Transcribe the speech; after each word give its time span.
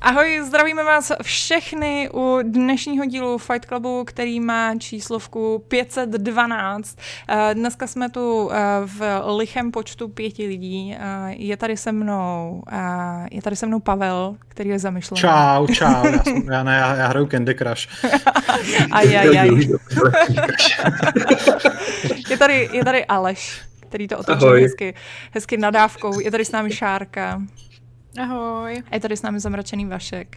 Ahoj, 0.00 0.40
zdravíme 0.46 0.84
vás 0.84 1.12
všechny 1.22 2.10
u 2.12 2.38
dnešního 2.42 3.04
dílu 3.04 3.38
Fight 3.38 3.64
Clubu, 3.68 4.04
který 4.04 4.40
má 4.40 4.74
číslovku 4.78 5.64
512. 5.68 6.98
Eh, 7.28 7.54
dneska 7.54 7.86
jsme 7.86 8.10
tu 8.10 8.50
eh, 8.52 8.56
v 8.84 9.22
lichem 9.36 9.70
počtu 9.70 10.08
pěti 10.08 10.46
lidí. 10.46 10.96
Eh, 10.98 11.32
je 11.36 11.56
tady 11.56 11.76
se 11.76 11.92
mnou, 11.92 12.62
je 13.30 13.42
tady 13.42 13.56
se 13.56 13.66
mnou 13.66 13.80
Pavel, 13.80 14.36
který 14.48 14.70
je 14.70 14.78
zamyšlený. 14.78 15.20
Čau, 15.20 15.66
čau, 15.66 16.06
já, 16.06 16.22
jsem, 16.22 16.42
já 16.52 16.62
ne, 16.62 16.76
já, 16.76 16.94
já 16.94 17.06
hraju 17.06 17.26
Candy 17.26 17.54
Crush. 17.54 18.04
aj, 18.90 19.18
aj, 19.18 19.38
aj. 19.38 19.48
je, 22.30 22.38
tady, 22.38 22.68
je 22.72 22.84
tady 22.84 23.04
Aleš, 23.04 23.69
který 23.90 24.08
to 24.08 24.18
otočil 24.18 24.52
hezky, 24.52 24.94
hezky 25.30 25.56
nadávkou. 25.56 26.20
Je 26.20 26.30
tady 26.30 26.44
s 26.44 26.52
námi 26.52 26.70
Šárka. 26.70 27.42
Ahoj. 28.22 28.82
A 28.90 28.94
je 28.94 29.00
tady 29.00 29.16
s 29.16 29.22
námi 29.22 29.40
zamračený 29.40 29.86
Vašek. 29.86 30.36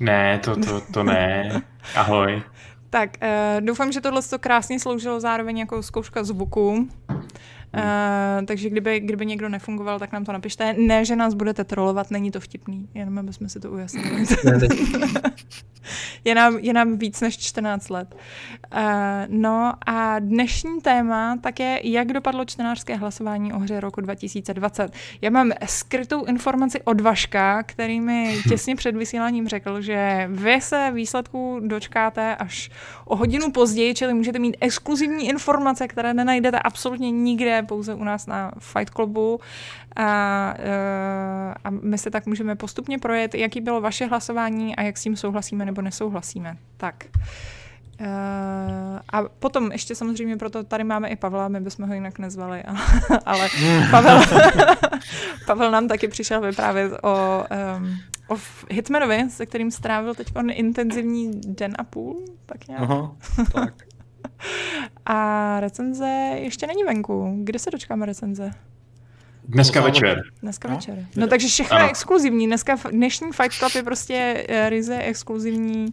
Ne, 0.00 0.38
to, 0.38 0.56
to, 0.56 0.80
to 0.92 1.02
ne. 1.02 1.62
Ahoj. 1.94 2.42
tak, 2.90 3.10
uh, 3.22 3.60
doufám, 3.66 3.92
že 3.92 4.00
tohle 4.00 4.22
to 4.22 4.38
krásně 4.38 4.80
sloužilo 4.80 5.20
zároveň 5.20 5.58
jako 5.58 5.82
zkouška 5.82 6.24
zvuku. 6.24 6.88
Uh, 7.74 8.46
takže 8.46 8.70
kdyby, 8.70 9.00
kdyby 9.00 9.26
někdo 9.26 9.48
nefungoval, 9.48 9.98
tak 9.98 10.12
nám 10.12 10.24
to 10.24 10.32
napište. 10.32 10.72
Ne, 10.78 11.04
že 11.04 11.16
nás 11.16 11.34
budete 11.34 11.64
trolovat, 11.64 12.10
není 12.10 12.30
to 12.30 12.40
vtipný, 12.40 12.88
jenom 12.94 13.18
aby 13.18 13.32
jsme 13.32 13.48
si 13.48 13.60
to 13.60 13.70
ujasnili. 13.70 14.24
je, 16.24 16.34
nám, 16.34 16.58
je 16.58 16.72
nám 16.72 16.98
víc 16.98 17.20
než 17.20 17.38
14 17.38 17.90
let. 17.90 18.16
Uh, 18.74 18.80
no 19.28 19.72
a 19.86 20.18
dnešní 20.18 20.80
téma 20.80 21.36
tak 21.40 21.60
je, 21.60 21.80
jak 21.82 22.12
dopadlo 22.12 22.44
čtenářské 22.44 22.96
hlasování 22.96 23.52
o 23.52 23.58
hře 23.58 23.80
roku 23.80 24.00
2020. 24.00 24.92
Já 25.22 25.30
mám 25.30 25.52
skrytou 25.66 26.24
informaci 26.24 26.82
od 26.82 27.00
Vaška, 27.00 27.62
který 27.62 28.00
mi 28.00 28.36
těsně 28.48 28.76
před 28.76 28.96
vysíláním 28.96 29.48
řekl, 29.48 29.80
že 29.80 30.28
vy 30.30 30.60
se 30.60 30.90
výsledků 30.94 31.60
dočkáte 31.64 32.36
až 32.36 32.70
o 33.04 33.16
hodinu 33.16 33.50
později, 33.50 33.94
čili 33.94 34.14
můžete 34.14 34.38
mít 34.38 34.56
exkluzivní 34.60 35.28
informace, 35.28 35.88
které 35.88 36.14
nenajdete 36.14 36.58
absolutně 36.58 37.10
nikde 37.10 37.62
pouze 37.64 37.94
u 37.94 38.04
nás 38.04 38.26
na 38.26 38.52
Fight 38.58 38.90
Clubu 38.90 39.40
a, 39.96 40.54
eh, 40.58 41.54
a 41.64 41.70
my 41.70 41.98
se 41.98 42.10
tak 42.10 42.26
můžeme 42.26 42.56
postupně 42.56 42.98
projet, 42.98 43.34
jaký 43.34 43.60
bylo 43.60 43.80
vaše 43.80 44.06
hlasování 44.06 44.76
a 44.76 44.82
jak 44.82 44.98
s 44.98 45.02
tím 45.02 45.16
souhlasíme 45.16 45.64
nebo 45.64 45.82
nesouhlasíme. 45.82 46.56
Tak. 46.76 47.04
Uh, 48.00 48.06
a 49.12 49.22
potom 49.38 49.72
ještě 49.72 49.94
samozřejmě 49.94 50.36
proto 50.36 50.64
tady 50.64 50.84
máme 50.84 51.08
i 51.08 51.16
Pavla, 51.16 51.48
my 51.48 51.60
bychom 51.60 51.88
ho 51.88 51.94
jinak 51.94 52.18
nezvali, 52.18 52.62
ale 53.26 53.48
Pavel, 53.90 54.22
Pavel 55.46 55.70
nám 55.70 55.88
taky 55.88 56.08
přišel 56.08 56.40
vyprávět 56.40 56.92
o, 57.02 57.44
um, 57.78 57.98
o 58.28 58.36
Hitmanovi, 58.70 59.30
se 59.30 59.46
kterým 59.46 59.70
strávil 59.70 60.14
teď 60.14 60.32
intenzivní 60.50 61.40
den 61.46 61.74
a 61.78 61.84
půl, 61.84 62.24
tak 62.46 62.68
nějak. 62.68 62.82
Aha, 62.82 63.16
tak. 63.52 63.74
A 65.06 65.60
recenze 65.60 66.06
ještě 66.34 66.66
není 66.66 66.84
venku. 66.84 67.34
Kde 67.44 67.58
se 67.58 67.70
dočkáme 67.70 68.06
recenze? 68.06 68.50
Dneska 69.48 69.80
večer. 69.80 70.22
Dneska 70.42 70.68
no? 70.68 70.74
večer. 70.74 71.06
No 71.16 71.26
takže 71.26 71.48
všechno 71.48 71.76
ano. 71.76 71.84
je 71.84 71.90
exkluzivní. 71.90 72.46
Dneska 72.46 72.76
dnešní 72.90 73.32
Fight 73.32 73.52
Club 73.52 73.74
je 73.74 73.82
prostě 73.82 74.46
uh, 74.48 74.68
ryze 74.68 74.98
exkluzivní. 74.98 75.92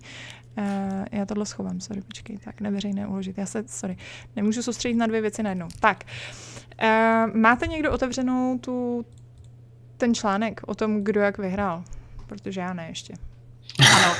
Uh, 0.58 0.66
já 1.12 1.26
tohle 1.26 1.46
schovám, 1.46 1.80
sorry, 1.80 2.02
počkej, 2.02 2.38
tak 2.38 2.62
neveřejné 2.62 3.08
uložit. 3.08 3.38
Já 3.38 3.46
se, 3.46 3.64
sorry, 3.68 3.98
nemůžu 4.36 4.64
soustředit 4.64 4.96
na 4.96 5.08
dvě 5.08 5.22
věci 5.22 5.44
najednou. 5.44 5.68
Tak, 5.80 6.04
uh, 6.84 7.36
máte 7.36 7.68
někdo 7.68 7.92
otevřenou 7.92 8.58
tu, 8.58 9.06
ten 9.98 10.16
článek 10.16 10.62
o 10.66 10.76
tom, 10.76 11.04
kdo 11.04 11.22
jak 11.22 11.38
vyhrál? 11.38 11.84
Protože 12.28 12.62
já 12.62 12.74
ne 12.74 12.86
ještě. 12.90 13.14
Ano. 13.96 14.16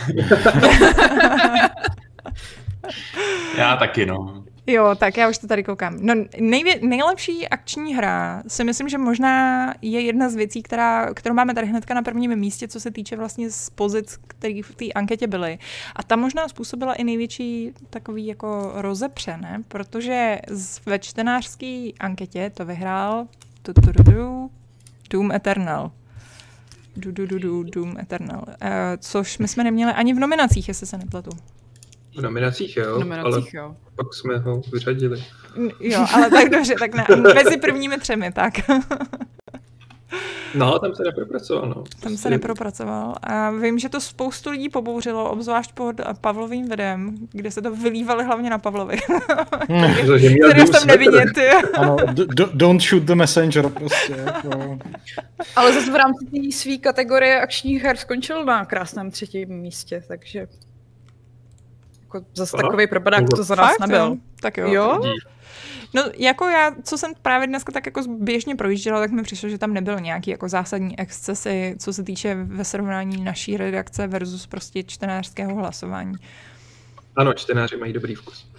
Já 3.58 3.76
taky, 3.76 4.06
no. 4.06 4.44
Jo, 4.68 4.96
tak 4.96 5.18
já 5.18 5.30
už 5.30 5.38
to 5.38 5.48
tady 5.48 5.64
koukám. 5.64 5.98
No, 6.02 6.14
nejvě, 6.40 6.80
nejlepší 6.82 7.48
akční 7.48 7.96
hra 7.96 8.44
si 8.48 8.64
myslím, 8.64 8.90
že 8.90 8.98
možná 8.98 9.74
je 9.82 10.02
jedna 10.02 10.30
z 10.30 10.36
věcí, 10.36 10.64
která, 10.64 11.14
kterou 11.14 11.36
máme 11.36 11.54
tady 11.54 11.68
hnedka 11.68 11.94
na 11.94 12.02
prvním 12.02 12.36
místě, 12.36 12.68
co 12.68 12.80
se 12.80 12.92
týče 12.92 13.16
vlastně 13.16 13.50
z 13.50 13.70
pozic, 13.70 14.18
které 14.28 14.62
v 14.64 14.76
té 14.76 14.86
anketě 14.86 15.28
byly. 15.28 15.60
A 15.96 16.04
ta 16.04 16.16
možná 16.16 16.48
způsobila 16.48 16.94
i 16.94 17.04
největší 17.04 17.72
takový 17.90 18.28
jako 18.28 18.72
rozepře, 18.76 19.38
ne? 19.38 19.64
Protože 19.68 20.40
ve 20.86 21.00
čtenářské 21.00 21.90
anketě 22.00 22.52
to 22.54 22.66
vyhrál 22.66 23.28
tu, 23.62 23.74
tu, 23.74 23.82
tu, 23.82 24.04
tu, 24.04 24.52
Doom 25.10 25.32
Eternal. 25.32 25.92
Du, 26.96 27.12
du, 27.12 27.26
du, 27.26 27.40
du, 27.40 27.64
Doom 27.64 27.98
Eternal. 28.00 28.44
Uh, 28.48 28.56
což 28.98 29.38
my 29.38 29.48
jsme 29.48 29.64
neměli 29.64 29.92
ani 29.92 30.14
v 30.14 30.20
nominacích, 30.20 30.68
jestli 30.68 30.88
se 30.88 30.98
nepletu. 30.98 31.32
V 32.18 32.22
nominacích 32.22 32.78
jo, 32.78 32.96
v 32.96 33.00
nominacích, 33.00 33.56
ale 33.56 33.66
jo. 33.66 33.76
pak 33.96 34.14
jsme 34.14 34.38
ho 34.38 34.62
vyřadili. 34.74 35.24
Jo, 35.80 36.06
ale 36.14 36.30
tak 36.30 36.50
dobře, 36.50 36.76
tak 36.80 36.94
ne, 36.94 37.06
mezi 37.34 37.58
prvními 37.58 37.98
třemi, 37.98 38.32
tak. 38.32 38.54
No, 40.56 40.80
tam 40.80 40.96
se 40.96 41.04
nepropracoval, 41.04 41.70
no. 41.70 41.84
Tam 42.00 42.18
se 42.18 42.30
nepropracoval. 42.30 43.16
A 43.22 43.52
vím, 43.52 43.80
že 43.80 43.90
to 43.90 44.02
spoustu 44.02 44.50
lidí 44.50 44.70
pobouřilo, 44.70 45.30
obzvlášť 45.30 45.72
pod 45.74 45.96
Pavlovým 46.22 46.70
videem, 46.70 47.16
kde 47.32 47.52
se 47.52 47.62
to 47.62 47.76
vylívali 47.76 48.24
hlavně 48.24 48.50
na 48.50 48.58
Pavlovi. 48.58 48.98
Hmm. 49.70 49.96
Který 50.50 50.68
jsem 50.68 50.88
nevidět. 50.88 51.30
ano, 51.74 51.98
don't 52.54 52.82
shoot 52.82 53.04
the 53.04 53.16
messenger 53.16 53.70
prostě. 53.70 54.14
Jako. 54.26 54.78
Ale 55.56 55.74
zase 55.74 55.92
v 55.92 55.96
rámci 55.96 56.26
té 56.26 56.58
své 56.58 56.78
kategorie 56.78 57.42
akčních 57.42 57.84
her 57.84 57.98
skončil 57.98 58.46
na 58.46 58.66
krásném 58.66 59.12
třetím 59.12 59.50
místě, 59.50 60.04
takže 60.08 60.48
jako 62.14 62.26
zase 62.36 62.58
takový 62.58 62.88
propadák 62.88 63.30
to 63.36 63.44
za 63.44 63.56
nás 63.56 63.70
Fakt, 63.70 63.80
nebyl. 63.80 64.06
Jo? 64.06 64.18
Tak 64.42 64.58
jo. 64.58 64.74
jo? 64.74 65.02
No 65.94 66.04
jako 66.18 66.46
já, 66.46 66.76
co 66.84 66.98
jsem 66.98 67.12
právě 67.22 67.48
dneska 67.48 67.72
tak 67.72 67.86
jako 67.86 68.02
běžně 68.08 68.56
projížděla, 68.56 69.00
tak 69.00 69.12
mi 69.12 69.24
přišlo, 69.24 69.50
že 69.50 69.58
tam 69.58 69.74
nebyl 69.74 70.00
nějaký 70.00 70.32
jako 70.32 70.50
zásadní 70.50 71.00
excesy, 71.00 71.76
co 71.80 71.94
se 71.94 72.04
týče 72.04 72.36
ve 72.36 72.64
srovnání 72.64 73.24
naší 73.24 73.58
redakce 73.58 74.08
versus 74.08 74.48
prostě 74.48 74.84
čtenářského 74.84 75.56
hlasování. 75.56 76.14
Ano, 77.16 77.34
čtenáři 77.34 77.78
mají 77.78 77.94
dobrý 77.94 78.16
vkus. 78.16 78.52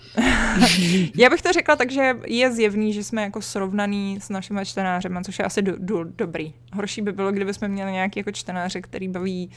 já 1.16 1.30
bych 1.30 1.42
to 1.42 1.52
řekla 1.52 1.76
tak, 1.76 1.90
že 1.90 2.14
je 2.26 2.52
zjevný, 2.52 2.92
že 2.92 3.04
jsme 3.04 3.22
jako 3.22 3.42
srovnaný 3.42 4.18
s 4.20 4.28
našimi 4.28 4.66
čtenářemi, 4.66 5.18
což 5.24 5.38
je 5.38 5.44
asi 5.44 5.62
do, 5.62 5.74
do, 5.78 6.04
dobrý. 6.04 6.54
Horší 6.72 7.02
by 7.02 7.12
bylo, 7.12 7.32
kdyby 7.32 7.54
jsme 7.54 7.68
měli 7.68 7.92
nějaký 7.92 8.20
jako 8.20 8.32
čtenáře, 8.32 8.80
který 8.80 9.08
baví 9.08 9.50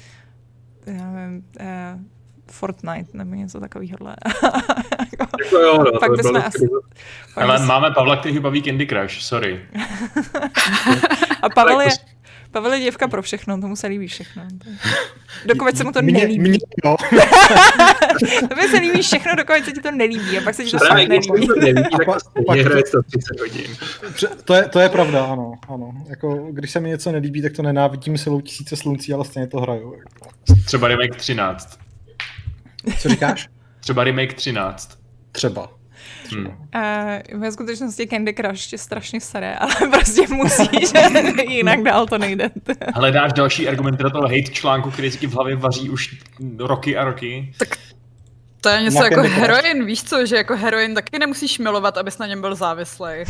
já 0.85 1.11
nevím, 1.11 1.45
eh, 1.59 1.99
Fortnite 2.51 3.17
nebo 3.17 3.35
něco 3.35 3.59
takového. 3.59 3.97
jako 5.19 5.59
jo, 5.61 5.83
no, 5.83 5.99
pak 5.99 6.11
bychom 6.11 6.35
asi... 6.35 6.67
Ale 7.35 7.57
bys... 7.57 7.67
máme 7.67 7.91
Pavla, 7.91 8.17
který 8.17 8.39
baví 8.39 8.63
Candy 8.63 8.87
Crush, 8.87 9.21
sorry. 9.21 9.61
a 11.41 11.49
Pavel 11.49 11.81
je, 11.81 11.89
Pavel 12.55 12.73
je 12.73 12.79
děvka 12.79 13.07
pro 13.07 13.21
všechno, 13.21 13.61
tomu 13.61 13.75
se 13.75 13.87
líbí 13.87 14.07
všechno. 14.07 14.43
Dokud 15.45 15.77
se 15.77 15.83
mu 15.83 15.91
to 15.91 16.01
nelíbí. 16.01 16.39
Mě, 16.39 16.49
mě, 16.49 16.57
no. 16.85 16.95
Tobě 18.49 18.67
se 18.69 18.77
líbí 18.77 19.01
všechno, 19.01 19.35
dokud 19.35 19.65
se 19.65 19.71
ti 19.71 19.81
to 19.81 19.91
nelíbí 19.91 20.37
a 20.37 20.41
pak 20.41 20.55
se 20.55 20.63
ti 20.63 20.71
to 20.71 20.77
fakt 20.77 21.07
nelíbí. 21.07 21.47
nelíbí 21.59 21.93
a 21.93 22.05
pak, 22.05 22.17
pak 22.47 22.59
hraje 22.59 22.83
130 22.85 23.39
hodin. 23.39 23.75
To 24.45 24.53
je, 24.53 24.63
to 24.69 24.79
je 24.79 24.89
pravda, 24.89 25.25
ano. 25.25 25.53
ano. 25.67 25.91
Jako, 26.09 26.47
když 26.51 26.71
se 26.71 26.79
mi 26.79 26.89
něco 26.89 27.11
nelíbí, 27.11 27.41
tak 27.41 27.53
to 27.53 27.61
nenávidím 27.61 28.17
silou 28.17 28.41
tisíce 28.41 28.75
sluncí, 28.75 29.13
ale 29.13 29.25
stejně 29.25 29.47
to 29.47 29.59
hraju. 29.59 29.95
Třeba 30.65 30.87
remake 30.87 31.15
13. 31.15 31.84
Co 32.99 33.09
říkáš? 33.09 33.49
Třeba 33.79 34.03
remake 34.03 34.33
13. 34.33 34.99
Třeba. 35.31 35.69
Hmm. 36.31 36.45
Uh, 36.45 37.39
ve 37.39 37.51
skutečnosti 37.51 38.07
Candy 38.07 38.33
Crush 38.33 38.71
je 38.71 38.77
strašně 38.77 39.21
staré, 39.21 39.55
ale 39.59 39.73
prostě 39.91 40.27
musíš, 40.27 40.91
jinak 41.49 41.83
dál 41.83 42.07
to 42.07 42.17
nejde. 42.17 42.49
Hledáš 42.93 43.33
další 43.33 43.67
argumenty 43.67 44.03
do 44.03 44.09
toho 44.09 44.23
hate 44.23 44.51
článku, 44.51 44.91
který 44.91 45.11
si 45.11 45.27
v 45.27 45.33
hlavě 45.33 45.55
vaří 45.55 45.89
už 45.89 46.17
roky 46.59 46.97
a 46.97 47.03
roky? 47.03 47.53
Tak 47.57 47.77
to 48.61 48.69
je 48.69 48.81
něco 48.81 48.99
na 48.99 49.05
jako 49.05 49.21
heroin, 49.21 49.85
víš 49.85 50.03
co, 50.03 50.25
že 50.25 50.35
jako 50.35 50.55
heroin 50.55 50.95
taky 50.95 51.19
nemusíš 51.19 51.59
milovat, 51.59 51.97
abys 51.97 52.17
na 52.17 52.27
něm 52.27 52.41
byl 52.41 52.55
závislý. 52.55 53.09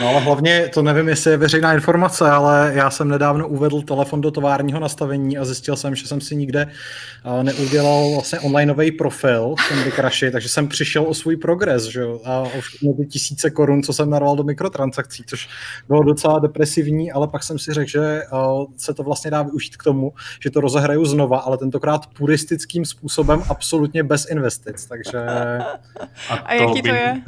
No 0.00 0.08
ale 0.08 0.20
hlavně, 0.20 0.70
to 0.74 0.82
nevím, 0.82 1.08
jestli 1.08 1.30
je 1.30 1.36
veřejná 1.36 1.74
informace, 1.74 2.30
ale 2.30 2.72
já 2.74 2.90
jsem 2.90 3.08
nedávno 3.08 3.48
uvedl 3.48 3.82
telefon 3.82 4.20
do 4.20 4.30
továrního 4.30 4.80
nastavení 4.80 5.38
a 5.38 5.44
zjistil 5.44 5.76
jsem, 5.76 5.94
že 5.94 6.06
jsem 6.06 6.20
si 6.20 6.36
nikde 6.36 6.66
eh, 7.24 7.44
neudělal 7.44 8.10
vlastně 8.12 8.40
onlineový 8.40 8.92
profil 8.92 9.54
v 9.58 9.94
Crushi, 9.94 10.30
takže 10.30 10.48
jsem 10.48 10.68
přišel 10.68 11.02
o 11.02 11.14
svůj 11.14 11.36
progres, 11.36 11.84
že 11.84 12.00
jo, 12.00 12.20
a 12.24 12.40
o 12.88 12.92
ty 12.96 13.06
tisíce 13.06 13.50
korun, 13.50 13.82
co 13.82 13.92
jsem 13.92 14.10
narval 14.10 14.36
do 14.36 14.42
mikrotransakcí, 14.42 15.24
což 15.26 15.48
bylo 15.88 16.02
docela 16.02 16.38
depresivní, 16.38 17.12
ale 17.12 17.28
pak 17.28 17.42
jsem 17.42 17.58
si 17.58 17.72
řekl, 17.72 17.90
že 17.90 18.00
eh, 18.00 18.26
se 18.76 18.94
to 18.94 19.02
vlastně 19.02 19.30
dá 19.30 19.42
využít 19.42 19.76
k 19.76 19.84
tomu, 19.84 20.12
že 20.40 20.50
to 20.50 20.60
rozehraju 20.60 21.04
znova, 21.04 21.38
ale 21.38 21.58
tentokrát 21.58 22.06
puristickým 22.06 22.84
způsobem, 22.84 23.42
absolutně 23.48 24.02
bez 24.02 24.26
investic, 24.30 24.86
takže... 24.86 25.26
A, 26.28 26.34
a 26.34 26.54
jaký 26.54 26.82
to 26.82 26.88
je? 26.88 27.22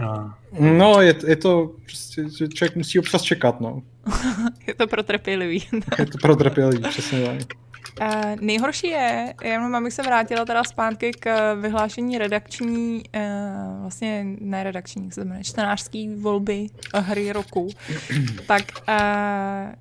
No, 0.58 1.00
je, 1.00 1.14
je 1.26 1.36
to 1.36 1.70
prostě, 1.86 2.24
že 2.38 2.48
člověk 2.48 2.76
musí 2.76 2.98
občas 2.98 3.22
čekat, 3.22 3.60
no. 3.60 3.82
je 4.66 4.74
to 4.74 4.86
pro 4.86 5.02
trpělivý. 5.02 5.68
je 5.98 6.06
to 6.06 6.18
pro 6.18 6.36
trpělivý, 6.36 6.82
přesně 6.82 7.24
tak. 7.24 7.70
Uh, 8.00 8.36
nejhorší 8.40 8.86
je, 8.86 9.34
jenom 9.42 9.74
abych 9.74 9.92
se 9.92 10.02
vrátila 10.02 10.44
teda 10.44 10.64
zpátky 10.64 11.12
k 11.12 11.54
vyhlášení 11.54 12.18
redakční, 12.18 13.02
uh, 13.16 13.80
vlastně 13.80 14.26
ne 14.40 14.64
redakční, 14.64 15.04
jak 15.04 15.14
se 15.14 15.24
jmenuje, 15.24 15.44
čtenářský 15.44 16.14
volby 16.14 16.66
hry 16.94 17.32
roku. 17.32 17.68
tak 18.46 18.62
uh, 18.88 18.94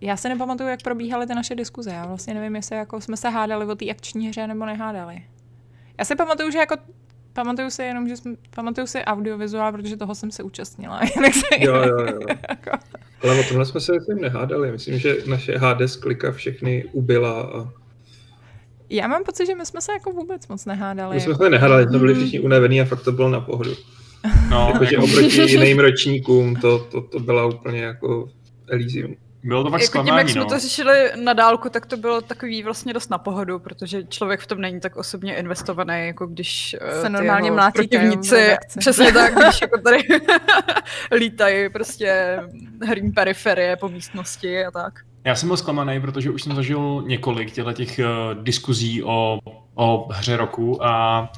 já 0.01 0.17
se 0.17 0.29
nepamatuju, 0.29 0.69
jak 0.69 0.81
probíhaly 0.81 1.27
ty 1.27 1.35
naše 1.35 1.55
diskuze. 1.55 1.91
Já 1.91 2.05
vlastně 2.05 2.33
nevím, 2.33 2.55
jestli 2.55 2.75
jako 2.75 3.01
jsme 3.01 3.17
se 3.17 3.29
hádali 3.29 3.65
o 3.65 3.75
té 3.75 3.89
akční 3.89 4.27
hře 4.27 4.47
nebo 4.47 4.65
nehádali. 4.65 5.23
Já 5.99 6.05
si 6.05 6.15
pamatuju, 6.15 6.51
že 6.51 6.57
jako 6.57 6.75
Pamatuju 7.39 7.69
si 7.69 7.83
jenom, 7.83 8.07
že 8.09 8.17
jsme, 8.17 8.35
pamatuju 8.55 8.87
si 8.87 8.97
audiovizuál, 8.99 9.71
protože 9.71 9.97
toho 9.97 10.15
jsem 10.15 10.31
se 10.31 10.43
účastnila. 10.43 11.01
jo, 11.59 11.75
jo, 11.75 11.97
jo. 11.99 12.19
Jako- 12.49 12.71
Ale 13.21 13.39
o 13.39 13.43
tomhle 13.43 13.65
jsme 13.65 13.79
se 13.79 13.93
s 13.99 14.07
nehádali. 14.21 14.71
Myslím, 14.71 14.99
že 14.99 15.15
naše 15.27 15.57
Hades 15.57 15.95
klika 15.95 16.31
všechny 16.31 16.85
ubila 16.91 17.41
a 17.41 17.69
já 18.89 19.07
mám 19.07 19.23
pocit, 19.23 19.45
že 19.45 19.55
my 19.55 19.65
jsme 19.65 19.81
se 19.81 19.91
jako 19.91 20.11
vůbec 20.11 20.47
moc 20.47 20.65
nehádali. 20.65 21.15
My 21.15 21.21
jsme 21.21 21.35
se 21.35 21.49
nehádali, 21.49 21.83
jsme 21.83 21.99
byli 21.99 22.15
všichni 22.15 22.39
unavený 22.39 22.81
a 22.81 22.85
fakt 22.85 23.03
to 23.03 23.11
bylo 23.11 23.29
na 23.29 23.39
pohodu. 23.39 23.71
No, 24.49 24.69
Jakože 24.73 24.95
jako... 24.95 25.05
oproti 25.05 25.41
jiným 25.41 25.79
ročníkům 25.79 26.55
to, 26.55 26.79
to, 26.79 27.01
to 27.01 27.19
byla 27.19 27.45
úplně 27.45 27.81
jako 27.81 28.29
Elysium. 28.67 29.15
Bylo 29.43 29.63
to 29.63 29.69
fakt 29.69 29.81
jako 29.81 29.89
zklamání, 29.89 30.09
tím, 30.09 30.17
jak 30.17 30.29
jsme 30.29 30.41
no. 30.41 30.45
to 30.45 30.59
řešili 30.59 31.11
na 31.15 31.33
dálku, 31.33 31.69
tak 31.69 31.85
to 31.85 31.97
bylo 31.97 32.21
takový 32.21 32.63
vlastně 32.63 32.93
dost 32.93 33.09
na 33.09 33.17
pohodu, 33.17 33.59
protože 33.59 34.03
člověk 34.03 34.39
v 34.39 34.47
tom 34.47 34.61
není 34.61 34.79
tak 34.79 34.95
osobně 34.95 35.35
investovaný, 35.35 36.07
jako 36.07 36.27
když 36.27 36.75
eh, 36.81 37.01
se 37.01 37.09
normálně 37.09 37.51
mlátí 37.51 37.73
protivníci, 37.73 38.55
přesně 38.79 39.11
tak, 39.13 39.33
když 39.35 39.61
jako 39.61 39.81
tady 39.81 39.99
lítají 41.15 41.69
prostě 41.69 42.39
herní 42.85 43.11
periferie 43.11 43.75
po 43.75 43.89
místnosti 43.89 44.65
a 44.65 44.71
tak. 44.71 44.93
Já 45.25 45.35
jsem 45.35 45.49
byl 45.49 45.57
zklamaný, 45.57 46.01
protože 46.01 46.31
už 46.31 46.43
jsem 46.43 46.55
zažil 46.55 47.03
několik 47.07 47.51
těchto 47.51 47.73
těch 47.73 47.99
uh, 47.99 48.43
diskuzí 48.43 49.03
o, 49.03 49.39
o 49.75 50.07
hře 50.13 50.37
roku 50.37 50.85
a 50.85 51.29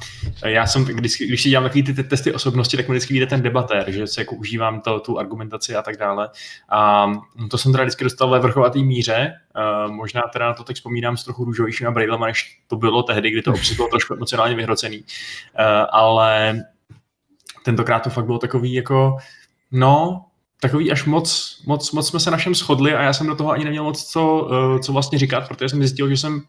já 0.44 0.66
jsem, 0.66 0.84
když, 0.84 1.18
když 1.18 1.42
si 1.42 1.48
dělám 1.50 1.64
takový 1.64 1.82
ty 1.82 2.04
testy 2.04 2.32
osobnosti, 2.32 2.76
tak 2.76 2.88
mi 2.88 2.94
vždycky 2.94 3.14
vyjde 3.14 3.26
ten 3.26 3.42
debatér, 3.42 3.90
že 3.90 4.06
se 4.06 4.20
jako 4.20 4.36
užívám 4.36 4.80
to, 4.80 5.00
tu 5.00 5.18
argumentaci 5.18 5.76
a 5.76 5.82
tak 5.82 5.96
dále. 5.96 6.30
A 6.68 7.12
to 7.50 7.58
jsem 7.58 7.72
teda 7.72 7.84
vždycky 7.84 8.04
dostal 8.04 8.30
ve 8.30 8.38
vrchovatý 8.38 8.84
míře, 8.84 9.32
uh, 9.86 9.92
možná 9.92 10.22
teda 10.32 10.46
na 10.46 10.54
to 10.54 10.64
teď 10.64 10.76
vzpomínám 10.76 11.16
s 11.16 11.24
trochu 11.24 11.44
růžovějšíma 11.44 11.90
brýlema, 11.90 12.26
než 12.26 12.58
to 12.66 12.76
bylo 12.76 13.02
tehdy, 13.02 13.30
kdy 13.30 13.42
to 13.42 13.52
bylo 13.76 13.88
trošku 13.88 14.14
emocionálně 14.14 14.54
vyhrocený. 14.54 14.98
Uh, 14.98 15.04
ale 15.90 16.60
tentokrát 17.64 18.00
to 18.00 18.10
fakt 18.10 18.26
bylo 18.26 18.38
takový 18.38 18.72
jako, 18.72 19.16
no, 19.72 20.24
takový 20.62 20.92
až 20.92 21.04
moc, 21.04 21.58
moc, 21.66 21.92
moc 21.92 22.08
jsme 22.08 22.20
se 22.20 22.30
našem 22.30 22.54
shodli 22.54 22.94
a 22.94 23.02
já 23.02 23.12
jsem 23.12 23.26
do 23.26 23.34
toho 23.34 23.50
ani 23.50 23.64
neměl 23.64 23.84
moc 23.84 24.04
co, 24.04 24.48
uh, 24.50 24.80
co 24.80 24.92
vlastně 24.92 25.18
říkat, 25.18 25.48
protože 25.48 25.68
jsem 25.68 25.78
zjistil, 25.78 26.08
že 26.08 26.16
jsem 26.16 26.42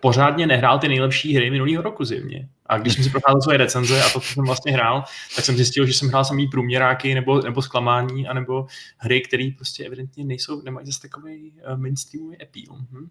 pořádně 0.00 0.46
nehrál 0.46 0.78
ty 0.78 0.88
nejlepší 0.88 1.34
hry 1.34 1.50
minulého 1.50 1.82
roku 1.82 2.04
zimně. 2.04 2.48
A 2.66 2.78
když 2.78 2.94
jsem 2.94 3.04
si 3.04 3.10
procházel 3.10 3.42
svoje 3.42 3.58
recenze 3.58 4.02
a 4.02 4.08
to, 4.08 4.20
co 4.20 4.32
jsem 4.32 4.44
vlastně 4.44 4.72
hrál, 4.72 5.04
tak 5.36 5.44
jsem 5.44 5.56
zjistil, 5.56 5.86
že 5.86 5.94
jsem 5.94 6.08
hrál 6.08 6.24
samý 6.24 6.46
průměráky 6.46 7.14
nebo, 7.14 7.40
nebo 7.40 7.62
zklamání, 7.62 8.28
anebo 8.28 8.66
hry, 8.96 9.20
které 9.20 9.50
prostě 9.56 9.84
evidentně 9.84 10.24
nejsou, 10.24 10.62
nemají 10.62 10.86
zase 10.86 11.00
takový 11.00 11.52
uh, 11.52 11.80
mainstreamový 11.80 12.36
appeal. 12.42 12.78
Hm? 12.90 13.08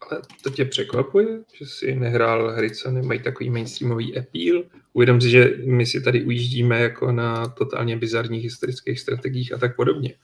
Ale 0.00 0.22
to 0.42 0.50
tě 0.50 0.64
překvapuje, 0.64 1.26
že 1.54 1.66
si 1.66 1.94
nehrál 1.94 2.50
hry, 2.50 2.70
co 2.70 2.90
nemají 2.90 3.22
takový 3.22 3.50
mainstreamový 3.50 4.18
appeal? 4.18 4.62
Uvědom 4.92 5.20
si, 5.20 5.30
že 5.30 5.50
my 5.66 5.86
si 5.86 6.00
tady 6.00 6.24
ujíždíme 6.24 6.80
jako 6.80 7.12
na 7.12 7.48
totálně 7.48 7.96
bizarních 7.96 8.44
historických 8.44 9.00
strategiích 9.00 9.52
a 9.52 9.58
tak 9.58 9.76
podobně. 9.76 10.14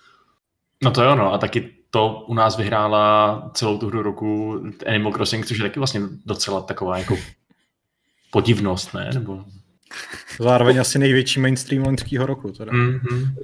No 0.82 0.90
to 0.90 1.02
jo, 1.02 1.14
no. 1.14 1.32
A 1.32 1.38
taky 1.38 1.70
to 1.90 2.24
u 2.28 2.34
nás 2.34 2.56
vyhrála 2.56 3.50
celou 3.54 3.78
tu 3.78 3.86
hru 3.86 4.02
roku 4.02 4.62
Animal 4.86 5.12
Crossing, 5.12 5.46
což 5.46 5.58
je 5.58 5.64
taky 5.64 5.80
vlastně 5.80 6.00
docela 6.26 6.60
taková 6.60 6.98
jako 6.98 7.18
podivnost, 8.30 8.94
ne? 8.94 9.10
Nebo 9.14 9.44
Zároveň 10.40 10.80
asi 10.80 10.98
největší 10.98 11.40
mainstream 11.40 11.84
loňského 11.84 12.26
roku. 12.26 12.52
Teda. 12.52 12.72
Mm-hmm. 12.72 13.34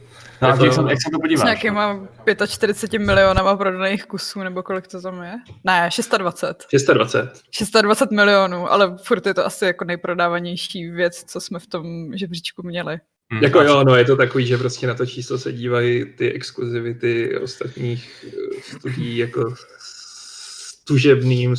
No, 0.42 0.48
jak, 0.48 0.58
to, 0.58 0.64
jak 0.64 1.02
se 1.02 1.10
to 1.12 1.18
podíváš? 1.20 1.40
S 1.40 1.44
nějakýma 1.44 2.08
45 2.46 2.98
milionama 2.98 3.56
prodaných 3.56 4.04
kusů, 4.04 4.40
nebo 4.40 4.62
kolik 4.62 4.86
to 4.86 5.02
tam 5.02 5.22
je? 5.22 5.32
Ne, 5.64 5.90
620. 5.92 6.64
620. 6.70 7.40
620 7.50 8.10
milionů, 8.10 8.72
ale 8.72 8.96
furt 9.04 9.26
je 9.26 9.34
to 9.34 9.46
asi 9.46 9.64
jako 9.64 9.84
nejprodávanější 9.84 10.90
věc, 10.90 11.24
co 11.26 11.40
jsme 11.40 11.58
v 11.58 11.66
tom 11.66 12.10
žebříčku 12.14 12.62
měli. 12.62 12.98
Hmm. 13.30 13.42
Jako 13.42 13.62
jo, 13.62 13.84
no 13.84 13.96
je 13.96 14.04
to 14.04 14.16
takový, 14.16 14.46
že 14.46 14.58
prostě 14.58 14.86
na 14.86 14.94
to 14.94 15.06
číslo 15.06 15.38
se 15.38 15.52
dívají 15.52 16.04
ty 16.04 16.32
exkluzivity 16.32 17.38
ostatních 17.38 18.26
eh, 18.28 18.60
studií 18.62 19.16
jako 19.16 19.54
s 19.78 20.84
tužebným 20.84 21.54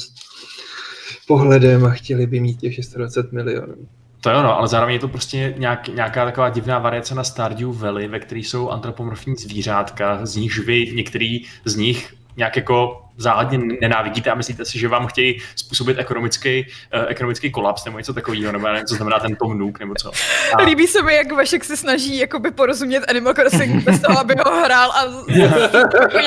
pohledem 1.28 1.86
a 1.86 1.90
chtěli 1.90 2.28
by 2.28 2.40
mít 2.40 2.60
těch 2.60 2.76
620 2.76 3.32
milionů. 3.32 3.88
To 4.24 4.30
jo, 4.30 4.44
no, 4.44 4.58
ale 4.58 4.68
zároveň 4.68 4.94
je 4.94 5.00
to 5.00 5.08
prostě 5.08 5.54
nějak, 5.58 5.88
nějaká 5.88 6.26
taková 6.26 6.50
divná 6.50 6.80
variace 6.80 7.16
na 7.16 7.24
Stardew 7.24 7.78
Valley, 7.80 8.08
ve 8.08 8.20
které 8.20 8.40
jsou 8.40 8.70
antropomorfní 8.70 9.36
zvířátka, 9.36 10.26
z 10.26 10.36
nichž 10.36 10.60
vy 10.60 10.92
některý 10.96 11.46
z 11.66 11.76
nich 11.76 12.14
nějak 12.38 12.56
jako 12.56 13.06
záhadně 13.18 13.60
nenávidíte 13.82 14.32
a 14.32 14.36
myslíte 14.36 14.66
si, 14.66 14.80
že 14.80 14.88
vám 14.88 15.08
chtějí 15.08 15.40
způsobit 15.56 16.00
ekonomický, 16.00 16.66
uh, 16.96 17.06
ekonomický 17.08 17.52
kolaps 17.52 17.86
nebo 17.86 17.98
něco 17.98 18.14
takového, 18.14 18.52
nebo 18.52 18.68
nevím, 18.68 18.86
co 18.86 18.96
znamená 18.96 19.20
ten 19.20 19.36
Tom 19.36 19.58
Nook 19.58 19.80
nebo 19.80 19.94
co. 19.96 20.12
A... 20.58 20.62
Líbí 20.64 20.88
se 20.88 21.02
mi, 21.02 21.16
jak 21.16 21.32
Vašek 21.32 21.64
se 21.64 21.78
snaží 21.78 22.18
jakoby 22.18 22.52
porozumět 22.52 23.06
Animal 23.10 23.34
Crossing 23.34 23.84
bez 23.84 24.02
toho, 24.02 24.20
aby 24.20 24.36
ho 24.46 24.62
hrál 24.64 24.92
a 24.92 25.02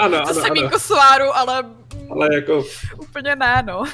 ano, 0.00 0.16
ano, 0.16 0.34
semínko 0.34 0.78
sváru, 0.78 1.36
ale... 1.36 1.64
Ale 2.10 2.34
jako... 2.34 2.64
Úplně 2.98 3.36
ne, 3.36 3.62
no. 3.66 3.84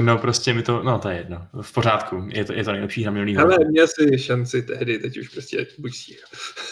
No 0.00 0.18
prostě 0.18 0.54
mi 0.54 0.62
to, 0.62 0.82
no 0.82 0.98
to 0.98 1.08
je 1.08 1.16
jedno, 1.16 1.48
v 1.62 1.72
pořádku, 1.72 2.28
je 2.28 2.44
to, 2.44 2.52
je 2.52 2.64
to 2.64 2.72
nejlepší 2.72 3.02
hra 3.02 3.12
minulý 3.12 3.36
Ale 3.36 3.58
měl 3.68 3.86
si 3.86 4.18
šanci 4.18 4.62
tehdy, 4.62 4.98
teď 4.98 5.18
už 5.18 5.28
prostě 5.28 5.66
buď 5.78 5.94
stíha. 5.94 6.20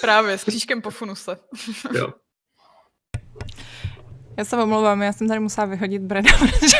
Právě, 0.01 0.39
s 0.39 0.45
křížkem 0.45 0.83
po 0.83 0.91
funuse. 0.91 1.39
jo. 1.95 2.09
Já 4.39 4.45
se 4.45 4.57
omlouvám, 4.57 5.03
já 5.03 5.13
jsem 5.13 5.29
tady 5.29 5.41
musela 5.41 5.67
vyhodit 5.67 6.03
Breda, 6.03 6.31
protože... 6.39 6.79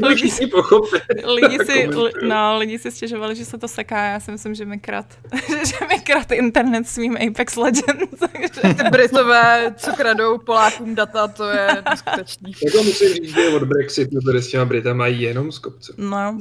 to 0.00 0.14
všichni 0.14 0.46
pochopili. 0.46 1.02
Lidi 1.34 1.58
si, 1.66 1.88
no, 2.22 2.58
lidi 2.58 2.78
si 2.78 2.90
stěžovali, 2.90 3.36
že 3.36 3.44
se 3.44 3.58
to 3.58 3.68
seká, 3.68 4.04
já 4.04 4.20
si 4.20 4.30
myslím, 4.30 4.54
že 4.54 4.64
mi 4.64 4.78
krat, 4.78 5.06
že 5.48 5.86
mi 5.88 6.00
krat 6.00 6.32
internet 6.32 6.88
svým 6.88 7.16
Apex 7.16 7.56
Legends. 7.56 8.18
Takže... 8.18 8.74
Ty 8.74 8.84
Britové, 8.90 9.74
co 9.76 9.92
kradou 9.92 10.38
Polákům 10.38 10.94
data, 10.94 11.28
to 11.28 11.44
je 11.44 11.68
neskutečný. 11.90 12.52
Jako 12.64 12.82
musím 12.82 13.08
říct, 13.08 13.34
že 13.34 13.48
od 13.48 13.62
Brexitu 13.62 14.20
tady 14.20 14.42
s 14.42 14.48
těma 14.48 14.64
Brita 14.64 14.94
mají 14.94 15.22
jenom 15.22 15.52
z 15.52 15.58
kopce. 15.58 15.92
No, 15.96 16.38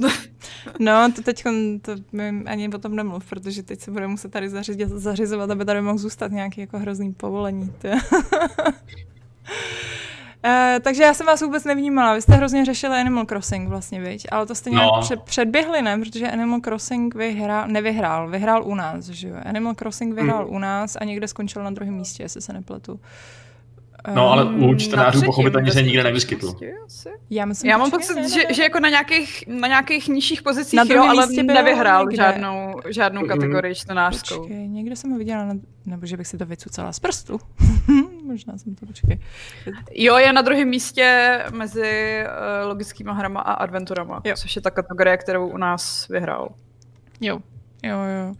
no 0.79 1.12
to 1.15 1.22
teď 1.22 1.44
to 1.82 1.96
ani 2.46 2.70
o 2.70 2.77
tom 2.77 2.96
nemluv, 2.96 3.25
protože 3.29 3.63
teď 3.63 3.79
se 3.79 3.91
bude 3.91 4.08
muset 4.08 4.32
tady 4.32 4.50
zařizit, 4.50 4.89
zařizovat, 4.89 5.51
aby 5.51 5.65
tady 5.65 5.82
mohl 5.82 5.98
zůstat 5.98 6.32
nějaký 6.32 6.62
jako 6.62 6.79
hrozný 6.79 7.13
povolení. 7.13 7.74
Uh, 10.46 10.80
takže 10.82 11.04
já 11.04 11.13
jsem 11.13 11.27
vás 11.27 11.42
vůbec 11.42 11.63
nevnímala. 11.63 12.13
Vy 12.13 12.22
jste 12.22 12.34
hrozně 12.34 12.66
řešili 12.66 12.98
Animal 12.98 13.25
Crossing 13.25 13.70
vlastně, 13.70 14.01
viď? 14.01 14.27
Ale 14.32 14.46
to 14.46 14.56
jste 14.56 14.70
nějak 14.70 14.92
no. 14.96 15.01
před, 15.01 15.22
předběhli, 15.22 15.82
ne? 15.82 15.98
Protože 15.98 16.32
Animal 16.32 16.60
Crossing 16.60 17.16
vyhrál, 17.16 17.68
nevyhrál, 17.68 18.30
vyhrál 18.30 18.63
u 18.63 18.75
nás, 18.75 19.06
že 19.06 19.27
jo? 19.27 19.36
Animal 19.46 19.74
Crossing 19.74 20.16
vyhrál 20.16 20.48
mm. 20.48 20.56
u 20.56 20.60
nás 20.60 20.98
a 21.01 21.04
někde 21.04 21.27
skončil 21.27 21.63
na 21.63 21.70
druhém 21.70 21.94
místě, 21.94 22.24
jestli 22.24 22.42
se 22.42 22.54
nepletu. 22.54 23.00
No, 24.16 24.32
ale 24.32 24.46
u 24.46 24.70
ehm, 24.70 24.80
čtenářů 24.80 25.22
pochopitelně 25.25 25.72
se 25.72 25.82
nikde 25.82 26.04
nevyskytl. 26.04 26.54
Já, 27.30 27.46
myslím, 27.46 27.72
Já 27.72 27.77
mám 27.77 27.92
pocit, 27.92 28.16
ne, 28.16 28.30
že, 28.30 28.54
že 28.54 28.63
jako 28.63 28.80
na 28.80 28.89
nějakých, 28.89 29.44
na 29.48 29.68
nějakých 29.68 30.08
nižších 30.08 30.42
pozicích, 30.42 30.77
na 30.77 30.86
jo, 30.89 31.04
ale 31.04 31.27
nevyhrál 31.27 32.06
někde. 32.06 32.16
žádnou, 32.16 32.75
žádnou 32.89 33.22
mm. 33.22 33.27
kategorii 33.27 33.75
čtenářskou. 33.75 34.39
Počkej, 34.39 34.68
někde 34.68 34.96
jsem 34.96 35.12
ho 35.12 35.18
viděla, 35.18 35.46
na, 35.46 35.54
nebo 35.86 36.06
že 36.06 36.18
bych 36.18 36.27
si 36.27 36.38
to 36.38 36.46
vycucala 36.46 36.94
z 36.94 37.00
prstu. 37.00 37.39
Možná 38.27 38.57
jsem 38.57 38.75
to, 38.75 38.86
počkej. 38.86 39.19
Jo, 39.91 40.17
je 40.17 40.34
na 40.34 40.41
druhém 40.41 40.67
místě 40.67 41.39
mezi 41.51 42.24
uh, 42.25 42.67
logickými 42.67 43.12
hrama 43.13 43.41
a 43.41 43.53
adventurama, 43.53 44.22
jo. 44.24 44.36
což 44.38 44.55
je 44.55 44.62
ta 44.62 44.72
kategorie, 44.72 45.17
kterou 45.17 45.48
u 45.48 45.57
nás 45.57 46.07
vyhrál. 46.07 46.50
Jo, 47.22 47.39
jo, 47.84 47.98
jo. 47.98 48.36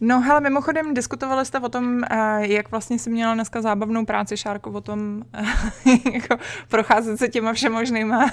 No 0.00 0.20
hele, 0.20 0.40
mimochodem 0.40 0.94
diskutovali 0.94 1.46
jste 1.46 1.60
o 1.60 1.68
tom, 1.68 2.04
eh, 2.04 2.46
jak 2.46 2.70
vlastně 2.70 2.98
si 2.98 3.10
měla 3.10 3.34
dneska 3.34 3.62
zábavnou 3.62 4.04
práci, 4.04 4.36
Šárko, 4.36 4.70
o 4.70 4.80
tom 4.80 5.22
eh, 5.32 6.10
jako 6.12 6.36
procházet 6.68 7.18
se 7.18 7.28
těma 7.28 7.52
všemožnýma. 7.52 8.30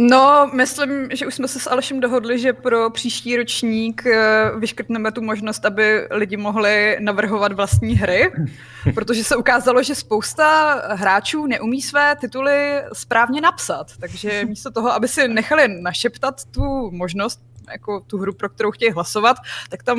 No, 0.00 0.50
myslím, 0.54 1.08
že 1.12 1.26
už 1.26 1.34
jsme 1.34 1.48
se 1.48 1.60
s 1.60 1.70
Alešem 1.70 2.00
dohodli, 2.00 2.38
že 2.38 2.52
pro 2.52 2.90
příští 2.90 3.36
ročník 3.36 4.06
eh, 4.06 4.50
vyškrtneme 4.58 5.12
tu 5.12 5.22
možnost, 5.22 5.64
aby 5.64 6.08
lidi 6.10 6.36
mohli 6.36 6.96
navrhovat 7.00 7.52
vlastní 7.52 7.94
hry, 7.94 8.32
protože 8.94 9.24
se 9.24 9.36
ukázalo, 9.36 9.82
že 9.82 9.94
spousta 9.94 10.74
hráčů 10.94 11.46
neumí 11.46 11.82
své 11.82 12.16
tituly 12.16 12.82
správně 12.92 13.40
napsat. 13.40 13.86
Takže 14.00 14.44
místo 14.44 14.70
toho, 14.70 14.92
aby 14.92 15.08
si 15.08 15.28
nechali 15.28 15.68
našeptat 15.68 16.44
tu 16.44 16.90
možnost 16.90 17.40
jako 17.72 18.00
tu 18.00 18.18
hru, 18.18 18.32
pro 18.32 18.48
kterou 18.48 18.70
chtějí 18.70 18.92
hlasovat, 18.92 19.36
tak 19.68 19.82
tam 19.82 19.98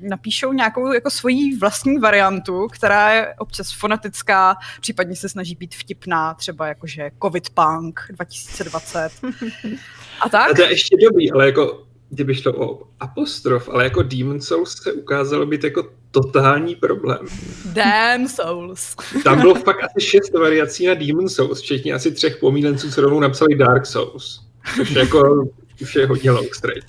napíšou 0.00 0.52
nějakou 0.52 0.92
jako 0.92 1.10
svoji 1.10 1.56
vlastní 1.58 1.98
variantu, 1.98 2.68
která 2.72 3.12
je 3.12 3.34
občas 3.38 3.72
fonetická, 3.72 4.56
případně 4.80 5.16
se 5.16 5.28
snaží 5.28 5.54
být 5.54 5.74
vtipná, 5.74 6.34
třeba 6.34 6.66
jakože 6.66 7.10
Covid 7.22 7.50
Punk 7.50 8.00
2020. 8.10 9.10
A 10.20 10.28
tak? 10.28 10.50
A 10.50 10.54
to 10.54 10.62
je 10.62 10.70
ještě 10.70 10.96
dobrý, 11.02 11.32
ale 11.32 11.46
jako 11.46 11.88
kdyby 12.10 12.34
šlo 12.34 12.52
o 12.52 12.88
apostrof, 13.00 13.68
ale 13.68 13.84
jako 13.84 14.02
Demon 14.02 14.40
Souls 14.40 14.82
se 14.82 14.92
ukázalo 14.92 15.46
být 15.46 15.64
jako 15.64 15.88
totální 16.10 16.74
problém. 16.74 17.18
Damn 17.64 18.28
Souls. 18.28 18.96
Tam 19.24 19.40
bylo 19.40 19.54
fakt 19.54 19.84
asi 19.84 20.06
šest 20.06 20.34
variací 20.34 20.86
na 20.86 20.94
Demon 20.94 21.28
Souls, 21.28 21.60
včetně 21.60 21.92
asi 21.92 22.12
třech 22.12 22.36
pomílenců, 22.36 22.90
co 22.90 23.00
rovnou 23.00 23.20
napsali 23.20 23.54
Dark 23.54 23.86
Souls. 23.86 24.40
Což 24.76 24.90
jako 24.90 25.48
už 25.80 25.94
je 25.94 26.06
hodně 26.06 26.30
long 26.30 26.54
straight. 26.54 26.86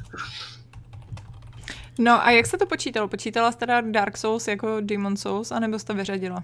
No 2.00 2.26
a 2.26 2.32
jak 2.32 2.46
se 2.46 2.58
to 2.58 2.66
počítalo? 2.66 3.08
Počítala 3.08 3.52
jste 3.52 3.60
teda 3.60 3.82
Dark 3.82 4.18
Souls 4.18 4.48
jako 4.48 4.78
Demon 4.82 5.18
Souls, 5.18 5.52
anebo 5.52 5.80
jste 5.80 5.94
vyřadila? 5.94 6.44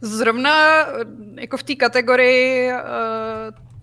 Zrovna 0.00 0.86
jako 1.34 1.56
v 1.56 1.62
té 1.62 1.74
kategorii 1.74 2.72
uh, 2.72 2.78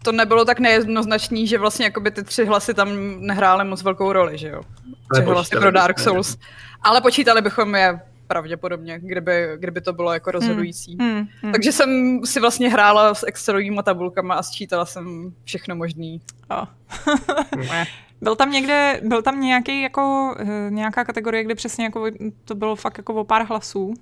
to 0.03 0.12
nebylo 0.12 0.46
tak 0.46 0.60
nejednoznačný, 0.60 1.48
že 1.48 1.58
vlastně 1.58 1.86
jakoby 1.86 2.12
ty 2.12 2.24
tři 2.24 2.46
hlasy 2.46 2.74
tam 2.74 2.89
nehrály 3.20 3.65
moc 3.65 3.84
velkou 3.84 4.13
roli, 4.13 4.38
že 4.38 4.48
jo? 4.48 4.62
Tři 5.13 5.22
hlasy 5.22 5.55
pro 5.55 5.72
Dark 5.72 6.00
Souls. 6.00 6.38
Ale 6.81 7.01
počítali 7.01 7.41
bychom 7.41 7.75
je 7.75 8.00
pravděpodobně, 8.31 9.00
kdyby, 9.00 9.47
kdyby 9.57 9.81
to 9.81 9.93
bylo 9.93 10.13
jako 10.13 10.31
rozhodující. 10.31 10.97
Hmm, 11.00 11.11
hmm, 11.11 11.27
hmm. 11.41 11.51
Takže 11.51 11.71
jsem 11.71 12.19
si 12.25 12.39
vlastně 12.39 12.69
hrála 12.69 13.13
s 13.13 13.25
Excelovými 13.27 13.79
tabulkama 13.83 14.35
a 14.35 14.43
sčítala 14.43 14.85
jsem 14.85 15.33
všechno 15.43 15.75
možný. 15.75 16.21
Oh. 16.50 16.65
byl 18.21 18.35
tam 18.35 18.51
někde, 18.51 19.01
byl 19.03 19.21
tam 19.21 19.41
nějaký 19.41 19.81
jako, 19.81 20.35
eh, 20.39 20.69
nějaká 20.69 21.05
kategorie, 21.05 21.43
kde 21.43 21.55
přesně 21.55 21.85
jako 21.85 22.05
to 22.45 22.55
bylo 22.55 22.75
fakt 22.75 22.97
jako 22.97 23.13
o 23.13 23.23
pár 23.23 23.45
hlasů? 23.45 23.93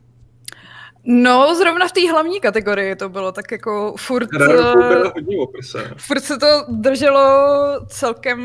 No, 1.03 1.55
zrovna 1.55 1.87
v 1.87 1.91
té 1.91 2.11
hlavní 2.11 2.39
kategorii 2.39 2.95
to 2.95 3.09
bylo 3.09 3.31
tak 3.31 3.51
jako 3.51 3.93
furt... 3.97 4.29
Hodně 5.13 5.37
oprse. 5.39 5.91
Furt 5.97 6.21
se 6.23 6.37
to 6.37 6.65
drželo 6.69 7.19
celkem... 7.87 8.39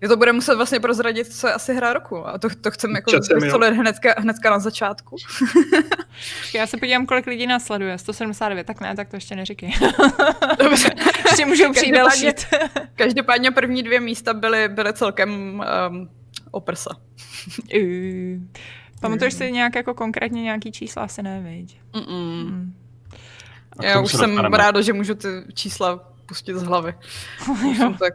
Je 0.00 0.08
to 0.08 0.16
bude 0.16 0.32
muset 0.32 0.54
vlastně 0.54 0.80
prozradit, 0.80 1.34
co 1.34 1.46
je 1.46 1.52
asi 1.52 1.74
hra 1.74 1.92
roku. 1.92 2.26
A 2.26 2.38
to, 2.38 2.48
to 2.60 2.70
chceme 2.70 2.98
jako 2.98 3.10
vystolit 3.10 3.74
hnedka, 3.74 4.14
hnedka 4.18 4.50
na 4.50 4.58
začátku. 4.58 5.16
Já 6.54 6.66
se 6.66 6.76
podívám, 6.76 7.06
kolik 7.06 7.26
lidí 7.26 7.46
nás 7.46 7.64
sleduje. 7.64 7.98
179, 7.98 8.66
tak 8.66 8.80
ne, 8.80 8.96
tak 8.96 9.08
to 9.08 9.16
ještě 9.16 9.36
neříkej. 9.36 9.72
Dobře. 10.58 10.90
ještě 11.30 11.46
můžou 11.46 11.72
přijít 11.72 11.92
další. 11.92 12.26
Každopádně 12.94 13.50
první 13.50 13.82
dvě 13.82 14.00
místa 14.00 14.34
byly, 14.34 14.68
byly 14.68 14.92
celkem 14.92 15.62
um, 15.90 16.10
oprsa. 16.50 16.90
Pamatuješ 19.00 19.34
si 19.34 19.52
nějak 19.52 19.74
jako 19.74 19.94
konkrétně 19.94 20.42
nějaký 20.42 20.72
čísla? 20.72 21.02
Asi 21.02 21.22
ne, 21.22 21.40
viď? 21.40 21.80
Mm. 22.08 22.74
Já 23.82 24.00
už 24.00 24.10
jsem 24.10 24.30
dostaneme. 24.30 24.58
ráda, 24.58 24.80
že 24.80 24.92
můžu 24.92 25.14
ty 25.14 25.28
čísla 25.54 26.12
pustit 26.26 26.56
z 26.56 26.62
hlavy. 26.62 26.94
tak... 27.98 28.12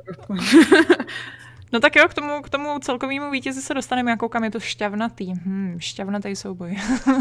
no 1.73 1.79
tak 1.79 1.95
jo, 1.95 2.07
k 2.07 2.13
tomu, 2.13 2.41
k 2.41 2.49
tomu 2.49 2.79
celkovému 2.79 3.31
vítězi 3.31 3.61
se 3.61 3.73
dostaneme, 3.73 4.11
jako 4.11 4.29
kam 4.29 4.43
je 4.43 4.51
to 4.51 4.59
šťavnatý. 4.59 5.33
Hmm, 5.33 5.75
šťavnatý 5.79 6.35
souboj. 6.35 6.77
uh, 7.07 7.17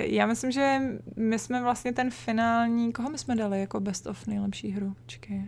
já 0.00 0.26
myslím, 0.26 0.50
že 0.50 0.78
my 1.16 1.38
jsme 1.38 1.62
vlastně 1.62 1.92
ten 1.92 2.10
finální, 2.10 2.92
koho 2.92 3.10
my 3.10 3.18
jsme 3.18 3.36
dali 3.36 3.60
jako 3.60 3.80
best 3.80 4.06
of 4.06 4.26
nejlepší 4.26 4.70
hru? 4.70 4.94
Čekaj. 5.06 5.42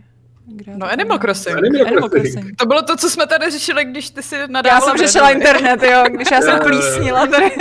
Kde 0.49 0.77
no 0.77 0.91
Animal 0.91 1.19
Crossing. 1.19 1.57
Animal, 1.57 1.87
Animal 1.87 2.09
Crossing. 2.09 2.55
To 2.55 2.65
bylo 2.65 2.81
to, 2.81 2.97
co 2.97 3.09
jsme 3.09 3.27
tady 3.27 3.51
řešili, 3.51 3.85
když 3.85 4.09
ty 4.09 4.23
si 4.23 4.35
nadávala. 4.47 4.85
Já 4.85 4.97
jsem 4.97 5.07
řešila 5.07 5.29
internet, 5.29 5.83
jo, 5.83 6.03
když 6.09 6.31
já 6.31 6.41
jsem 6.41 6.59
plísnila 6.63 7.27
tady. 7.27 7.45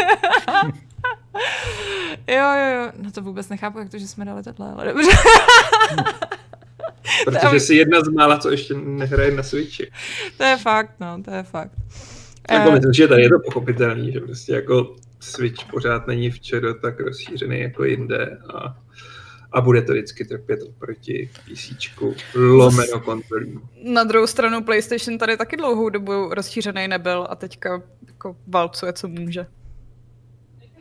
jo, 2.29 2.53
jo, 2.55 2.83
jo. 2.83 2.93
No 2.99 3.11
to 3.11 3.23
vůbec 3.23 3.49
nechápu, 3.49 3.79
jak 3.79 3.89
to, 3.91 3.99
že 3.99 4.09
jsme 4.09 4.25
dali 4.25 4.43
tohle, 4.43 4.73
ale 4.73 4.85
dobře. 4.93 5.11
Protože 7.25 7.61
jsi 7.61 7.75
jedna 7.75 8.01
z 8.01 8.09
mála, 8.09 8.39
co 8.39 8.51
ještě 8.51 8.75
nehraje 8.75 9.31
na 9.31 9.43
Switchi. 9.43 9.91
To 10.37 10.45
je 10.45 10.57
fakt, 10.57 10.91
no, 11.01 11.23
to 11.25 11.31
je 11.31 11.43
fakt. 11.43 11.73
Jako 12.51 12.69
uh, 12.69 12.75
myslím, 12.75 12.93
že 12.93 13.09
tady 13.09 13.23
je 13.23 13.29
to 13.29 13.39
pochopitelný, 13.45 14.13
že 14.13 14.21
prostě 14.21 14.53
jako 14.53 14.97
Switch 15.21 15.65
pořád 15.71 16.07
není 16.07 16.31
včera 16.31 16.75
tak 16.75 17.01
rozšířený 17.01 17.61
jako 17.61 17.85
jinde 17.85 18.39
a 18.55 18.77
a 19.53 19.61
bude 19.61 19.83
to 19.83 19.93
vždycky 19.93 20.25
trpět 20.25 20.61
oproti 20.69 21.31
PC, 21.45 21.71
lomeno 22.35 23.01
kontrolím. 23.01 23.61
Na 23.83 24.05
druhou 24.05 24.27
stranu 24.27 24.63
PlayStation 24.63 25.19
tady 25.19 25.37
taky 25.37 25.57
dlouhou 25.57 25.89
dobu 25.89 26.35
rozšířený 26.35 26.89
nebyl 26.89 27.27
a 27.31 27.37
teďka 27.37 27.83
jako 28.07 28.37
válcuje, 28.47 28.93
co 28.93 29.09
může. 29.09 29.47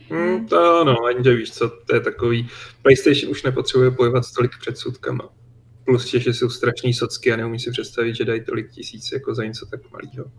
Hmm, 0.09 0.47
to 0.47 0.79
ano, 0.81 0.95
jenže 1.09 1.33
víš 1.33 1.51
co, 1.51 1.69
to 1.69 1.95
je 1.95 2.01
takový, 2.01 2.49
PlayStation 2.81 3.31
už 3.31 3.43
nepotřebuje 3.43 3.89
bojovat 3.89 4.25
s 4.25 4.31
tolik 4.31 4.51
předsudkama. 4.59 5.29
Plus 5.85 6.11
že 6.11 6.33
jsou 6.33 6.49
strašný 6.49 6.93
socky 6.93 7.31
a 7.31 7.35
neumí 7.35 7.59
si 7.59 7.71
představit, 7.71 8.15
že 8.15 8.25
dají 8.25 8.43
tolik 8.43 8.71
tisíc 8.71 9.11
jako 9.11 9.35
za 9.35 9.43
něco 9.45 9.65
tak 9.65 9.79
malého. 9.91 10.31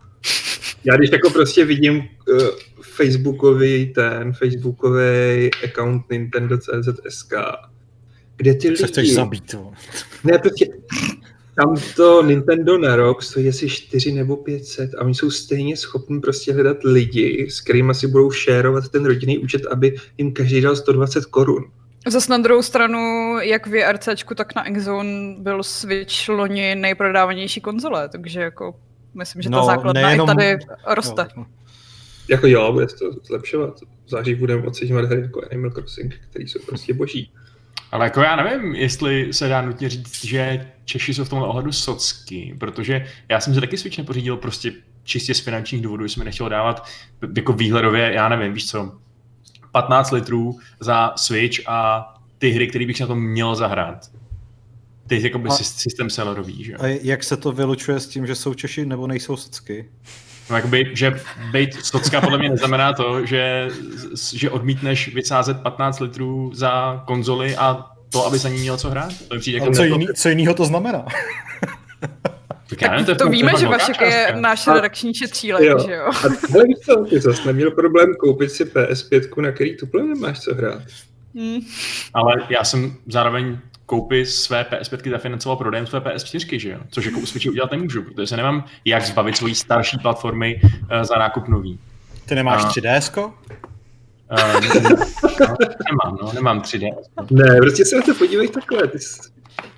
Já 0.83 0.97
když 0.97 1.11
jako 1.11 1.29
prostě 1.29 1.65
vidím 1.65 1.95
uh, 1.97 2.39
Facebookový 2.81 3.93
ten, 3.93 4.33
Facebookový 4.33 5.49
account 5.63 6.09
Nintendo 6.09 6.57
CZSK 6.57 7.33
kde 8.37 8.53
ty 8.53 8.69
lidi... 8.69 8.77
Se 8.77 8.87
chceš 8.87 9.13
zabít, 9.13 9.51
to. 9.51 9.71
Ne, 10.23 10.37
prostě 10.37 10.67
tam 11.55 11.75
to 11.95 12.23
Nintendo 12.23 12.77
na 12.77 12.95
rok 12.95 13.23
stojí 13.23 13.49
asi 13.49 13.69
4 13.69 14.11
nebo 14.11 14.37
500 14.37 14.95
a 14.95 15.01
oni 15.01 15.15
jsou 15.15 15.31
stejně 15.31 15.77
schopni 15.77 16.19
prostě 16.19 16.53
hledat 16.53 16.77
lidi, 16.83 17.47
s 17.49 17.61
kterými 17.61 17.95
si 17.95 18.07
budou 18.07 18.31
šérovat 18.31 18.89
ten 18.89 19.05
rodinný 19.05 19.37
účet, 19.37 19.65
aby 19.65 19.95
jim 20.17 20.33
každý 20.33 20.61
dal 20.61 20.75
120 20.75 21.25
korun. 21.25 21.63
Zas 22.07 22.27
na 22.27 22.37
druhou 22.37 22.61
stranu, 22.63 23.26
jak 23.39 23.67
v 23.67 23.91
RCčku, 23.91 24.35
tak 24.35 24.55
na 24.55 24.63
Xzone 24.63 25.35
byl 25.39 25.63
Switch 25.63 26.29
loni 26.29 26.75
nejprodávanější 26.75 27.61
konzole, 27.61 28.09
takže 28.09 28.41
jako 28.41 28.75
myslím, 29.13 29.41
že 29.41 29.49
ta 29.49 29.55
no, 29.55 29.65
základna 29.65 30.01
nejenom... 30.01 30.29
i 30.29 30.35
tady 30.35 30.57
roste. 30.87 31.27
No. 31.37 31.45
Jako 32.29 32.47
jo, 32.47 32.71
bude 32.71 32.87
to 32.87 33.11
zlepšovat. 33.23 33.79
V 34.05 34.09
září 34.09 34.35
budeme 34.35 34.63
oceňovat 34.63 35.05
hry 35.05 35.21
jako 35.21 35.41
Animal 35.51 35.71
Crossing, 35.71 36.15
které 36.29 36.45
jsou 36.45 36.59
prostě 36.65 36.93
boží. 36.93 37.31
Ale 37.91 38.05
jako 38.05 38.21
já 38.21 38.35
nevím, 38.35 38.75
jestli 38.75 39.33
se 39.33 39.47
dá 39.47 39.61
nutně 39.61 39.89
říct, 39.89 40.25
že 40.25 40.71
Češi 40.85 41.13
jsou 41.13 41.23
v 41.23 41.29
tomhle 41.29 41.47
ohledu 41.47 41.71
socky, 41.71 42.55
protože 42.59 43.05
já 43.29 43.39
jsem 43.39 43.53
si 43.53 43.61
taky 43.61 43.77
Switch 43.77 43.97
nepořídil 43.97 44.37
prostě 44.37 44.71
čistě 45.03 45.33
z 45.33 45.39
finančních 45.39 45.81
důvodů, 45.81 46.05
jsem 46.05 46.23
nechtěl 46.23 46.49
dávat 46.49 46.87
jako 47.35 47.53
výhledově, 47.53 48.13
já 48.13 48.29
nevím, 48.29 48.53
víš 48.53 48.69
co, 48.69 48.91
15 49.71 50.11
litrů 50.11 50.59
za 50.79 51.13
Switch 51.15 51.59
a 51.67 52.05
ty 52.37 52.49
hry, 52.49 52.67
které 52.67 52.85
bych 52.85 52.99
na 52.99 53.07
tom 53.07 53.23
měl 53.23 53.55
zahrát. 53.55 54.11
Ty 55.07 55.23
jakoby 55.23 55.49
a, 55.49 55.51
systém 55.51 56.09
sellerový, 56.09 56.63
že? 56.63 56.73
A 56.75 56.87
jak 56.87 57.23
se 57.23 57.37
to 57.37 57.51
vylučuje 57.51 57.99
s 57.99 58.07
tím, 58.07 58.27
že 58.27 58.35
jsou 58.35 58.53
Češi 58.53 58.85
nebo 58.85 59.07
nejsou 59.07 59.37
socky? 59.37 59.89
No, 60.49 60.55
jakoby, 60.55 60.91
že 60.93 61.21
být 61.51 61.85
socka 61.85 62.21
podle 62.21 62.37
mě 62.37 62.49
neznamená 62.49 62.93
to, 62.93 63.25
že, 63.25 63.69
že 64.33 64.49
odmítneš 64.49 65.13
vysázet 65.13 65.61
15 65.61 65.99
litrů 65.99 66.51
za 66.53 67.03
konzoli 67.07 67.55
a 67.55 67.91
to, 68.11 68.25
aby 68.25 68.37
za 68.37 68.49
ní 68.49 68.59
měl 68.59 68.77
co 68.77 68.89
hrát. 68.89 69.13
To 69.27 69.39
přijde 69.39 69.57
jako 69.57 69.71
co, 69.71 69.83
jiný, 69.83 70.07
co 70.15 70.29
jiného 70.29 70.53
to 70.53 70.65
znamená? 70.65 71.05
Tak, 72.69 72.81
já 72.81 72.91
nevím, 72.91 73.05
to, 73.05 73.15
to 73.15 73.29
víme, 73.29 73.51
že 73.59 73.67
Vašek 73.67 74.01
je 74.01 74.35
náš 74.39 74.67
redakční 74.67 75.13
šetřílek, 75.13 75.63
že 75.85 75.93
jo? 75.93 76.05
A 76.07 76.47
tohle 76.47 76.63
víš 76.63 76.77
co, 76.85 77.05
ty 77.09 77.19
zase 77.19 77.47
neměl 77.47 77.71
problém 77.71 78.15
koupit 78.19 78.51
si 78.51 78.65
PS5, 78.65 79.41
na 79.41 79.51
který 79.51 79.77
tuple 79.77 80.03
nemáš 80.03 80.39
co 80.39 80.55
hrát. 80.55 80.81
Hmm. 81.35 81.59
Ale 82.13 82.35
já 82.49 82.63
jsem 82.63 82.95
zároveň 83.07 83.57
koupy 83.85 84.25
své 84.25 84.63
PS5 84.63 85.11
zafinancoval 85.11 85.57
prodejem 85.57 85.87
své 85.87 85.99
PS4, 85.99 86.59
že 86.59 86.69
jo? 86.69 86.79
Což 86.89 87.05
jako 87.05 87.19
u 87.19 87.25
Switchi 87.25 87.49
udělat 87.49 87.71
nemůžu, 87.71 88.01
protože 88.01 88.27
se 88.27 88.37
nemám 88.37 88.63
jak 88.85 89.05
zbavit 89.05 89.37
svojí 89.37 89.55
starší 89.55 89.97
platformy 89.97 90.61
uh, 90.63 91.03
za 91.03 91.15
nákup 91.15 91.47
nový. 91.47 91.79
Ty 92.25 92.35
nemáš 92.35 92.63
uh, 92.63 92.69
3DS? 92.69 93.19
Uh, 93.21 93.33
no, 95.39 95.55
nemám, 95.89 96.17
no, 96.21 96.33
nemám 96.33 96.59
3D. 96.59 96.95
Ne, 97.31 97.57
prostě 97.61 97.85
se 97.85 97.95
na 97.95 98.01
to 98.01 98.15
podívej 98.15 98.47
takhle. 98.47 98.87
Ty, 98.87 98.97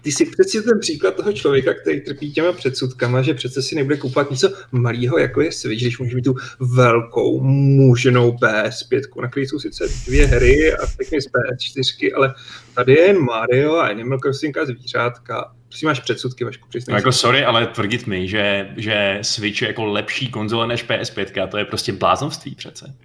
ty 0.02 0.12
si 0.12 0.26
přeci 0.26 0.62
ten 0.62 0.80
příklad 0.80 1.16
toho 1.16 1.34
člověka, 1.34 1.74
který 1.74 2.02
trpí 2.02 2.34
těma 2.34 2.52
předsudkama, 2.54 3.22
že 3.22 3.34
přece 3.34 3.62
si 3.62 3.76
nebude 3.76 3.98
kupovat 3.98 4.32
něco 4.32 4.50
malého, 4.72 5.18
jako 5.18 5.42
je 5.42 5.52
Switch, 5.52 5.82
když 5.82 6.00
může 6.00 6.16
mít 6.16 6.26
tu 6.26 6.36
velkou 6.60 7.42
mužnou 7.42 8.32
PS5, 8.32 9.22
na 9.22 9.30
který 9.30 9.46
jsou 9.46 9.60
sice 9.60 9.88
dvě 10.08 10.26
hry 10.26 10.74
a 10.74 10.88
pěkně 10.98 11.22
z 11.22 11.26
PS4, 11.26 12.12
ale 12.16 12.34
tady 12.76 12.94
je 12.94 13.08
jen 13.08 13.20
Mario 13.20 13.76
a 13.76 13.88
Animal 13.88 14.20
Crossing 14.20 14.58
a 14.58 14.66
zvířátka. 14.66 15.54
Prostě 15.68 15.86
máš 15.86 16.00
předsudky, 16.00 16.44
Vašku, 16.44 16.68
no 16.90 16.96
jako 16.96 17.12
sorry, 17.12 17.46
ale 17.46 17.68
tvrdit 17.68 18.08
mi, 18.08 18.28
že, 18.28 18.70
že 18.78 19.20
Switch 19.22 19.62
je 19.62 19.68
jako 19.68 19.86
lepší 19.86 20.32
konzole 20.32 20.68
než 20.68 20.86
PS5, 20.86 21.48
to 21.48 21.58
je 21.58 21.66
prostě 21.66 21.94
bláznovství 21.94 22.56
přece. 22.56 22.96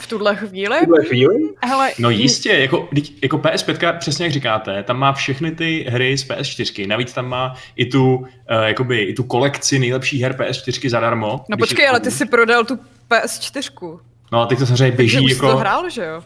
V 0.00 0.06
tuhle 0.06 0.36
chvíli? 0.36 0.76
V 0.82 0.84
tuhle 0.84 1.04
chvíli? 1.04 1.34
Hele, 1.64 1.90
No 1.98 2.10
jistě, 2.10 2.52
jako, 2.52 2.88
jako 3.22 3.38
PS5, 3.38 3.98
přesně 3.98 4.24
jak 4.26 4.32
říkáte, 4.32 4.82
tam 4.82 4.98
má 4.98 5.12
všechny 5.12 5.50
ty 5.52 5.86
hry 5.88 6.18
z 6.18 6.28
PS4, 6.28 6.86
navíc 6.88 7.12
tam 7.12 7.28
má 7.28 7.54
i 7.76 7.86
tu, 7.86 8.16
uh, 8.16 8.26
jakoby, 8.62 8.98
i 9.02 9.14
tu 9.14 9.22
kolekci 9.22 9.78
nejlepších 9.78 10.22
her 10.22 10.32
PS4 10.32 10.88
zadarmo. 10.90 11.44
No 11.48 11.56
počkej, 11.56 11.82
je- 11.84 11.88
ale 11.88 12.00
ty 12.00 12.10
si 12.10 12.26
prodal 12.26 12.64
tu 12.64 12.78
PS4. 13.10 13.98
No 14.32 14.40
a 14.40 14.46
teď 14.46 14.58
to 14.58 14.66
samozřejmě 14.66 14.96
Takže 14.96 15.18
běží 15.18 15.24
už 15.24 15.32
jsi 15.32 15.36
jako... 15.36 15.50
to 15.50 15.56
hrál, 15.56 15.90
že 15.90 16.04
jo? 16.04 16.22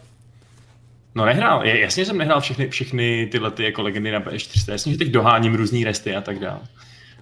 No 1.15 1.25
nehrál, 1.27 1.67
je- 1.67 1.81
jasně 1.81 2.05
jsem 2.05 2.19
nehrál 2.19 2.41
všechny, 2.41 2.69
všechny 2.69 3.27
tyhle 3.33 3.51
ty 3.51 3.65
jako 3.65 3.83
legendy 3.83 4.11
na 4.11 4.21
PS4, 4.21 4.73
jasně, 4.73 4.93
že 4.93 4.99
teď 4.99 5.09
doháním 5.09 5.55
různý 5.55 5.85
resty 5.85 6.17
a 6.17 6.21
tak 6.21 6.39
dále. 6.39 6.61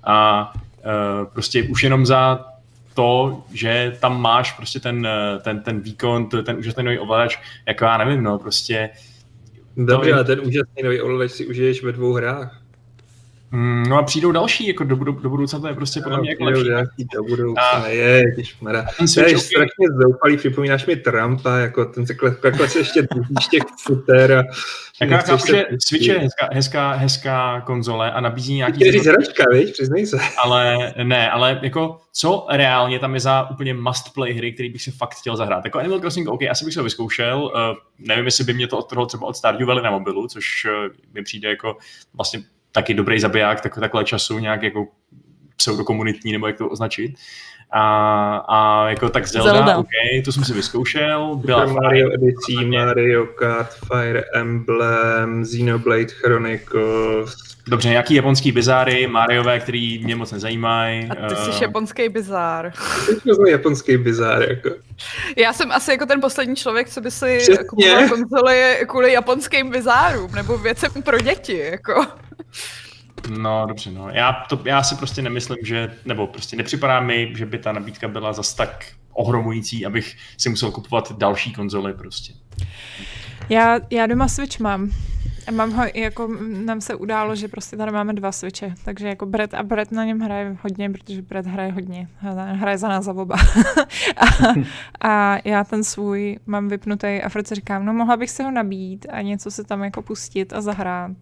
A 0.04 0.52
uh, 0.54 1.32
prostě 1.32 1.62
už 1.62 1.82
jenom 1.84 2.06
za 2.06 2.44
to, 2.94 3.42
že 3.52 3.96
tam 4.00 4.22
máš 4.22 4.52
prostě 4.52 4.80
ten, 4.80 5.06
eh, 5.06 5.38
ten, 5.38 5.62
ten 5.62 5.80
výkon, 5.80 6.28
ten 6.28 6.56
úžasný 6.56 6.84
nový 6.84 6.98
ovladač, 6.98 7.38
jako 7.66 7.84
já 7.84 7.98
nevím, 7.98 8.22
no 8.22 8.38
prostě, 8.38 8.90
Dobře, 9.76 10.12
ale 10.12 10.24
ten 10.24 10.40
úžasný 10.40 10.82
nový 10.84 11.00
ovladač 11.00 11.30
si 11.30 11.46
užiješ 11.46 11.82
ve 11.82 11.92
dvou 11.92 12.12
hrách. 12.12 12.59
Mm, 13.50 13.82
no 13.82 13.98
a 13.98 14.02
přijdou 14.02 14.32
další, 14.32 14.66
jako 14.68 14.84
do, 14.84 14.96
do, 14.96 15.12
do 15.12 15.30
budoucna 15.30 15.60
to 15.60 15.68
je 15.68 15.74
prostě 15.74 16.00
podle 16.00 16.20
mě 16.20 16.30
jako 16.30 16.44
lepší. 16.44 16.64
nějaký 16.64 17.04
do 17.14 17.22
budoucna, 17.22 17.62
A- 17.62 17.86
je, 17.86 18.22
ježišmarja. 18.36 18.82
Ten 18.98 19.06
To 19.14 19.20
je 19.20 19.38
strašně 19.38 19.86
zoufalý, 20.02 20.36
připomínáš 20.36 20.86
mi 20.86 20.96
Trumpa, 20.96 21.56
jako 21.56 21.84
ten 21.84 22.06
se 22.06 22.14
takhle 22.42 22.68
se 22.68 22.78
ještě 22.78 23.02
držíš 23.02 23.46
těch 23.50 23.62
futer 23.86 24.32
a 24.32 24.44
jako 25.00 25.14
já 25.14 25.18
chápu, 25.18 25.46
že. 25.46 25.66
Switch 25.86 26.06
je 26.06 26.18
hezká, 26.18 26.48
hezká, 26.52 26.92
hezká 26.92 27.60
konzole 27.60 28.12
a 28.12 28.20
nabízí 28.20 28.54
nějaký 28.54 28.76
Chtěl 28.76 28.92
říct 28.92 29.06
hračka, 29.06 29.44
viď? 29.50 29.72
Přiznej 29.72 30.06
se. 30.06 30.18
ale 30.42 30.94
ne, 31.02 31.30
ale 31.30 31.60
jako 31.62 32.00
co 32.12 32.46
reálně 32.50 32.98
tam 32.98 33.14
je 33.14 33.20
za 33.20 33.50
úplně 33.50 33.74
must 33.74 34.14
play 34.14 34.32
hry, 34.32 34.52
který 34.52 34.70
bych 34.70 34.82
si 34.82 34.90
fakt 34.90 35.14
chtěl 35.14 35.36
zahrát. 35.36 35.64
Jako 35.64 35.78
Animal 35.78 36.00
Crossing, 36.00 36.28
OK, 36.28 36.42
asi 36.50 36.64
bych 36.64 36.74
se 36.74 36.80
ho 36.80 36.84
vyzkoušel, 36.84 37.42
uh, 37.42 37.76
nevím, 37.98 38.24
jestli 38.24 38.44
by 38.44 38.54
mě 38.54 38.66
to 38.66 38.78
odtrhlo 38.78 39.06
třeba 39.06 39.26
od 39.26 39.36
Stardew 39.36 39.68
Valley 39.68 39.84
na 39.84 39.90
mobilu, 39.90 40.28
což 40.28 40.64
uh, 40.64 40.94
mi 41.14 41.22
přijde 41.22 41.48
jako 41.48 41.76
vlastně 42.14 42.42
taky 42.72 42.94
dobrý 42.94 43.20
zabiják 43.20 43.60
tak, 43.60 43.74
takhle 43.80 44.04
času, 44.04 44.38
nějak 44.38 44.62
jako 44.62 44.86
pseudokomunitní, 45.56 46.32
nebo 46.32 46.46
jak 46.46 46.58
to 46.58 46.68
označit. 46.68 47.14
A, 47.72 48.44
a 48.48 48.88
jako 48.88 49.08
tak 49.08 49.26
Zelda, 49.26 49.52
Zelda. 49.52 49.78
OK, 49.78 49.86
to 50.24 50.32
jsem 50.32 50.44
si 50.44 50.52
vyzkoušel, 50.52 51.36
byla 51.44 51.66
Super 51.66 51.82
Mario 51.82 52.10
edicí, 52.14 52.64
Mario 52.64 53.26
Kart, 53.26 53.70
Fire 53.70 54.24
Emblem, 54.34 55.44
Xenoblade 55.44 56.06
Chronicles. 56.06 57.34
Dobře, 57.66 57.88
nějaký 57.88 58.14
japonský 58.14 58.52
bizáry, 58.52 59.06
Mariové, 59.06 59.60
který 59.60 60.04
mě 60.04 60.16
moc 60.16 60.32
nezajímají. 60.32 61.08
A 61.10 61.28
ty 61.28 61.36
jsi 61.36 61.64
japonský 61.64 62.08
bizár. 62.08 62.72
Teď 63.06 63.18
jsme 63.18 63.50
japonský 63.50 63.96
bizár, 63.96 64.42
jako. 64.48 64.70
Já 65.36 65.52
jsem 65.52 65.72
asi 65.72 65.90
jako 65.90 66.06
ten 66.06 66.20
poslední 66.20 66.56
člověk, 66.56 66.88
co 66.88 67.00
by 67.00 67.10
si 67.10 67.38
Přesně. 67.38 67.64
kupoval 67.64 68.08
konzoli 68.08 68.76
kvůli 68.86 69.12
japonským 69.12 69.70
bizárům, 69.70 70.32
nebo 70.34 70.58
věcem 70.58 71.02
pro 71.02 71.18
děti, 71.18 71.58
jako. 71.58 72.06
No, 73.28 73.64
dobře, 73.66 73.90
no. 73.90 74.08
Já, 74.10 74.32
to, 74.48 74.60
já 74.64 74.82
si 74.82 74.94
prostě 74.94 75.22
nemyslím, 75.22 75.58
že, 75.64 75.96
nebo 76.04 76.26
prostě 76.26 76.56
nepřipadá 76.56 77.00
mi, 77.00 77.32
že 77.36 77.46
by 77.46 77.58
ta 77.58 77.72
nabídka 77.72 78.08
byla 78.08 78.32
zas 78.32 78.54
tak 78.54 78.86
ohromující, 79.12 79.86
abych 79.86 80.16
si 80.36 80.48
musel 80.48 80.70
kupovat 80.70 81.12
další 81.12 81.52
konzoly 81.52 81.94
prostě. 81.94 82.32
Já, 83.48 83.78
já 83.90 84.06
doma 84.06 84.28
Switch 84.28 84.60
mám. 84.60 84.90
Mám 85.50 85.72
ho, 85.72 85.84
jako 85.94 86.28
nám 86.64 86.80
se 86.80 86.94
událo, 86.94 87.34
že 87.34 87.48
prostě 87.48 87.76
tady 87.76 87.92
máme 87.92 88.12
dva 88.12 88.32
Switche, 88.32 88.74
takže 88.84 89.08
jako 89.08 89.26
Brett 89.26 89.54
a 89.54 89.62
Brett 89.62 89.92
na 89.92 90.04
něm 90.04 90.20
hraje 90.20 90.56
hodně, 90.62 90.90
protože 90.90 91.22
Brett 91.22 91.46
hraje 91.46 91.72
hodně, 91.72 92.08
hraje 92.52 92.78
za 92.78 92.88
nás 92.88 93.04
za 93.04 93.12
oba. 93.12 93.36
a, 94.16 94.54
a, 95.00 95.38
já 95.44 95.64
ten 95.64 95.84
svůj 95.84 96.38
mám 96.46 96.68
vypnutý 96.68 97.06
a 97.06 97.42
si 97.44 97.54
říkám, 97.54 97.86
no 97.86 97.92
mohla 97.92 98.16
bych 98.16 98.30
si 98.30 98.42
ho 98.42 98.50
nabít 98.50 99.06
a 99.10 99.22
něco 99.22 99.50
se 99.50 99.64
tam 99.64 99.84
jako 99.84 100.02
pustit 100.02 100.52
a 100.52 100.60
zahrát. 100.60 101.12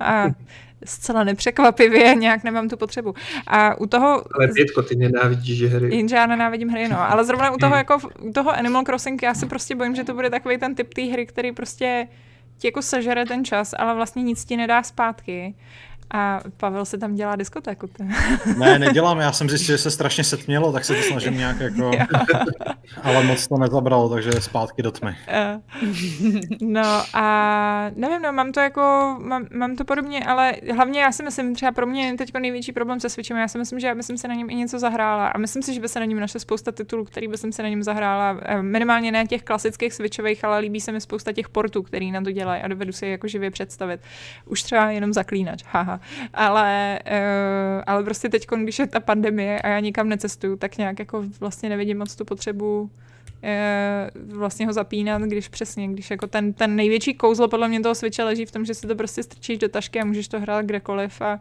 A, 0.00 0.22
a 0.22 0.28
zcela 0.84 1.24
nepřekvapivě 1.24 2.14
nějak 2.14 2.44
nemám 2.44 2.68
tu 2.68 2.76
potřebu. 2.76 3.14
A 3.46 3.80
u 3.80 3.86
toho... 3.86 4.24
Ale 4.34 4.48
Pětko, 4.54 4.82
ty 4.82 4.96
nenávidíš 4.96 5.62
hry. 5.62 5.96
Jenže 5.96 6.16
já 6.16 6.26
nenávidím 6.26 6.68
hry, 6.68 6.88
no. 6.88 7.10
Ale 7.10 7.24
zrovna 7.24 7.50
u 7.50 7.56
toho, 7.56 7.76
jako, 7.76 7.98
u 8.20 8.32
toho 8.32 8.50
Animal 8.50 8.82
Crossing 8.82 9.22
já 9.22 9.34
se 9.34 9.46
prostě 9.46 9.74
bojím, 9.74 9.94
že 9.94 10.04
to 10.04 10.14
bude 10.14 10.30
takový 10.30 10.58
ten 10.58 10.74
typ 10.74 10.94
té 10.94 11.02
hry, 11.02 11.26
který 11.26 11.52
prostě 11.52 12.08
ti 12.58 12.66
jako 12.68 12.82
sežere 12.82 13.24
ten 13.26 13.44
čas, 13.44 13.74
ale 13.78 13.94
vlastně 13.94 14.22
nic 14.22 14.44
ti 14.44 14.56
nedá 14.56 14.82
zpátky. 14.82 15.54
A 16.10 16.40
Pavel 16.56 16.84
se 16.84 16.98
tam 16.98 17.14
dělá 17.14 17.36
diskotéku. 17.36 17.88
Ne, 18.58 18.78
nedělám, 18.78 19.18
já 19.18 19.32
jsem 19.32 19.48
zjistil, 19.48 19.76
že 19.76 19.82
se 19.82 19.90
strašně 19.90 20.24
setmělo, 20.24 20.72
tak 20.72 20.84
se 20.84 20.94
to 20.94 21.02
snažím 21.02 21.36
nějak 21.36 21.60
jako... 21.60 21.90
Ale 23.02 23.24
moc 23.24 23.46
to 23.46 23.58
nezabralo, 23.58 24.08
takže 24.08 24.30
zpátky 24.32 24.82
do 24.82 24.90
tmy. 24.90 25.16
Eh, 25.28 25.60
no 26.60 27.02
a 27.14 27.90
nevím, 27.96 28.22
no, 28.22 28.32
mám 28.32 28.52
to 28.52 28.60
jako, 28.60 29.16
mám, 29.18 29.46
mám 29.54 29.76
to 29.76 29.84
podobně, 29.84 30.24
ale 30.24 30.54
hlavně 30.74 31.00
já 31.00 31.12
si 31.12 31.22
myslím, 31.22 31.54
třeba 31.54 31.72
pro 31.72 31.86
mě 31.86 32.06
je 32.06 32.16
teď 32.16 32.34
největší 32.34 32.72
problém 32.72 33.00
se 33.00 33.08
Switchem, 33.08 33.36
já 33.36 33.48
si 33.48 33.58
myslím, 33.58 33.80
že 33.80 33.86
já 33.86 33.94
bych 33.94 34.04
se 34.16 34.28
na 34.28 34.34
něm 34.34 34.50
i 34.50 34.54
něco 34.54 34.78
zahrála 34.78 35.28
a 35.28 35.38
myslím 35.38 35.62
si, 35.62 35.74
že 35.74 35.80
by 35.80 35.88
se 35.88 36.00
na 36.00 36.06
něm 36.06 36.20
našla 36.20 36.40
spousta 36.40 36.72
titulů, 36.72 37.04
který 37.04 37.28
by 37.28 37.38
se 37.38 37.62
na 37.62 37.68
něm 37.68 37.82
zahrála, 37.82 38.40
eh, 38.42 38.62
minimálně 38.62 39.12
ne 39.12 39.26
těch 39.26 39.42
klasických 39.42 39.94
Switchových, 39.94 40.44
ale 40.44 40.58
líbí 40.58 40.80
se 40.80 40.92
mi 40.92 41.00
spousta 41.00 41.32
těch 41.32 41.48
portů, 41.48 41.82
který 41.82 42.10
na 42.10 42.20
to 42.20 42.30
dělají 42.30 42.62
a 42.62 42.68
dovedu 42.68 42.92
si 42.92 43.06
je 43.06 43.10
jako 43.10 43.28
živě 43.28 43.50
představit. 43.50 44.00
Už 44.46 44.62
třeba 44.62 44.90
jenom 44.90 45.12
zaklínač, 45.12 45.62
haha. 45.66 45.95
Ale, 46.34 46.98
uh, 47.06 47.82
ale 47.86 48.04
prostě 48.04 48.28
teď, 48.28 48.46
když 48.62 48.78
je 48.78 48.86
ta 48.86 49.00
pandemie 49.00 49.60
a 49.60 49.68
já 49.68 49.80
nikam 49.80 50.08
necestuju, 50.08 50.56
tak 50.56 50.78
nějak 50.78 50.98
jako 50.98 51.24
vlastně 51.40 51.68
nevidím 51.68 51.98
moc 51.98 52.16
tu 52.16 52.24
potřebu 52.24 52.90
eh, 53.42 54.10
vlastně 54.26 54.66
ho 54.66 54.72
zapínat, 54.72 55.22
když 55.22 55.48
přesně, 55.48 55.88
když 55.88 56.10
jako 56.10 56.26
ten, 56.26 56.52
ten 56.52 56.76
největší 56.76 57.14
kouzlo 57.14 57.48
podle 57.48 57.68
mě 57.68 57.80
toho 57.80 57.94
Switche 57.94 58.24
leží 58.24 58.46
v 58.46 58.52
tom, 58.52 58.64
že 58.64 58.74
si 58.74 58.86
to 58.86 58.94
prostě 58.94 59.22
strčíš 59.22 59.58
do 59.58 59.68
tašky 59.68 60.00
a 60.00 60.04
můžeš 60.04 60.28
to 60.28 60.40
hrát 60.40 60.66
kdekoliv 60.66 61.20
a 61.20 61.40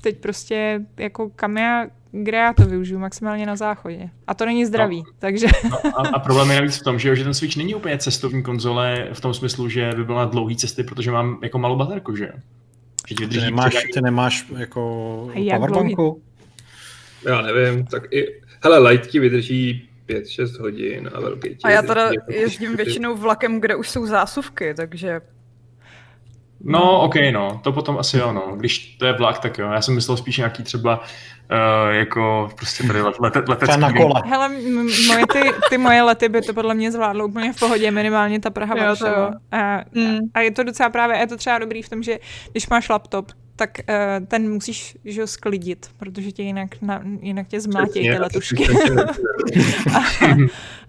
teď 0.00 0.18
prostě 0.18 0.80
jako 0.96 1.30
kam 1.36 1.56
já, 1.56 1.86
kde 2.12 2.36
já 2.36 2.52
to 2.52 2.66
využiju, 2.66 3.00
maximálně 3.00 3.46
na 3.46 3.56
záchodě. 3.56 4.10
A 4.26 4.34
to 4.34 4.46
není 4.46 4.66
zdravý, 4.66 4.98
no. 4.98 5.12
takže... 5.18 5.46
No 5.70 5.78
a, 5.98 6.08
a 6.08 6.18
problém 6.18 6.50
je 6.50 6.56
navíc 6.56 6.76
v 6.76 6.84
tom, 6.84 6.98
že, 6.98 7.08
jo, 7.08 7.14
že 7.14 7.24
ten 7.24 7.34
Switch 7.34 7.56
není 7.56 7.74
úplně 7.74 7.98
cestovní 7.98 8.42
konzole 8.42 9.08
v 9.12 9.20
tom 9.20 9.34
smyslu, 9.34 9.68
že 9.68 9.92
by 9.96 10.04
byl 10.04 10.14
na 10.14 10.24
dlouhé 10.24 10.54
cesty, 10.54 10.84
protože 10.84 11.10
mám 11.10 11.38
jako 11.42 11.58
malou 11.58 11.76
baterku, 11.76 12.16
že 12.16 12.24
jo? 12.24 12.40
Že 13.08 13.14
ti 13.14 13.14
Ty 13.14 13.24
vydrží 13.24 13.44
nemáš, 13.44 13.74
třeba- 13.74 13.90
ty 13.94 14.00
nemáš 14.00 14.46
jako 14.58 15.30
powerbanku? 15.50 16.22
Já 17.26 17.42
nevím, 17.42 17.86
tak 17.86 18.12
i... 18.12 18.40
Hele, 18.62 18.78
light 18.78 19.06
ti 19.10 19.18
vydrží 19.20 19.88
5-6 20.06 20.60
hodin 20.60 21.10
a 21.14 21.20
velký 21.20 21.48
ti 21.48 21.56
A 21.64 21.70
já 21.70 21.80
vydrží 21.80 21.88
teda 21.94 22.04
jako 22.04 22.32
jezdím 22.32 22.76
většinou 22.76 23.16
vlakem, 23.16 23.60
kde 23.60 23.76
už 23.76 23.90
jsou 23.90 24.06
zásuvky, 24.06 24.74
takže 24.74 25.20
No, 26.60 27.00
ok, 27.00 27.14
no, 27.32 27.60
to 27.64 27.72
potom 27.72 27.98
asi 27.98 28.18
jo, 28.18 28.32
no. 28.32 28.56
Když 28.56 28.78
to 28.78 29.06
je 29.06 29.12
vlak, 29.12 29.38
tak 29.38 29.58
jo. 29.58 29.70
Já 29.70 29.80
jsem 29.82 29.94
myslel 29.94 30.16
spíš 30.16 30.36
nějaký 30.36 30.62
třeba 30.62 31.04
uh, 31.52 31.94
jako 31.94 32.50
prostě 32.56 32.86
tady 32.86 33.02
let, 33.02 33.14
letecký. 33.48 33.80
na 33.80 33.92
kole. 33.92 34.22
Hele, 34.26 34.46
m- 34.46 34.86
moje 35.06 35.24
ty, 35.32 35.40
ty 35.70 35.78
moje 35.78 36.02
lety 36.02 36.28
by 36.28 36.42
to 36.42 36.54
podle 36.54 36.74
mě 36.74 36.92
zvládlo 36.92 37.26
úplně 37.26 37.52
v 37.52 37.58
pohodě, 37.58 37.90
minimálně 37.90 38.40
ta 38.40 38.50
Praha 38.50 38.74
Jo, 38.84 38.96
to. 38.96 39.06
A, 39.52 39.80
Mm. 39.94 40.18
a 40.34 40.40
je 40.40 40.50
to 40.50 40.62
docela 40.62 40.88
právě, 40.90 41.16
je 41.16 41.26
to 41.26 41.36
třeba 41.36 41.58
dobrý 41.58 41.82
v 41.82 41.88
tom, 41.88 42.02
že 42.02 42.18
když 42.52 42.68
máš 42.68 42.88
laptop, 42.88 43.32
tak 43.58 43.70
uh, 43.88 44.26
ten 44.26 44.52
musíš 44.52 44.96
že 45.04 45.20
ho 45.20 45.26
sklidit, 45.26 45.90
protože 45.96 46.32
tě 46.32 46.42
jinak, 46.42 46.82
na, 46.82 47.02
jinak 47.20 47.48
tě 47.48 47.60
zmlátí 47.60 48.00
ty 48.00 48.18
letušky. 48.18 48.66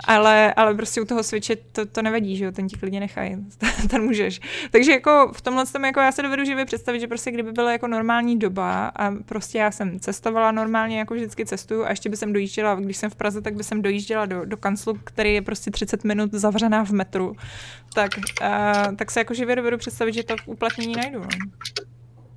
ale, 0.04 0.54
ale 0.54 0.74
prostě 0.74 1.02
u 1.02 1.06
toho 1.06 1.24
Switche 1.24 1.56
to, 1.56 1.86
to 1.86 2.02
nevadí, 2.02 2.38
že 2.38 2.46
jo, 2.46 2.52
ten 2.52 2.68
ti 2.68 2.78
klidně 2.78 3.00
nechají, 3.00 3.38
ten 3.90 4.04
můžeš. 4.04 4.40
Takže 4.72 4.92
jako 4.92 5.32
v 5.34 5.42
tomhle 5.42 5.66
tom 5.66 5.86
jako 5.86 6.00
já 6.00 6.12
se 6.12 6.22
dovedu 6.22 6.46
živě 6.46 6.66
představit, 6.66 7.00
že 7.00 7.08
prostě 7.08 7.32
kdyby 7.32 7.52
byla 7.52 7.72
jako 7.72 7.88
normální 7.88 8.40
doba 8.40 8.92
a 8.96 9.12
prostě 9.26 9.58
já 9.58 9.72
jsem 9.72 10.00
cestovala 10.00 10.52
normálně, 10.52 11.00
jako 11.00 11.14
vždycky 11.14 11.46
cestuju 11.46 11.86
a 11.86 11.90
ještě 11.90 12.10
by 12.10 12.18
jsem 12.18 12.34
dojížděla, 12.34 12.76
když 12.76 12.98
jsem 12.98 13.10
v 13.10 13.16
Praze, 13.16 13.42
tak 13.42 13.56
by 13.56 13.64
jsem 13.64 13.82
dojížděla 13.82 14.26
do, 14.26 14.46
do 14.46 14.58
kanclu, 14.58 15.00
který 15.04 15.34
je 15.34 15.42
prostě 15.42 15.72
30 15.72 16.04
minut 16.04 16.32
zavřená 16.34 16.86
v 16.86 16.92
metru, 16.92 17.36
tak, 17.94 18.12
uh, 18.42 18.96
tak 18.96 19.12
se 19.12 19.20
jako 19.20 19.34
živě 19.34 19.56
dovedu 19.56 19.78
představit, 19.78 20.14
že 20.14 20.24
to 20.24 20.36
uplatnění 20.46 20.96
najdu. 20.96 21.20
No. 21.20 21.28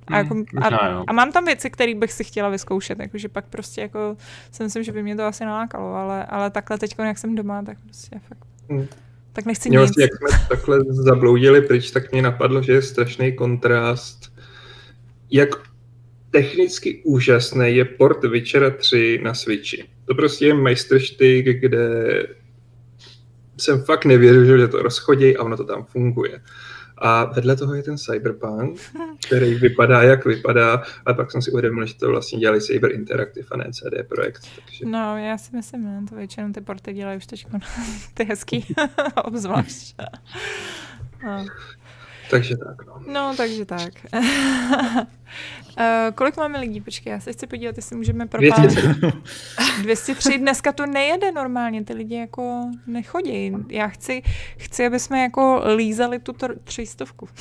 A, 0.07 0.17
jako, 0.17 0.33
Hmm, 0.33 0.45
možná 0.53 0.77
a, 0.77 1.03
a, 1.07 1.13
mám 1.13 1.31
tam 1.31 1.45
věci, 1.45 1.69
které 1.69 1.95
bych 1.95 2.11
si 2.11 2.23
chtěla 2.23 2.49
vyzkoušet, 2.49 2.99
jakože 2.99 3.29
pak 3.29 3.45
prostě 3.45 3.81
jako 3.81 4.17
si 4.51 4.63
myslím, 4.63 4.83
že 4.83 4.91
by 4.91 5.03
mě 5.03 5.15
to 5.15 5.23
asi 5.23 5.45
nalákalo, 5.45 5.95
ale, 5.95 6.25
ale 6.25 6.49
takhle 6.49 6.77
teď, 6.77 6.95
jak 6.99 7.17
jsem 7.17 7.35
doma, 7.35 7.63
tak 7.63 7.77
prostě 7.83 8.19
fakt. 8.29 8.47
Hmm. 8.69 8.87
Tak 9.33 9.45
nechci 9.45 9.69
Mě 9.69 9.77
nic. 9.77 9.81
vlastně, 9.81 10.03
jak 10.03 10.11
jsme 10.15 10.47
takhle 10.49 10.79
zabloudili 10.89 11.61
pryč, 11.61 11.91
tak 11.91 12.11
mě 12.11 12.21
napadlo, 12.21 12.61
že 12.61 12.73
je 12.73 12.81
strašný 12.81 13.33
kontrast, 13.33 14.33
jak 15.31 15.49
technicky 16.31 17.01
úžasný 17.05 17.75
je 17.75 17.85
port 17.85 18.23
Witchera 18.23 18.69
3 18.69 19.19
na 19.23 19.33
Switchi. 19.33 19.85
To 20.05 20.15
prostě 20.15 20.45
je 20.45 20.53
majstrštyk, 20.53 21.45
kde 21.59 21.87
jsem 23.57 23.83
fakt 23.83 24.05
nevěřil, 24.05 24.57
že 24.57 24.67
to 24.67 24.81
rozchodí 24.81 25.37
a 25.37 25.43
ono 25.43 25.57
to 25.57 25.63
tam 25.63 25.85
funguje. 25.85 26.41
A 27.03 27.25
vedle 27.25 27.55
toho 27.55 27.75
je 27.75 27.83
ten 27.83 27.97
Cyberpunk, 27.97 28.79
který 29.27 29.55
vypadá, 29.55 30.03
jak 30.03 30.25
vypadá, 30.25 30.83
a 31.05 31.13
pak 31.13 31.31
jsem 31.31 31.41
si 31.41 31.51
uvědomil, 31.51 31.85
že 31.85 31.93
to 31.93 32.09
vlastně 32.09 32.39
dělali 32.39 32.61
Cyber 32.61 32.91
Interactive 32.91 33.47
a 33.51 33.57
ne 33.57 33.65
CD 33.71 34.07
Projekt. 34.07 34.47
Takže... 34.65 34.85
No, 34.85 35.17
já 35.17 35.37
si 35.37 35.55
myslím, 35.55 35.83
ne, 35.83 36.05
to 36.09 36.15
většinou 36.15 36.51
ty 36.51 36.61
porty 36.61 36.93
dělají 36.93 37.17
už 37.17 37.25
teď 37.25 37.47
ty 38.13 38.23
hezký, 38.23 38.75
obzvlášť. 39.23 39.95
No. 41.23 41.45
Takže 42.29 42.57
tak, 42.57 42.85
no. 42.85 43.01
No, 43.13 43.33
takže 43.37 43.65
tak. 43.65 43.93
Uh, 45.79 46.15
kolik 46.15 46.37
máme 46.37 46.59
lidí? 46.59 46.81
Počkej, 46.81 47.11
já 47.11 47.19
se 47.19 47.33
chci 47.33 47.47
podívat, 47.47 47.75
jestli 47.75 47.95
můžeme 47.95 48.27
propálit. 48.27 48.71
203. 48.71 49.81
203. 49.81 50.37
Dneska 50.37 50.71
to 50.71 50.85
nejede 50.85 51.31
normálně, 51.31 51.83
ty 51.83 51.93
lidi 51.93 52.15
jako 52.15 52.71
nechodí. 52.87 53.51
Já 53.69 53.87
chci, 53.87 54.21
chci 54.57 54.85
aby 54.85 54.99
jsme 54.99 55.21
jako 55.21 55.63
lízali 55.75 56.19
tu 56.19 56.33
třistovku. 56.63 57.29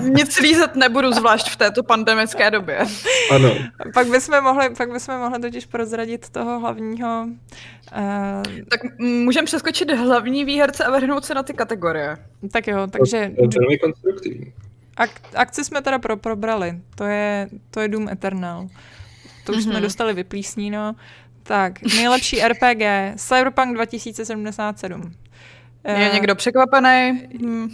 Nic 0.00 0.40
lízat 0.40 0.76
nebudu, 0.76 1.12
zvlášť 1.12 1.50
v 1.50 1.56
této 1.56 1.82
pandemické 1.82 2.50
době. 2.50 2.78
Ano. 3.30 3.54
Pak 3.94 4.06
bychom 4.06 4.44
mohli, 4.44 4.74
pak 4.74 4.92
bychom 4.92 5.18
mohli 5.18 5.40
totiž 5.40 5.66
prozradit 5.66 6.28
toho 6.28 6.60
hlavního. 6.60 7.26
Uh... 7.96 8.42
Tak 8.68 8.80
můžeme 8.98 9.46
přeskočit 9.46 9.90
hlavní 9.90 10.44
výherce 10.44 10.84
a 10.84 10.90
vrhnout 10.90 11.24
se 11.24 11.34
na 11.34 11.42
ty 11.42 11.54
kategorie. 11.54 12.16
Tak 12.52 12.66
jo, 12.66 12.86
takže... 12.86 13.30
To, 13.38 13.48
to 13.48 13.60
konstruktivní. 14.12 14.52
Ak- 14.96 15.34
akci 15.34 15.64
jsme 15.64 15.82
teda 15.82 15.98
pro, 15.98 16.16
probrali. 16.16 16.78
To 16.94 17.04
je, 17.04 17.48
to 17.70 17.80
je 17.80 17.88
Doom 17.88 18.08
Eternal. 18.08 18.68
To 19.44 19.52
už 19.52 19.58
mm-hmm. 19.58 19.62
jsme 19.62 19.72
mhm. 19.72 19.82
dostali 19.82 20.14
vyplísníno. 20.14 20.94
Tak, 21.42 21.82
nejlepší 21.82 22.40
RPG, 22.48 22.82
Cyberpunk 23.16 23.74
2077. 23.74 25.14
Je 25.98 26.08
uh, 26.08 26.14
někdo 26.14 26.34
překvapený? 26.34 27.28
Hmm. 27.40 27.68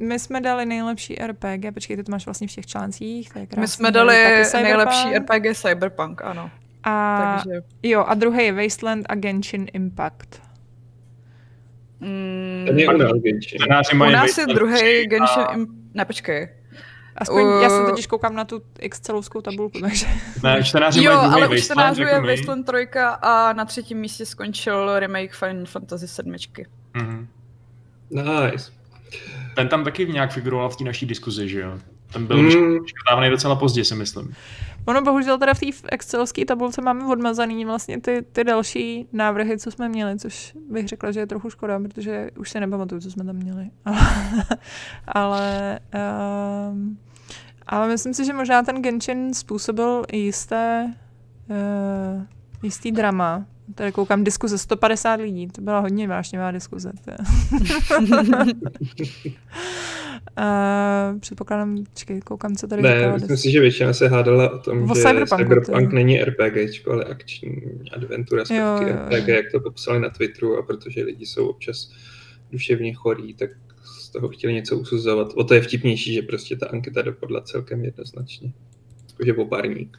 My 0.00 0.18
jsme 0.18 0.40
dali 0.40 0.66
nejlepší 0.66 1.16
RPG, 1.26 1.74
počkejte, 1.74 2.02
to 2.04 2.12
máš 2.12 2.24
vlastně 2.24 2.48
v 2.48 2.52
těch 2.52 2.66
článcích, 2.66 3.32
to 3.32 3.38
je 3.38 3.46
krásný. 3.46 3.60
My 3.60 3.68
jsme 3.68 3.90
dali 3.90 4.44
nejlepší 4.62 5.18
RPG 5.18 5.56
Cyberpunk, 5.56 6.22
ano. 6.22 6.50
A, 6.84 7.36
Takže... 7.36 7.62
Jo, 7.82 8.04
a 8.08 8.14
druhý 8.14 8.44
je 8.44 8.52
Wasteland 8.52 9.06
a 9.08 9.14
Genshin 9.14 9.66
Impact. 9.72 10.42
Mm, 12.02 12.64
Ten 12.66 12.78
je 12.78 12.88
u 12.88 12.96
nás 12.96 13.12
Genshin. 13.12 13.62
U 14.02 14.10
nás 14.10 14.38
je 14.38 14.46
druhý 14.46 15.06
Genshin 15.06 15.44
Impact. 15.54 15.78
Ne, 15.94 16.04
počkej. 16.04 16.48
Aspoň 17.16 17.42
uh, 17.42 17.62
já 17.62 17.70
se 17.70 17.90
totiž 17.90 18.06
koukám 18.06 18.34
na 18.34 18.44
tu 18.44 18.62
excelovskou 18.78 19.40
tabulku, 19.40 19.80
takže... 19.80 20.06
Ne, 20.42 20.64
čtenáři 20.64 21.04
jo, 21.04 21.12
ale 21.12 21.48
u 21.48 21.54
čtenářů 21.54 22.02
je 22.02 22.20
Wasteland 22.20 22.66
3 22.66 22.98
a 23.22 23.52
na 23.52 23.64
třetím 23.64 23.98
místě 23.98 24.26
skončil 24.26 24.98
remake 24.98 25.32
Final 25.34 25.64
Fantasy 25.66 26.08
7. 26.08 26.32
Mm-hmm. 26.32 27.26
Nice. 28.10 28.72
Ten 29.56 29.68
tam 29.68 29.84
taky 29.84 30.06
nějak 30.06 30.32
figuroval 30.32 30.68
v 30.68 30.76
té 30.76 30.84
naší 30.84 31.06
diskuzi, 31.06 31.48
že 31.48 31.60
jo? 31.60 31.78
Ten 32.12 32.26
byl 32.26 32.42
mm. 32.42 33.30
docela 33.30 33.56
pozdě, 33.56 33.84
si 33.84 33.94
myslím. 33.94 34.34
Ono 34.84 35.02
bohužel 35.02 35.38
teda 35.38 35.54
v 35.54 35.60
té 35.60 35.66
excelovské 35.88 36.44
tabulce 36.44 36.82
máme 36.82 37.06
odmazaný 37.06 37.64
vlastně 37.64 38.00
ty, 38.00 38.24
ty 38.32 38.44
další 38.44 39.08
návrhy, 39.12 39.58
co 39.58 39.70
jsme 39.70 39.88
měli, 39.88 40.18
což 40.18 40.52
bych 40.70 40.88
řekla, 40.88 41.12
že 41.12 41.20
je 41.20 41.26
trochu 41.26 41.50
škoda, 41.50 41.80
protože 41.80 42.30
už 42.38 42.50
se 42.50 42.60
nepamatuju, 42.60 43.00
co 43.00 43.10
jsme 43.10 43.24
tam 43.24 43.36
měli. 43.36 43.70
ale, 45.06 45.78
um, 46.70 46.98
ale 47.66 47.88
myslím 47.88 48.14
si, 48.14 48.24
že 48.24 48.32
možná 48.32 48.62
ten 48.62 48.82
Genshin 48.82 49.34
způsobil 49.34 50.04
jisté, 50.12 50.94
uh, 51.50 52.22
jistý 52.62 52.92
drama. 52.92 53.46
Tady 53.74 53.92
koukám 53.92 54.24
diskuze 54.24 54.58
150 54.58 55.20
lidí, 55.20 55.46
to 55.46 55.60
byla 55.60 55.78
hodně 55.78 56.08
vášnivá 56.08 56.50
diskuze. 56.50 56.92
Uh, 60.38 61.20
předpokládám, 61.20 61.84
čekej, 61.94 62.20
koukám, 62.20 62.56
co 62.56 62.66
tady 62.66 62.82
Ne, 62.82 62.94
říkala. 62.94 63.12
myslím 63.14 63.36
si, 63.36 63.50
že 63.50 63.60
většina 63.60 63.92
se 63.92 64.08
hádala 64.08 64.50
o 64.52 64.58
tom, 64.58 64.90
o 64.90 64.94
že 64.94 65.02
Cyberpunk, 65.02 65.40
Cyberpunk 65.40 65.92
není 65.92 66.24
RPG, 66.24 66.86
ale 66.90 67.04
akční 67.04 67.62
adventura, 67.92 68.44
jo, 68.50 68.80
RPG, 68.80 69.28
jak 69.28 69.46
to 69.52 69.60
popsali 69.60 70.00
na 70.00 70.10
Twitteru 70.10 70.58
a 70.58 70.62
protože 70.62 71.04
lidi 71.04 71.26
jsou 71.26 71.48
občas 71.48 71.90
duševně 72.52 72.94
chorí, 72.94 73.34
tak 73.34 73.50
z 73.84 74.08
toho 74.08 74.28
chtěli 74.28 74.54
něco 74.54 74.76
usuzovat. 74.76 75.32
O 75.34 75.44
to 75.44 75.54
je 75.54 75.60
vtipnější, 75.60 76.14
že 76.14 76.22
prostě 76.22 76.56
ta 76.56 76.66
anketa 76.66 77.02
dopadla 77.02 77.40
celkem 77.40 77.84
jednoznačně. 77.84 78.52
Jakože 79.10 79.32
popárník. 79.34 79.98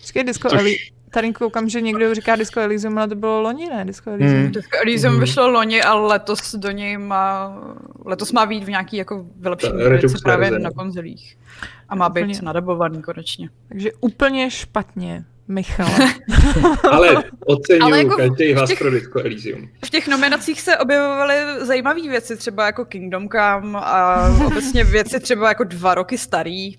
Počkej, 0.00 0.24
Disco 0.24 0.48
Což... 0.48 0.92
Tady 1.10 1.32
koukám, 1.32 1.68
že 1.68 1.80
někdo 1.80 2.14
říká 2.14 2.36
Disco 2.36 2.60
Elysium, 2.60 2.98
ale 2.98 3.08
to 3.08 3.14
bylo 3.14 3.40
loni, 3.40 3.66
ne? 3.66 3.84
Disco 3.84 4.10
Elysium. 4.10 4.42
Hmm. 4.42 4.52
Disco 4.52 4.76
Elysium 4.82 5.12
hmm. 5.12 5.20
vyšlo 5.20 5.48
loni, 5.48 5.82
ale 5.82 6.06
letos 6.06 6.54
do 6.54 6.70
něj 6.70 6.98
má, 6.98 7.56
letos 8.04 8.32
má 8.32 8.46
být 8.46 8.64
v 8.64 8.68
nějaký 8.68 8.96
jako 8.96 9.26
vylepšení 9.36 9.76
věci 9.76 10.14
právě 10.22 10.50
na 10.50 10.70
konzolích. 10.70 11.38
A 11.88 11.94
má 11.94 12.08
být 12.08 12.22
úplně. 12.22 12.38
nadabovaný 12.42 13.02
konečně. 13.02 13.48
Takže 13.68 13.90
úplně 14.00 14.50
špatně. 14.50 15.24
Michal. 15.48 15.88
Ale 16.90 17.24
oceňuju 17.46 17.82
Ale 17.84 17.98
jako 17.98 18.16
každý 18.16 18.52
hlas 18.52 18.70
těch, 18.70 18.78
pro 18.78 18.90
Disco 18.90 19.20
Elysium. 19.20 19.68
V 19.84 19.90
těch 19.90 20.08
nominacích 20.08 20.60
se 20.60 20.78
objevovaly 20.78 21.34
zajímavé 21.60 22.02
věci, 22.02 22.36
třeba 22.36 22.66
jako 22.66 22.84
Kingdom 22.84 23.28
Come 23.28 23.78
a 23.78 24.28
obecně 24.46 24.84
věci 24.84 25.20
třeba 25.20 25.48
jako 25.48 25.64
dva 25.64 25.94
roky 25.94 26.18
starý. 26.18 26.76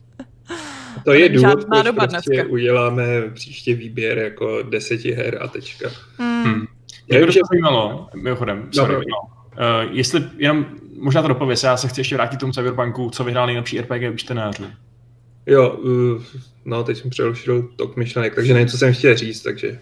To 1.05 1.13
je 1.13 1.29
důvod, 1.29 1.65
proč 1.65 1.83
doba 1.83 2.07
prostě 2.07 2.31
dneska. 2.31 2.51
uděláme 2.51 3.03
příště 3.33 3.73
výběr 3.75 4.17
jako 4.17 4.61
deseti 4.61 5.11
her 5.11 5.37
a 5.41 5.47
tečka. 5.47 5.89
Hmm. 6.17 6.43
Hmm. 6.43 6.67
Mě 7.07 7.19
by 7.19 7.25
to 7.25 7.39
zajímalo, 7.51 8.09
mimochodem, 8.15 8.69
sorry, 8.71 8.93
no. 8.95 8.99
Uh, 8.99 9.95
jestli 9.97 10.23
jenom, 10.37 10.65
možná 10.99 11.21
to 11.21 11.27
dopověs, 11.27 11.63
já 11.63 11.77
se 11.77 11.87
chci 11.87 11.99
ještě 11.99 12.15
vrátit 12.15 12.37
k 12.37 12.39
tomu 12.39 12.53
Cyberpunku, 12.53 13.09
co 13.09 13.23
vyhrál 13.23 13.45
nejlepší 13.45 13.81
RPG 13.81 14.13
u 14.13 14.15
čtenářů. 14.15 14.65
Jo, 15.45 15.69
uh, 15.69 16.23
no 16.65 16.83
teď 16.83 16.97
jsem 16.97 17.09
přerušil 17.09 17.69
tok 17.75 17.95
myšlenek, 17.95 18.35
takže 18.35 18.53
nevím, 18.53 18.67
co 18.67 18.77
jsem 18.77 18.93
chtěl 18.93 19.15
říct, 19.15 19.41
takže... 19.41 19.79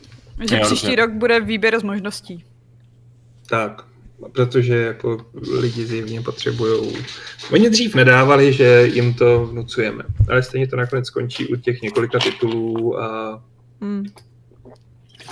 Že 0.49 0.55
jo, 0.55 0.61
příští 0.65 0.95
rok 0.95 1.11
bude 1.11 1.39
výběr 1.39 1.79
z 1.79 1.83
možností. 1.83 2.43
Tak, 3.49 3.85
protože 4.31 4.75
jako 4.75 5.25
lidi 5.59 5.85
zjevně 5.85 6.21
potřebují. 6.21 6.97
Oni 7.51 7.69
dřív 7.69 7.95
nedávali, 7.95 8.53
že 8.53 8.89
jim 8.93 9.13
to 9.13 9.45
vnucujeme, 9.45 10.03
ale 10.29 10.43
stejně 10.43 10.67
to 10.67 10.75
nakonec 10.75 11.07
skončí 11.07 11.47
u 11.47 11.55
těch 11.55 11.81
několika 11.81 12.19
titulů 12.19 12.99
a, 12.99 13.43
hmm. 13.81 14.05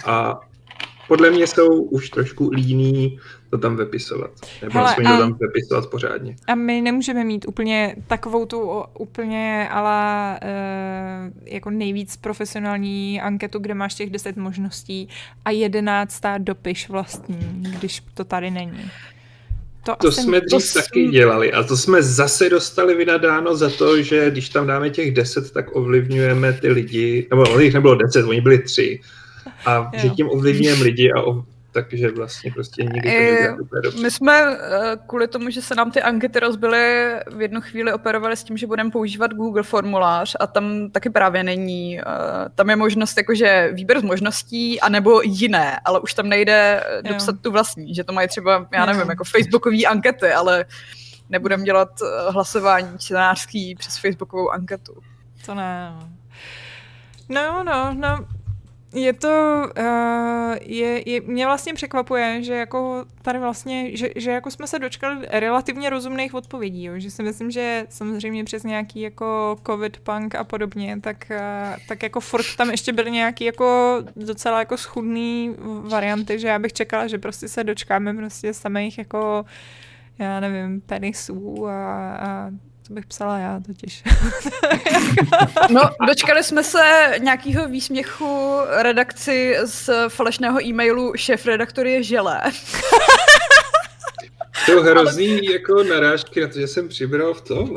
a 0.06 0.39
podle 1.08 1.32
mě 1.32 1.48
jsou 1.48 1.82
už 1.82 2.10
trošku 2.10 2.50
líní 2.50 3.19
to 3.49 3.58
tam 3.58 3.75
vypisovat. 3.75 4.31
Nebo 4.62 4.73
Hele, 4.73 4.89
aspoň 4.89 5.05
to 5.05 5.17
tam 5.17 5.38
vypisovat 5.39 5.89
pořádně. 5.89 6.36
A 6.47 6.55
my 6.55 6.81
nemůžeme 6.81 7.23
mít 7.23 7.45
úplně 7.47 7.95
takovou 8.08 8.45
tu 8.45 8.84
úplně 8.99 9.67
ale 9.71 10.39
uh, 10.43 11.53
jako 11.53 11.69
nejvíc 11.69 12.17
profesionální 12.17 13.21
anketu, 13.21 13.60
kde 13.60 13.73
máš 13.73 13.93
těch 13.93 14.10
deset 14.10 14.38
možností 14.38 15.10
a 15.45 15.51
jedenáctá 15.51 16.38
dopiš 16.38 16.89
vlastní, 16.89 17.63
když 17.79 18.03
to 18.13 18.23
tady 18.23 18.51
není. 18.51 18.91
To, 19.86 19.95
to 19.95 20.12
jsme 20.12 20.41
dřív 20.41 20.73
to 20.73 20.79
taky 20.79 21.08
dělali 21.08 21.53
a 21.53 21.63
to 21.63 21.77
jsme 21.77 22.03
zase 22.03 22.49
dostali 22.49 22.95
vynadáno 22.95 23.55
za 23.55 23.69
to, 23.69 24.01
že 24.01 24.31
když 24.31 24.49
tam 24.49 24.67
dáme 24.67 24.89
těch 24.89 25.13
deset, 25.13 25.51
tak 25.51 25.75
ovlivňujeme 25.75 26.53
ty 26.53 26.67
lidi, 26.67 27.27
nebo 27.29 27.60
jich 27.60 27.73
nebylo 27.73 27.95
deset, 27.95 28.25
oni 28.25 28.41
byli 28.41 28.60
tři, 28.60 28.99
a 29.65 29.75
jo. 29.75 29.89
že 29.93 30.10
tím 30.10 30.29
ovlivňujeme 30.29 30.84
lidi 30.84 31.12
a 31.12 31.21
ov, 31.21 31.45
takže 31.76 32.12
vlastně 32.12 32.52
prostě 32.52 32.84
nikdy 32.84 33.48
to 33.84 34.02
My 34.02 34.12
jsme 34.12 34.42
eh, 34.42 34.98
kvůli 35.08 35.28
tomu, 35.28 35.50
že 35.50 35.62
se 35.62 35.76
nám 35.76 35.92
ty 35.92 36.02
ankety 36.02 36.40
rozbily, 36.40 37.16
v 37.36 37.42
jednu 37.42 37.62
chvíli 37.62 37.94
operovali 37.94 38.38
s 38.38 38.44
tím, 38.44 38.58
že 38.58 38.68
budeme 38.68 38.92
používat 38.92 39.34
Google 39.34 39.64
formulář 39.64 40.36
a 40.40 40.48
tam 40.48 40.90
taky 40.90 41.10
právě 41.10 41.44
není, 41.44 42.00
eh, 42.00 42.04
tam 42.56 42.70
je 42.70 42.76
možnost 42.76 43.18
jakože 43.18 43.70
výběr 43.74 44.00
z 44.00 44.04
možností 44.04 44.82
anebo 44.82 45.22
jiné, 45.22 45.80
ale 45.86 46.00
už 46.00 46.14
tam 46.14 46.30
nejde 46.30 46.84
dopsat 47.10 47.36
jo. 47.36 47.42
tu 47.42 47.52
vlastní, 47.52 47.96
že 47.96 48.04
to 48.04 48.14
mají 48.14 48.28
třeba, 48.28 48.68
já 48.74 48.86
nevím, 48.86 49.02
jo. 49.02 49.10
jako 49.10 49.24
facebookové 49.24 49.84
ankety, 49.84 50.32
ale 50.32 50.66
nebudeme 51.30 51.64
dělat 51.64 51.90
eh, 52.02 52.32
hlasování 52.32 52.98
čtenářský 52.98 53.76
přes 53.76 53.98
facebookovou 53.98 54.50
anketu. 54.50 54.94
To 55.46 55.56
ne. 55.56 55.94
No, 57.30 57.64
no, 57.64 57.94
no, 57.94 58.28
je 58.95 59.13
to, 59.13 59.63
uh, 59.77 60.55
je, 60.62 61.10
je, 61.10 61.21
mě 61.21 61.45
vlastně 61.45 61.73
překvapuje, 61.73 62.43
že 62.43 62.53
jako 62.53 63.05
tady 63.21 63.39
vlastně, 63.39 63.97
že, 63.97 64.10
že 64.15 64.31
jako 64.31 64.51
jsme 64.51 64.67
se 64.67 64.79
dočkali 64.79 65.27
relativně 65.29 65.89
rozumných 65.89 66.34
odpovědí, 66.34 66.84
jo? 66.84 66.93
že 66.97 67.12
si 67.12 67.23
myslím, 67.23 67.51
že 67.51 67.86
samozřejmě 67.89 68.43
přes 68.43 68.63
nějaký 68.63 69.01
jako 69.01 69.58
covid 69.65 69.97
punk 69.97 70.36
a 70.36 70.43
podobně, 70.43 70.99
tak, 71.01 71.31
uh, 71.31 71.77
tak 71.88 72.03
jako 72.03 72.19
furt 72.19 72.55
tam 72.58 72.69
ještě 72.69 72.93
byly 72.93 73.12
nějaký 73.12 73.43
jako 73.45 73.97
docela 74.15 74.60
jako 74.60 74.77
schudný 74.77 75.55
varianty, 75.89 76.39
že 76.39 76.47
já 76.47 76.60
bych 76.60 76.73
čekala, 76.73 77.08
že 77.08 77.17
prostě 77.17 77.47
se 77.47 77.63
dočkáme 77.63 78.13
prostě 78.13 78.53
samých 78.53 78.97
jako 78.97 79.45
já 80.19 80.39
nevím, 80.39 80.81
penisů 80.81 81.67
a, 81.67 82.15
a 82.15 82.51
to 82.88 82.93
bych 82.93 83.06
psala 83.06 83.38
já 83.38 83.60
totiž. 83.65 84.04
no, 85.69 85.82
dočkali 86.08 86.43
jsme 86.43 86.63
se 86.63 87.13
nějakého 87.19 87.67
výsměchu 87.67 88.60
redakci 88.69 89.58
z 89.65 89.89
falešného 90.10 90.65
e-mailu 90.65 91.13
šéf 91.15 91.45
redaktor 91.45 91.88
je 91.88 92.04
želé. 92.04 92.41
To 94.65 94.82
hrozný 94.82 95.45
jako 95.45 95.84
narážky 95.84 96.41
na 96.41 96.48
to, 96.48 96.60
že 96.60 96.67
jsem 96.67 96.88
přibral 96.88 97.34
v 97.34 97.41
tom. 97.41 97.74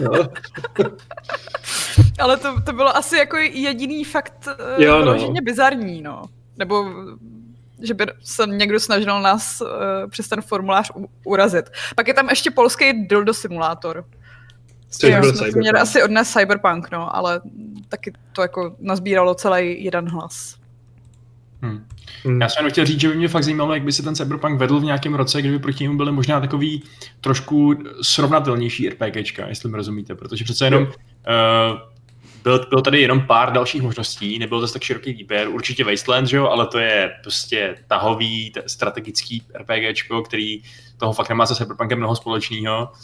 No. 0.00 0.10
Ale 2.18 2.36
to, 2.36 2.60
to 2.60 2.72
bylo 2.72 2.96
asi 2.96 3.16
jako 3.16 3.36
jediný 3.36 4.04
fakt 4.04 4.48
eh, 4.48 4.84
Jo, 4.84 5.04
no. 5.04 5.32
bizarní, 5.42 6.02
no. 6.02 6.22
Nebo 6.56 6.84
že 7.82 7.94
by 7.94 8.06
se 8.24 8.46
někdo 8.46 8.80
snažil 8.80 9.22
nás 9.22 9.60
uh, 9.60 9.68
přes 10.10 10.28
ten 10.28 10.42
formulář 10.42 10.90
u- 10.96 11.10
urazit. 11.24 11.70
Pak 11.96 12.08
je 12.08 12.14
tam 12.14 12.28
ještě 12.28 12.50
polský 12.50 13.06
dildo 13.06 13.34
simulátor. 13.34 14.04
Což 14.90 15.10
Jo, 15.10 15.20
byl 15.20 15.32
Cyberpunk. 15.32 15.56
měli 15.56 15.78
asi 15.80 16.02
odnes 16.02 16.32
Cyberpunk, 16.32 16.90
no, 16.90 17.16
ale 17.16 17.40
taky 17.88 18.12
to 18.32 18.42
jako 18.42 18.76
nazbíralo 18.78 19.34
celý 19.34 19.84
jeden 19.84 20.08
hlas. 20.08 20.56
Hm. 21.62 21.86
Hmm. 22.24 22.40
Já 22.40 22.48
jsem 22.48 22.60
jenom 22.60 22.70
chtěl 22.70 22.86
říct, 22.86 23.00
že 23.00 23.08
by 23.08 23.14
mě 23.14 23.28
fakt 23.28 23.44
zajímalo, 23.44 23.74
jak 23.74 23.82
by 23.82 23.92
se 23.92 24.02
ten 24.02 24.14
Cyberpunk 24.14 24.60
vedl 24.60 24.80
v 24.80 24.84
nějakém 24.84 25.14
roce, 25.14 25.40
kdyby 25.40 25.58
proti 25.58 25.84
němu 25.84 25.96
byly 25.96 26.12
možná 26.12 26.40
takový 26.40 26.82
trošku 27.20 27.74
srovnatelnější 28.02 28.88
RPGčka, 28.88 29.48
jestli 29.48 29.70
mi 29.70 29.76
rozumíte, 29.76 30.14
protože 30.14 30.44
přece 30.44 30.64
jenom 30.66 30.82
uh, 30.82 30.88
byl, 32.42 32.66
byl 32.70 32.82
tady 32.82 33.00
jenom 33.00 33.20
pár 33.20 33.52
dalších 33.52 33.82
možností, 33.82 34.38
nebyl 34.38 34.60
to 34.60 34.72
tak 34.72 34.82
široký 34.82 35.12
výběr, 35.12 35.48
určitě 35.48 35.84
Wasteland, 35.84 36.28
že 36.28 36.36
jo, 36.36 36.46
ale 36.46 36.66
to 36.66 36.78
je 36.78 37.10
prostě 37.22 37.76
tahový, 37.86 38.50
t- 38.50 38.62
strategický 38.66 39.42
RPGčko, 39.58 40.22
který 40.22 40.62
toho 40.96 41.12
fakt 41.12 41.28
nemá 41.28 41.46
se 41.46 41.54
Cyberpunkem 41.54 41.98
mnoho 41.98 42.16
společného. 42.16 42.88
Uh, 42.92 42.98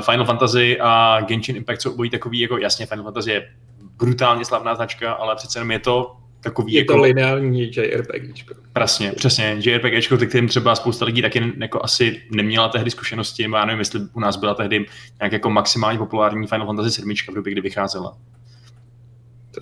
Final 0.00 0.26
Fantasy 0.26 0.78
a 0.80 1.20
Genshin 1.20 1.56
Impact 1.56 1.82
jsou 1.82 1.92
obojí 1.92 2.10
takový, 2.10 2.40
jako 2.40 2.58
jasně, 2.58 2.86
Final 2.86 3.04
Fantasy 3.04 3.30
je 3.30 3.48
brutálně 3.96 4.44
slavná 4.44 4.74
značka, 4.74 5.12
ale 5.12 5.36
přece 5.36 5.58
jenom 5.58 5.70
je 5.70 5.78
to 5.78 6.16
takový 6.40 6.72
Je 6.72 6.80
jako... 6.80 6.94
to 6.94 7.00
lineární 7.00 7.70
JRPGčko. 7.76 8.54
Přesně, 8.72 9.12
přesně. 9.12 9.56
JRPGčko, 9.58 10.16
ty 10.16 10.26
kterým 10.26 10.48
třeba 10.48 10.74
spousta 10.74 11.04
lidí 11.04 11.22
taky 11.22 11.52
jako 11.58 11.84
asi 11.84 12.22
neměla 12.30 12.68
tehdy 12.68 12.90
zkušenosti, 12.90 13.42
já 13.52 13.64
nevím, 13.64 13.78
jestli 13.78 14.00
u 14.12 14.20
nás 14.20 14.36
byla 14.36 14.54
tehdy 14.54 14.86
nějak 15.20 15.32
jako 15.32 15.50
maximálně 15.50 15.98
populární 15.98 16.46
Final 16.46 16.66
Fantasy 16.66 16.90
7 16.90 17.14
v 17.30 17.34
době, 17.34 17.52
kdy 17.52 17.60
vycházela. 17.60 18.16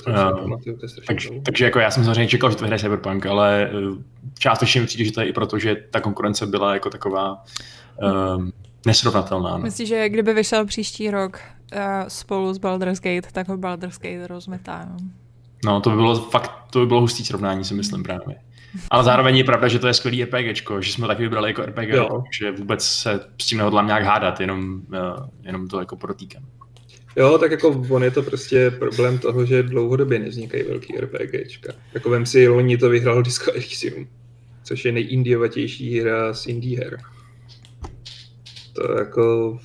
Eh, 0.09 0.89
strašně 0.89 1.05
Takže, 1.07 1.29
takže 1.43 1.65
jako 1.65 1.79
já 1.79 1.91
jsem 1.91 2.05
samozřejmě 2.05 2.29
čekal, 2.29 2.51
že 2.51 2.57
to 2.57 2.65
vyhraje 2.65 2.81
Cyberpunk, 2.81 3.27
ale 3.27 3.71
uh, 3.73 3.99
částečně 4.39 4.81
mi 4.81 4.87
přijde, 4.87 5.05
že 5.05 5.13
to 5.13 5.21
je 5.21 5.27
i 5.27 5.33
proto, 5.33 5.59
že 5.59 5.77
ta 5.91 6.01
konkurence 6.01 6.47
byla 6.47 6.75
jako 6.75 6.91
taková 6.91 7.45
um, 8.37 8.53
nesrovnatelná. 8.87 9.51
No. 9.51 9.59
Myslím, 9.59 9.87
že 9.87 10.09
kdyby 10.09 10.35
vyšel 10.35 10.67
příští 10.67 11.11
rok 11.11 11.41
uh, 11.75 11.81
spolu 12.09 12.55
s 12.55 12.59
Baldur's 12.59 13.01
Gate, 13.01 13.29
tak 13.33 13.49
ho 13.49 13.57
Baldur's 13.57 13.99
Gate 13.99 14.27
rozmetá. 14.27 14.89
No. 14.91 14.97
no, 15.65 15.81
to 15.81 15.91
by 15.91 15.97
bylo 15.97 16.21
fakt, 16.21 16.51
to 16.71 16.81
by 16.81 16.87
bylo 16.87 17.01
hustý 17.01 17.25
srovnání, 17.25 17.65
si 17.65 17.75
myslím 17.75 18.03
právě. 18.03 18.37
Ale 18.91 19.05
zároveň 19.05 19.37
je 19.37 19.45
pravda, 19.45 19.69
že 19.69 19.79
to 19.79 19.87
je 19.87 19.95
skvělý 19.95 20.25
RPGčko, 20.25 20.83
že 20.83 20.93
jsme 20.93 21.07
taky 21.07 21.23
vybrali 21.23 21.51
jako 21.51 21.63
RPG, 21.63 21.89
Jo. 21.89 22.23
že 22.39 22.51
vůbec 22.51 22.85
se 22.85 23.21
s 23.43 23.47
tím 23.47 23.59
nehodlám 23.59 23.87
nějak 23.87 24.03
hádat, 24.03 24.41
jenom, 24.41 24.75
uh, 24.75 25.27
jenom 25.43 25.69
to 25.69 25.79
jako 25.79 25.97
podotýkám. 25.97 26.43
Jo, 27.17 27.39
tak 27.39 27.51
jako 27.51 27.85
on 27.91 28.05
je 28.05 28.11
to 28.11 28.23
prostě 28.23 28.71
problém 28.71 29.19
toho, 29.19 29.47
že 29.47 29.63
dlouhodobě 29.63 30.19
nevznikají 30.19 30.63
velký 30.63 30.97
RPGčka. 31.01 31.73
Jako 31.95 32.11
vem 32.11 32.27
si, 32.27 32.49
loni 32.49 32.79
to 32.79 32.89
vyhrál 32.91 33.23
Disco 33.23 33.53
Elysium, 33.53 34.07
což 34.63 34.85
je 34.85 34.93
nejindiovatější 34.93 36.01
hra 36.01 36.35
z 36.35 36.47
indie 36.47 36.79
her. 36.79 36.99
To 38.75 38.99
jako... 38.99 39.59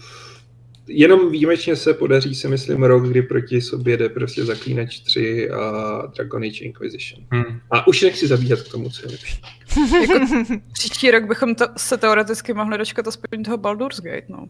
Jenom 0.87 1.31
výjimečně 1.31 1.75
se 1.75 1.93
podaří, 1.93 2.35
si 2.35 2.47
myslím, 2.47 2.83
rok, 2.83 3.07
kdy 3.07 3.21
proti 3.21 3.61
sobě 3.61 3.97
jde 3.97 4.09
prostě 4.09 4.45
Zaklínač 4.45 4.99
3 4.99 5.49
a 5.49 6.01
Dragon 6.15 6.43
Age 6.43 6.65
Inquisition. 6.65 7.25
Hmm. 7.31 7.59
A 7.71 7.87
už 7.87 8.01
nechci 8.01 8.27
zabíhat 8.27 8.61
k 8.61 8.71
tomu, 8.71 8.89
co 8.89 9.01
je 9.05 9.11
lepší. 9.11 9.41
Jako 10.01 10.25
příští 10.73 11.11
rok 11.11 11.23
bychom 11.23 11.55
to, 11.55 11.65
se 11.77 11.97
teoreticky 11.97 12.53
mohli 12.53 12.77
dočkat 12.77 13.07
aspoň 13.07 13.43
toho 13.43 13.57
Baldur's 13.57 14.01
Gate, 14.01 14.25
no. 14.29 14.47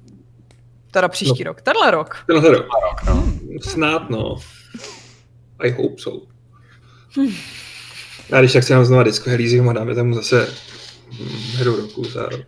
Teda 0.91 1.07
příští 1.07 1.43
rok. 1.43 1.61
Tenhle 1.61 1.91
rok. 1.91 2.15
Tenhle 2.27 2.51
rok. 2.51 2.67
No. 3.05 3.33
Snad, 3.61 4.09
no. 4.09 4.35
I 5.59 5.69
hope 5.71 6.01
so. 6.01 6.27
A 8.31 8.39
když 8.39 8.53
tak 8.53 8.63
se 8.63 8.73
nám 8.73 8.85
znova 8.85 9.03
Disco 9.03 9.29
Elysium 9.29 9.69
a 9.69 9.73
dáme 9.73 9.95
tam 9.95 10.13
zase 10.13 10.47
hm, 11.11 11.27
hru 11.55 11.75
roku 11.75 12.03
za 12.03 12.29
rok. 12.29 12.41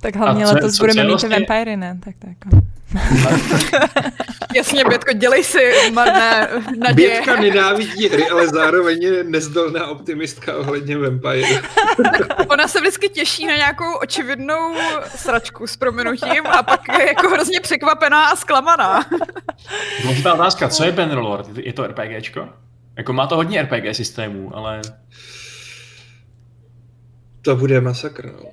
Tak 0.00 0.16
hlavně 0.16 0.46
co 0.46 0.54
letos 0.54 0.76
co- 0.76 0.82
budeme 0.82 1.02
mít 1.02 1.08
vlastně- 1.10 1.28
ty 1.36 1.46
vampiry, 1.48 1.76
ne? 1.76 1.98
Tak 2.04 2.14
to 2.18 2.26
jako... 2.28 2.62
Jasně, 4.54 4.84
Bětko, 4.84 5.12
dělej 5.12 5.44
si 5.44 5.72
marné 5.92 6.48
naděje. 6.78 7.10
Bětka 7.10 7.40
nenávidí 7.40 8.08
hry, 8.08 8.28
ale 8.28 8.48
zároveň 8.48 9.02
je 9.02 9.24
nezdolná 9.24 9.86
optimistka 9.86 10.56
ohledně 10.56 10.98
Vampire. 10.98 11.62
Ona 12.48 12.68
se 12.68 12.80
vždycky 12.80 13.08
těší 13.08 13.46
na 13.46 13.56
nějakou 13.56 13.94
očividnou 14.02 14.74
sračku 15.16 15.66
s 15.66 15.76
prominutím 15.76 16.46
a 16.46 16.62
pak 16.62 16.80
je 16.98 17.06
jako 17.08 17.28
hrozně 17.28 17.60
překvapená 17.60 18.26
a 18.26 18.36
zklamaná. 18.36 19.04
Důležitá 20.02 20.34
otázka, 20.34 20.68
co 20.68 20.84
je 20.84 20.92
Bannerlord? 20.92 21.48
Je 21.58 21.72
to 21.72 21.86
RPGčko? 21.86 22.48
Jako 22.96 23.12
má 23.12 23.26
to 23.26 23.36
hodně 23.36 23.62
RPG 23.62 23.96
systémů, 23.96 24.56
ale 24.56 24.80
To 27.42 27.56
bude 27.56 27.80
masakr, 27.80 28.26
no. 28.26 28.50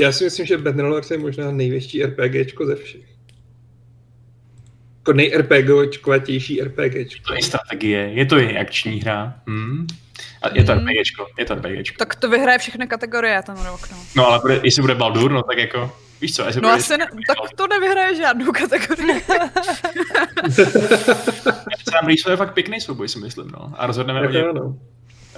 Já 0.00 0.12
si 0.12 0.24
myslím, 0.24 0.46
že 0.46 0.58
Bannerlord 0.58 1.10
je 1.10 1.18
možná 1.18 1.50
největší 1.50 2.02
RPGčko 2.04 2.66
ze 2.66 2.76
všech. 2.76 3.14
Jako 4.98 5.12
nej-RPGovatější 5.12 6.60
RPGčko. 6.62 7.22
to 7.26 7.34
je 7.34 7.42
strategie, 7.42 8.00
je 8.14 8.26
to 8.26 8.38
i 8.38 8.58
akční 8.58 9.00
hra. 9.00 9.34
Hmm. 9.46 9.86
A 10.42 10.48
je 10.54 10.64
to 10.64 10.72
Hmm. 10.72 10.86
RPGčko, 10.88 11.26
je 11.38 11.44
to 11.44 11.54
RPGčko. 11.54 11.96
Tak 11.98 12.14
to 12.14 12.30
vyhraje 12.30 12.58
všechny 12.58 12.86
kategorie 12.86 13.42
ten 13.46 13.56
rok, 13.56 13.90
no. 13.90 13.96
No 14.16 14.26
ale 14.26 14.38
bude, 14.40 14.60
jestli 14.64 14.82
bude 14.82 14.94
Baldur, 14.94 15.32
no 15.32 15.42
tak 15.42 15.58
jako, 15.58 15.92
víš 16.20 16.34
co, 16.34 16.44
jestli 16.46 16.60
No 16.60 16.68
bude, 16.68 16.80
asi 16.80 16.98
ne, 16.98 17.06
tak 17.26 17.36
to 17.56 17.66
nevyhraje 17.66 18.16
žádnou 18.16 18.52
kategorii. 18.52 19.20
se 21.84 21.90
nám 21.94 22.06
rýsuje 22.06 22.36
fakt 22.36 22.54
pěkný 22.54 22.80
souboj, 22.80 23.08
si 23.08 23.18
myslím, 23.18 23.48
no. 23.50 23.72
A 23.76 23.86
rozhodneme 23.86 24.28
o 24.28 24.30
něm. 24.30 24.44
ano. 24.50 24.76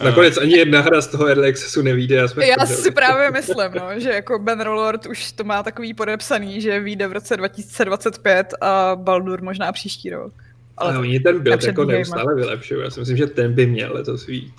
Nakonec 0.05 0.39
ani 0.39 0.57
jedna 0.57 0.81
hra 0.81 1.01
z 1.01 1.07
toho 1.07 1.27
Early 1.27 1.49
Accessu 1.49 1.83
nevíde. 1.83 2.23
A 2.23 2.29
jsme 2.29 2.47
Já 2.47 2.67
si 2.67 2.91
právě 2.91 3.31
myslím, 3.31 3.71
no, 3.75 4.01
že 4.01 4.11
jako 4.11 4.39
Bannerlord 4.39 5.07
už 5.07 5.33
to 5.33 5.45
má 5.45 5.63
takový 5.63 5.95
podepsaný, 5.95 6.61
že 6.61 6.81
vyjde 6.81 7.09
v 7.09 7.13
roce 7.13 7.37
2025 7.37 8.55
a 8.61 8.93
Baldur 8.97 9.43
možná 9.43 9.73
příští 9.73 10.11
rok. 10.11 10.33
Ale 10.77 10.91
Ale 10.91 10.99
oni 11.01 11.21
ten 11.21 11.41
build 11.41 11.65
jako 11.65 11.85
neustále 11.85 12.35
vylepšují. 12.35 12.81
Já 12.83 12.91
si 12.91 13.01
myslím, 13.01 13.17
že 13.17 13.27
ten 13.27 13.53
by 13.53 13.67
měl 13.67 13.93
letos 13.95 14.27
vít. 14.27 14.55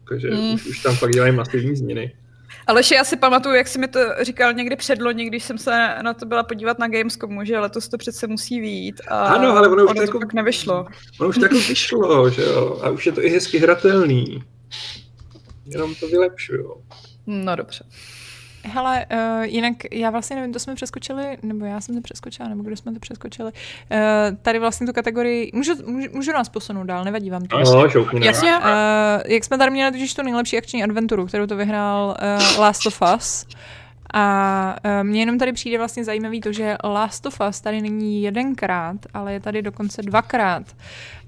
Jakože 0.00 0.30
Mm. 0.30 0.54
už, 0.54 0.66
už 0.66 0.82
tam 0.82 0.96
fakt 0.96 1.10
dělají 1.12 1.32
masivní 1.32 1.76
změny. 1.76 2.12
Aleši, 2.66 2.94
já 2.94 3.04
si 3.04 3.16
pamatuju, 3.16 3.54
jak 3.54 3.68
jsi 3.68 3.78
mi 3.78 3.88
to 3.88 4.00
říkal 4.22 4.52
někdy 4.52 4.76
předloni, 4.76 5.24
když 5.26 5.44
jsem 5.44 5.58
se 5.58 5.88
na 6.02 6.14
to 6.14 6.26
byla 6.26 6.42
podívat 6.42 6.78
na 6.78 6.88
Gamescomu, 6.88 7.44
že 7.44 7.58
letos 7.58 7.88
to 7.88 7.98
přece 7.98 8.26
musí 8.26 8.60
výjít. 8.60 9.00
A 9.08 9.24
Ano, 9.24 9.56
ale 9.56 9.68
ono 9.68 9.84
už 9.84 9.90
ono 9.90 9.94
to 9.94 10.02
jako- 10.02 10.18
pak 10.18 10.32
nevyšlo. 10.32 10.86
Ono 11.20 11.28
už 11.28 11.38
tak 11.38 11.52
vyšlo, 11.52 12.30
že 12.30 12.42
jo? 12.42 12.80
A 12.82 12.88
už 12.90 13.06
je 13.06 13.12
to 13.12 13.24
i 13.24 13.28
hezky 13.30 13.58
hratelný. 13.58 14.42
Jenom 15.66 15.94
to 15.94 16.08
vylepšují. 16.08 16.64
No 17.26 17.56
dobře. 17.56 17.84
Hele, 18.64 19.06
uh, 19.12 19.44
jinak 19.44 19.76
já 19.92 20.10
vlastně 20.10 20.36
nevím, 20.36 20.52
to 20.52 20.58
jsme 20.58 20.74
přeskočili, 20.74 21.38
nebo 21.42 21.64
já 21.64 21.80
jsem 21.80 21.94
to 21.94 22.00
přeskočila, 22.00 22.48
nebo 22.48 22.62
kdo 22.62 22.76
jsme 22.76 22.92
to 22.92 22.98
přeskočili. 22.98 23.52
Uh, 23.52 24.36
tady 24.42 24.58
vlastně 24.58 24.86
tu 24.86 24.92
kategorii, 24.92 25.50
můžu, 25.54 25.72
můžu, 25.86 26.08
můžu 26.12 26.32
nás 26.32 26.48
posunout 26.48 26.84
dál, 26.84 27.04
nevadí 27.04 27.30
vám 27.30 27.42
to. 27.42 27.58
No, 27.58 27.82
nás. 27.82 27.94
Jasně. 28.22 28.56
Uh, 28.58 28.64
jak 29.26 29.44
jsme 29.44 29.58
tady 29.58 29.70
měli 29.70 29.92
totiž 29.92 30.14
tu 30.14 30.22
nejlepší 30.22 30.58
akční 30.58 30.84
adventuru, 30.84 31.26
kterou 31.26 31.46
to 31.46 31.56
vyhrál 31.56 32.16
uh, 32.54 32.60
Last 32.60 32.86
of 32.86 33.02
Us. 33.16 33.46
A 34.12 34.76
uh, 34.84 34.90
mně 35.06 35.20
jenom 35.20 35.38
tady 35.38 35.52
přijde 35.52 35.78
vlastně 35.78 36.04
zajímavý 36.04 36.40
to, 36.40 36.52
že 36.52 36.76
Last 36.84 37.26
of 37.26 37.40
Us 37.48 37.60
tady 37.60 37.80
není 37.80 38.22
jedenkrát, 38.22 38.96
ale 39.14 39.32
je 39.32 39.40
tady 39.40 39.62
dokonce 39.62 40.02
dvakrát. 40.02 40.76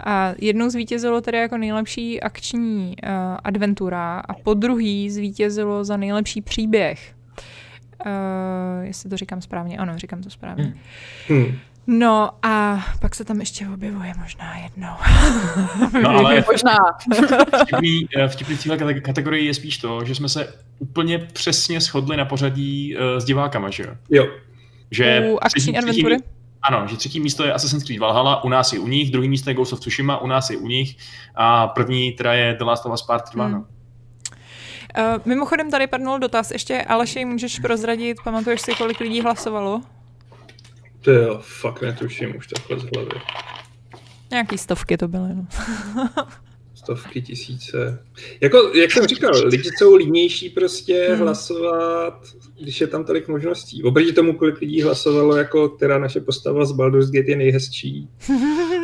A 0.04 0.32
jednou 0.38 0.70
zvítězilo 0.70 1.20
tedy 1.20 1.38
jako 1.38 1.58
nejlepší 1.58 2.20
akční 2.20 2.96
uh, 3.02 3.10
adventura 3.44 4.22
a 4.28 4.34
po 4.34 4.54
druhý 4.54 5.10
zvítězilo 5.10 5.84
za 5.84 5.96
nejlepší 5.96 6.40
příběh. 6.40 7.14
Uh, 8.06 8.84
jestli 8.84 9.10
to 9.10 9.16
říkám 9.16 9.40
správně, 9.40 9.78
ano, 9.78 9.98
říkám 9.98 10.22
to 10.22 10.30
správně. 10.30 10.74
Hmm. 11.28 11.38
Hm. 11.38 11.58
No 11.86 12.30
a 12.42 12.84
pak 13.00 13.14
se 13.14 13.24
tam 13.24 13.40
ještě 13.40 13.68
objevuje 13.68 14.12
možná 14.18 14.58
jednou. 14.58 14.94
No 16.02 16.10
ale 16.10 16.44
Možná. 16.52 16.76
vtipný, 17.62 18.08
eh, 18.16 18.28
vtipný 18.28 18.56
kate- 18.56 19.00
kategorii 19.00 19.46
je 19.46 19.54
spíš 19.54 19.78
to, 19.78 20.04
že 20.04 20.14
jsme 20.14 20.28
se 20.28 20.54
úplně 20.78 21.18
přesně 21.18 21.80
shodli 21.80 22.16
na 22.16 22.24
pořadí 22.24 22.96
uh, 22.96 23.18
s 23.18 23.24
divákama, 23.24 23.70
že 23.70 23.82
jo? 23.82 23.94
Jo. 24.10 24.26
Že 24.90 25.28
U 25.32 25.38
akční 25.42 25.78
adventury? 25.78 26.16
Ano, 26.62 26.86
že 26.86 26.96
třetí 26.96 27.20
místo 27.20 27.44
je 27.44 27.52
Assassin's 27.52 27.84
Creed 27.84 28.00
Valhalla, 28.00 28.44
u 28.44 28.48
nás 28.48 28.72
je 28.72 28.78
u 28.78 28.88
nich, 28.88 29.10
druhý 29.10 29.28
místo 29.28 29.50
je 29.50 29.54
Ghost 29.54 29.72
of 29.72 29.80
Tsushima, 29.80 30.18
u 30.18 30.26
nás 30.26 30.50
je 30.50 30.56
u 30.56 30.68
nich 30.68 30.96
a 31.34 31.66
první 31.68 32.12
teda 32.12 32.34
je 32.34 32.54
The 32.54 32.64
Last 32.64 32.86
of 32.86 32.92
Us 32.92 33.02
Part 33.02 33.32
2. 33.32 33.44
Hmm. 33.46 33.54
Uh, 33.54 33.64
mimochodem 35.24 35.70
tady 35.70 35.86
padnul 35.86 36.18
dotaz, 36.18 36.50
ještě 36.50 36.82
Aleši, 36.82 37.24
můžeš 37.24 37.58
prozradit, 37.58 38.16
pamatuješ 38.24 38.60
si, 38.60 38.74
kolik 38.74 39.00
lidí 39.00 39.20
hlasovalo? 39.20 39.80
To 41.04 41.10
jo, 41.10 41.38
fakt 41.42 41.82
netuším 41.82 42.36
už 42.36 42.46
takhle 42.46 42.78
z 42.78 42.82
hlavy. 42.94 43.10
Nějaký 44.30 44.58
stovky 44.58 44.96
to 44.96 45.08
byly, 45.08 45.28
no. 45.34 45.46
stovky 46.74 47.22
tisíce. 47.22 48.02
Jako, 48.40 48.58
jak 48.74 48.92
jsem 48.92 49.06
říkal, 49.06 49.32
lidi 49.44 49.70
jsou 49.78 49.94
línější 49.94 50.50
prostě 50.50 51.06
Hmm. 51.10 51.18
hlasovat, 51.18 52.20
když 52.60 52.80
je 52.80 52.86
tam 52.86 53.04
tolik 53.04 53.28
možností. 53.28 53.82
Oproti 53.82 54.12
tomu, 54.12 54.32
kolik 54.32 54.60
lidí 54.60 54.82
hlasovalo, 54.82 55.36
jako 55.36 55.68
která 55.68 55.98
naše 55.98 56.20
postava 56.20 56.64
z 56.64 56.72
Baldur's 56.72 57.10
Gate 57.10 57.30
je 57.30 57.36
nejhezčí. 57.36 58.08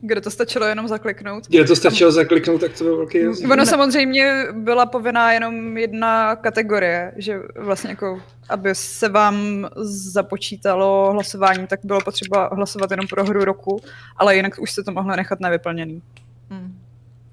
Kde 0.00 0.20
to 0.20 0.30
stačilo 0.30 0.66
jenom 0.66 0.88
zakliknout. 0.88 1.46
Kde 1.48 1.64
to 1.64 1.76
stačilo 1.76 2.12
zakliknout, 2.12 2.60
tak 2.60 2.72
to 2.78 2.84
byl 2.84 2.96
velký 2.96 3.24
rozdíl. 3.24 3.52
Ono 3.52 3.66
samozřejmě 3.66 4.46
byla 4.52 4.86
povinná 4.86 5.32
jenom 5.32 5.76
jedna 5.76 6.36
kategorie, 6.36 7.12
že 7.16 7.38
vlastně 7.56 7.90
jako, 7.90 8.22
aby 8.48 8.74
se 8.74 9.08
vám 9.08 9.68
započítalo 10.12 11.12
hlasování, 11.12 11.66
tak 11.66 11.80
bylo 11.84 12.00
potřeba 12.00 12.48
hlasovat 12.52 12.90
jenom 12.90 13.06
pro 13.06 13.24
hru 13.24 13.44
roku, 13.44 13.80
ale 14.16 14.36
jinak 14.36 14.58
už 14.58 14.70
jste 14.70 14.82
to 14.82 14.92
mohlo 14.92 15.16
nechat 15.16 15.40
nevyplněný. 15.40 16.02
Hmm. 16.50 16.78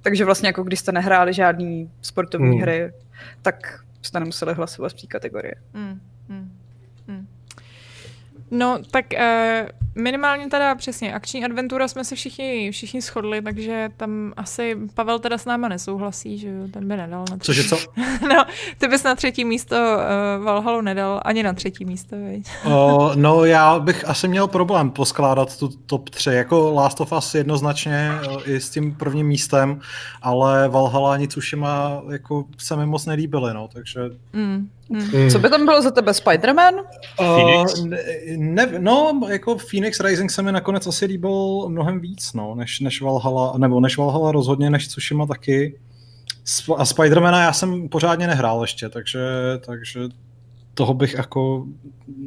Takže 0.02 0.26
vlastně 0.26 0.50
jako 0.50 0.64
když 0.64 0.80
jste 0.80 0.92
nehráli 0.92 1.34
žádný 1.34 1.92
sportovní 2.02 2.52
Hmm. 2.52 2.62
hry, 2.62 2.92
tak 3.42 3.80
jste 4.02 4.20
nemuseli 4.20 4.54
hlasovat 4.54 4.92
v 4.92 5.02
té 5.02 5.08
kategorii. 5.08 5.54
Hmm. 5.74 5.84
Hmm. 5.88 6.00
No, 8.52 8.80
tak 8.92 9.14
eh, 9.14 9.68
minimálně 9.96 10.48
teda 10.48 10.76
přesně, 10.76 11.14
akční 11.14 11.46
adventura 11.46 11.88
jsme 11.88 12.04
se 12.04 12.16
všichni, 12.16 12.72
všichni 12.72 13.02
shodli, 13.02 13.42
takže 13.42 13.90
tam 13.98 14.34
asi 14.38 14.78
Pavel 14.94 15.20
teda 15.20 15.38
s 15.38 15.46
náma 15.46 15.68
nesouhlasí, 15.68 16.38
že 16.38 16.48
jo, 16.48 16.68
ten 16.72 16.88
by 16.88 16.98
nedal 16.98 17.26
na 17.32 17.38
třetí. 17.38 17.46
Cože 17.46 17.64
co? 17.64 17.78
no, 18.30 18.46
ty 18.78 18.88
bys 18.88 19.04
na 19.04 19.16
třetí 19.16 19.46
místo 19.46 19.76
uh, 19.76 20.46
Valhalu 20.46 20.82
nedal, 20.82 21.22
ani 21.26 21.44
na 21.44 21.54
třetí 21.54 21.86
místo, 21.86 22.16
viď? 22.16 22.48
Uh, 22.66 23.16
no 23.16 23.46
já 23.46 23.80
bych 23.80 24.10
asi 24.10 24.28
měl 24.28 24.48
problém 24.48 24.92
poskládat 24.92 25.58
tu 25.58 25.68
top 25.68 26.10
3. 26.10 26.30
Jako 26.30 26.74
Last 26.74 27.02
of 27.02 27.12
Us 27.12 27.36
jednoznačně 27.36 28.12
uh, 28.28 28.42
i 28.46 28.62
s 28.62 28.70
tím 28.70 28.96
prvním 28.96 29.28
místem, 29.28 29.80
ale 30.22 30.68
Valhalla 30.68 31.14
ani 31.14 31.28
Tsushima 31.28 32.02
jako 32.12 32.46
se 32.58 32.76
mi 32.76 32.86
moc 32.86 33.06
nelíbily, 33.06 33.54
no, 33.54 33.68
takže... 33.74 34.02
Mm. 34.34 34.70
Hmm. 34.94 35.30
Co 35.30 35.40
by 35.40 35.50
tam 35.50 35.66
bylo 35.66 35.82
za 35.82 35.92
tebe, 35.92 36.12
Spider-Man? 36.12 36.74
Phoenix? 37.16 37.80
Uh, 37.80 37.88
ne, 37.88 37.98
ne, 38.38 38.68
no, 38.80 39.22
jako 39.30 39.58
Phoenix 39.58 40.00
Rising 40.00 40.32
se 40.32 40.42
mi 40.42 40.52
nakonec 40.52 40.88
asi 40.88 41.06
líbil 41.06 41.66
mnohem 41.70 42.00
víc, 42.00 42.34
no, 42.34 42.56
než, 42.56 42.80
než 42.80 43.02
Valhalla, 43.02 43.54
nebo 43.58 43.80
než 43.80 43.98
Valhalla 43.98 44.32
rozhodně, 44.32 44.70
než 44.70 44.88
Tsushima 44.88 45.26
taky. 45.26 45.80
Sp- 46.46 46.76
a 46.78 46.86
Spidermana 46.86 47.44
já 47.44 47.54
jsem 47.54 47.90
pořádně 47.90 48.28
nehrál 48.28 48.62
ještě, 48.62 48.90
takže, 48.90 49.20
takže 49.66 50.00
toho 50.74 50.94
bych 50.94 51.14
jako 51.14 51.66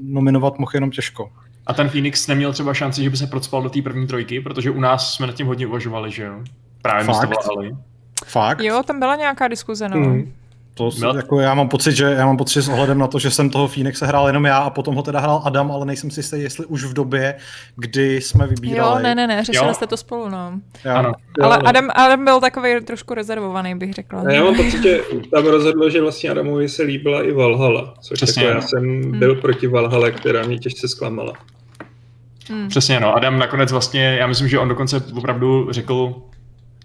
nominovat 0.02 0.58
mohl 0.58 0.70
jenom 0.74 0.90
těžko. 0.90 1.30
A 1.66 1.74
ten 1.74 1.88
Phoenix 1.88 2.26
neměl 2.26 2.52
třeba 2.52 2.74
šanci, 2.74 3.02
že 3.02 3.10
by 3.10 3.16
se 3.16 3.26
procpal 3.26 3.62
do 3.62 3.70
té 3.70 3.82
první 3.82 4.06
trojky, 4.06 4.40
protože 4.40 4.70
u 4.70 4.80
nás 4.80 5.14
jsme 5.14 5.26
nad 5.26 5.32
tím 5.36 5.46
hodně 5.46 5.66
uvažovali, 5.66 6.10
že 6.10 6.22
jo? 6.22 6.40
Právě 6.82 7.04
Fakt? 7.04 7.30
Fakt? 8.24 8.60
Jo, 8.60 8.82
tam 8.86 8.98
byla 8.98 9.16
nějaká 9.16 9.48
diskuze, 9.48 9.88
no. 9.88 9.96
Hmm. 9.96 10.32
To, 10.78 10.90
Byla- 10.98 11.16
jako 11.16 11.40
já 11.40 11.54
mám 11.54 11.68
pocit, 11.68 11.92
že 11.92 12.04
já 12.04 12.26
mám 12.26 12.36
pocit 12.36 12.62
s 12.62 12.68
ohledem 12.68 12.98
na 12.98 13.06
to, 13.06 13.18
že 13.18 13.30
jsem 13.30 13.50
toho 13.50 13.68
Phoenixe 13.68 14.06
hrál 14.06 14.26
jenom 14.26 14.44
já 14.44 14.58
a 14.58 14.70
potom 14.70 14.94
ho 14.94 15.02
teda 15.02 15.20
hrál 15.20 15.42
Adam, 15.44 15.72
ale 15.72 15.86
nejsem 15.86 16.10
si 16.10 16.20
jistý, 16.20 16.40
jestli 16.40 16.66
už 16.66 16.84
v 16.84 16.92
době, 16.92 17.34
kdy 17.76 18.20
jsme 18.20 18.46
vybírali. 18.46 18.78
Jo, 18.98 19.02
ne, 19.02 19.14
ne, 19.14 19.26
ne, 19.26 19.44
řešili 19.44 19.66
Jo. 19.68 19.74
jste 19.74 19.86
to 19.86 19.96
spolu, 19.96 20.28
no. 20.28 20.52
Já, 20.84 20.96
Ano. 20.98 21.12
Ale 21.42 21.56
Jo. 21.56 21.62
Adam, 21.66 21.88
Adam 21.94 22.24
byl 22.24 22.40
takový 22.40 22.80
trošku 22.84 23.14
rezervovaný, 23.14 23.74
bych 23.74 23.92
řekla. 23.92 24.32
Já 24.32 24.44
mám 24.44 24.54
pocit, 24.54 24.82
že 24.82 25.00
tam 25.34 25.44
rozhodlo, 25.46 25.90
že 25.90 26.00
vlastně 26.00 26.30
Adamovi 26.30 26.68
se 26.68 26.82
líbila 26.82 27.22
i 27.22 27.32
Valhalla, 27.32 27.94
což 28.00 28.16
Přesně, 28.16 28.44
jako 28.44 28.54
já 28.54 28.60
no. 28.60 28.68
jsem 28.68 29.10
byl 29.18 29.34
proti 29.34 29.66
Valhalle, 29.66 30.10
která 30.12 30.42
mě 30.42 30.58
těžce 30.58 30.88
zklamala. 30.88 31.32
Hmm. 32.50 32.68
Přesně, 32.68 33.00
no. 33.00 33.14
Adam 33.16 33.38
nakonec 33.38 33.72
vlastně, 33.72 34.16
já 34.20 34.26
myslím, 34.26 34.48
že 34.48 34.58
on 34.58 34.68
dokonce 34.68 35.02
opravdu 35.16 35.68
řekl 35.70 36.14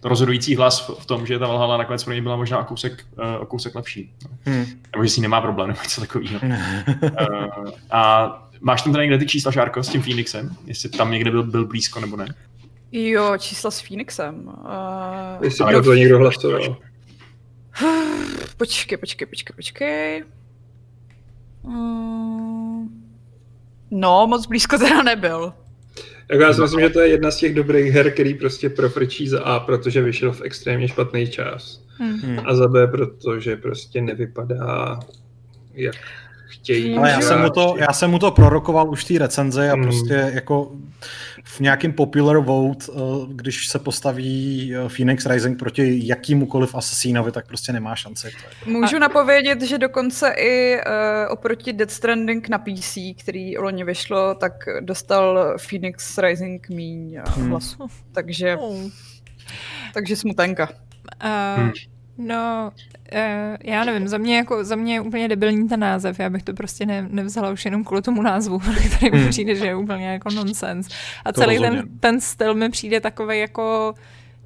rozhodující 0.04 0.56
hlas 0.56 0.89
v- 1.00 1.06
tom, 1.06 1.26
že 1.26 1.39
ta 1.39 1.48
Valhalla 1.48 1.78
nakonec 1.78 2.04
pro 2.04 2.13
něj 2.13 2.22
byla 2.22 2.36
možná 2.36 2.60
o 2.60 2.63
kousek, 2.63 3.06
eh, 3.20 3.38
o 3.38 3.46
kousek 3.46 3.76
lepší. 3.76 4.13
Hmm. 4.46 4.66
Nebo 4.94 5.04
že 5.04 5.10
si 5.10 5.22
nemá 5.22 5.42
problém, 5.42 5.68
nebo 5.68 5.80
něco 5.84 6.02
takového. 6.02 6.39
Uh, 6.44 7.70
a 7.92 8.30
máš 8.62 8.82
tam 8.82 8.94
tady 8.94 9.04
někde 9.04 9.18
ty 9.18 9.26
čísla, 9.26 9.52
Šárko, 9.52 9.84
s 9.84 9.89
tím 9.89 10.02
Phoenixem? 10.02 10.56
Jestli 10.66 10.89
tam 10.89 11.12
někde 11.12 11.32
byl, 11.32 11.44
byl 11.44 11.66
blízko, 11.66 12.00
nebo 12.00 12.16
ne? 12.16 12.26
Jo, 12.92 13.34
čísla 13.38 13.72
s 13.72 13.82
Phoenixem. 13.82 14.48
Uh, 14.48 15.44
Jestli 15.44 15.66
pro 15.66 15.84
to 15.84 15.94
někdo 15.94 16.18
hlasoval. 16.18 16.78
počkej, 18.58 18.98
počkej, 18.98 19.28
počkej, 19.28 19.56
počkej. 19.56 20.24
Mm, 21.63 23.04
no, 23.92 24.28
moc 24.28 24.46
blízko 24.46 24.78
teda 24.78 25.04
nebyl. 25.04 25.54
Jako 26.32 26.44
já 26.44 26.54
si 26.54 26.62
myslím, 26.62 26.82
že 26.82 26.90
to 26.90 27.00
je 27.00 27.08
jedna 27.08 27.32
z 27.32 27.38
těch 27.38 27.56
dobrých 27.56 27.94
her, 27.94 28.12
který 28.12 28.34
prostě 28.34 28.70
profrčí 28.70 29.28
za 29.28 29.44
A, 29.44 29.60
protože 29.60 30.02
vyšel 30.02 30.32
v 30.32 30.42
extrémně 30.42 30.88
špatný 30.88 31.28
čas. 31.28 31.84
Hmm. 31.98 32.20
Hmm. 32.20 32.40
A 32.46 32.56
za 32.56 32.68
B, 32.68 32.88
protože 32.88 33.58
prostě 33.58 34.02
nevypadá 34.02 35.00
jak 35.74 35.96
chtějí. 36.54 36.98
Ale 36.98 37.10
já 37.12 37.22
jsem, 37.22 37.42
mu 37.42 37.50
to, 37.50 37.76
já 37.78 37.94
jsem 37.94 38.12
mu 38.12 38.20
to 38.20 38.32
prorokoval 38.32 38.89
už 38.89 39.04
v 39.06 39.08
té 39.08 39.20
recenzi 39.20 39.70
a 39.70 39.74
Hmm. 39.74 39.84
prostě 39.84 40.32
jako 40.34 40.72
v 41.44 41.60
nějakém 41.60 41.94
popular 41.94 42.38
vote, 42.38 42.86
eh, 42.92 43.00
když 43.28 43.68
se 43.68 43.80
postaví 43.80 44.74
eh, 44.76 44.89
Phoenix 44.89 45.26
Rising 45.26 45.60
proti 45.60 46.08
jakýmukoliv 46.08 46.76
asasínovi, 46.76 47.32
tak 47.32 47.48
prostě 47.48 47.74
nemá 47.74 47.96
šanci. 47.96 48.32
Můžu 48.66 49.00
napovědět, 49.00 49.62
že 49.62 49.78
dokonce 49.78 50.34
i 50.38 50.76
uh, 50.78 50.82
oproti 51.30 51.74
Death 51.74 51.92
Stranding 51.94 52.50
na 52.50 52.58
PC, 52.58 52.98
který 53.20 53.58
loni 53.58 53.84
vyšlo, 53.84 54.36
tak 54.36 54.54
dostal 54.80 55.56
Phoenix 55.70 56.18
Rising 56.18 56.70
míň 56.70 57.20
Hmm. 57.36 57.50
hlasu. 57.50 57.88
Takže, 58.12 58.58
Oh. 58.60 58.78
takže 59.94 60.16
smutenka. 60.16 60.70
Uh, 60.70 61.62
Hmm. 61.62 61.72
No, 62.18 62.72
já 63.63 63.84
nevím, 63.84 64.08
za 64.08 64.18
mě, 64.18 64.38
jako, 64.38 64.63
za 64.63 64.76
mě 64.76 64.94
je 64.94 65.02
úplně 65.02 65.28
debilní 65.28 65.70
ten 65.70 65.80
název, 65.80 66.20
já 66.20 66.30
bych 66.30 66.44
to 66.44 66.54
prostě 66.54 66.86
ne, 66.86 67.08
nevzala 67.10 67.50
už 67.52 67.66
jenom 67.66 67.84
kvůli 67.84 68.02
tomu 68.02 68.22
názvu, 68.22 68.60
který 68.96 69.12
mi 69.12 69.20
Hmm. 69.20 69.30
přijde, 69.30 69.56
že 69.56 69.66
je 69.66 69.76
úplně 69.76 70.08
jako 70.08 70.30
nonsense. 70.30 70.89
A 71.26 71.32
To 71.34 71.42
celý 71.42 71.60
ten, 71.60 71.84
ten 72.00 72.22
styl 72.22 72.54
mi 72.54 72.70
přijde 72.70 73.00
takový 73.00 73.39
jako, 73.39 73.94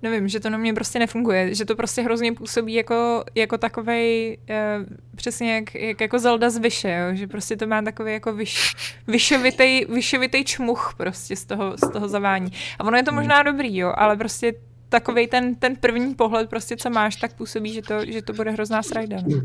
nevím, 0.01 0.27
že 0.27 0.39
to 0.39 0.49
na 0.49 0.57
mě 0.57 0.73
prostě 0.73 0.99
nefunguje, 0.99 1.55
že 1.55 1.65
to 1.65 1.75
prostě 1.75 2.01
hrozně 2.01 2.33
působí 2.33 2.73
jako, 2.73 3.23
jako 3.35 3.57
takovej, 3.57 4.37
uh, 4.49 4.85
přesně 5.15 5.55
jak, 5.55 5.75
jak, 5.75 6.01
jako 6.01 6.19
Zelda 6.19 6.49
z 6.49 6.57
Vyše, 6.57 6.91
jo? 6.91 7.15
že 7.15 7.27
prostě 7.27 7.57
to 7.57 7.67
má 7.67 7.81
takový 7.81 8.13
jako 8.13 8.33
vyš, 8.33 8.73
vyšovitej, 9.07 9.85
vyšovitej 9.89 10.43
čmuch 10.43 10.93
prostě 10.97 11.35
z 11.35 11.45
toho, 11.45 11.77
z 11.77 11.91
toho 11.91 12.07
zavání. 12.07 12.51
A 12.79 12.83
ono 12.83 12.97
je 12.97 13.03
to 13.03 13.11
možná 13.11 13.43
dobrý, 13.43 13.77
jo, 13.77 13.93
ale 13.97 14.17
prostě 14.17 14.53
takový 14.89 15.27
ten, 15.27 15.55
ten 15.55 15.75
první 15.75 16.15
pohled, 16.15 16.49
prostě 16.49 16.77
co 16.77 16.89
máš, 16.89 17.15
tak 17.15 17.33
působí, 17.33 17.73
že 17.73 17.81
to, 17.81 18.05
že 18.05 18.21
to 18.21 18.33
bude 18.33 18.51
hrozná 18.51 18.83
srajda. 18.83 19.17
No. 19.27 19.41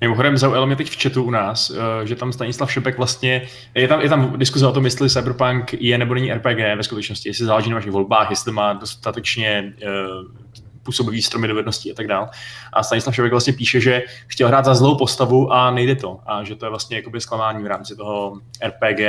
Mimochodem 0.00 0.36
zaujalo 0.36 0.66
mě 0.66 0.76
teď 0.76 0.90
v 0.90 1.02
chatu 1.02 1.22
u 1.22 1.30
nás, 1.30 1.70
eh, 1.70 2.06
že 2.06 2.16
tam 2.16 2.32
Stanislav 2.32 2.72
Šepek 2.72 2.96
vlastně, 2.96 3.42
je 3.74 3.88
tam, 3.88 4.00
je 4.00 4.08
tam 4.08 4.38
diskuze 4.38 4.66
o 4.66 4.72
tom, 4.72 4.84
jestli 4.84 5.10
Cyberpunk 5.10 5.74
je 5.74 5.98
nebo 5.98 6.14
není 6.14 6.32
RPG 6.32 6.76
ve 6.76 6.82
skutečnosti, 6.82 7.28
jestli 7.28 7.44
záleží 7.44 7.70
na 7.70 7.76
vašich 7.76 7.92
volbách, 7.92 8.30
jestli 8.30 8.52
má 8.52 8.72
dostatečně 8.72 9.74
uh, 9.82 10.54
působivý 10.84 11.22
stromy 11.22 11.48
dovedností 11.48 11.92
a 11.92 11.94
tak 11.94 12.06
dále. 12.06 12.28
A 12.72 12.82
Stanislav 12.82 13.14
Šepek 13.14 13.30
vlastně 13.30 13.52
píše, 13.52 13.80
že 13.80 14.02
chtěl 14.26 14.48
hrát 14.48 14.64
za 14.64 14.74
zlou 14.74 14.98
postavu 14.98 15.52
a 15.52 15.70
nejde 15.70 15.96
to. 15.96 16.20
A 16.26 16.44
že 16.44 16.56
to 16.56 16.66
je 16.66 16.70
vlastně 16.70 16.96
jakoby 16.96 17.20
zklamání 17.20 17.62
v 17.62 17.66
rámci 17.66 17.96
toho 17.96 18.40
RPG 18.66 19.00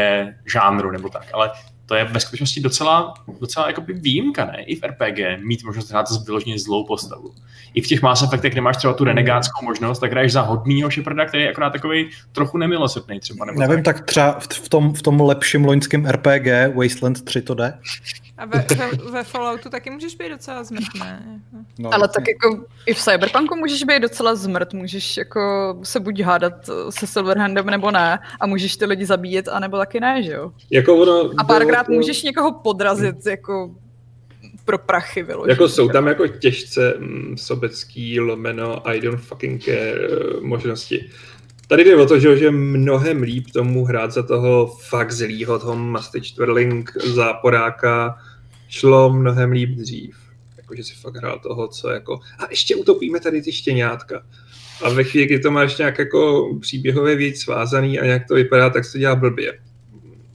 žánru 0.46 0.92
nebo 0.92 1.10
tak. 1.10 1.26
Ale 1.34 1.52
to 1.86 1.96
je 1.96 2.06
ve 2.06 2.20
skutečnosti 2.20 2.62
docela, 2.62 3.14
docela 3.42 3.68
jakoby 3.68 3.94
výjimka, 3.94 4.46
ne? 4.46 4.64
I 4.64 4.76
v 4.76 4.84
RPG 4.84 5.44
mít 5.44 5.64
možnost 5.64 5.90
hrát 5.90 6.10
za 6.10 6.24
vyloženě 6.26 6.60
zlou 6.60 6.86
postavu. 6.86 7.34
I 7.74 7.82
v 7.82 7.88
těch 7.88 8.02
Mass 8.02 8.24
Effectech, 8.24 8.52
kde 8.52 8.62
máš 8.62 8.78
třeba 8.78 8.94
tu 8.94 9.04
renegátskou 9.04 9.66
možnost, 9.66 10.00
tak 10.00 10.12
hraješ 10.12 10.32
za 10.32 10.42
hodnýho 10.42 10.92
Sheparda, 10.92 11.26
který 11.26 11.44
je 11.44 11.50
akorát 11.50 11.70
takový 11.70 12.10
trochu 12.32 12.58
nemilosrdný 12.58 13.20
třeba. 13.20 13.46
Nebo 13.46 13.60
Nevím, 13.60 13.84
tak. 13.84 13.96
tak 13.96 14.06
třeba 14.06 14.40
v 14.40 14.48
v 14.48 14.70
tom, 14.70 14.94
v 14.94 15.02
tom 15.02 15.22
lepším 15.22 15.66
loňském 15.66 16.06
RPG 16.06 16.76
Wasteland 16.76 17.22
3 17.22 17.42
to 17.42 17.54
jde? 17.54 17.74
A 18.38 18.46
ve, 18.46 18.66
ve, 18.78 19.12
ve 19.12 19.24
Falloutu 19.24 19.70
taky 19.70 19.90
můžeš 19.90 20.16
být 20.16 20.30
docela 20.30 20.64
zmrtné. 20.64 21.42
No, 21.80 21.94
Ale 21.94 22.08
tak 22.08 22.24
jako 22.28 22.66
i 22.86 22.94
v 22.94 23.00
Cyberpunku 23.00 23.56
můžeš 23.56 23.84
být 23.84 24.00
docela 24.00 24.36
zmrt, 24.36 24.74
můžeš 24.74 25.18
jako 25.18 25.76
se 25.84 26.00
buď 26.00 26.22
hádat 26.22 26.54
se 26.90 27.08
Silverhandem 27.08 27.66
nebo 27.66 27.92
ne 27.92 28.20
a 28.40 28.48
můžeš 28.48 28.78
ty 28.78 28.86
lidi 28.86 29.06
zabíjet, 29.06 29.48
anebo 29.48 29.78
taky 29.78 30.00
ne, 30.00 30.24
že 30.24 30.32
jo? 30.32 30.52
Jako 30.72 30.96
ono, 30.96 31.30
A 31.38 31.44
párkrát 31.44 31.84
bylo 31.88 31.96
to- 31.96 32.02
můžeš 32.02 32.24
někoho 32.24 32.52
podrazit 32.52 33.26
jako 33.26 33.76
pro 34.66 34.78
prachy 34.78 35.24
vyloženě. 35.24 35.52
Jako 35.52 35.70
jsou 35.70 35.90
tam 35.90 36.08
jako 36.08 36.28
těžce 36.28 36.94
mm, 36.98 37.38
sobecký, 37.38 38.20
lomeno, 38.20 38.88
I 38.90 39.02
don't 39.02 39.22
fucking 39.22 39.64
care 39.64 39.92
eh, 39.92 40.42
možnosti. 40.42 41.10
Tady 41.68 41.84
jde 41.84 41.96
o 41.96 42.06
to, 42.06 42.20
že, 42.20 42.38
že 42.38 42.52
mnohem 42.52 43.22
líp 43.22 43.52
tomu 43.54 43.86
hrát 43.86 44.12
za 44.12 44.24
toho 44.24 44.68
fakt 44.68 45.12
zlýho, 45.12 45.60
toho 45.60 45.76
Masty 45.76 46.22
Čtverling 46.22 46.92
záporáka, 47.04 48.18
šlo 48.76 49.14
mnohem 49.14 49.52
líp 49.52 49.70
dřív. 49.70 50.18
Jakože 50.58 50.84
si 50.84 50.94
fakt 50.94 51.16
hrál 51.16 51.40
toho, 51.40 51.68
co 51.68 51.90
jako... 51.90 52.20
A 52.40 52.48
ještě 52.50 52.76
utopíme 52.76 53.20
tady 53.20 53.42
ty 53.42 53.52
štěňátka. 53.52 54.26
A 54.84 54.90
ve 54.90 55.04
chvíli, 55.04 55.26
kdy 55.26 55.40
to 55.40 55.52
máš 55.52 55.78
nějak 55.78 56.00
jako 56.00 56.50
příběhově 56.62 57.16
víc 57.16 57.42
svázaný 57.42 58.00
a 58.00 58.06
jak 58.06 58.28
to 58.28 58.34
vypadá, 58.34 58.70
tak 58.70 58.86
se 58.86 58.92
to 58.92 58.98
dělá 58.98 59.16
blbě. 59.16 59.60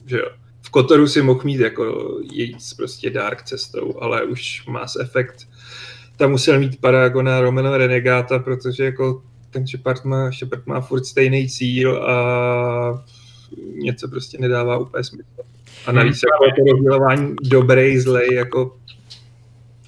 Že 0.05 0.17
jo. 0.17 0.29
V 0.61 0.69
Kotoru 0.69 1.07
si 1.07 1.21
mohl 1.21 1.41
mít 1.43 1.59
jako 1.59 2.17
jít 2.31 2.57
prostě 2.77 3.09
dark 3.09 3.43
cestou, 3.43 4.01
ale 4.01 4.23
už 4.23 4.65
Mass 4.67 4.95
Effect 4.95 5.47
tam 6.17 6.31
musel 6.31 6.59
mít 6.59 6.81
Paragona 6.81 7.41
Romano 7.41 7.77
Renegáta, 7.77 8.39
protože 8.39 8.85
jako 8.85 9.23
ten 9.49 9.67
Shepard 9.67 10.05
má, 10.05 10.31
Shepard 10.31 10.67
má 10.67 10.81
furt 10.81 11.05
stejný 11.05 11.49
cíl 11.49 12.03
a 12.03 13.05
něco 13.75 14.07
prostě 14.07 14.37
nedává 14.37 14.77
úplně 14.77 15.03
smysl. 15.03 15.41
A 15.85 15.91
navíc 15.91 16.19
hmm. 16.21 16.47
jako 16.47 16.55
to 16.55 16.71
rozdělování 16.71 17.35
dobrý, 17.41 17.99
zlej, 17.99 18.33
jako 18.33 18.77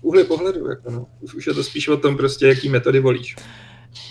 úhly 0.02 0.24
pohledu, 0.24 0.70
jako 0.70 0.92
no. 0.92 1.08
Už, 1.22 1.34
už 1.34 1.48
je 1.48 1.54
to 1.54 1.64
spíš 1.64 1.88
o 1.88 1.98
tom 1.98 2.18
prostě, 2.18 2.48
jaký 2.48 2.70
metody 2.70 3.00
volíš. 3.00 3.36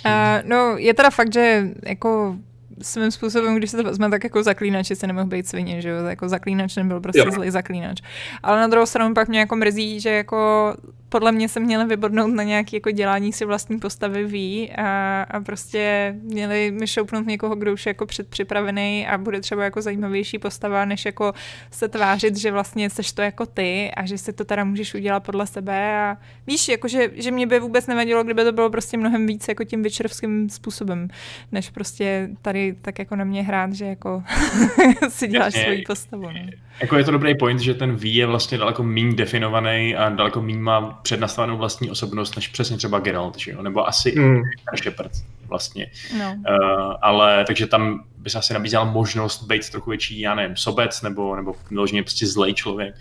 Uh, 0.07 0.49
no, 0.49 0.74
je 0.78 0.95
teda 0.95 1.11
fakt, 1.11 1.33
že 1.33 1.68
jako 1.83 2.37
svým 2.83 3.11
způsobem, 3.11 3.57
když 3.57 3.70
se 3.70 3.76
to 3.76 3.83
vezme, 3.83 4.11
tak 4.11 4.24
jako 4.24 4.43
zaklínač 4.43 4.87
se 4.95 5.07
nemohl 5.07 5.26
být 5.26 5.49
svině, 5.49 5.83
že 5.83 5.89
jo, 5.89 6.05
jako 6.05 6.28
zaklínač 6.28 6.76
nebyl 6.76 7.01
prostě 7.01 7.20
jo. 7.20 7.30
zlý 7.30 7.51
zaklínač. 7.51 8.01
Ale 8.43 8.61
na 8.61 8.66
druhou 8.66 8.87
stranu 8.87 9.14
pak 9.14 9.28
mě 9.28 9.39
jako 9.39 9.57
mrzí, 9.57 10.01
že 10.01 10.11
jako 10.11 10.74
podle 11.13 11.33
mě 11.33 11.49
se 11.49 11.61
měli 11.61 11.85
vybodnout 11.85 12.35
na 12.35 12.43
nějaké 12.43 12.77
jako 12.77 12.91
dělání 12.91 13.33
si 13.33 13.45
vlastní 13.45 13.79
postavy 13.79 14.25
ví 14.25 14.73
a, 14.73 15.23
a 15.23 15.41
prostě 15.41 16.15
měli 16.23 16.71
mi 16.71 16.87
šoupnout 16.87 17.27
někoho, 17.27 17.55
kdo 17.55 17.73
už 17.73 17.87
je 17.87 17.91
jako 17.91 18.07
předpřipravený 18.07 19.07
a 19.07 19.19
bude 19.19 19.41
třeba 19.41 19.65
jako 19.65 19.83
zajímavější 19.83 20.39
postava, 20.39 20.85
než 20.85 21.05
jako 21.05 21.33
se 21.71 21.89
tvářit, 21.89 22.37
že 22.37 22.51
vlastně 22.51 22.91
seš 22.91 23.13
to 23.13 23.23
jako 23.23 23.47
ty 23.47 23.91
a 23.97 24.07
že 24.07 24.19
si 24.19 24.33
to 24.33 24.45
teda 24.45 24.65
můžeš 24.65 24.95
udělat 24.95 25.21
podle 25.21 25.47
sebe 25.47 26.01
a 26.01 26.17
víš, 26.47 26.69
jako 26.69 26.89
že, 26.89 27.11
že 27.15 27.31
mě 27.31 27.47
by 27.47 27.61
vůbec 27.61 27.87
nevadilo, 27.87 28.25
kdyby 28.25 28.45
to 28.45 28.53
bylo 28.53 28.71
prostě 28.71 28.97
mnohem 28.97 29.27
víc 29.27 29.49
jako 29.49 29.65
tím 29.65 29.83
vyčerovským 29.83 30.49
způsobem, 30.49 31.09
než 31.53 31.71
prostě 31.71 32.29
tady 32.43 32.77
tak 32.83 32.99
jako 32.99 33.17
na 33.17 33.25
mě 33.25 33.43
hrát, 33.43 33.73
že 33.73 33.85
jako 33.85 34.23
si 35.09 35.29
děláš 35.29 35.55
svoji 35.55 35.83
postavu. 35.83 36.31
Ne? 36.31 36.51
Jako 36.81 36.97
je 36.97 37.05
to 37.05 37.11
dobrý 37.11 37.35
point, 37.35 37.61
že 37.61 37.75
ten 37.75 37.97
V 37.97 38.05
je 38.15 38.27
vlastně 38.27 38.59
daleko 38.59 38.83
méně 38.83 39.15
definovaný 39.15 39.97
a 39.97 40.09
daleko 40.09 40.43
méně 40.43 40.59
má 40.59 41.01
přednastavenou 41.03 41.57
vlastní 41.57 41.91
osobnost, 41.91 42.37
než 42.37 42.49
přesně 42.49 42.77
třeba 42.77 42.99
Geralt, 42.99 43.39
že 43.39 43.51
jo? 43.51 43.63
nebo 43.63 43.89
asi 43.89 44.21
mm. 44.21 44.43
Shepard 44.83 45.13
vlastně. 45.49 45.87
No. 46.19 46.35
Uh, 46.35 46.95
ale 47.03 47.45
takže 47.45 47.67
tam 47.67 48.05
by 48.19 48.31
se 48.31 48.39
asi 48.39 48.55
nabízela 48.55 48.85
možnost 48.85 49.43
být 49.43 49.71
trochu 49.71 49.91
větší, 49.91 50.21
já 50.21 50.35
nevím, 50.35 50.57
sobec 50.57 51.03
nebo, 51.03 51.37
nebo 51.37 51.55
vyloženě 51.71 52.03
prostě 52.03 52.27
zlej 52.27 52.55
člověk. 52.55 52.95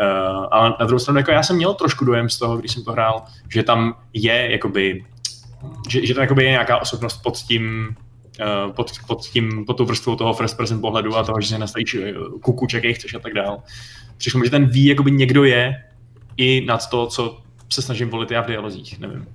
Uh, 0.00 0.46
ale 0.50 0.74
na 0.80 0.86
druhou 0.86 0.98
stranu, 0.98 1.18
jako 1.18 1.30
já 1.30 1.42
jsem 1.42 1.56
měl 1.56 1.74
trošku 1.74 2.04
dojem 2.04 2.28
z 2.28 2.38
toho, 2.38 2.56
když 2.56 2.72
jsem 2.72 2.84
to 2.84 2.92
hrál, 2.92 3.24
že 3.48 3.62
tam 3.62 3.96
je 4.12 4.50
jakoby, 4.50 5.04
že, 5.88 6.06
že 6.06 6.14
tam 6.14 6.22
jakoby 6.22 6.44
je 6.44 6.50
nějaká 6.50 6.78
osobnost 6.78 7.22
pod 7.22 7.36
tím, 7.36 7.96
uh, 8.66 8.72
pod, 8.72 8.90
pod, 9.06 9.26
tím, 9.26 9.64
pod 9.64 9.74
tou 9.74 9.84
vrstvou 9.84 10.16
toho 10.16 10.34
first 10.34 10.56
person 10.56 10.80
pohledu 10.80 11.16
a 11.16 11.22
toho, 11.22 11.40
že 11.40 11.48
se 11.48 11.58
nastavíš 11.58 11.96
kukuček, 12.42 12.84
jak 12.84 12.96
chceš 12.96 13.14
a 13.14 13.18
tak 13.18 13.34
dál. 13.34 13.62
Přišlo 14.16 14.40
mi, 14.40 14.46
že 14.46 14.50
ten 14.50 14.66
ví, 14.66 14.86
jakoby 14.86 15.10
někdo 15.10 15.44
je 15.44 15.85
i 16.36 16.64
nad 16.66 16.90
to, 16.90 17.06
co 17.06 17.38
se 17.68 17.82
snažím 17.82 18.08
volit 18.08 18.30
já 18.30 18.42
v 18.42 18.46
dialozích, 18.46 19.00
nevím. 19.00 19.26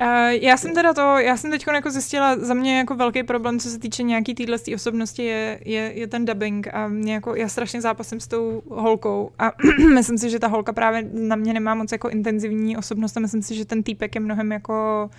Uh, 0.00 0.06
já 0.28 0.56
jsem 0.56 0.74
teda 0.74 0.94
to, 0.94 1.18
já 1.18 1.36
jsem 1.36 1.50
teď 1.50 1.64
jako 1.74 1.90
zjistila, 1.90 2.36
za 2.38 2.54
mě 2.54 2.78
jako 2.78 2.94
velký 2.94 3.22
problém, 3.22 3.58
co 3.58 3.68
se 3.68 3.78
týče 3.78 4.02
nějaký 4.02 4.34
téhle 4.34 4.58
osobnosti, 4.74 5.24
je, 5.24 5.58
je, 5.64 5.92
je, 5.94 6.06
ten 6.06 6.24
dubbing 6.24 6.74
a 6.74 6.88
mě 6.88 7.14
jako, 7.14 7.34
já 7.34 7.48
strašně 7.48 7.80
zápasím 7.80 8.20
s 8.20 8.28
tou 8.28 8.62
holkou 8.68 9.30
a 9.38 9.52
myslím 9.94 10.18
si, 10.18 10.30
že 10.30 10.38
ta 10.38 10.46
holka 10.46 10.72
právě 10.72 11.08
na 11.12 11.36
mě 11.36 11.52
nemá 11.52 11.74
moc 11.74 11.92
jako 11.92 12.08
intenzivní 12.08 12.76
osobnost 12.76 13.16
a 13.16 13.20
myslím 13.20 13.42
si, 13.42 13.54
že 13.54 13.64
ten 13.64 13.82
týpek 13.82 14.14
je 14.14 14.20
mnohem 14.20 14.52
jako, 14.52 15.10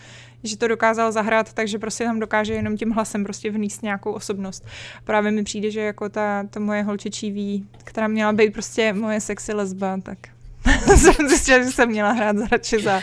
že 0.44 0.58
to 0.58 0.68
dokázal 0.68 1.12
zahrát, 1.12 1.54
takže 1.54 1.80
prostě 1.80 2.04
tam 2.04 2.20
dokáže 2.20 2.54
jenom 2.54 2.78
tím 2.78 2.92
hlasem 2.92 3.24
prostě 3.24 3.52
vníst 3.52 3.84
nějakou 3.84 4.12
osobnost. 4.12 4.66
Právě 5.04 5.32
mi 5.32 5.44
přijde, 5.44 5.72
že 5.72 5.82
jako 5.82 6.10
ta, 6.10 6.44
ta 6.50 6.60
moje 6.60 6.84
holčičí 6.84 7.32
ví, 7.32 7.68
která 7.84 8.08
měla 8.08 8.34
být 8.34 8.54
prostě 8.54 8.94
moje 8.94 9.22
sexy 9.22 9.54
lesba, 9.54 9.98
tak 10.04 10.18
jsem 10.98 11.30
zjistila, 11.30 11.64
že 11.64 11.72
jsem 11.72 11.90
měla 11.90 12.12
hrát 12.12 12.36
radši 12.52 12.82
za 12.84 13.00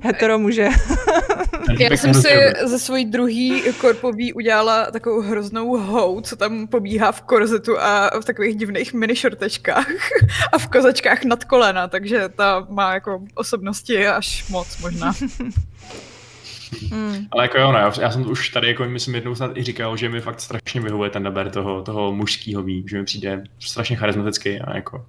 hetero 0.00 0.38
muže. 0.38 0.68
Já 1.78 1.96
jsem 1.96 2.14
si 2.14 2.28
ze 2.64 2.78
svojí 2.78 3.04
druhý 3.04 3.62
korpový 3.80 4.32
udělala 4.32 4.90
takovou 4.90 5.20
hroznou 5.20 5.76
hou, 5.76 6.20
co 6.20 6.36
tam 6.36 6.66
pobíhá 6.66 7.12
v 7.12 7.20
korzetu 7.20 7.80
a 7.80 8.10
v 8.20 8.24
takových 8.24 8.56
divných 8.56 8.94
minišortečkách 8.94 9.86
a 10.52 10.58
v 10.58 10.68
kozačkách 10.68 11.24
nad 11.24 11.44
kolena, 11.44 11.88
takže 11.88 12.28
ta 12.28 12.66
má 12.70 12.94
jako 12.94 13.22
osobnosti 13.34 14.06
až 14.06 14.48
moc 14.48 14.78
možná. 14.78 15.12
Hmm. 16.90 17.26
Ale 17.30 17.44
jako 17.44 17.58
jo, 17.58 17.72
no, 17.72 17.78
já 17.78 18.10
jsem 18.10 18.30
už 18.30 18.48
tady 18.48 18.68
jako 18.68 18.84
myslím 18.84 19.14
jednou 19.14 19.34
snad 19.34 19.56
i 19.56 19.62
říkal, 19.62 19.96
že 19.96 20.08
mi 20.08 20.20
fakt 20.20 20.40
strašně 20.40 20.80
vyhovuje 20.80 21.10
ten 21.10 21.22
daber 21.22 21.50
toho, 21.50 21.82
toho 21.82 22.12
mužského 22.12 22.62
ví, 22.62 22.84
že 22.88 22.98
mi 22.98 23.04
přijde 23.04 23.44
strašně 23.60 23.96
charismatický 23.96 24.60
a 24.60 24.76
jako 24.76 25.06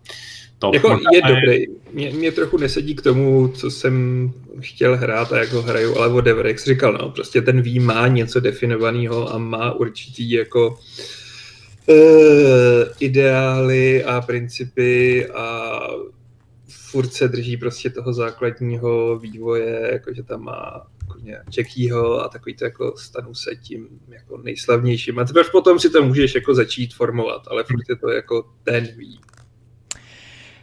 top. 0.64 0.74
Jako 0.74 1.00
je 1.14 1.22
dobrý. 1.28 1.66
Mě, 1.94 2.12
mě 2.12 2.32
trochu 2.32 2.58
nesedí 2.58 2.96
k 2.96 3.02
tomu, 3.02 3.48
co 3.48 3.72
jsem 3.72 4.32
chtěl 4.60 4.98
hrát 4.98 5.34
a 5.34 5.38
jak 5.38 5.52
ho 5.52 5.62
hraju, 5.62 5.98
ale 5.98 6.24
jak 6.48 6.60
jsi 6.60 6.70
říkal, 6.74 6.94
no, 6.94 7.10
prostě 7.10 7.42
ten 7.42 7.62
ví 7.62 7.80
má 7.80 8.08
něco 8.08 8.40
definovaného 8.40 9.34
a 9.34 9.38
má 9.38 9.72
určitý 9.72 10.32
jako 10.32 10.78
uh, 11.88 11.96
ideály 13.00 14.04
a 14.04 14.22
principy 14.22 15.28
a 15.30 15.80
furt 16.68 17.14
se 17.14 17.28
drží 17.28 17.58
prostě 17.58 17.90
toho 17.90 18.14
základního 18.14 19.20
vývoje, 19.20 19.90
jakože 19.92 20.24
tam 20.24 20.44
má 20.44 20.88
Jackieho 21.58 22.22
a 22.22 22.28
takový 22.28 22.56
to 22.56 22.66
jako 22.66 22.94
stanu 22.98 23.36
se 23.36 23.56
tím 23.56 23.88
jako 24.08 24.38
nejslavnějším. 24.38 25.20
A 25.20 25.26
teprve 25.26 25.50
potom 25.52 25.80
si 25.80 25.90
to 25.90 26.04
můžeš 26.04 26.36
jako 26.36 26.56
začít 26.56 26.94
formovat, 26.94 27.42
ale 27.48 27.64
furt 27.64 27.90
je 27.90 27.96
to 27.96 28.10
jako 28.10 28.50
ten 28.64 28.88
ví. 28.98 29.20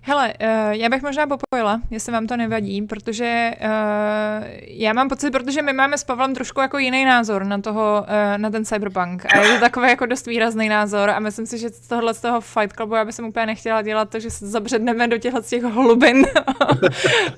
Hele, 0.02 0.34
uh, 0.40 0.70
já 0.70 0.88
bych 0.88 1.02
možná 1.02 1.26
popojila, 1.26 1.80
jestli 1.90 2.12
vám 2.12 2.26
to 2.26 2.36
nevadí, 2.36 2.82
protože 2.82 3.50
uh, 3.60 4.46
já 4.66 4.92
mám 4.92 5.08
pocit, 5.08 5.30
protože 5.30 5.62
my 5.62 5.72
máme 5.72 5.98
s 5.98 6.04
Pavlem 6.04 6.34
trošku 6.34 6.60
jako 6.60 6.78
jiný 6.78 7.04
názor 7.04 7.44
na 7.44 7.58
toho, 7.58 8.06
uh, 8.08 8.38
na 8.38 8.50
ten 8.50 8.64
cyberpunk. 8.64 9.34
A 9.34 9.38
je 9.38 9.54
to 9.54 9.60
takový 9.60 9.88
jako 9.88 10.06
dost 10.06 10.26
výrazný 10.26 10.68
názor 10.68 11.10
a 11.10 11.20
myslím 11.20 11.46
si, 11.46 11.58
že 11.58 11.68
z 11.68 11.88
tohohle 11.88 12.14
z 12.14 12.20
toho 12.20 12.40
Fight 12.40 12.72
Clubu 12.72 12.94
já 12.94 13.04
bych 13.04 13.14
úplně 13.28 13.46
nechtěla 13.46 13.82
dělat, 13.82 14.10
takže 14.10 14.30
se 14.30 14.48
zabředneme 14.48 15.08
do 15.08 15.18
těchto 15.18 15.42
těch 15.42 15.62
hlubin. 15.62 16.26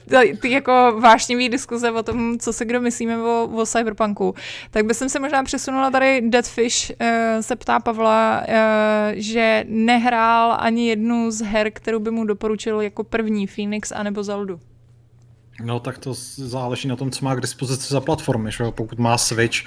ty, 0.40 0.50
jako 0.50 0.96
vášnivý 1.00 1.48
diskuze 1.48 1.90
o 1.90 2.02
tom, 2.02 2.38
co 2.38 2.52
se 2.52 2.64
kdo 2.64 2.80
myslíme 2.80 3.16
o, 3.16 3.50
o 3.54 3.66
cyberpunku. 3.66 4.34
Tak 4.70 4.84
bych 4.84 4.96
se 4.96 5.20
možná 5.20 5.42
přesunula 5.42 5.90
tady 5.90 6.20
Deadfish, 6.20 6.92
se 7.40 7.56
ptá 7.56 7.80
Pavla, 7.80 8.42
že 9.12 9.64
nehrál 9.68 10.56
ani 10.60 10.88
jednu 10.88 11.30
z 11.30 11.42
her, 11.42 11.70
kterou 11.70 11.98
by 11.98 12.10
mu 12.10 12.24
doporučil 12.24 12.51
doporučil 12.52 12.80
jako 12.80 13.04
první 13.04 13.46
Phoenix 13.46 13.92
anebo 13.92 14.24
Zeldu? 14.24 14.60
No 15.64 15.80
tak 15.80 15.98
to 15.98 16.14
záleží 16.36 16.88
na 16.88 16.96
tom, 16.96 17.10
co 17.10 17.24
má 17.24 17.34
k 17.34 17.40
dispozici 17.40 17.94
za 17.94 18.00
platformy. 18.00 18.52
Že? 18.52 18.64
Pokud 18.70 18.98
má 18.98 19.18
Switch, 19.18 19.58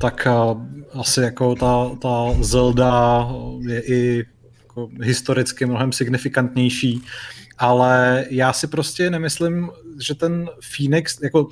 tak 0.00 0.28
uh, 0.30 1.00
asi 1.00 1.20
jako 1.20 1.54
ta, 1.54 1.90
ta 2.02 2.34
Zelda 2.40 3.28
je 3.68 3.80
i 3.80 4.24
jako 4.62 4.88
historicky 5.02 5.66
mnohem 5.66 5.92
signifikantnější, 5.92 7.02
ale 7.58 8.24
já 8.30 8.52
si 8.52 8.66
prostě 8.66 9.10
nemyslím, 9.10 9.70
že 10.00 10.14
ten 10.14 10.48
Phoenix, 10.76 11.20
jako 11.22 11.48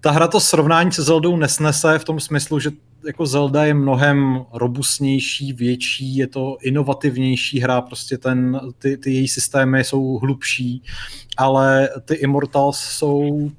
ta 0.00 0.10
hra 0.10 0.28
to 0.28 0.40
srovnání 0.40 0.92
se 0.92 1.02
Zeldou 1.02 1.36
nesnese 1.36 1.98
v 1.98 2.04
tom 2.04 2.20
smyslu, 2.20 2.60
že 2.60 2.70
jako 3.06 3.26
Zelda 3.26 3.64
je 3.64 3.74
mnohem 3.74 4.44
robustnější, 4.52 5.52
větší, 5.52 6.16
je 6.16 6.26
to 6.26 6.56
inovativnější 6.62 7.60
hra, 7.60 7.80
prostě 7.80 8.18
ten, 8.18 8.60
ty, 8.78 8.96
ty 8.96 9.12
její 9.12 9.28
systémy 9.28 9.84
jsou 9.84 10.18
hlubší, 10.18 10.82
ale 11.36 11.88
ty 12.04 12.14
Immortals 12.14 12.78
jsou 12.78 13.50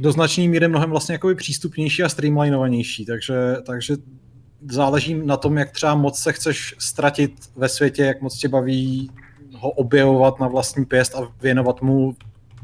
do 0.00 0.12
značné 0.12 0.48
míry 0.48 0.68
mnohem 0.68 0.90
vlastně 0.90 1.12
jakoby 1.12 1.34
přístupnější 1.34 2.02
a 2.02 2.08
streamlinovanější, 2.08 3.04
takže, 3.04 3.34
takže 3.66 3.96
záleží 4.70 5.14
na 5.14 5.36
tom, 5.36 5.58
jak 5.58 5.70
třeba 5.70 5.94
moc 5.94 6.18
se 6.18 6.32
chceš 6.32 6.74
ztratit 6.78 7.32
ve 7.56 7.68
světě, 7.68 8.02
jak 8.02 8.22
moc 8.22 8.38
tě 8.38 8.48
baví 8.48 9.10
ho 9.52 9.70
objevovat 9.70 10.40
na 10.40 10.48
vlastní 10.48 10.84
pěst 10.84 11.14
a 11.14 11.32
věnovat 11.42 11.82
mu 11.82 12.16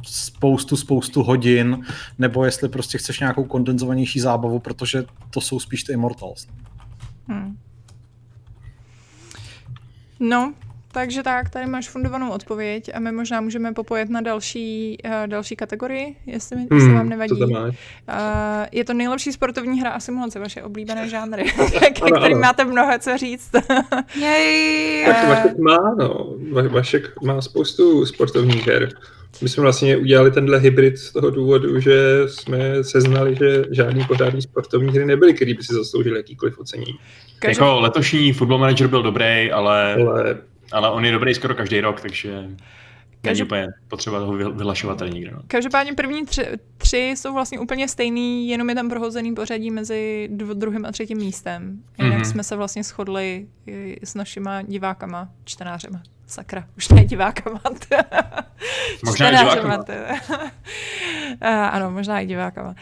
spoustu, 0.07 0.77
spoustu 0.77 1.23
hodin, 1.23 1.85
nebo 2.19 2.45
jestli 2.45 2.69
prostě 2.69 2.99
chceš 2.99 3.21
nějakou 3.21 3.45
kondenzovanější 3.45 4.21
zábavu, 4.21 4.59
protože 4.59 5.05
to 5.31 5.41
jsou 5.41 5.61
spíš 5.61 5.85
ty 5.85 5.93
Immortals. 5.93 6.47
Hmm. 7.29 7.57
No, 10.21 10.55
takže 10.93 11.23
tak, 11.23 11.51
tady 11.51 11.67
máš 11.67 11.89
fundovanou 11.89 12.31
odpověď 12.31 12.91
a 12.95 13.01
my 13.01 13.13
možná 13.13 13.41
můžeme 13.41 13.73
popojet 13.73 14.11
na 14.11 14.21
další, 14.21 14.99
uh, 15.05 15.11
další 15.27 15.57
kategorii, 15.57 16.17
jestli, 16.27 16.57
mi, 16.57 16.67
hmm, 16.71 16.81
jestli 16.81 16.95
vám 16.95 17.09
nevadí. 17.09 17.39
To 17.39 17.47
uh, 17.47 17.73
je 18.73 18.85
to 18.85 18.95
nejlepší 18.95 19.33
sportovní 19.33 19.81
hra 19.81 19.91
a 19.91 20.01
simulace, 20.01 20.39
vaše 20.39 20.63
oblíbené 20.63 21.09
žánry, 21.11 21.45
který 22.19 22.35
máte 22.35 22.65
mnoho 22.65 22.99
co 22.99 23.19
říct. 23.19 23.51
Jej, 24.21 25.07
tak 25.07 25.29
Vašek 25.29 25.59
má, 25.59 25.95
no. 25.99 26.37
Vašek 26.71 27.23
má 27.23 27.41
spoustu 27.41 28.07
sportovních 28.07 28.67
her. 28.67 28.89
My 29.43 29.49
jsme 29.49 29.63
vlastně 29.63 29.97
udělali 29.97 30.31
tenhle 30.31 30.59
hybrid 30.59 30.99
z 30.99 31.13
toho 31.13 31.31
důvodu, 31.31 31.81
že 31.81 32.23
jsme 32.27 32.85
seznali, 32.85 33.37
že 33.37 33.65
žádný 33.71 34.05
pořádný 34.05 34.43
sportovní 34.43 34.93
hry 34.93 35.07
nebyly, 35.07 35.35
který 35.35 35.55
by 35.55 35.63
si 35.63 35.75
zasloužili 35.75 36.17
jakýkoliv 36.17 36.59
ocenění. 36.59 36.95
Jako 37.49 37.81
letošní 37.81 38.33
Football 38.33 38.59
Manager 38.59 38.89
byl 38.89 39.03
dobrý, 39.03 39.53
ale, 39.53 39.95
ale... 39.95 40.37
ale 40.73 40.91
on 40.91 41.05
je 41.05 41.13
dobrý 41.13 41.35
skoro 41.35 41.55
každý 41.55 41.81
rok, 41.81 42.01
takže... 42.01 42.49
Není 43.25 43.43
úplně 43.43 43.67
potřeba 43.89 44.19
toho 44.19 44.33
vyhlašovat 44.33 44.99
tady 44.99 45.11
nikde. 45.11 45.31
No. 45.31 45.39
Každopádně 45.47 45.93
první 45.93 46.27
tři, 46.27 46.47
tři 46.79 47.15
jsou 47.17 47.35
vlastně 47.35 47.59
úplně 47.59 47.89
stejný, 47.89 48.49
jenom 48.49 48.69
je 48.69 48.75
tam 48.75 48.89
prohozený 48.89 49.35
pořadí 49.35 49.71
mezi 49.71 50.29
dv, 50.33 50.49
druhým 50.51 50.87
a 50.87 50.93
třetím 50.93 51.19
místem. 51.19 51.83
Jinak 51.99 52.19
mm-hmm. 52.19 52.31
jsme 52.31 52.45
se 52.45 52.57
vlastně 52.57 52.83
shodli 52.83 53.47
s 54.03 54.15
našima 54.15 54.63
divákama, 54.63 55.29
čtenářema. 55.45 56.03
Sakra, 56.31 56.65
už 56.77 56.89
ne 56.89 57.05
divákama. 57.05 57.61
možná 59.05 59.31
i 59.31 59.37
divákama. 59.37 59.79
uh, 61.43 61.49
ano, 61.49 61.91
možná 61.91 62.21
i 62.21 62.27
divákama. 62.27 62.69
Uh, 62.69 62.75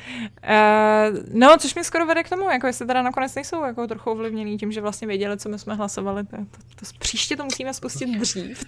no, 1.33 1.57
což 1.59 1.75
mi 1.75 1.85
skoro 1.85 2.07
vede 2.07 2.23
k 2.23 2.29
tomu, 2.29 2.51
jako 2.51 2.67
jestli 2.67 2.87
teda 2.87 3.03
nakonec 3.03 3.35
nejsou 3.35 3.65
jako 3.65 3.87
trochu 3.87 4.11
ovlivněný 4.11 4.59
tím, 4.59 4.73
že 4.73 4.81
vlastně 4.81 5.09
věděli, 5.09 5.39
co 5.39 5.49
my 5.49 5.59
jsme 5.59 5.75
hlasovali. 5.75 6.25
To, 6.25 6.37
to, 6.37 6.43
to, 6.77 6.87
příště 6.99 7.37
to 7.37 7.45
musíme 7.45 7.75
spustit 7.75 8.19
dřív. 8.19 8.65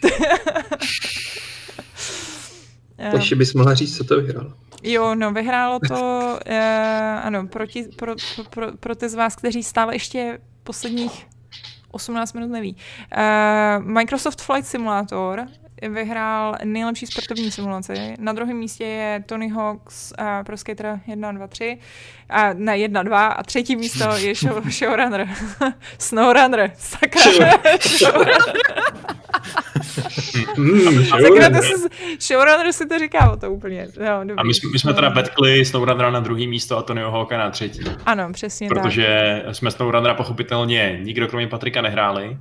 Takže 3.11 3.37
bys 3.37 3.55
mohla 3.55 3.75
říct, 3.75 3.97
co 3.97 4.05
to 4.05 4.21
vyhrálo. 4.21 4.53
Jo, 4.83 5.15
no 5.15 5.33
vyhrálo 5.33 5.79
to, 5.89 5.95
uh, 5.95 6.55
ano, 7.23 7.47
proti, 7.47 7.85
pro, 7.97 8.15
pro, 8.35 8.45
pro, 8.45 8.73
pro 8.77 8.95
ty 8.95 9.09
z 9.09 9.15
vás, 9.15 9.37
kteří 9.37 9.63
stále 9.63 9.95
ještě 9.95 10.39
posledních 10.65 11.27
18 11.93 12.35
minut 12.35 12.51
neví. 12.51 12.77
Uh, 13.13 13.85
Microsoft 13.85 14.41
Flight 14.41 14.67
Simulator 14.67 15.47
vyhrál 15.89 16.57
nejlepší 16.65 17.07
sportovní 17.07 17.51
simulaci. 17.51 18.15
Na 18.19 18.33
druhém 18.33 18.57
místě 18.57 18.85
je 18.85 19.25
Tony 19.27 19.49
Hawk's 19.49 20.13
uh, 20.21 20.27
Pro 20.47 20.57
Skater 20.57 21.01
1, 21.07 21.33
2, 21.33 21.47
3. 21.47 21.79
A 22.31 22.53
ne, 22.53 22.79
1, 22.79 23.03
2. 23.03 23.27
A 23.27 23.43
třetí 23.43 23.77
místo 23.77 24.05
je 24.17 24.35
show, 24.35 24.71
Showrunner. 24.71 25.29
Snowrunner. 25.99 26.73
Sakra. 26.77 27.23
Showrunner. 27.81 28.37
mm, 30.57 31.05
Sakra, 31.05 31.51
to 31.51 31.63
si, 31.63 31.89
showrunner 32.21 32.73
si 32.73 32.87
to 32.87 32.99
říká 32.99 33.31
o 33.31 33.37
to 33.37 33.51
úplně. 33.51 33.81
Jo, 33.81 34.19
dobrý. 34.21 34.37
A 34.37 34.43
my, 34.43 34.55
jsme, 34.55 34.71
my 34.73 34.79
jsme 34.79 34.95
teda 34.95 35.11
betkli 35.11 35.65
Snowrunnera 35.65 36.11
na 36.11 36.21
druhý 36.21 36.47
místo 36.47 36.79
a 36.79 36.83
Tonyho 36.83 37.11
Hawka 37.11 37.39
na 37.39 37.51
třetí. 37.51 37.81
Ano, 38.07 38.33
přesně 38.33 38.69
Protože 38.69 39.43
tak. 39.47 39.55
jsme 39.55 39.71
Snowrunnera 39.71 40.15
pochopitelně 40.15 40.99
nikdo 41.03 41.29
kromě 41.29 41.49
Patrika 41.49 41.83
nehráli 41.83 42.37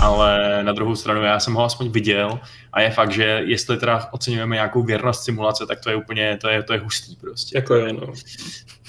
ale 0.00 0.60
na 0.62 0.72
druhou 0.72 0.96
stranu 0.96 1.22
já 1.22 1.40
jsem 1.40 1.54
ho 1.54 1.64
aspoň 1.64 1.90
viděl 1.90 2.40
a 2.72 2.80
je 2.80 2.90
fakt, 2.90 3.12
že 3.12 3.42
jestli 3.44 3.76
teda 3.76 4.08
oceňujeme 4.12 4.56
nějakou 4.56 4.82
věrnost 4.82 5.24
simulace, 5.24 5.66
tak 5.66 5.80
to 5.80 5.90
je 5.90 5.96
úplně, 5.96 6.38
to 6.40 6.48
je, 6.48 6.62
to 6.62 6.72
je 6.72 6.78
hustý 6.78 7.16
prostě. 7.16 7.58
Jako 7.58 7.74
je, 7.74 7.92
no. 7.92 8.12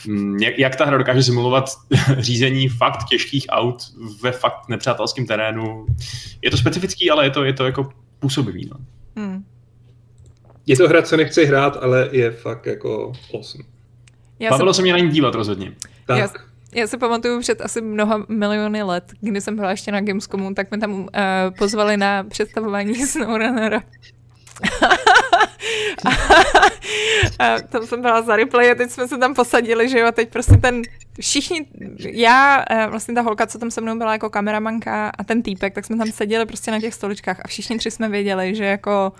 Mm, 0.07 0.37
jak, 0.37 0.59
jak 0.59 0.75
ta 0.75 0.85
hra 0.85 0.97
dokáže 0.97 1.23
simulovat 1.23 1.69
řízení 2.17 2.69
fakt 2.69 3.03
těžkých 3.09 3.45
aut 3.49 3.83
ve 4.21 4.31
fakt 4.31 4.69
nepřátelském 4.69 5.25
terénu. 5.25 5.85
Je 6.41 6.51
to 6.51 6.57
specifický, 6.57 7.11
ale 7.11 7.25
je 7.25 7.29
to, 7.29 7.43
je 7.43 7.53
to 7.53 7.65
jako 7.65 7.89
působivý. 8.19 8.69
No. 8.71 8.77
Hmm. 9.15 9.43
Je 10.67 10.77
to 10.77 10.87
hra, 10.87 11.01
co 11.01 11.17
nechci 11.17 11.45
hrát, 11.45 11.77
ale 11.81 12.09
je 12.11 12.31
fakt 12.31 12.65
jako 12.65 13.13
awesome. 13.33 13.63
Já 14.39 14.49
Bavilo 14.49 14.73
jsem... 14.73 14.77
se 14.77 14.81
mě 14.81 14.93
na 14.93 14.99
ní 14.99 15.09
dívat 15.09 15.35
rozhodně. 15.35 15.73
Tak. 16.05 16.17
Já, 16.17 16.27
já 16.75 16.87
si 16.87 16.97
pamatuju 16.97 17.39
před 17.39 17.61
asi 17.61 17.81
mnoha 17.81 18.25
miliony 18.29 18.83
let, 18.83 19.03
kdy 19.21 19.41
jsem 19.41 19.55
byla 19.55 19.71
ještě 19.71 19.91
na 19.91 20.01
Gamescomu, 20.01 20.53
tak 20.53 20.71
mě 20.71 20.79
tam 20.79 20.93
uh, 20.93 21.07
pozvali 21.57 21.97
na 21.97 22.23
představování 22.23 22.95
SnowRunnera. 23.05 23.81
a 27.39 27.61
tam 27.61 27.87
jsem 27.87 28.01
byla 28.01 28.21
za 28.21 28.35
replay 28.35 28.71
a 28.71 28.75
teď 28.75 28.91
jsme 28.91 29.07
se 29.07 29.17
tam 29.17 29.33
posadili, 29.33 29.89
že 29.89 29.99
jo, 29.99 30.07
a 30.07 30.11
teď 30.11 30.29
prostě 30.29 30.57
ten, 30.57 30.81
všichni, 31.21 31.65
já, 31.99 32.65
eh, 32.69 32.87
vlastně 32.87 33.13
ta 33.13 33.21
holka, 33.21 33.47
co 33.47 33.59
tam 33.59 33.71
se 33.71 33.81
mnou 33.81 33.97
byla 33.97 34.13
jako 34.13 34.29
kameramanka 34.29 35.11
a 35.17 35.23
ten 35.23 35.41
týpek, 35.41 35.73
tak 35.73 35.85
jsme 35.85 35.97
tam 35.97 36.11
seděli 36.11 36.45
prostě 36.45 36.71
na 36.71 36.79
těch 36.79 36.93
stoličkách 36.93 37.39
a 37.39 37.47
všichni 37.47 37.77
tři 37.77 37.91
jsme 37.91 38.09
věděli, 38.09 38.55
že 38.55 38.65
jako 38.65 39.11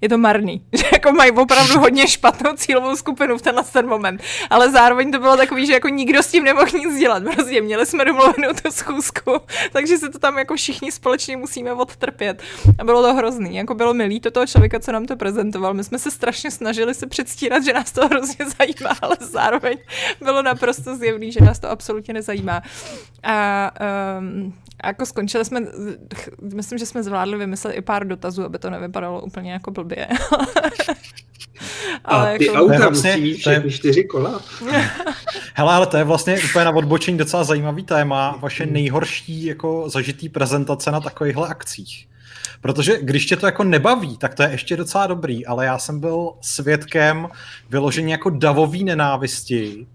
je 0.00 0.08
to 0.08 0.18
marný. 0.18 0.62
Že 0.72 0.84
jako 0.92 1.12
mají 1.12 1.30
opravdu 1.30 1.78
hodně 1.78 2.08
špatnou 2.08 2.52
cílovou 2.52 2.96
skupinu 2.96 3.38
v 3.38 3.42
tenhle 3.42 3.64
ten 3.72 3.86
moment. 3.86 4.22
Ale 4.50 4.70
zároveň 4.70 5.12
to 5.12 5.18
bylo 5.18 5.36
takový, 5.36 5.66
že 5.66 5.72
jako 5.72 5.88
nikdo 5.88 6.22
s 6.22 6.30
tím 6.30 6.44
nemohl 6.44 6.78
nic 6.78 6.98
dělat. 6.98 7.22
Prostě 7.22 7.60
měli 7.60 7.86
jsme 7.86 8.04
domluvenou 8.04 8.52
tu 8.62 8.70
schůzku, 8.70 9.32
takže 9.72 9.98
se 9.98 10.08
to 10.08 10.18
tam 10.18 10.38
jako 10.38 10.54
všichni 10.54 10.92
společně 10.92 11.36
musíme 11.36 11.72
odtrpět. 11.72 12.42
A 12.78 12.84
bylo 12.84 13.02
to 13.02 13.14
hrozný. 13.14 13.56
Jako 13.56 13.74
bylo 13.74 13.94
milý 13.94 14.20
to 14.20 14.30
toho 14.30 14.46
člověka, 14.46 14.80
co 14.80 14.92
nám 14.92 15.06
to 15.06 15.16
prezentoval. 15.16 15.74
My 15.74 15.84
jsme 15.84 15.98
se 15.98 16.10
strašně 16.10 16.50
snažili 16.50 16.94
se 16.94 17.06
předstírat, 17.06 17.64
že 17.64 17.72
nás 17.72 17.92
to 17.92 18.06
hrozně 18.08 18.44
zajímá, 18.58 18.96
ale 19.02 19.16
zároveň 19.20 19.78
bylo 20.20 20.42
naprosto 20.42 20.96
zjevný, 20.96 21.32
že 21.32 21.40
nás 21.40 21.58
to 21.58 21.70
absolutně 21.70 22.14
nezajímá. 22.14 22.62
A 23.22 23.70
um, 24.18 24.54
jako 24.86 25.06
skončili 25.06 25.44
jsme, 25.44 25.60
myslím, 26.54 26.78
že 26.78 26.86
jsme 26.86 27.02
zvládli 27.02 27.38
vymyslet 27.38 27.72
i 27.72 27.80
pár 27.80 28.06
dotazů, 28.06 28.44
aby 28.44 28.58
to 28.58 28.70
nevypadalo 28.70 29.22
úplně 29.22 29.52
jako 29.52 29.70
blbě. 29.70 30.08
ale 32.04 32.34
a 32.34 32.38
ty 32.38 32.46
jako... 32.46 32.58
auta 32.58 32.88
vlastně, 32.88 33.10
musí 33.10 33.22
mít 33.22 33.36
všechny 33.36 33.70
čtyři 33.70 34.04
kola. 34.04 34.40
Hele, 35.54 35.74
ale 35.74 35.86
to 35.86 35.96
je 35.96 36.04
vlastně 36.04 36.38
úplně 36.50 36.64
na 36.64 36.70
odbočení 36.70 37.18
docela 37.18 37.44
zajímavý 37.44 37.84
téma. 37.84 38.38
Vaše 38.40 38.66
nejhorší 38.66 39.44
jako 39.44 39.88
zažitý 39.88 40.28
prezentace 40.28 40.90
na 40.90 41.00
takovýchhle 41.00 41.48
akcích. 41.48 42.08
Protože 42.60 42.98
když 43.02 43.26
tě 43.26 43.36
to 43.36 43.46
jako 43.46 43.64
nebaví, 43.64 44.16
tak 44.16 44.34
to 44.34 44.42
je 44.42 44.50
ještě 44.50 44.76
docela 44.76 45.06
dobrý, 45.06 45.46
ale 45.46 45.64
já 45.64 45.78
jsem 45.78 46.00
byl 46.00 46.32
svědkem 46.40 47.28
vyložení 47.70 48.10
jako 48.10 48.30
davový 48.30 48.84
nenávisti 48.84 49.86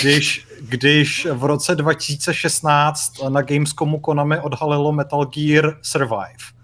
když, 0.00 0.46
když 0.60 1.26
v 1.32 1.44
roce 1.44 1.74
2016 1.74 3.12
na 3.28 3.42
Gamescomu 3.42 3.98
Konami 3.98 4.40
odhalilo 4.40 4.92
Metal 4.92 5.26
Gear 5.26 5.76
Survive. 5.82 6.62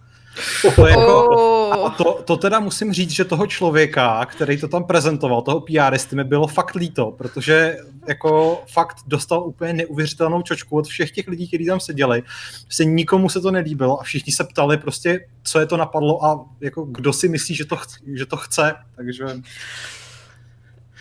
To, 0.77 0.87
jako, 0.87 1.29
oh. 1.29 1.91
to, 1.91 2.23
to 2.25 2.37
teda 2.37 2.61
musím 2.61 2.93
říct, 2.93 3.11
že 3.11 3.25
toho 3.25 3.47
člověka, 3.47 4.25
který 4.25 4.57
to 4.57 4.69
tam 4.69 4.85
prezentoval, 4.85 5.43
toho 5.43 5.61
PRisty, 5.61 6.17
mi 6.17 6.25
bylo 6.25 6.47
fakt 6.47 6.75
líto, 6.75 7.15
protože 7.19 7.77
jako 8.09 8.63
fakt 8.73 8.97
dostal 9.07 9.43
úplně 9.43 9.73
neuvěřitelnou 9.73 10.43
čočku 10.43 10.77
od 10.77 10.87
všech 10.87 11.11
těch 11.11 11.29
lidí, 11.29 11.49
kteří 11.49 11.67
tam 11.67 11.81
seděli. 11.81 12.23
Se 12.69 12.85
nikomu 12.85 13.29
se 13.29 13.41
to 13.41 13.51
nelíbilo 13.51 14.01
a 14.01 14.03
všichni 14.03 14.33
se 14.33 14.45
ptali 14.45 14.79
prostě, 14.79 15.21
co 15.43 15.61
je 15.61 15.67
to 15.67 15.77
napadlo 15.77 16.25
a 16.25 16.45
jako 16.61 16.85
kdo 16.85 17.13
si 17.13 17.29
myslí, 17.29 17.55
že 17.55 17.65
to, 17.65 17.77
chce, 17.77 17.99
že 18.15 18.27
to 18.27 18.37
chce. 18.37 18.75
Takže 18.97 19.25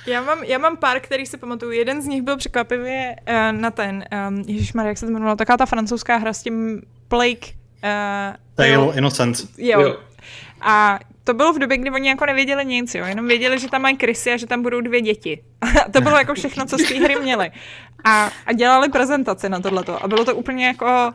já 0.08 0.22
mám, 0.22 0.43
já 0.43 0.58
mám 0.58 0.78
pár, 0.78 0.99
který 0.99 1.26
si 1.26 1.38
pamatuju. 1.38 1.72
Jeden 1.72 2.01
z 2.01 2.05
nich 2.05 2.22
byl 2.22 2.38
překvapivě 2.38 3.16
uh, 3.28 3.60
na 3.60 3.72
ten, 3.72 4.05
um, 4.30 4.43
Ježišmar, 4.47 4.88
jak 4.88 4.97
se 4.97 5.05
to 5.05 5.12
jmenovalo, 5.12 5.36
taková 5.36 5.58
ta 5.58 5.66
francouzská 5.66 6.18
hra 6.18 6.34
s 6.34 6.43
tím 6.43 6.82
Plague. 7.08 7.47
Uh, 7.84 8.36
Tale 8.55 8.97
Innocent. 8.97 9.38
Jo. 9.58 9.82
jo. 9.82 9.97
A 10.62 10.99
to 11.24 11.34
bylo 11.34 11.53
v 11.53 11.60
době, 11.60 11.78
kdy 11.78 11.91
oni 11.91 12.10
jako 12.10 12.26
nevěděli 12.26 12.66
nic, 12.66 12.95
jo, 12.95 13.05
jenom 13.05 13.28
věděli, 13.28 13.60
že 13.60 13.70
tam 13.70 13.82
mají 13.82 13.97
krysy 13.97 14.32
a 14.32 14.38
že 14.38 14.47
tam 14.47 14.62
budou 14.62 14.82
dvě 14.82 15.01
děti. 15.01 15.43
A 15.86 15.91
to 15.91 16.01
bylo 16.01 16.18
jako 16.18 16.34
všechno, 16.34 16.66
co 16.66 16.78
z 16.78 16.84
té 16.84 16.95
hry 16.95 17.16
měli. 17.16 17.51
A, 18.03 18.32
a 18.45 18.53
dělali 18.53 18.89
prezentaci 18.89 19.49
na 19.49 19.60
tohleto. 19.60 20.03
A 20.03 20.08
bylo 20.08 20.26
to 20.26 20.36
úplně 20.36 20.68
jako 20.68 21.14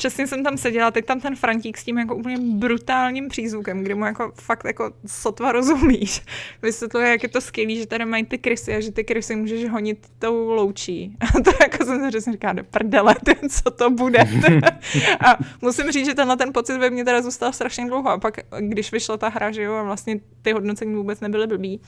přesně 0.00 0.26
jsem 0.26 0.44
tam 0.44 0.56
seděla, 0.56 0.90
teď 0.90 1.04
tam 1.04 1.20
ten 1.20 1.36
Frantík 1.36 1.78
s 1.78 1.84
tím 1.84 1.98
jako 1.98 2.16
úplně 2.16 2.38
brutálním 2.38 3.28
přízvukem, 3.28 3.84
kdy 3.84 3.94
mu 3.94 4.04
jako 4.04 4.32
fakt 4.34 4.64
jako 4.64 4.92
sotva 5.06 5.52
rozumíš. 5.52 6.22
Vysvětluje, 6.62 7.10
jak 7.10 7.22
je 7.22 7.28
to 7.28 7.40
skvělý, 7.40 7.78
že 7.78 7.86
tady 7.86 8.04
mají 8.04 8.24
ty 8.24 8.38
krysy 8.38 8.74
a 8.74 8.80
že 8.80 8.92
ty 8.92 9.04
krysy 9.04 9.36
můžeš 9.36 9.68
honit 9.68 10.06
tou 10.18 10.50
loučí. 10.50 11.16
A 11.20 11.40
to 11.42 11.50
jako 11.62 11.84
jsem 11.84 12.08
přesně 12.08 12.32
říká, 12.32 12.52
do 12.52 12.64
prdele, 12.64 13.14
co 13.50 13.70
to 13.70 13.90
bude. 13.90 14.18
a 15.26 15.38
musím 15.60 15.92
říct, 15.92 16.06
že 16.06 16.14
tenhle 16.14 16.36
ten 16.36 16.52
pocit 16.52 16.78
ve 16.78 16.90
mně 16.90 17.04
teda 17.04 17.22
zůstal 17.22 17.52
strašně 17.52 17.86
dlouho. 17.86 18.08
A 18.08 18.18
pak, 18.18 18.36
když 18.58 18.92
vyšla 18.92 19.16
ta 19.16 19.28
hra, 19.28 19.50
že 19.50 19.62
jo, 19.62 19.74
a 19.74 19.82
vlastně 19.82 20.20
ty 20.42 20.52
hodnocení 20.52 20.94
vůbec 20.94 21.20
nebyly 21.20 21.46
blbý, 21.46 21.80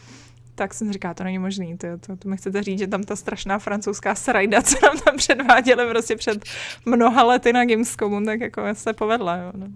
tak 0.55 0.75
jsem 0.75 0.93
říká, 0.93 1.15
to 1.15 1.25
není 1.25 1.39
možný, 1.39 1.79
to, 1.79 1.87
to, 2.07 2.17
to 2.17 2.29
mi 2.29 2.37
chcete 2.37 2.63
říct, 2.63 2.79
že 2.79 2.87
tam 2.87 3.03
ta 3.03 3.17
strašná 3.17 3.59
francouzská 3.59 4.15
srajda, 4.15 4.63
co 4.63 4.77
nám 4.87 4.99
tam 4.99 5.17
předváděli 5.17 5.89
prostě 5.89 6.17
před 6.17 6.45
mnoha 6.85 7.25
lety 7.25 7.53
na 7.53 7.65
Gamescomu, 7.65 8.25
tak 8.25 8.41
jako 8.41 8.63
se 8.73 8.93
povedla, 8.93 9.37
jo. 9.37 9.53
No. 9.55 9.67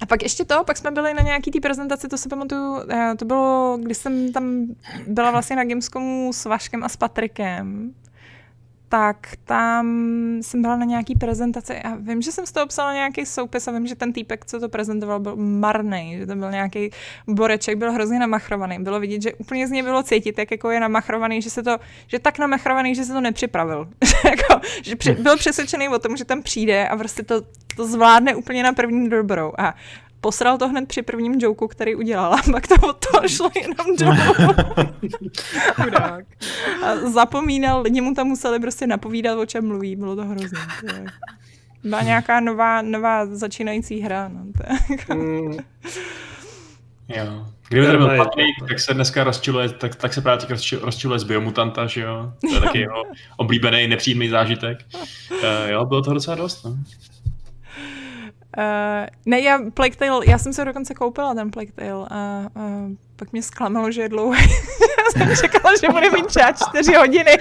A 0.00 0.06
pak 0.06 0.22
ještě 0.22 0.44
to, 0.44 0.64
pak 0.64 0.76
jsme 0.76 0.90
byli 0.90 1.14
na 1.14 1.22
nějaký 1.22 1.50
té 1.50 1.60
prezentaci, 1.60 2.08
to 2.08 2.18
si 2.18 2.28
pamatuju, 2.28 2.82
eh, 2.90 3.14
to 3.18 3.24
bylo, 3.24 3.78
když 3.82 3.96
jsem 3.96 4.32
tam 4.32 4.66
byla 5.06 5.30
vlastně 5.30 5.56
na 5.56 5.64
Gamescomu 5.64 6.32
s 6.32 6.44
Vaškem 6.44 6.84
a 6.84 6.88
s 6.88 6.96
Patrikem 6.96 7.94
tak 8.92 9.16
tam 9.44 9.86
jsem 10.40 10.62
byla 10.62 10.76
na 10.76 10.84
nějaký 10.84 11.14
prezentaci 11.14 11.76
a 11.76 11.94
vím, 11.94 12.22
že 12.22 12.32
jsem 12.32 12.46
z 12.46 12.52
toho 12.52 12.66
psala 12.66 12.94
nějaký 12.94 13.26
soupis 13.26 13.68
a 13.68 13.72
vím, 13.72 13.86
že 13.86 13.94
ten 13.94 14.12
týpek, 14.12 14.44
co 14.46 14.60
to 14.60 14.68
prezentoval, 14.68 15.20
byl 15.20 15.36
marný, 15.36 16.16
že 16.18 16.26
to 16.26 16.36
byl 16.36 16.50
nějaký 16.50 16.90
boreček, 17.26 17.78
byl 17.78 17.92
hrozně 17.92 18.18
namachrovaný. 18.18 18.78
Bylo 18.78 19.00
vidět, 19.00 19.22
že 19.22 19.34
úplně 19.34 19.68
z 19.68 19.70
něj 19.70 19.82
bylo 19.82 20.02
cítit, 20.02 20.38
jak 20.38 20.50
jako 20.50 20.70
je 20.70 20.80
namachrovaný, 20.80 21.42
že 21.42 21.50
se 21.50 21.62
to, 21.62 21.78
že 22.06 22.18
tak 22.18 22.38
namachrovaný, 22.38 22.94
že 22.94 23.04
se 23.04 23.12
to 23.12 23.20
nepřipravil. 23.20 23.88
jako, 24.24 24.66
že 24.82 24.96
při, 24.96 25.12
byl 25.12 25.36
přesvědčený 25.36 25.88
o 25.88 25.98
tom, 25.98 26.16
že 26.16 26.24
tam 26.24 26.42
přijde 26.42 26.88
a 26.88 26.96
prostě 26.96 27.22
to, 27.22 27.42
to 27.76 27.86
zvládne 27.86 28.34
úplně 28.34 28.62
na 28.62 28.72
první 28.72 29.08
dobrou. 29.08 29.52
A 29.58 29.74
posral 30.20 30.58
to 30.58 30.68
hned 30.68 30.88
při 30.88 31.02
prvním 31.02 31.34
joku, 31.40 31.68
který 31.68 31.94
udělala, 31.94 32.36
pak 32.52 32.66
to 32.68 32.74
od 32.88 33.06
toho 33.06 33.28
šlo 33.28 33.50
jenom 33.54 33.96
dolů. 33.96 34.54
A 36.82 36.96
zapomínal, 36.96 37.82
lidi 37.82 38.00
mu 38.00 38.14
tam 38.14 38.26
museli 38.26 38.60
prostě 38.60 38.86
napovídat, 38.86 39.38
o 39.38 39.46
čem 39.46 39.68
mluví, 39.68 39.96
bylo 39.96 40.16
to 40.16 40.24
hrozné. 40.24 40.58
Byla 41.84 42.02
nějaká 42.02 42.40
nová, 42.40 42.82
nová 42.82 43.26
začínající 43.26 44.00
hra. 44.00 44.28
No, 44.28 44.40
to 44.56 44.92
jako... 44.92 45.14
mm. 45.14 45.56
Jo. 47.16 47.46
Kdyby 47.68 47.86
tady 47.86 47.98
byl. 47.98 48.16
Patrik, 48.16 48.46
tak 48.68 48.80
se 48.80 48.94
dneska 48.94 49.24
rozčiluje, 49.24 49.68
tak, 49.68 49.94
tak 49.96 50.14
se 50.14 50.20
právě 50.20 50.46
rozčiluje 50.80 51.18
z 51.18 51.24
Biomutanta, 51.24 51.86
že 51.86 52.00
jo? 52.00 52.32
To 52.40 52.54
je 52.54 52.60
taky 52.60 52.78
jeho 52.78 53.02
oblíbený, 53.36 53.86
nepříjemný 53.86 54.28
zážitek. 54.28 54.78
Uh, 55.30 55.68
jo, 55.68 55.84
bylo 55.84 56.02
to 56.02 56.14
docela 56.14 56.36
dost, 56.36 56.64
no. 56.64 56.76
Uh, 58.58 59.06
ne, 59.26 59.40
já 59.40 59.58
Plague 59.74 59.96
Tale, 59.96 60.26
já 60.26 60.38
jsem 60.38 60.52
se 60.52 60.64
dokonce 60.64 60.94
koupila 60.94 61.34
ten 61.34 61.50
Plague 61.50 61.72
Tale 61.72 62.08
a 62.10 62.46
uh, 62.56 62.92
pak 63.16 63.32
mě 63.32 63.42
zklamalo, 63.42 63.90
že 63.90 64.02
je 64.02 64.08
dlouhý. 64.08 64.50
já 64.98 65.26
jsem 65.26 65.36
čekala, 65.36 65.74
že 65.80 65.88
bude 65.88 66.10
mít 66.10 66.26
třeba 66.26 66.52
čtyři 66.52 66.94
hodiny 66.94 67.38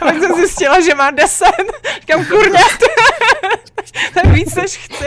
a 0.00 0.04
pak 0.04 0.14
jsem 0.14 0.34
zjistila, 0.36 0.80
že 0.80 0.94
má 0.94 1.10
deset. 1.10 1.72
Říkám, 2.00 2.24
kurňa, 2.24 2.60
to 4.14 4.20
je 4.24 4.32
víc, 4.32 4.54
než 4.54 4.76
chci. 4.76 5.06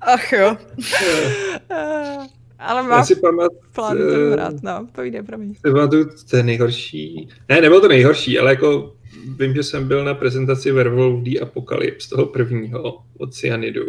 Ach 0.00 0.32
jo. 0.32 0.56
Uh, 1.70 2.26
ale 2.58 2.82
Já 2.82 2.88
mám 2.88 3.04
si 3.04 3.16
pamatuju, 3.16 3.60
plán 3.74 3.98
to 3.98 4.32
hrát, 4.32 4.54
no, 4.62 4.88
povídej, 4.92 5.22
promiň. 5.22 5.54
pamatuju 5.62 6.10
ten 6.30 6.46
nejhorší, 6.46 7.28
ne, 7.48 7.60
nebyl 7.60 7.80
to 7.80 7.88
nejhorší, 7.88 8.38
ale 8.38 8.50
jako 8.50 8.94
vím, 9.38 9.54
že 9.54 9.62
jsem 9.62 9.88
byl 9.88 10.04
na 10.04 10.14
prezentaci 10.14 10.72
Werewolf 10.72 11.24
The 11.24 11.40
Apocalypse, 11.40 12.08
toho 12.08 12.26
prvního 12.26 12.98
od 13.18 13.34
Cyanidu. 13.34 13.84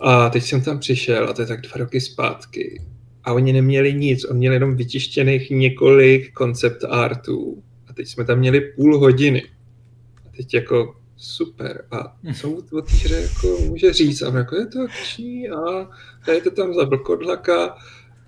A 0.00 0.30
teď 0.30 0.42
jsem 0.42 0.62
tam 0.62 0.78
přišel, 0.78 1.28
a 1.28 1.32
to 1.32 1.42
je 1.42 1.46
tak 1.46 1.60
dva 1.60 1.76
roky 1.76 2.00
zpátky. 2.00 2.82
A 3.24 3.32
oni 3.32 3.52
neměli 3.52 3.94
nic, 3.94 4.24
oni 4.24 4.38
měli 4.38 4.56
jenom 4.56 4.76
vytištěných 4.76 5.50
několik 5.50 6.32
koncept 6.32 6.84
artů. 6.84 7.62
A 7.88 7.92
teď 7.92 8.08
jsme 8.08 8.24
tam 8.24 8.38
měli 8.38 8.60
půl 8.60 8.98
hodiny. 8.98 9.42
A 10.26 10.36
teď 10.36 10.54
jako 10.54 10.96
super. 11.18 11.84
A 11.90 12.16
co 12.40 12.48
mu 12.48 12.62
o 12.72 12.82
té 12.82 12.92
hře 12.92 13.20
jako 13.20 13.58
může 13.60 13.92
říct? 13.92 14.22
A 14.22 14.38
jako 14.38 14.56
je 14.56 14.66
to 14.66 14.82
akční 14.82 15.50
a 15.50 15.88
dajte 16.26 16.50
tam 16.50 16.74
za 16.74 16.84
vlkodlaka. 16.84 17.66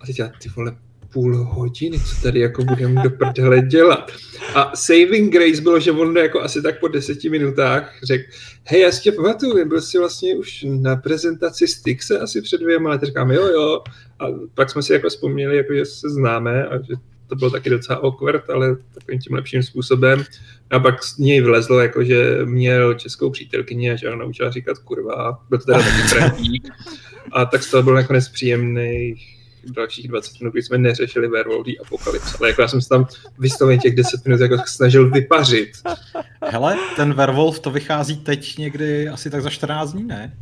A 0.01 0.07
teď 0.07 0.18
já, 0.18 0.28
ty 0.43 0.49
vole, 0.49 0.76
půl 1.12 1.45
hodiny, 1.45 2.01
co 2.01 2.22
tady 2.22 2.41
jako 2.41 2.64
budeme 2.64 3.03
do 3.03 3.11
prdele 3.11 3.62
dělat. 3.62 4.11
A 4.55 4.76
saving 4.76 5.32
grace 5.32 5.62
bylo, 5.62 5.80
že 5.80 5.93
on 5.93 6.16
jako 6.16 6.41
asi 6.41 6.62
tak 6.62 6.80
po 6.80 6.88
deseti 6.88 7.28
minutách 7.28 7.95
řekl, 8.03 8.24
hej, 8.64 8.80
já 8.80 8.93
si 8.93 9.03
tě 9.03 9.12
pamatuju, 9.12 9.68
byl 9.68 9.80
jsi 9.80 9.99
vlastně 9.99 10.36
už 10.36 10.66
na 10.68 10.97
prezentaci 10.97 11.68
Styxe 11.68 12.18
asi 12.18 12.43
před 12.43 12.61
dvěma 12.61 12.91
lety, 12.91 13.07
říkám, 13.07 13.30
jo, 13.30 13.47
jo. 13.47 13.82
A 14.18 14.26
pak 14.55 14.70
jsme 14.70 14.82
si 14.82 14.93
jako 14.93 15.09
vzpomněli, 15.09 15.57
jako, 15.57 15.74
že 15.74 15.84
se 15.84 16.11
známe 16.11 16.66
a 16.66 16.82
že 16.82 16.95
to 17.31 17.37
bylo 17.37 17.51
taky 17.51 17.70
docela 17.70 17.99
awkward, 17.99 18.51
ale 18.51 18.76
takovým 18.95 19.20
tím 19.20 19.37
lepším 19.37 19.62
způsobem. 19.62 20.24
A 20.70 20.78
pak 20.78 21.05
z 21.05 21.18
něj 21.18 21.41
vylezlo, 21.41 21.81
jako, 21.81 22.05
že 22.05 22.39
měl 22.45 22.95
českou 22.95 23.31
přítelkyni 23.31 23.91
a 23.91 23.97
že 23.97 24.11
ho 24.11 24.16
naučila 24.16 24.51
říkat 24.51 24.78
kurva. 24.78 25.39
Byl 25.49 25.59
to 25.59 25.64
teda 25.64 25.78
taky 25.78 26.03
Frantík. 26.09 26.68
A 27.33 27.45
tak 27.45 27.62
z 27.62 27.70
toho 27.70 27.83
byl 27.83 27.95
nakonec 27.95 28.28
příjemný 28.28 29.14
dalších 29.64 30.09
20 30.09 30.41
minut, 30.41 30.53
kdy 30.53 30.62
jsme 30.62 30.78
neřešili 30.78 31.28
Werewolf 31.28 31.66
the 31.66 31.72
Apocalypse. 31.81 32.37
Ale 32.41 32.49
jako 32.49 32.62
já 32.62 32.68
jsem 32.68 32.81
se 32.81 32.89
tam 32.89 33.07
vystavil 33.39 33.78
těch 33.78 33.95
10 33.95 34.24
minut 34.24 34.41
jako 34.41 34.57
snažil 34.66 35.11
vypařit. 35.11 35.70
Hele, 36.43 36.76
ten 36.97 37.14
Werewolf 37.14 37.61
to 37.61 37.70
vychází 37.70 38.16
teď 38.16 38.59
někdy 38.59 39.09
asi 39.09 39.31
tak 39.31 39.43
za 39.43 39.51
14 39.51 39.93
dní, 39.93 40.05
ne? 40.05 40.37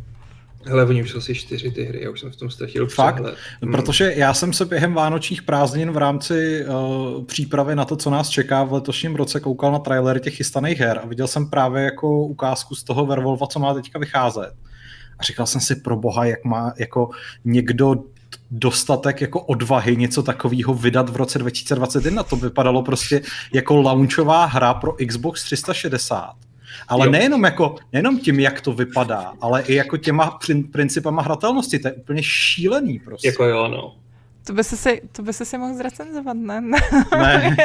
Hele, 0.69 0.85
oni 0.85 1.03
už 1.03 1.11
jsou 1.11 1.19
asi 1.19 1.35
čtyři 1.35 1.71
ty 1.71 1.85
hry, 1.85 2.03
já 2.03 2.11
už 2.11 2.21
jsem 2.21 2.31
v 2.31 2.37
tom 2.37 2.51
ztratil 2.51 2.87
Fakt? 2.87 3.15
přehled. 3.15 3.37
Hmm. 3.63 3.73
Protože 3.73 4.13
já 4.17 4.35
jsem 4.35 4.53
se 4.53 4.65
během 4.65 4.95
vánočních 4.95 5.43
prázdnin 5.43 5.91
v 5.91 5.97
rámci 5.97 6.65
uh, 6.67 7.25
přípravy 7.25 7.77
na 7.77 7.85
to, 7.85 7.97
co 7.97 8.11
nás 8.11 8.29
čeká 8.29 8.65
v 8.65 8.73
letošním 8.73 9.17
roce, 9.17 9.41
koukal 9.41 9.73
na 9.73 9.79
trailery 9.79 10.21
těch 10.21 10.35
chystaných 10.37 10.81
her 10.81 11.01
a 11.03 11.07
viděl 11.07 11.27
jsem 11.27 11.51
právě 11.51 11.83
jako 11.83 12.23
ukázku 12.23 12.75
z 12.75 12.85
toho 12.85 13.07
Werewolfa, 13.07 13.47
co 13.47 13.59
má 13.59 13.75
teďka 13.75 13.99
vycházet. 13.99 14.53
A 15.19 15.23
říkal 15.23 15.47
jsem 15.47 15.61
si 15.61 15.77
pro 15.77 15.97
boha, 15.97 16.25
jak 16.25 16.45
má 16.45 16.73
jako 16.79 17.11
někdo 17.45 17.95
dostatek 18.51 19.21
jako 19.21 19.41
odvahy 19.41 19.97
něco 19.97 20.23
takového 20.23 20.75
vydat 20.75 21.11
v 21.11 21.17
roce 21.17 21.39
2021. 21.39 22.23
To 22.23 22.37
vypadalo 22.37 22.83
prostě 22.83 23.23
jako 23.53 23.77
launchová 23.77 24.45
hra 24.45 24.75
pro 24.75 24.93
Xbox 25.07 25.45
360. 25.45 26.35
Ale 26.89 27.07
Jo. 27.07 27.13
nejenom, 27.13 27.45
jako, 27.45 27.75
nejenom 27.93 28.19
tím, 28.19 28.41
jak 28.41 28.61
to 28.61 28.73
vypadá, 28.73 29.33
ale 29.41 29.63
i 29.63 29.75
jako 29.75 29.97
těma 29.97 30.39
prin- 30.39 30.71
principama 30.71 31.23
hratelnosti. 31.23 31.79
To 31.79 31.89
je 31.89 31.95
úplně 31.95 32.23
šílený 32.23 32.99
prostě. 32.99 33.29
Jako 33.29 33.45
jo, 33.45 33.69
no. 33.69 33.97
To 34.47 34.53
by 34.53 34.65
se 34.65 34.77
si, 34.77 35.03
to 35.13 35.23
by 35.23 35.33
se 35.33 35.45
si 35.45 35.59
mohl 35.59 35.75
zrecenzovat, 35.75 36.37
ne? 36.37 36.61
Ne. 36.61 37.57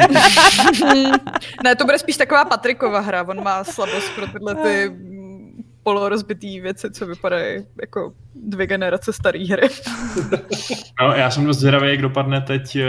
ne, 1.64 1.76
to 1.76 1.86
bude 1.86 1.99
spíš 1.99 2.18
taková 2.18 2.45
Patrikova 2.45 2.99
hra, 2.99 3.24
on 3.28 3.43
má 3.43 3.64
slabost 3.64 4.16
pro 4.16 4.28
tyhle 4.28 4.55
ty 4.55 4.91
polorozbitý 5.84 6.59
věci, 6.59 6.91
co 6.91 7.05
vypadají 7.05 7.66
jako 7.82 8.14
dvě 8.36 8.68
generace 8.68 9.14
staré 9.14 9.45
hry. 9.45 9.68
No, 11.01 11.14
já 11.14 11.32
jsem 11.32 11.45
dost 11.45 11.57
zvědavý, 11.57 11.89
jak 11.89 12.01
dopadne 12.01 12.41
teď 12.41 12.76
eh, 12.76 12.86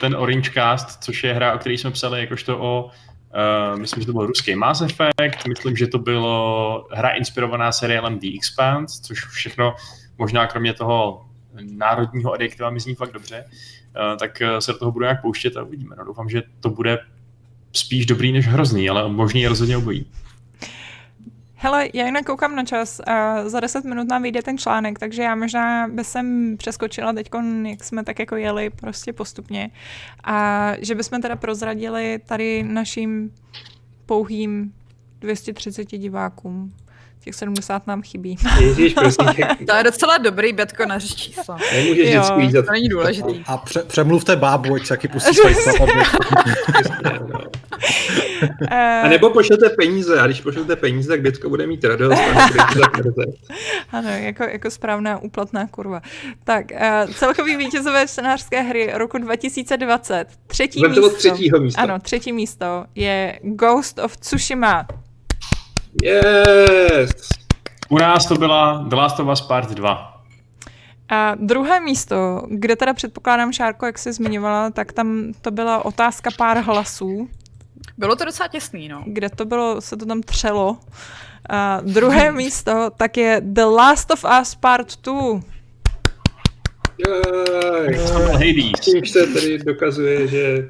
ten 0.00 0.16
Orange 0.16 0.50
Cast, 0.50 1.02
což 1.04 1.24
je 1.24 1.32
hra, 1.34 1.54
o 1.54 1.58
které 1.58 1.74
jsme 1.74 1.90
psali 1.90 2.20
jakožto 2.20 2.58
o 2.58 2.90
Uh, 3.34 3.78
myslím, 3.78 4.00
že 4.00 4.06
to 4.06 4.12
byl 4.12 4.26
ruský 4.26 4.54
Mass 4.54 4.80
Effect, 4.80 5.46
myslím, 5.48 5.76
že 5.76 5.86
to 5.86 5.98
bylo 5.98 6.86
hra 6.90 7.08
inspirovaná 7.10 7.72
seriálem 7.72 8.18
The 8.18 8.26
Expanse, 8.34 9.02
což 9.02 9.26
všechno 9.26 9.74
možná 10.18 10.46
kromě 10.46 10.74
toho 10.74 11.24
národního 11.60 12.32
adjektiva 12.32 12.70
mi 12.70 12.80
zní 12.80 12.94
fakt 12.94 13.12
dobře, 13.12 13.44
uh, 13.44 14.18
tak 14.18 14.42
uh, 14.42 14.58
se 14.58 14.72
do 14.72 14.78
toho 14.78 14.92
budu 14.92 15.02
nějak 15.02 15.22
pouštět 15.22 15.56
a 15.56 15.62
uvidíme. 15.62 15.96
No, 15.98 16.04
doufám, 16.04 16.28
že 16.28 16.42
to 16.60 16.70
bude 16.70 16.98
spíš 17.72 18.06
dobrý 18.06 18.32
než 18.32 18.48
hrozný, 18.48 18.88
ale 18.90 19.08
možný 19.08 19.40
je 19.42 19.48
rozhodně 19.48 19.76
obojí. 19.76 20.06
Hele, 21.64 21.88
já 21.94 22.06
jinak 22.06 22.26
koukám 22.26 22.56
na 22.56 22.64
čas 22.64 23.00
a 23.06 23.48
za 23.48 23.60
10 23.60 23.84
minut 23.84 24.08
nám 24.08 24.22
vyjde 24.22 24.42
ten 24.42 24.58
článek, 24.58 24.98
takže 24.98 25.22
já 25.22 25.34
možná 25.34 25.88
by 25.88 26.04
jsem 26.04 26.56
přeskočila 26.56 27.12
teď, 27.12 27.30
jak 27.62 27.84
jsme 27.84 28.04
tak 28.04 28.18
jako 28.18 28.36
jeli 28.36 28.70
prostě 28.70 29.12
postupně 29.12 29.70
a 30.24 30.72
že 30.78 30.94
bychom 30.94 31.22
teda 31.22 31.36
prozradili 31.36 32.20
tady 32.26 32.62
našim 32.62 33.34
pouhým 34.06 34.74
230 35.20 35.84
divákům. 35.84 36.72
Těch 37.24 37.34
70 37.34 37.86
nám 37.86 38.02
chybí. 38.02 38.36
Ježíš, 38.60 38.94
prosím, 38.94 39.26
tě, 39.36 39.48
To 39.66 39.74
je 39.76 39.82
docela 39.84 40.18
dobrý 40.18 40.52
betko 40.52 40.86
na 40.86 41.00
čísla. 41.00 41.58
nemůžeš 41.74 42.10
Jo. 42.10 42.20
vždycky 42.20 42.42
jít 42.42 42.52
za 42.52 42.62
To 42.62 42.72
není 42.72 42.88
důležitý. 42.88 43.42
A 43.46 43.56
pře- 43.56 43.82
přemluvte 43.82 44.36
bábu, 44.36 44.74
ať 44.74 44.82
se 44.82 44.88
taky 44.88 45.08
pustí 45.08 45.36
A 49.02 49.08
nebo 49.08 49.30
pošlete 49.30 49.70
peníze, 49.70 50.20
a 50.20 50.26
když 50.26 50.40
pošlete 50.40 50.76
peníze, 50.76 51.08
tak 51.08 51.22
děcko 51.22 51.48
bude 51.48 51.66
mít 51.66 51.84
radost. 51.84 52.18
Ano, 53.92 54.08
jako, 54.10 54.42
jako 54.42 54.70
správná 54.70 55.18
úplatná 55.18 55.66
kurva. 55.66 56.02
Tak, 56.44 56.64
uh, 57.06 57.12
celkový 57.12 57.56
vítězové 57.56 58.08
scénářské 58.08 58.62
hry 58.62 58.90
roku 58.94 59.18
2020. 59.18 60.26
Třetí 60.46 60.80
Vem 60.82 60.94
to 60.94 61.00
místo. 61.00 61.16
třetího 61.16 61.60
místa. 61.60 61.82
Ano, 61.82 61.98
třetí 61.98 62.32
místo 62.32 62.84
je 62.94 63.38
Ghost 63.42 63.98
of 63.98 64.16
Tsushima. 64.16 64.86
Yes! 66.02 67.10
U 67.88 67.98
nás 67.98 68.26
to 68.26 68.34
byla 68.34 68.84
The 68.88 68.96
Last 68.96 69.20
of 69.20 69.28
Us 69.28 69.40
Part 69.40 69.70
2. 69.70 70.22
A 71.08 71.34
druhé 71.34 71.80
místo, 71.80 72.42
kde 72.48 72.76
teda 72.76 72.94
předpokládám, 72.94 73.52
Šárko, 73.52 73.86
jak 73.86 73.98
jsi 73.98 74.12
zmiňovala, 74.12 74.70
tak 74.70 74.92
tam 74.92 75.32
to 75.40 75.50
byla 75.50 75.84
otázka 75.84 76.30
pár 76.38 76.58
hlasů, 76.58 77.28
Bylo 77.98 78.16
to 78.16 78.24
docela 78.24 78.48
těsný, 78.48 78.88
no. 78.88 79.04
kde 79.06 79.30
to 79.30 79.44
bylo, 79.44 79.80
se 79.80 79.96
to 79.96 80.06
tam 80.06 80.22
třelo. 80.22 80.78
A 81.50 81.80
druhé 81.80 82.32
místo, 82.36 82.90
tak 82.96 83.16
je 83.16 83.40
The 83.44 83.64
Last 83.64 84.10
of 84.10 84.24
Us 84.40 84.54
Part 84.54 85.02
2. 85.02 85.40
Jej. 86.98 87.98
To 87.98 88.18
byl 88.18 88.32
Hades. 88.32 88.80
Tím 88.80 89.06
se 89.06 89.26
tady 89.26 89.58
dokazuje, 89.58 90.28
že, 90.28 90.68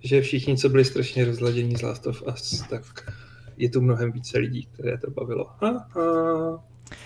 že 0.00 0.20
všichni, 0.20 0.56
co 0.56 0.68
byli 0.68 0.84
strašně 0.84 1.24
rozladění 1.24 1.76
z 1.76 1.82
Last 1.82 2.06
of 2.06 2.22
Us, 2.22 2.64
tak 2.70 2.82
je 3.56 3.70
tu 3.70 3.80
mnohem 3.80 4.12
více 4.12 4.38
lidí, 4.38 4.68
které 4.72 4.98
to 4.98 5.10
bavilo. 5.10 5.46
Ha, 5.60 5.86
ha. 5.90 6.60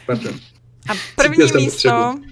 Pardon. 0.07 0.33
A 0.91 0.93
první 1.17 1.37
Cítil 1.37 1.61
místo, 1.61 1.91
potřebu. 1.91 2.25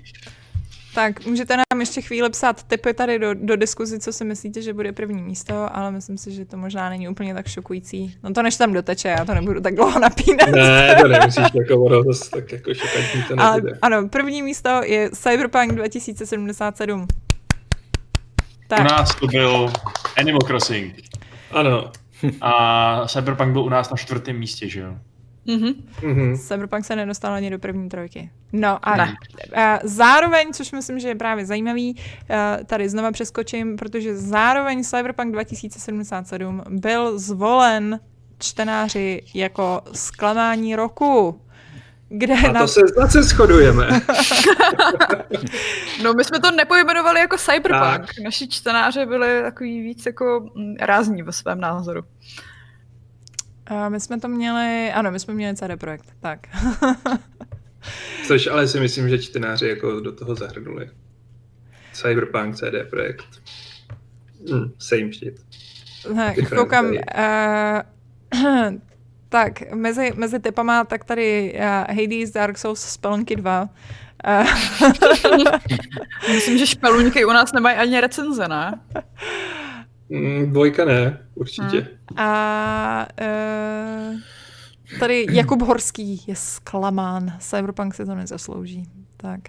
tak 0.95 1.27
můžete 1.27 1.57
nám 1.57 1.81
ještě 1.81 2.03
chvíli 2.03 2.31
psát 2.31 2.63
tipy 2.63 2.95
tady 2.95 3.19
do, 3.19 3.35
do 3.35 3.57
diskuzi, 3.57 3.99
co 3.99 4.13
si 4.13 4.25
myslíte, 4.25 4.63
že 4.63 4.73
bude 4.73 4.93
první 4.93 5.23
místo, 5.23 5.77
ale 5.77 5.91
myslím 5.91 6.19
si, 6.19 6.33
že 6.33 6.45
to 6.45 6.57
možná 6.57 6.89
není 6.89 7.09
úplně 7.09 7.35
tak 7.35 7.49
šokující. 7.49 8.17
No 8.23 8.33
to 8.33 8.43
než 8.43 8.57
tam 8.57 8.73
doteče, 8.73 9.09
já 9.09 9.25
to 9.25 9.35
nebudu 9.35 9.61
tak 9.61 9.75
dlouho 9.75 9.99
napínat. 10.01 10.49
Ne, 10.49 10.97
to 11.03 11.09
nemusíš 11.09 11.45
jako 11.55 11.81
ono, 11.85 12.03
tak 12.31 12.53
jako 12.53 12.75
šokantní 12.75 13.23
to 13.29 13.35
Ale 13.39 13.57
nebude. 13.57 13.79
ano, 13.83 14.09
první 14.09 14.43
místo 14.43 14.81
je 14.85 15.11
Cyberpunk 15.11 15.73
2077. 15.73 17.03
U 17.03 17.07
Tak, 18.69 18.91
nás 18.91 19.15
to 19.15 19.27
byl 19.27 19.73
Animal 20.19 20.41
Crossing. 20.47 20.95
Ano. 21.51 21.93
A 22.41 23.07
Cyberpunk 23.09 23.53
byl 23.53 23.63
u 23.63 23.69
nás 23.69 23.91
na 23.91 23.97
čtvrtém 23.97 24.39
místě, 24.39 24.69
že 24.69 24.81
jo? 24.81 24.95
Mhm. 25.47 25.73
Mhm. 26.03 26.37
Cyberpunk 26.37 26.85
se 26.85 26.97
nedostal 26.97 27.33
ani 27.35 27.51
do 27.51 27.59
první 27.59 27.89
trojky. 27.89 28.31
No 28.53 28.89
a, 28.89 28.97
Ne. 28.97 29.15
a 29.57 29.79
zároveň, 29.85 30.53
což 30.53 30.73
myslím, 30.73 30.99
že 30.99 31.09
je 31.09 31.15
právě 31.15 31.47
zajímavý, 31.47 31.97
eh, 32.31 32.65
tady 32.65 32.89
znova 32.89 33.13
přeskočím, 33.13 33.77
protože 33.77 34.17
zároveň 34.17 34.85
Cyberpunk 34.85 35.33
2077 35.33 36.63
byl 36.69 37.19
zvolen 37.19 38.01
čtenáři 38.39 39.23
jako 39.35 39.81
zklamání 39.93 40.77
roku. 40.77 41.41
Kde 42.09 42.35
A 42.35 42.53
na... 42.53 42.61
to 42.61 42.69
se 42.69 42.81
zase 42.97 43.23
shodujeme. 43.23 43.89
No 46.03 46.15
my 46.15 46.25
jsme 46.25 46.41
to 46.41 46.51
nepojmenovali 46.51 47.21
jako 47.21 47.37
cyberpunk. 47.39 48.07
Tak. 48.07 48.19
Naši 48.25 48.49
čtenáři 48.49 49.07
byli 49.07 49.43
takový 49.43 49.83
víc 49.83 50.07
jako 50.07 50.51
mm, 50.55 50.75
rázní 50.81 51.23
ve 51.23 51.33
svém 51.33 51.61
názoru. 51.61 52.03
A 53.67 53.89
my 53.89 54.01
jsme 54.01 54.21
to 54.21 54.29
měli, 54.29 54.93
ano, 54.93 55.11
my 55.11 55.21
jsme 55.21 55.35
měli 55.35 55.57
CD 55.57 55.81
Projekt, 55.81 56.07
tak. 56.21 56.41
Což 58.27 58.47
ale 58.47 58.69
si 58.69 58.81
myslím, 58.81 59.09
že 59.09 59.19
čtenáři 59.19 59.69
jako 59.69 60.01
do 60.01 60.13
toho 60.13 60.35
zahrnuli. 60.35 60.91
Cyberpunk, 61.93 62.57
CD 62.57 62.91
Projekt. 62.91 63.43
Hmm, 64.51 64.73
same 64.79 65.13
shit. 65.13 65.41
tak 66.15 66.37
koukám, 66.57 66.87
uh, 66.87 66.99
tak, 69.29 69.73
mezi, 69.75 70.13
mezi 70.17 70.41
typama, 70.41 70.85
tak 70.85 71.05
tady 71.05 71.55
uh, 71.55 71.97
Hades, 71.97 72.31
Dark 72.31 72.59
Souls, 72.59 72.81
Spelunky 72.81 73.37
2. 73.37 73.69
Uh, 74.27 74.47
Myslím, 76.35 76.59
že 76.59 76.67
špeluňky 76.67 77.25
u 77.25 77.29
nás 77.29 77.53
nemají 77.53 77.77
ani 77.77 78.01
recenze, 78.01 78.49
ne? 78.49 78.81
Mm, 80.09 80.51
dvojka 80.51 80.85
ne, 80.85 81.19
určitě. 81.35 81.89
a 82.17 83.07
uh, 83.21 84.19
tady 85.01 85.27
Jakub 85.31 85.63
Horský 85.63 86.25
je 86.27 86.37
zklamán. 86.37 87.33
Cyberpunk 87.39 87.95
si 87.95 88.07
to 88.07 88.15
nezaslouží. 88.15 88.85
Tak. 89.21 89.41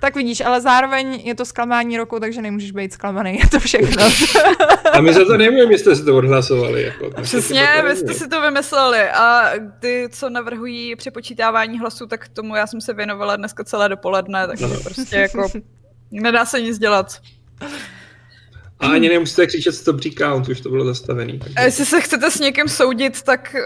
tak 0.00 0.16
vidíš, 0.16 0.40
ale 0.40 0.60
zároveň 0.60 1.20
je 1.24 1.34
to 1.34 1.44
zklamání 1.44 1.96
roku, 1.96 2.20
takže 2.20 2.42
nemůžeš 2.42 2.70
být 2.70 2.92
zklamaný, 2.92 3.38
je 3.38 3.46
to 3.46 3.60
všechno. 3.60 4.02
A 4.92 5.00
my 5.00 5.12
za 5.14 5.24
to 5.24 5.36
nevíme, 5.36 5.72
jestli 5.72 5.96
jste 5.96 6.04
to 6.04 6.16
odhlasovali. 6.16 6.82
Jako. 6.82 7.10
My 7.16 7.22
Přesně, 7.22 7.68
to 7.80 7.88
vy 7.88 7.96
jste 7.96 8.14
si 8.14 8.28
to 8.28 8.40
vymysleli 8.40 9.10
a 9.10 9.50
ty, 9.80 10.08
co 10.12 10.30
navrhují 10.30 10.96
přepočítávání 10.96 11.78
hlasů, 11.78 12.06
tak 12.06 12.28
tomu 12.28 12.56
já 12.56 12.66
jsem 12.66 12.80
se 12.80 12.92
věnovala 12.94 13.36
dneska 13.36 13.64
celé 13.64 13.88
dopoledne, 13.88 14.46
takže 14.46 14.64
Ano. 14.64 14.80
prostě 14.84 15.16
jako 15.16 15.48
nedá 16.10 16.44
se 16.44 16.60
nic 16.60 16.78
dělat. 16.78 17.20
A 18.80 18.86
ani 18.86 19.08
nemusíte 19.08 19.46
křičet 19.46 19.74
stop 19.74 20.00
recount, 20.04 20.48
už 20.48 20.60
to 20.60 20.70
bylo 20.70 20.84
zastavený. 20.84 21.38
Takže... 21.38 21.54
A 21.56 21.62
jestli 21.62 21.86
se 21.86 22.00
chcete 22.00 22.30
s 22.30 22.40
někým 22.40 22.68
soudit, 22.68 23.22
tak 23.22 23.56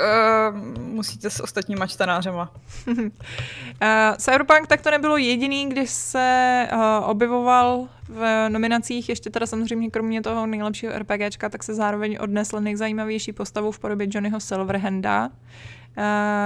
uh, 0.53 0.59
musíte 0.79 1.31
s 1.31 1.41
ostatníma 1.41 1.87
čtenářema. 1.87 2.53
Uh, 2.87 2.97
Cyberpunk 4.19 4.67
tak 4.67 4.83
to 4.83 4.91
nebylo 4.91 5.17
jediný, 5.17 5.69
když 5.69 5.91
se 5.91 6.69
uh, 6.73 6.81
objevoval 7.11 7.89
v 8.09 8.49
nominacích, 8.49 9.09
ještě 9.09 9.31
teda 9.31 9.47
samozřejmě 9.47 9.91
kromě 9.91 10.23
toho 10.23 10.47
nejlepšího 10.47 10.93
RPGčka, 10.99 11.49
tak 11.49 11.63
se 11.63 11.75
zároveň 11.75 12.19
odnesl 12.21 12.61
nejzajímavější 12.61 13.33
postavu 13.33 13.73
v 13.73 13.79
podobě 13.79 14.07
Johnnyho 14.11 14.41
Silverhanda. 14.41 15.27
Uh, 15.27 16.05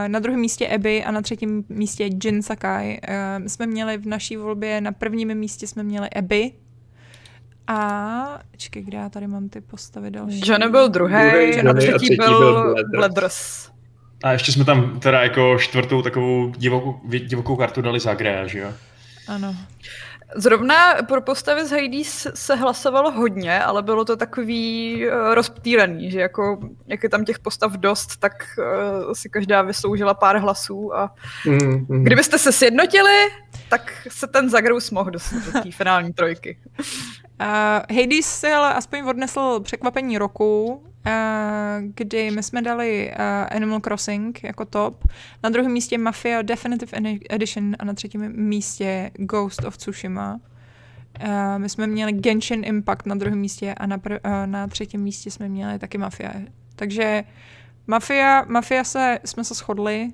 na 0.09 0.19
druhém 0.19 0.41
místě 0.41 0.69
Abby 0.69 1.05
a 1.05 1.11
na 1.11 1.23
třetím 1.23 1.65
místě 1.69 2.11
Jin 2.25 2.43
Sakai. 2.43 3.01
Uh, 3.09 3.15
my 3.43 3.49
jsme 3.49 3.67
měli 3.67 3.99
v 3.99 4.07
naší 4.07 4.37
volbě, 4.37 4.81
na 4.81 4.93
prvním 4.93 5.35
místě 5.35 5.67
jsme 5.67 5.83
měli 5.83 6.11
Abby. 6.11 6.53
A, 7.69 8.39
čekaj, 8.57 8.83
kde 8.83 8.99
já 8.99 9.09
tady 9.09 9.27
mám 9.27 9.49
ty 9.49 9.61
postavy 9.61 10.11
další? 10.11 10.41
Johnny 10.45 10.69
byl 10.69 10.89
druhý, 10.89 11.13
Druhej 11.13 11.53
a 11.53 11.57
Johnny 11.57 11.71
a 11.71 11.75
třetí 11.75 11.97
třetí 11.99 12.17
byl 12.17 12.75
byl. 12.75 12.85
Bladders. 12.91 13.71
A 14.25 14.33
ještě 14.33 14.53
jsme 14.53 14.65
tam 14.65 15.01
teda 15.01 15.23
jako 15.23 15.59
čtvrtou 15.59 16.03
takovou 16.03 16.51
divokou, 16.57 17.01
divokou 17.05 17.57
kartu 17.57 17.83
dali 17.83 18.01
Zagrea, 18.01 18.47
že 18.47 18.59
jo? 18.59 18.69
Ano. 19.29 19.57
Zrovna 20.37 20.95
pro 20.95 21.21
postavy 21.23 21.67
z 21.67 21.71
Hades 21.71 22.27
se 22.35 22.55
hlasovalo 22.55 23.11
hodně, 23.11 23.61
ale 23.61 23.83
bylo 23.83 24.05
to 24.05 24.17
takový 24.17 24.97
uh, 25.07 25.35
rozptýlený, 25.35 26.11
že 26.11 26.21
jako, 26.21 26.59
jak 26.87 27.03
je 27.03 27.09
tam 27.09 27.25
těch 27.25 27.39
postav 27.39 27.73
dost, 27.73 28.17
tak 28.17 28.33
uh, 28.59 29.13
si 29.13 29.29
každá 29.29 29.63
vysloužila 29.63 30.15
pár 30.15 30.37
hlasů 30.37 30.95
a 30.95 31.15
Mm, 31.47 31.87
mm. 31.89 32.05
kdybyste 32.05 32.39
se 32.39 32.53
sjednotili, 32.53 33.29
tak 33.69 33.93
se 34.09 34.27
ten 34.27 34.51
Zagrous 34.51 34.91
mohl 34.91 35.11
dostat 35.11 35.45
do 35.45 35.61
té 35.63 35.71
finální 35.71 36.13
trojky. 36.13 36.59
Uh, 37.41 37.97
Hades 37.97 38.27
si 38.27 38.47
ale 38.53 38.75
aspoň 38.75 39.09
odnesl 39.09 39.61
překvapení 39.61 40.19
roku, 40.19 40.65
uh, 40.75 40.83
kdy 41.95 42.31
my 42.31 42.43
jsme 42.43 42.63
dali 42.63 43.11
uh, 43.11 43.57
Animal 43.57 43.81
Crossing 43.81 44.45
jako 44.45 44.65
top, 44.65 45.05
na 45.43 45.51
druhém 45.51 45.73
místě 45.73 45.99
Mafia 45.99 46.43
Definitive 46.43 46.99
Edi- 46.99 47.21
Edition 47.31 47.77
a 47.79 47.85
na 47.85 47.95
třetím 47.95 48.33
místě 48.37 49.11
Ghost 49.15 49.65
of 49.65 49.77
Tsushima. 49.77 50.41
Uh, 51.25 51.29
my 51.57 51.69
jsme 51.69 51.87
měli 51.87 52.13
Genshin 52.13 52.65
Impact 52.65 53.07
na 53.07 53.15
druhém 53.15 53.39
místě 53.39 53.75
a 53.75 53.87
na, 53.87 53.99
pr- 53.99 54.21
uh, 54.25 54.47
na 54.47 54.67
třetím 54.67 55.01
místě 55.01 55.31
jsme 55.31 55.49
měli 55.49 55.79
taky 55.79 55.99
Mafia. 55.99 56.33
Takže 56.77 57.25
Mafia, 57.87 58.45
Mafia 58.49 58.85
se, 58.85 59.19
jsme 59.25 59.45
se 59.45 59.55
shodli, 59.55 60.11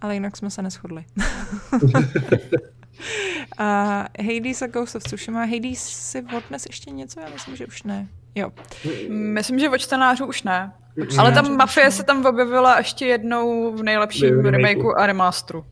ale 0.00 0.14
jinak 0.14 0.36
jsme 0.36 0.50
se 0.50 0.62
neschodli. 0.62 1.04
A 3.58 3.98
Hades 4.20 4.62
a 4.62 4.66
Ghost 4.66 4.96
of 4.96 5.02
Tsushima. 5.02 5.44
Hades 5.44 5.78
si 5.78 6.24
odnes 6.36 6.66
ještě 6.66 6.90
něco? 6.90 7.20
Já 7.20 7.28
myslím, 7.28 7.56
že 7.56 7.66
už 7.66 7.82
ne. 7.82 8.08
Jo. 8.34 8.50
Myslím, 9.08 9.58
že 9.58 9.68
od 9.68 9.78
čtenářů 9.78 10.26
už 10.26 10.42
ne. 10.42 10.72
Mm, 10.96 11.20
Ale 11.20 11.32
tam 11.32 11.56
Mafie 11.56 11.90
se 11.90 12.02
tam 12.04 12.26
objevila 12.26 12.78
ještě 12.78 13.06
jednou 13.06 13.72
v 13.76 13.82
nejlepším 13.82 14.28
V 14.42 14.46
remakeu. 14.46 14.50
remakeu 14.50 14.92
a 14.98 15.06
remasteru. 15.06 15.64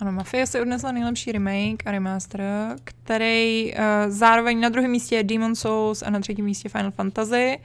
Ano, 0.00 0.12
Mafia 0.12 0.46
si 0.46 0.60
odnesla 0.60 0.92
nejlepší 0.92 1.32
remake 1.32 1.86
a 1.86 1.90
remaster, 1.90 2.42
který 2.84 3.72
uh, 3.74 3.80
zároveň 4.08 4.60
na 4.60 4.68
druhém 4.68 4.90
místě 4.90 5.16
je 5.16 5.24
Demon 5.24 5.54
Souls 5.54 6.02
a 6.02 6.10
na 6.10 6.20
třetím 6.20 6.44
místě 6.44 6.68
Final 6.68 6.90
Fantasy. 6.90 7.58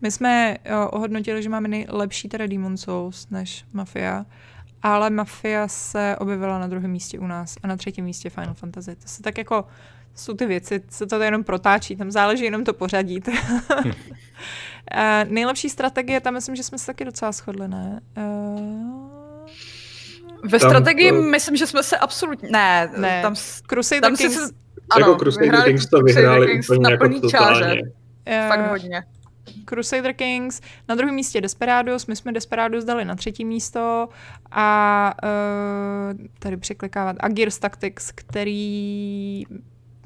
My 0.00 0.10
jsme 0.10 0.56
uh, 0.58 0.74
ohodnotili, 0.90 1.42
že 1.42 1.48
máme 1.48 1.68
nejlepší 1.68 2.28
teda 2.28 2.46
Demon 2.46 2.76
Souls 2.76 3.30
než 3.30 3.64
Mafia, 3.72 4.26
ale 4.82 5.10
Mafia 5.10 5.68
se 5.68 6.16
objevila 6.18 6.58
na 6.58 6.66
druhém 6.66 6.90
místě 6.90 7.18
u 7.18 7.26
nás 7.26 7.56
a 7.62 7.66
na 7.66 7.76
třetím 7.76 8.04
místě 8.04 8.30
Final 8.30 8.54
Fantasy. 8.54 8.96
To 8.96 9.08
se 9.08 9.22
tak 9.22 9.38
jako 9.38 9.64
jsou 10.14 10.34
ty 10.34 10.46
věci, 10.46 10.82
se 10.88 11.06
to 11.06 11.22
jenom 11.22 11.44
protáčí, 11.44 11.96
tam 11.96 12.10
záleží 12.10 12.44
jenom 12.44 12.64
to 12.64 12.72
pořadí. 12.74 13.20
uh, 13.28 13.34
nejlepší 15.28 15.70
strategie, 15.70 16.20
tam 16.20 16.34
myslím, 16.34 16.56
že 16.56 16.62
jsme 16.62 16.78
se 16.78 16.86
taky 16.86 17.04
docela 17.04 17.32
shodli, 17.32 17.68
ne? 17.68 18.00
Uh, 18.16 19.10
Ve 20.44 20.58
Tam 20.58 20.70
strategii 20.70 21.10
to- 21.10 21.22
myslím, 21.22 21.56
že 21.56 21.66
jsme 21.66 21.82
se 21.82 21.98
absolutně... 21.98 22.48
Ne, 22.52 22.90
Ne. 22.96 23.22
tam, 23.22 23.36
s- 23.36 23.60
Crusader 23.62 24.02
tam 24.02 24.16
si 24.16 24.22
Kings, 24.22 24.34
se... 24.36 24.54
jako 24.98 25.16
Crusader 25.16 25.62
Kings 25.64 25.86
to 25.86 25.98
Crusader 25.98 26.04
vyhráli 26.24 26.46
Kings 26.46 26.70
úplně 26.70 26.82
na 26.82 26.90
jako 26.90 27.04
plný 27.08 27.20
čáře. 27.30 27.76
eh, 28.26 28.48
Fakt 28.48 28.70
hodně. 28.70 29.02
Crusader 29.70 30.12
Kings, 30.12 30.60
na 30.88 30.94
druhém 30.94 31.14
místě 31.14 31.40
Desperados, 31.40 32.06
my 32.06 32.16
jsme 32.16 32.32
Desperados 32.32 32.84
dali 32.84 33.04
na 33.04 33.14
třetí 33.14 33.44
místo 33.44 34.08
a 34.50 35.14
uh, 35.24 36.26
tady 36.38 36.56
překlikávat 36.56 37.16
a 37.20 37.28
Gears 37.28 37.58
Tactics, 37.58 38.12
který... 38.12 39.44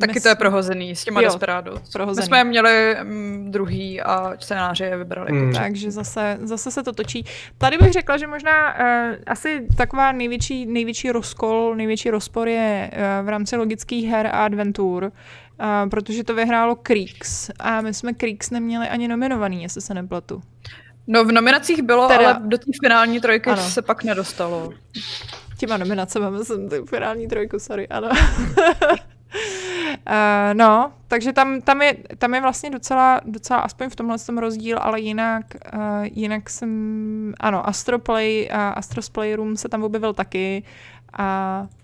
Taky 0.00 0.20
to 0.20 0.28
je 0.28 0.34
prohozený 0.34 0.96
s 0.96 1.04
těma 1.04 1.20
Jo, 1.20 1.28
Desperados. 1.28 1.92
prohozený. 1.92 2.22
My 2.22 2.26
jsme 2.26 2.38
je 2.38 2.44
měli 2.44 2.96
mm, 3.02 3.50
druhý 3.50 4.00
a 4.00 4.36
čtenáři 4.36 4.84
je 4.84 4.96
vybrali. 4.96 5.30
Hmm. 5.30 5.52
Takže 5.52 5.90
zase, 5.90 6.38
zase 6.42 6.70
se 6.70 6.82
to 6.82 6.92
točí. 6.92 7.24
Tady 7.58 7.78
bych 7.78 7.92
řekla, 7.92 8.16
že 8.16 8.26
možná 8.26 8.74
uh, 8.74 9.14
asi 9.26 9.66
taková 9.76 10.12
největší, 10.12 10.66
největší 10.66 11.10
rozkol, 11.10 11.74
největší 11.76 12.10
rozpor 12.10 12.48
je 12.48 12.90
uh, 12.92 13.26
v 13.26 13.28
rámci 13.28 13.56
logických 13.56 14.08
her 14.08 14.26
a 14.26 14.30
adventur, 14.30 15.12
uh, 15.60 15.90
protože 15.90 16.24
to 16.24 16.34
vyhrálo 16.34 16.76
Creeks 16.76 17.50
a 17.58 17.80
my 17.80 17.94
jsme 17.94 18.12
Creeks 18.12 18.50
neměli 18.50 18.88
ani 18.88 19.08
nominovaný, 19.08 19.62
jestli 19.62 19.80
se 19.80 19.94
nepletu. 19.94 20.42
No 21.06 21.24
v 21.24 21.32
nominacích 21.32 21.82
bylo, 21.82 22.08
Teda- 22.08 22.28
ale 22.30 22.40
do 22.44 22.58
té 22.58 22.64
finální 22.82 23.20
trojky 23.20 23.50
Ano. 23.50 23.62
se 23.62 23.82
pak 23.82 24.04
nedostalo. 24.04 24.72
Těma 25.58 25.76
nominacemi, 25.76 26.30
myslím, 26.30 26.68
tu 26.68 26.86
finální 26.86 27.28
trojku, 27.28 27.58
sorry, 27.58 27.88
ano. 27.88 28.08
Uh, 28.08 28.14
no, 30.52 30.92
takže 31.08 31.32
tam, 31.32 31.60
tam, 31.60 31.82
je, 31.82 31.96
tam 32.18 32.34
je 32.34 32.40
vlastně 32.40 32.70
docela, 32.70 33.20
docela 33.24 33.60
aspoň 33.60 33.90
v 33.90 33.96
tomhle 33.96 34.18
tom 34.18 34.38
rozdíl, 34.38 34.78
ale 34.80 35.00
jinak, 35.00 35.44
uh, 35.74 35.80
jinak 36.02 36.50
jsem, 36.50 37.34
ano, 37.40 37.68
Astroplay 37.68 38.48
a 38.52 38.68
Astros 38.68 39.08
Playroom 39.08 39.56
se 39.56 39.68
tam 39.68 39.82
objevil 39.82 40.12
taky 40.14 40.62
a 41.12 41.60
uh, 41.62 41.83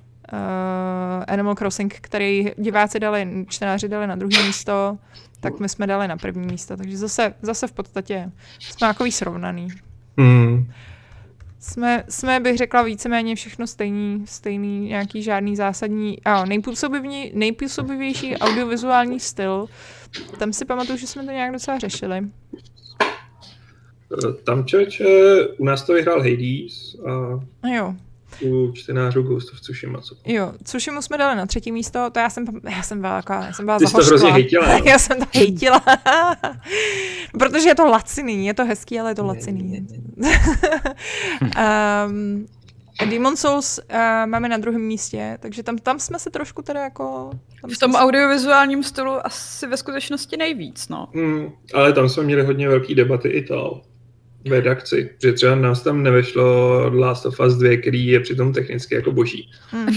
Animal 1.28 1.54
Crossing, 1.54 1.94
který 2.00 2.50
diváci 2.58 3.00
dali, 3.00 3.46
čtenáři 3.48 3.88
dali 3.88 4.06
na 4.06 4.16
druhé 4.16 4.46
místo, 4.46 4.98
tak 5.40 5.60
my 5.60 5.68
jsme 5.68 5.86
dali 5.86 6.08
na 6.08 6.16
první 6.16 6.46
místo, 6.46 6.76
takže 6.76 6.96
zase, 6.96 7.34
zase 7.42 7.66
v 7.66 7.72
podstatě 7.72 8.30
jsme 8.58 8.88
takový 8.88 9.12
srovnaný. 9.12 9.68
Hmm. 10.18 10.70
Jsme, 11.60 12.04
jsme, 12.08 12.40
bych 12.40 12.56
řekla, 12.56 12.82
víceméně 12.82 13.34
všechno 13.34 13.66
stejný, 13.66 14.24
stejný, 14.26 14.80
nějaký 14.80 15.22
žádný 15.22 15.56
zásadní, 15.56 16.24
a 16.24 16.44
nejpůsobivní, 16.44 17.32
nejpůsobivější 17.34 18.36
audiovizuální 18.36 19.20
styl. 19.20 19.66
Tam 20.38 20.52
si 20.52 20.64
pamatuju, 20.64 20.98
že 20.98 21.06
jsme 21.06 21.24
to 21.24 21.30
nějak 21.30 21.52
docela 21.52 21.78
řešili. 21.78 22.28
Eh, 24.12 24.32
Tam 24.44 24.64
člověče, 24.64 25.04
u 25.58 25.64
nás 25.64 25.82
to 25.82 25.92
vyhrál 25.92 26.22
Hades 26.22 26.96
a 27.06 27.10
No 27.64 27.74
jo, 27.74 27.94
u 28.42 28.72
čtenářů 28.72 29.22
Ghost 29.22 29.52
of 29.52 29.60
Tsushima. 29.60 30.00
Co? 30.00 30.14
jo, 30.26 30.52
Tsushimu 30.62 31.02
jsme 31.02 31.18
dali 31.18 31.36
na 31.36 31.46
třetí 31.46 31.72
místo, 31.72 32.10
to 32.12 32.18
já 32.18 32.30
jsem, 32.30 32.44
já 32.70 32.82
jsem 32.82 33.00
byla, 33.00 33.22
taková- 33.22 33.44
já 33.46 33.52
jsem 33.52 33.64
byla 33.64 33.78
Ty 33.78 33.86
jsi 33.86 33.92
to 33.92 34.04
hrozně 34.04 34.32
hejtila, 34.32 34.66
no. 34.78 34.84
Já 34.84 34.98
jsem 34.98 35.18
to 35.18 35.26
hejtila. 35.34 35.82
Protože 37.38 37.68
je 37.68 37.74
to 37.74 37.84
laciný, 37.86 38.46
je 38.46 38.54
to 38.54 38.64
hezký, 38.64 39.00
ale 39.00 39.10
je 39.10 39.14
to 39.14 39.22
Ne, 39.22 39.28
laciný. 39.28 39.86
ne, 40.16 40.28
um, 42.06 42.46
Demon 43.10 43.36
Souls 43.36 43.78
uh, 43.78 43.96
máme 44.26 44.48
na 44.48 44.56
druhém 44.56 44.80
místě, 44.82 45.38
takže 45.40 45.62
tam, 45.62 45.78
tam 45.78 45.98
jsme 46.00 46.18
se 46.18 46.30
trošku 46.30 46.62
teda 46.62 46.80
jako... 46.80 47.30
Tam 47.60 47.70
V 47.70 47.78
tom 47.78 47.90
jsme 47.90 47.98
se- 47.98 48.04
audiovizuálním 48.04 48.82
stylu 48.82 49.26
asi 49.26 49.66
ve 49.66 49.76
skutečnosti 49.76 50.36
nejvíc, 50.36 50.88
no. 50.88 51.08
Hmm, 51.14 51.48
ale 51.74 51.92
tam 51.92 52.08
jsme 52.08 52.22
měli 52.22 52.42
hodně 52.42 52.68
velké 52.68 52.94
debaty 52.94 53.28
i 53.28 53.44
to 53.46 53.82
redakci, 54.50 55.10
že 55.22 55.32
třeba 55.32 55.54
nás 55.54 55.82
tam 55.82 56.02
nevešlo 56.02 56.44
Last 56.98 57.26
of 57.26 57.40
Us 57.40 57.54
2, 57.54 57.76
který 57.80 58.06
je 58.06 58.20
přitom 58.20 58.52
technicky 58.52 58.94
jako 58.94 59.12
boží. 59.12 59.50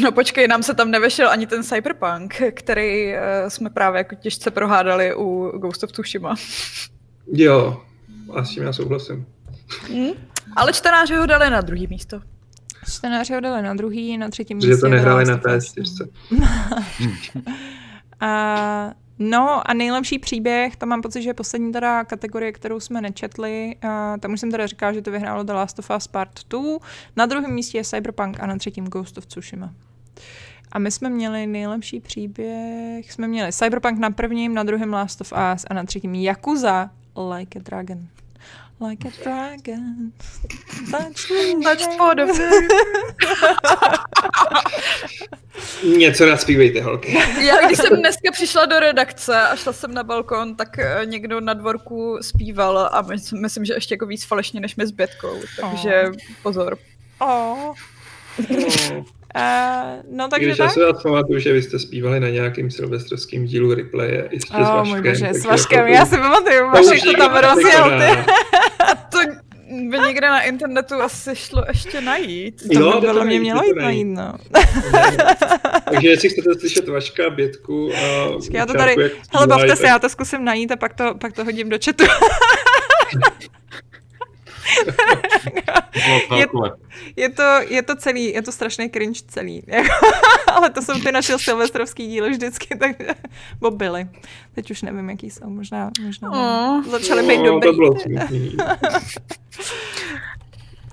No 0.03 0.11
počkej, 0.11 0.47
nám 0.47 0.63
se 0.63 0.73
tam 0.73 0.91
nevešel 0.91 1.29
ani 1.29 1.47
ten 1.47 1.63
Cyberpunk, 1.63 2.41
který 2.53 3.13
uh, 3.13 3.19
jsme 3.47 3.69
právě 3.69 3.97
jako 3.97 4.15
těžce 4.15 4.51
prohádali 4.51 5.15
u 5.15 5.51
Ghost 5.57 5.83
of 5.83 5.91
Tsushima. 5.91 6.35
Jo, 7.33 7.81
a 8.33 8.43
s 8.43 8.49
tím 8.49 8.63
já 8.63 8.73
souhlasím. 8.73 9.25
Hm? 9.89 10.11
Ale 10.55 10.73
čtenáři 10.73 11.15
ho 11.15 11.25
dali 11.25 11.49
na 11.49 11.61
druhý 11.61 11.87
místo. 11.87 12.21
Čtenáři 12.95 13.33
ho 13.33 13.39
dali 13.39 13.61
na 13.61 13.73
druhý, 13.73 14.17
na 14.17 14.29
třetím 14.29 14.61
Že 14.61 14.67
místě. 14.67 14.81
to 14.81 14.89
nehráli 14.89 15.25
na 15.25 15.35
Us. 15.35 15.43
PS4. 15.43 16.07
A, 18.19 18.91
no 19.19 19.69
a 19.69 19.73
nejlepší 19.73 20.19
příběh, 20.19 20.75
to 20.75 20.85
mám 20.85 21.01
pocit, 21.01 21.21
že 21.21 21.29
je 21.29 21.33
poslední 21.33 21.71
teda 21.71 22.03
kategorie, 22.03 22.51
kterou 22.51 22.79
jsme 22.79 23.01
nečetli. 23.01 23.75
A, 23.81 24.17
tam 24.17 24.33
už 24.33 24.39
jsem 24.39 24.51
teda 24.51 24.67
říkala, 24.67 24.93
že 24.93 25.01
to 25.01 25.11
vyhrálo 25.11 25.43
The 25.43 25.53
Last 25.53 25.79
of 25.79 25.91
Us 25.97 26.07
Part 26.07 26.39
2. 26.49 26.61
Na 27.15 27.25
druhém 27.25 27.53
místě 27.53 27.77
je 27.77 27.83
Cyberpunk 27.83 28.39
a 28.39 28.45
na 28.45 28.57
třetím 28.57 28.85
Ghost 28.85 29.17
of 29.17 29.25
Tsushima. 29.25 29.73
A 30.71 30.79
my 30.79 30.91
jsme 30.91 31.09
měli 31.09 31.47
nejlepší 31.47 31.99
příběh, 31.99 33.11
jsme 33.11 33.27
měli 33.27 33.53
Cyberpunk 33.53 33.99
na 33.99 34.09
prvním, 34.09 34.53
na 34.53 34.63
druhém 34.63 34.93
Last 34.93 35.21
of 35.21 35.33
Us 35.55 35.65
a 35.69 35.73
na 35.73 35.83
třetím 35.83 36.15
Yakuza 36.15 36.89
Like 37.35 37.59
a 37.59 37.61
Dragon. 37.61 38.07
Like 38.89 39.07
a 39.07 39.11
dragon. 39.23 40.11
Touch 40.91 41.29
me 41.31 41.63
Touch 41.63 41.87
like- 41.87 41.97
for 41.97 42.15
the 42.15 42.25
Něco 45.97 46.25
naspívejte, 46.25 46.81
holky. 46.81 47.17
Já 47.45 47.67
když 47.67 47.77
jsem 47.77 47.97
dneska 47.99 48.31
přišla 48.31 48.65
do 48.65 48.79
redakce 48.79 49.41
a 49.41 49.55
šla 49.55 49.73
jsem 49.73 49.93
na 49.93 50.03
balkon, 50.03 50.55
tak 50.55 50.79
eh, 50.79 51.01
někdo 51.05 51.41
na 51.41 51.53
dvorku 51.53 52.17
zpíval 52.21 52.77
a 52.91 53.01
my- 53.01 53.15
myslím, 53.41 53.65
že 53.65 53.73
ještě 53.73 53.93
jako 53.93 54.05
víc 54.05 54.23
falešně 54.25 54.59
než 54.59 54.75
my 54.75 54.87
s 54.87 54.91
Bětkou, 54.91 55.39
takže 55.61 56.11
pozor. 56.43 56.77
Oh. 57.19 57.73
Uh, 59.35 60.01
no 60.17 60.27
takže 60.27 60.47
Když 60.47 60.59
já 60.59 60.65
tak. 60.65 60.73
si 60.73 60.79
vás 60.79 61.03
pamatuju, 61.03 61.39
že 61.39 61.53
vy 61.53 61.61
jste 61.61 61.79
zpívali 61.79 62.19
na 62.19 62.29
nějakým 62.29 62.71
silvestrovským 62.71 63.45
dílu 63.45 63.73
replaye 63.73 64.27
ještě 64.31 64.53
s 64.53 64.59
Oh, 64.59 64.75
Vaškem. 64.75 64.87
můj 65.01 65.01
bože, 65.09 65.33
s 65.33 65.45
Vaškem, 65.45 65.79
jako- 65.79 65.93
já 65.93 66.05
si 66.05 66.17
pamatuju, 66.17 66.59
to 66.59 66.67
Vašek 66.67 67.03
to 67.03 67.13
tam 67.17 67.35
rozjel, 67.35 67.83
ty. 67.83 67.89
nepřekoná. 67.89 68.25
A 68.91 68.95
to 68.95 69.17
by 69.89 69.97
někde 70.07 70.27
na 70.29 70.41
internetu 70.41 70.95
asi 70.95 71.35
šlo 71.35 71.63
ještě 71.67 72.01
najít. 72.01 72.63
To 72.73 72.79
Jo, 72.79 73.01
by 73.01 73.07
podle 73.07 73.25
mě 73.25 73.39
mělo 73.39 73.63
jít 73.63 73.75
najít. 73.75 74.07
no. 74.07 74.33
Takže 75.91 76.09
jestli 76.09 76.29
chcete 76.29 76.59
slyšet 76.59 76.87
Vaška, 76.87 77.29
Bětku 77.29 77.91
a 77.95 78.29
Já 78.51 78.65
to 78.65 78.73
tady, 78.73 78.95
hele, 79.33 79.47
bavte 79.47 79.75
se, 79.75 79.87
já 79.87 79.99
to 79.99 80.09
zkusím 80.09 80.43
najít 80.45 80.71
a 80.71 80.75
pak 80.75 80.93
to, 80.93 81.15
pak 81.21 81.33
to 81.33 81.43
hodím 81.45 81.69
do 81.69 81.77
chatu. 81.85 82.03
Bylo 86.05 86.15
Je- 86.15 86.27
velkolepé. 86.29 86.77
Je 87.15 87.29
to, 87.29 87.43
je 87.67 87.81
to 87.83 87.95
celý, 87.95 88.33
je 88.33 88.41
to 88.41 88.51
strašný 88.51 88.89
cringe 88.89 89.21
celý. 89.27 89.63
jako, 89.67 89.89
Ale 90.53 90.69
to 90.69 90.81
jsou 90.81 90.93
ty 91.01 91.11
naše 91.11 91.37
silvestrovský 91.39 92.07
díly 92.07 92.29
vždycky, 92.29 92.77
takže, 92.77 93.07
bo 93.59 93.71
byly. 93.71 94.07
Teď 94.55 94.71
už 94.71 94.81
nevím, 94.81 95.09
jaký 95.09 95.29
jsou, 95.29 95.49
možná, 95.49 95.91
možná 96.05 96.29
Oh. 96.31 96.83
začaly 96.85 97.27
být 97.27 97.37
No, 97.37 97.43
dobrý. 97.59 97.63
To 97.63 97.73
bylo. 97.73 97.91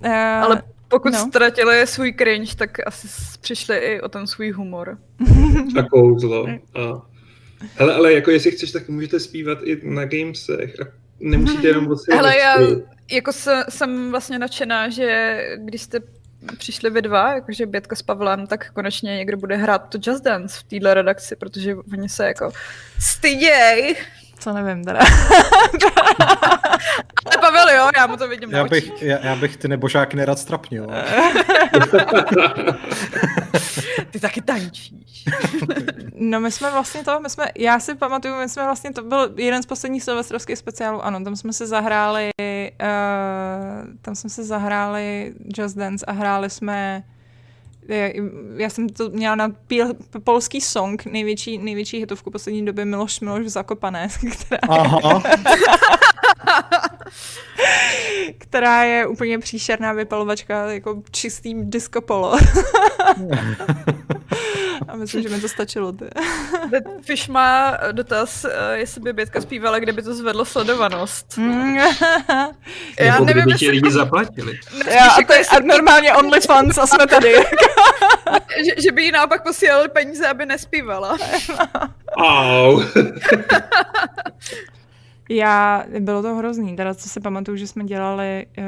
Uh, 0.05 0.11
Ale 0.43 0.63
pokud 0.89 1.13
no. 1.13 1.19
ztratili 1.19 1.87
svůj 1.87 2.13
cringe, 2.19 2.55
tak 2.57 2.87
asi 2.87 3.09
přišli 3.41 3.77
i 3.77 4.01
o 4.01 4.09
ten 4.09 4.27
svůj 4.27 4.51
humor. 4.51 4.99
A 5.79 5.83
kouzlo. 5.83 6.47
A... 6.75 7.03
Hele, 7.75 7.95
ale 7.95 8.13
jako 8.13 8.31
jestli 8.31 8.51
chceš, 8.51 8.73
tak 8.73 8.89
můžete 8.89 9.21
zpívat 9.21 9.59
i 9.65 9.81
na 9.83 10.05
gamesech. 10.05 10.81
A 10.81 10.85
nemusíte 11.21 11.69
jenom 11.69 11.91
o 11.91 11.97
Hele, 12.13 12.39
já 12.39 12.55
jako 13.11 13.33
se, 13.33 13.65
jsem 13.69 14.11
vlastně 14.11 14.39
nadšená, 14.39 14.89
že 14.89 15.39
když 15.57 15.83
jste 15.83 16.01
přišli 16.59 16.91
vy 16.91 17.03
dva, 17.03 17.35
jakože 17.35 17.67
Bětka 17.67 17.97
s 17.97 18.03
Pavlem, 18.03 18.47
tak 18.47 18.71
konečně 18.73 19.17
někdo 19.17 19.37
bude 19.37 19.57
hrát 19.57 19.79
to 19.79 19.99
Just 20.07 20.25
Dance 20.25 20.61
v 20.61 20.63
téhle 20.63 20.95
redakci, 20.95 21.37
protože 21.37 21.75
oni 21.93 22.09
se 22.09 22.27
jako 22.27 22.53
styděj. 23.01 23.97
Co 24.41 24.53
nevím 24.53 24.85
teda. 24.85 25.01
Ale 27.27 27.37
Pavel 27.41 27.69
jo, 27.77 27.91
já 27.97 28.07
mu 28.07 28.17
to 28.17 28.29
vidím 28.29 28.51
Já 28.51 28.63
očích. 28.65 28.71
bych, 28.91 29.03
já, 29.03 29.19
já 29.27 29.37
bych 29.37 29.57
ty 29.57 29.69
nebožáky 29.69 30.17
nerad 30.17 30.39
strapnil. 30.39 30.87
Ty 34.11 34.21
taky 34.21 34.43
tančíš. 34.43 35.25
No 36.23 36.41
my 36.41 36.51
jsme 36.53 36.71
vlastně 36.71 37.05
to, 37.05 37.21
my 37.21 37.31
jsme, 37.31 37.47
já 37.59 37.81
si 37.81 37.95
pamatuju, 37.95 38.35
my 38.37 38.49
jsme 38.49 38.65
vlastně, 38.65 38.93
to 38.93 39.03
byl 39.03 39.33
jeden 39.37 39.63
z 39.63 39.67
posledních 39.67 40.05
silvestrovských 40.05 40.59
speciálů, 40.59 41.05
ano, 41.05 41.25
tam 41.25 41.37
jsme 41.37 41.53
se 41.53 41.67
zahráli, 41.67 42.31
uh, 42.41 43.95
tam 44.03 44.15
jsme 44.15 44.31
se 44.31 44.45
zahráli 44.45 45.33
Just 45.59 45.77
Dance 45.77 46.07
a 46.07 46.13
hráli 46.13 46.51
jsme, 46.51 47.03
já, 48.57 48.71
jsem 48.71 48.89
to 48.89 49.11
měla 49.11 49.35
na 49.35 49.49
píl, 49.67 49.95
polský 50.25 50.61
song, 50.61 51.05
největší, 51.05 51.59
největší 51.59 51.99
hitovku 51.99 52.31
poslední 52.31 52.65
doby 52.65 52.85
Miloš 52.85 53.21
Miloš 53.21 53.45
v 53.45 53.49
Zakopané, 53.49 54.09
která, 54.33 54.61
Aha, 54.69 55.23
která 58.39 58.85
je 58.85 59.07
úplně 59.07 59.39
příšerná 59.39 59.93
vypalovačka, 59.93 60.71
jako 60.71 61.03
čistý 61.11 61.55
disco 61.55 62.01
polo. 62.01 62.39
a 64.89 64.97
myslím, 64.97 65.23
že 65.23 65.29
mi 65.29 65.41
to 65.41 65.49
stačilo. 65.49 65.93
Ty. 65.93 66.05
Fish 67.03 67.29
má 67.29 67.79
dotaz, 67.93 68.45
eh, 68.45 68.79
jestli 68.79 69.01
by 69.01 69.13
Bětka 69.13 69.41
zpívala, 69.41 69.79
kde 69.79 69.93
by 69.93 70.03
to 70.03 70.15
zvedlo 70.15 70.45
sledovanost. 70.45 71.39
Mm. 71.39 71.77
Já 71.77 73.13
Nebo 73.13 73.25
nevím, 73.25 73.43
kdyby 73.43 73.59
ti 73.59 73.65
jestli 73.65 73.77
lidi 73.77 73.91
zaplatili. 73.91 74.59
Já, 74.91 75.11
a, 75.11 75.23
to 75.27 75.33
je, 75.33 75.47
a 75.47 75.61
normálně 75.61 76.15
OnlyFans 76.15 76.79
a 76.79 76.87
jsme 76.87 77.07
tady. 77.07 77.35
že, 78.65 78.83
že 78.83 78.93
by 78.93 79.03
jí 79.03 79.13
naopak 79.13 79.43
posílali 79.43 79.89
peníze, 79.89 80.29
aby 80.29 80.47
nespívala. 80.47 81.19
Au. 82.17 82.83
Já, 85.33 85.85
bylo 85.99 86.23
to 86.23 86.35
hrozný, 86.35 86.77
teda 86.77 86.95
co 86.95 87.09
si 87.09 87.21
pamatuju, 87.21 87.57
že 87.57 87.67
jsme 87.67 87.85
dělali, 87.85 88.47
uh, 88.59 88.65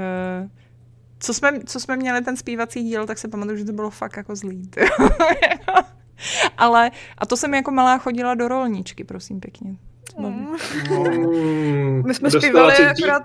co, 1.22 1.34
jsme, 1.34 1.52
co 1.66 1.80
jsme 1.80 1.96
měli 1.96 2.20
ten 2.24 2.36
zpívací 2.36 2.82
díl, 2.84 3.06
tak 3.06 3.18
si 3.18 3.28
pamatuju, 3.28 3.56
že 3.56 3.64
to 3.64 3.72
bylo 3.72 3.90
fakt 3.90 4.16
jako 4.16 4.36
zlý. 4.36 4.70
Ale, 6.58 6.90
a 7.18 7.26
to 7.26 7.36
jsem 7.36 7.54
jako 7.54 7.70
malá 7.70 7.98
chodila 7.98 8.34
do 8.34 8.48
rolničky, 8.48 9.04
prosím 9.04 9.40
pěkně. 9.40 9.76
Bylo- 10.18 10.30
Mm, 10.30 12.02
My 12.06 12.14
jsme 12.14 12.30
dostala 12.30 12.70
zpívali 12.70 12.74
akorát 12.86 13.22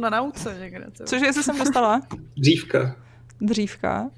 na 0.00 0.10
nauce 0.10 0.56
někde. 0.60 0.86
co? 0.94 1.04
Cože, 1.04 1.26
jestli 1.26 1.42
jsem 1.42 1.58
dostala? 1.58 2.00
Dřívka. 2.36 2.96
Dřívka. 3.40 4.10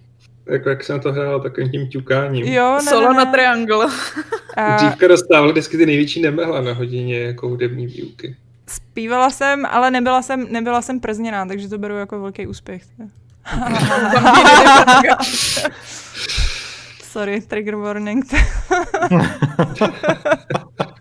Jako 0.46 0.68
jak 0.68 0.84
jsem 0.84 1.00
to 1.00 1.12
hrál 1.12 1.40
takovým 1.40 1.70
tím 1.70 1.88
ťukáním. 1.88 2.46
Jo, 2.46 2.72
ne, 2.84 2.90
Solo 2.90 3.12
ne, 3.12 3.18
na 3.18 3.24
ne. 3.24 3.30
triangle. 3.32 3.86
A 4.56 4.76
Dřívka 4.76 5.08
dostával 5.08 5.50
vždycky 5.52 5.76
ty 5.76 5.86
největší 5.86 6.22
nemehla 6.22 6.60
na 6.60 6.72
hodině 6.72 7.18
jako 7.20 7.48
hudební 7.48 7.86
výuky. 7.86 8.36
Zpívala 8.94 9.30
jsem, 9.30 9.66
ale 9.66 9.90
nebyla 9.90 10.22
jsem, 10.22 10.52
nebyla 10.52 10.82
jsem 10.82 11.00
przněná, 11.00 11.46
takže 11.46 11.68
to 11.68 11.78
beru 11.78 11.96
jako 11.96 12.20
velký 12.20 12.46
úspěch. 12.46 12.82
Sorry, 17.02 17.40
trigger 17.40 17.76
warning. 17.76 18.24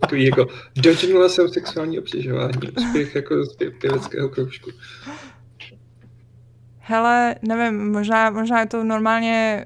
Takový 0.02 0.26
jako, 0.26 0.48
dočinula 0.76 1.30
se 1.30 1.44
o 1.44 1.48
sexuální 1.48 2.00
obtěžování. 2.00 2.72
Úspěch 2.78 3.16
jako 3.16 3.46
z 3.46 3.58
pě- 3.58 3.80
pěveckého 3.82 4.30
kroužku. 4.30 4.72
Hele, 6.86 7.36
nevím, 7.42 7.92
možná, 7.92 8.30
možná 8.30 8.60
je 8.60 8.66
to 8.66 8.84
normálně, 8.84 9.66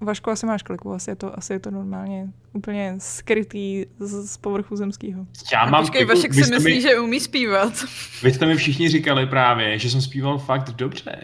uh, 0.00 0.06
Vašku, 0.06 0.30
asi 0.30 0.46
máš 0.46 0.62
kliku, 0.62 0.92
asi 0.92 1.10
je 1.10 1.16
to, 1.16 1.38
asi 1.38 1.52
je 1.52 1.58
to 1.58 1.70
normálně 1.70 2.26
úplně 2.52 2.94
skrytý 2.98 3.84
z, 3.98 4.28
z 4.32 4.36
povrchu 4.36 4.76
zemského. 4.76 5.26
Já 5.52 5.66
mám 5.66 5.82
Počkej, 5.82 6.04
kliku, 6.04 6.16
Vašek 6.16 6.34
si 6.34 6.50
myslí, 6.50 6.74
mi, 6.74 6.80
že 6.80 6.98
umí 6.98 7.20
zpívat. 7.20 7.72
Vy 8.22 8.32
jste 8.32 8.46
mi 8.46 8.56
všichni 8.56 8.88
říkali 8.88 9.26
právě, 9.26 9.78
že 9.78 9.90
jsem 9.90 10.00
zpíval 10.00 10.38
fakt 10.38 10.70
dobře. 10.70 11.16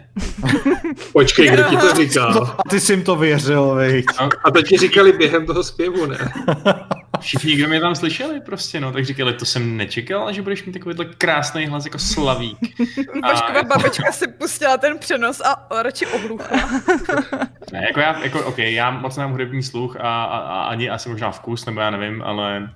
Počkej, 1.13 1.49
kdo 1.51 1.63
ti 1.63 1.77
to 1.77 1.95
říkal? 1.95 2.57
a 2.67 2.69
ty 2.71 2.81
jsi 2.81 2.93
jim 2.93 3.03
to 3.03 3.17
věřil, 3.17 3.75
viď? 3.75 4.07
A 4.45 4.51
to 4.51 4.63
ti 4.63 4.77
říkali 4.77 5.13
během 5.13 5.47
toho 5.47 5.65
zpěvu, 5.65 6.07
ne? 6.07 6.19
Všichni, 7.21 7.57
kdo 7.57 7.69
mě 7.69 7.81
tam 7.81 7.95
slyšeli 7.95 8.41
prostě, 8.41 8.81
no, 8.81 8.93
tak 8.93 9.05
říkali, 9.05 9.33
to 9.33 9.45
jsem 9.45 9.77
nečekal, 9.77 10.33
že 10.33 10.43
budeš 10.43 10.65
mít 10.65 10.73
takovýhle 10.73 11.05
krásný 11.05 11.67
hlas 11.67 11.85
jako 11.85 11.99
slavík. 11.99 12.59
Vaškova 13.23 13.63
babička 13.63 14.13
si 14.13 14.29
pustila 14.29 14.77
ten 14.77 14.99
přenos 14.99 15.41
a 15.41 15.69
radši 15.83 16.07
ohluchla. 16.07 16.57
ne, 17.73 17.85
jako 17.89 18.01
já, 18.01 18.25
jako, 18.25 18.47
okay, 18.47 18.75
já 18.75 18.91
moc 18.91 19.17
nemám 19.17 19.33
hudební 19.33 19.63
sluch 19.63 19.97
a, 19.97 20.25
a, 20.25 20.39
a, 20.39 20.63
ani 20.65 20.91
asi 20.91 21.09
možná 21.09 21.31
vkus, 21.31 21.67
nebo 21.67 21.81
já 21.81 21.91
nevím, 21.91 22.23
ale 22.23 22.71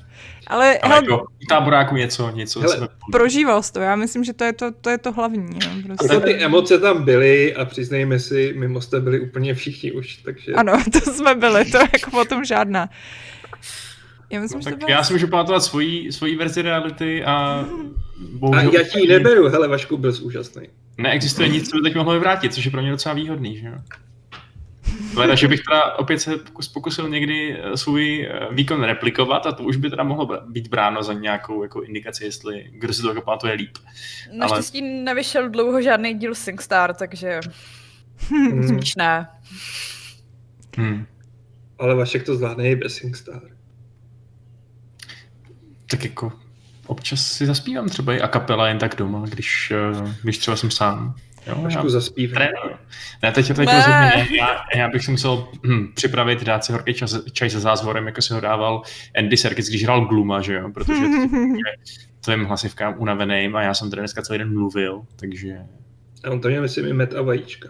ale, 0.47 0.79
ale 0.79 0.95
jako, 0.95 1.23
u 1.23 1.47
táboráku 1.49 1.97
něco, 1.97 2.31
něco 2.31 2.61
hele, 2.61 2.89
prožíval 3.13 3.63
jsi 3.63 3.73
to, 3.73 3.81
já 3.81 3.97
myslím, 3.97 4.25
že 4.25 4.33
to 4.33 4.45
je 4.45 4.53
to, 4.53 4.73
to, 4.73 4.91
je 4.91 4.99
to 4.99 5.13
hlavní. 5.13 5.59
Jo, 5.65 5.71
prostě. 5.87 6.15
Jako 6.15 6.27
ty 6.27 6.45
emoce 6.45 6.79
tam 6.79 7.05
byly 7.05 7.55
a 7.55 7.65
přiznejme 7.65 8.19
si, 8.19 8.55
mimo 8.57 8.81
jste 8.81 9.01
byli 9.01 9.21
úplně 9.21 9.55
všichni 9.55 9.93
už, 9.93 10.17
takže... 10.17 10.53
Ano, 10.53 10.73
to 10.93 11.13
jsme 11.13 11.35
byli, 11.35 11.65
to 11.65 11.79
jako 11.79 12.11
potom 12.11 12.45
žádná. 12.45 12.89
Já, 14.31 14.41
myslím, 14.41 14.59
no, 14.59 14.63
že 14.63 14.71
tak 14.71 14.79
bylo... 14.79 14.91
já 14.91 15.05
si 15.05 15.13
můžu 15.13 15.29
pamatovat 15.29 15.63
svoji, 15.63 16.13
svoji 16.13 16.37
verzi 16.37 16.63
reality 16.63 17.25
a... 17.25 17.65
Bohužel, 18.33 18.71
a 18.71 18.75
já 18.75 18.83
ti 18.83 19.01
ji 19.01 19.09
neberu, 19.09 19.49
hele, 19.49 19.69
Vašku, 19.69 19.97
byl 19.97 20.13
jsi 20.13 20.23
úžasný. 20.23 20.63
Neexistuje 20.99 21.49
nic, 21.49 21.71
co 21.71 21.77
by 21.77 21.83
teď 21.83 21.95
mohlo 21.95 22.13
vyvrátit, 22.13 22.55
což 22.55 22.65
je 22.65 22.71
pro 22.71 22.83
mě 22.83 22.91
docela 22.91 23.15
výhodný, 23.15 23.59
že 23.59 23.67
jo? 23.67 23.75
Leda, 25.15 25.35
že 25.35 25.49
bych 25.49 25.61
teda 25.63 25.95
opět 25.95 26.19
se 26.19 26.31
pokusil 26.75 27.09
někdy 27.09 27.57
eh, 27.59 27.77
svůj 27.77 28.29
eh, 28.31 28.55
výkon 28.55 28.83
replikovat 28.83 29.47
a 29.47 29.53
to 29.53 29.63
už 29.63 29.77
by 29.77 29.91
teda 29.91 30.03
mohlo 30.03 30.41
být 30.49 30.69
bráno 30.69 31.03
za 31.03 31.13
nějakou 31.13 31.63
jako 31.63 31.83
indikaci, 31.83 32.25
jestli 32.25 32.67
kdo 32.73 32.93
si 32.93 33.03
to 33.03 33.21
pamatuje 33.21 33.53
líp. 33.53 33.79
Naštěstí 34.33 34.81
Ale... 34.81 34.91
nevyšel 34.91 35.49
dlouho 35.49 35.83
žádný 35.83 36.15
díl 36.15 36.35
SingStar, 36.35 36.95
takže 36.95 37.41
hmm. 38.29 38.81
Hmm. 40.77 41.07
Ale 41.79 41.95
Vašek 41.95 42.27
to 42.27 42.37
zvládne 42.37 42.71
i 42.71 42.77
bez 42.77 42.95
SingStar. 42.95 43.43
Tak 45.91 46.05
jako 46.05 46.33
občas 46.87 47.33
si 47.33 47.47
zaspívám 47.47 47.89
třeba 47.89 48.15
i 48.15 48.21
a 48.21 48.29
kapela 48.29 48.69
jen 48.69 48.79
tak 48.79 48.95
doma, 48.97 49.25
když, 49.29 49.71
eh, 49.71 50.15
když 50.23 50.39
třeba 50.39 50.57
jsem 50.57 50.71
sám. 50.71 51.15
Jo, 51.47 51.55
Trošku 51.61 51.89
zaspívám. 51.89 52.49
Ne, 53.23 53.33
teď, 53.33 53.47
teď 53.47 53.69
ne. 53.69 53.75
rozhodně 53.77 54.39
Já, 54.39 54.65
já, 54.75 54.89
bych 54.89 55.05
si 55.05 55.11
musel 55.11 55.49
hm, 55.67 55.93
připravit, 55.95 56.45
dát 56.45 56.65
si 56.65 56.73
horký 56.73 56.95
čas, 56.95 57.17
čaj 57.33 57.51
se 57.51 57.61
zázvorem, 57.61 58.07
jako 58.07 58.23
si 58.23 58.35
ho 58.35 58.41
dával 58.41 58.83
Andy 59.19 59.37
Serkis, 59.37 59.69
když 59.69 59.85
hrál 59.85 60.07
Gluma, 60.07 60.41
že 60.41 60.55
jo, 60.55 60.71
protože 60.75 61.01
tvým 62.25 62.45
hlasivkám 62.45 62.95
unaveným 62.99 63.57
a 63.57 63.63
já 63.63 63.75
jsem 63.75 63.91
tady 63.91 64.01
dneska 64.01 64.23
celý 64.23 64.39
den 64.39 64.53
mluvil, 64.53 65.03
takže... 65.17 65.59
A 66.25 66.31
on 66.31 66.41
to 66.41 66.49
měl, 66.49 66.63
myslím, 66.63 66.87
i 66.87 66.93
met 66.93 67.15
a 67.15 67.23
vajíčka. 67.23 67.69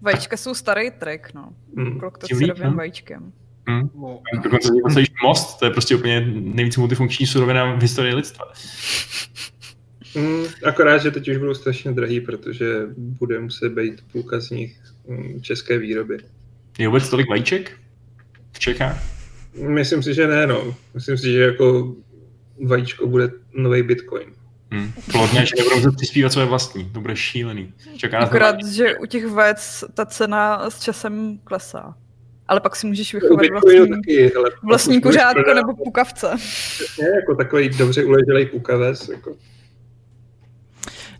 Vajíčka 0.00 0.36
jsou 0.36 0.54
starý 0.54 0.90
track, 0.90 1.34
no. 1.34 1.48
Mm. 1.74 1.98
Klok 1.98 2.18
to 2.18 2.26
s 2.26 2.74
vajíčkem. 2.74 3.32
Hmm. 3.68 3.90
No. 3.94 4.20
Dokonce 4.42 4.72
most, 5.22 5.58
to 5.58 5.64
je 5.64 5.70
prostě 5.70 5.96
úplně 5.96 6.20
nejvíc 6.30 6.76
multifunkční 6.76 7.26
surovina 7.26 7.74
v 7.74 7.82
historii 7.82 8.14
lidstva. 8.14 8.44
Mm, 10.14 10.44
akorát, 10.64 10.98
že 10.98 11.10
teď 11.10 11.28
už 11.28 11.36
budou 11.36 11.54
strašně 11.54 11.92
drahý, 11.92 12.20
protože 12.20 12.66
bude 12.96 13.40
muset 13.40 13.72
být 13.72 14.04
půlka 14.12 14.40
z 14.40 14.50
nich 14.50 14.76
mm, 15.08 15.42
české 15.42 15.78
výroby. 15.78 16.18
Je 16.78 16.88
vůbec 16.88 17.08
tolik 17.08 17.28
vajíček 17.28 17.72
v 18.52 18.58
Čechách? 18.58 19.02
Myslím 19.54 20.02
si, 20.02 20.14
že 20.14 20.26
ne, 20.26 20.46
no. 20.46 20.74
Myslím 20.94 21.18
si, 21.18 21.32
že 21.32 21.40
jako 21.40 21.94
vajíčko 22.66 23.06
bude 23.06 23.30
nový 23.54 23.82
bitcoin. 23.82 24.28
Hmm. 24.70 24.92
Plodně, 25.12 25.46
že 25.46 25.52
nebudou 25.58 25.76
muset 25.76 25.96
přispívat 25.96 26.32
své 26.32 26.44
vlastní. 26.44 26.90
To 26.90 27.00
bude 27.00 27.16
šílený. 27.16 27.72
Čeká 27.96 28.18
Akorát, 28.18 28.64
že 28.64 28.98
u 28.98 29.06
těch 29.06 29.26
vajec 29.26 29.84
ta 29.94 30.06
cena 30.06 30.70
s 30.70 30.80
časem 30.80 31.38
klesá. 31.44 31.94
Ale 32.48 32.60
pak 32.60 32.76
si 32.76 32.86
můžeš 32.86 33.14
vychovat 33.14 33.46
vlastní, 33.50 33.88
taky, 33.88 34.32
hele, 34.34 34.50
vlastní 34.62 35.00
kuřátko 35.00 35.54
nebo 35.54 35.74
pukavce. 35.74 36.30
Je, 36.98 37.14
jako 37.14 37.34
takový 37.34 37.68
dobře 37.68 38.04
uleželý 38.04 38.46
pukavec. 38.46 39.08
Jako. 39.08 39.36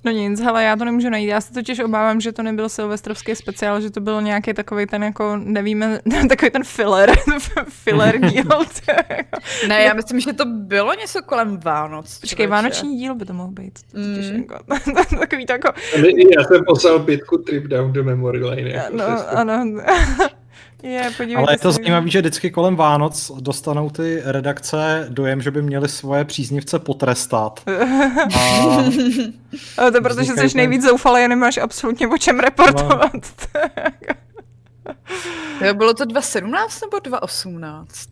No 0.04 0.12
nic, 0.12 0.40
hele, 0.40 0.64
já 0.64 0.76
to 0.76 0.84
nemůžu 0.84 1.10
najít. 1.10 1.28
Já 1.28 1.40
se 1.40 1.52
totiž 1.52 1.80
obávám, 1.80 2.20
že 2.20 2.32
to 2.32 2.42
nebyl 2.42 2.68
silvestrovský 2.68 3.34
speciál, 3.34 3.80
že 3.80 3.90
to 3.90 4.00
byl 4.00 4.22
nějaký 4.22 4.54
takový 4.54 4.86
ten 4.86 5.04
jako, 5.04 5.36
nevíme, 5.36 6.00
takový 6.28 6.50
ten 6.50 6.64
filler, 6.64 7.12
filler 7.68 8.18
díl. 8.30 8.44
ne, 9.68 9.82
já 9.82 9.94
myslím, 9.94 10.20
že 10.20 10.32
to 10.32 10.44
bylo 10.46 10.94
něco 10.94 11.22
kolem 11.22 11.60
Vánoc. 11.64 12.18
Počkej, 12.18 12.46
vánoční 12.46 12.96
díl 12.96 13.14
by 13.14 13.24
to 13.24 13.34
mohl 13.34 13.52
být. 13.52 13.78
Totiž 13.92 14.30
mm. 14.30 14.36
jako, 14.36 14.58
takový 15.20 15.46
to 15.46 15.52
jako... 15.52 15.72
Já 16.36 16.44
jsem 16.44 16.64
poslal 16.64 16.98
bitku 16.98 17.38
Trip 17.38 17.64
Down 17.64 17.92
the 17.92 18.02
Memory 18.02 18.42
Lane. 18.42 18.70
Jako 18.70 18.96
no, 18.96 19.38
ano. 19.38 19.64
Je, 20.82 21.10
Ale 21.36 21.52
je 21.52 21.58
to 21.58 21.72
zajímavé, 21.72 22.08
že 22.08 22.18
vždycky 22.20 22.50
kolem 22.50 22.76
Vánoc 22.76 23.32
dostanou 23.40 23.90
ty 23.90 24.22
redakce 24.24 25.06
dojem, 25.08 25.42
že 25.42 25.50
by 25.50 25.62
měli 25.62 25.88
svoje 25.88 26.24
příznivce 26.24 26.78
potrestat. 26.78 27.62
A... 28.40 28.84
Ale 29.78 29.92
to 29.92 30.02
protože 30.02 30.32
jsi 30.32 30.56
nejvíc 30.56 30.82
zoufalý 30.82 31.24
a 31.24 31.28
nemáš 31.28 31.58
absolutně 31.58 32.08
o 32.08 32.18
čem 32.18 32.40
reportovat. 32.40 33.12
No. 33.14 33.20
jo, 35.66 35.74
bylo 35.74 35.94
to 35.94 36.04
2017 36.04 36.80
nebo 36.80 36.98
2018? 36.98 38.08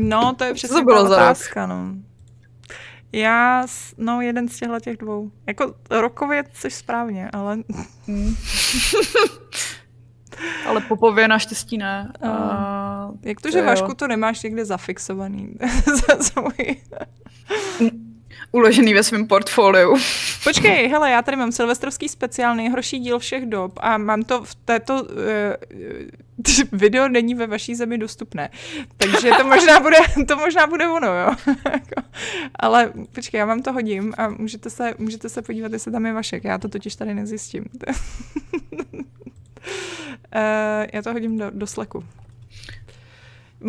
No, 0.00 0.34
to 0.38 0.44
je 0.44 0.54
přesně 0.54 0.76
to 0.76 0.84
bylo 0.84 1.04
otázka, 1.04 1.66
no. 1.66 1.94
Já, 3.12 3.66
no, 3.96 4.20
jeden 4.20 4.48
z 4.48 4.56
těchto 4.56 4.80
těch 4.80 4.96
dvou. 4.96 5.30
Jako 5.46 5.74
rokově 5.90 6.44
jsi 6.54 6.70
správně, 6.70 7.30
ale... 7.32 7.58
Ale 10.66 10.80
popově 10.80 11.28
naštěstí 11.28 11.78
ne. 11.78 12.12
A, 12.22 13.10
jak 13.22 13.40
to, 13.40 13.50
že 13.50 13.62
Vašku 13.62 13.94
to 13.94 14.08
nemáš 14.08 14.42
někde 14.42 14.64
zafixovaný 14.64 15.54
za 15.86 16.22
svůj... 16.22 16.76
Uložený 18.52 18.94
ve 18.94 19.02
svém 19.02 19.26
portfoliu. 19.26 19.96
Počkej, 20.44 20.88
hele, 20.88 21.10
já 21.10 21.22
tady 21.22 21.36
mám 21.36 21.52
silvestrovský 21.52 22.08
speciál, 22.08 22.56
nejhorší 22.56 22.98
díl 22.98 23.18
všech 23.18 23.46
dob 23.46 23.72
a 23.76 23.98
mám 23.98 24.22
to 24.22 24.44
v 24.44 24.54
této... 24.54 25.02
Uh, 25.02 25.08
video 26.72 27.08
není 27.08 27.34
ve 27.34 27.46
vaší 27.46 27.74
zemi 27.74 27.98
dostupné. 27.98 28.50
Takže 28.96 29.30
to 29.38 29.46
možná 29.46 29.80
bude, 29.80 29.96
to 30.28 30.36
možná 30.36 30.66
bude 30.66 30.88
ono, 30.88 31.06
jo. 31.06 31.34
Ale 32.54 32.92
počkej, 33.12 33.38
já 33.38 33.44
vám 33.44 33.62
to 33.62 33.72
hodím 33.72 34.14
a 34.18 34.28
můžete 34.28 34.70
se, 34.70 34.94
můžete 34.98 35.28
se 35.28 35.42
podívat, 35.42 35.72
jestli 35.72 35.92
tam 35.92 36.06
je 36.06 36.12
Vašek. 36.12 36.44
Já 36.44 36.58
to 36.58 36.68
totiž 36.68 36.96
tady 36.96 37.14
nezjistím. 37.14 37.64
Uh, 40.34 40.86
já 40.92 41.02
to 41.02 41.12
hodím 41.12 41.38
do, 41.38 41.50
do 41.50 41.66
Slacku. 41.66 42.04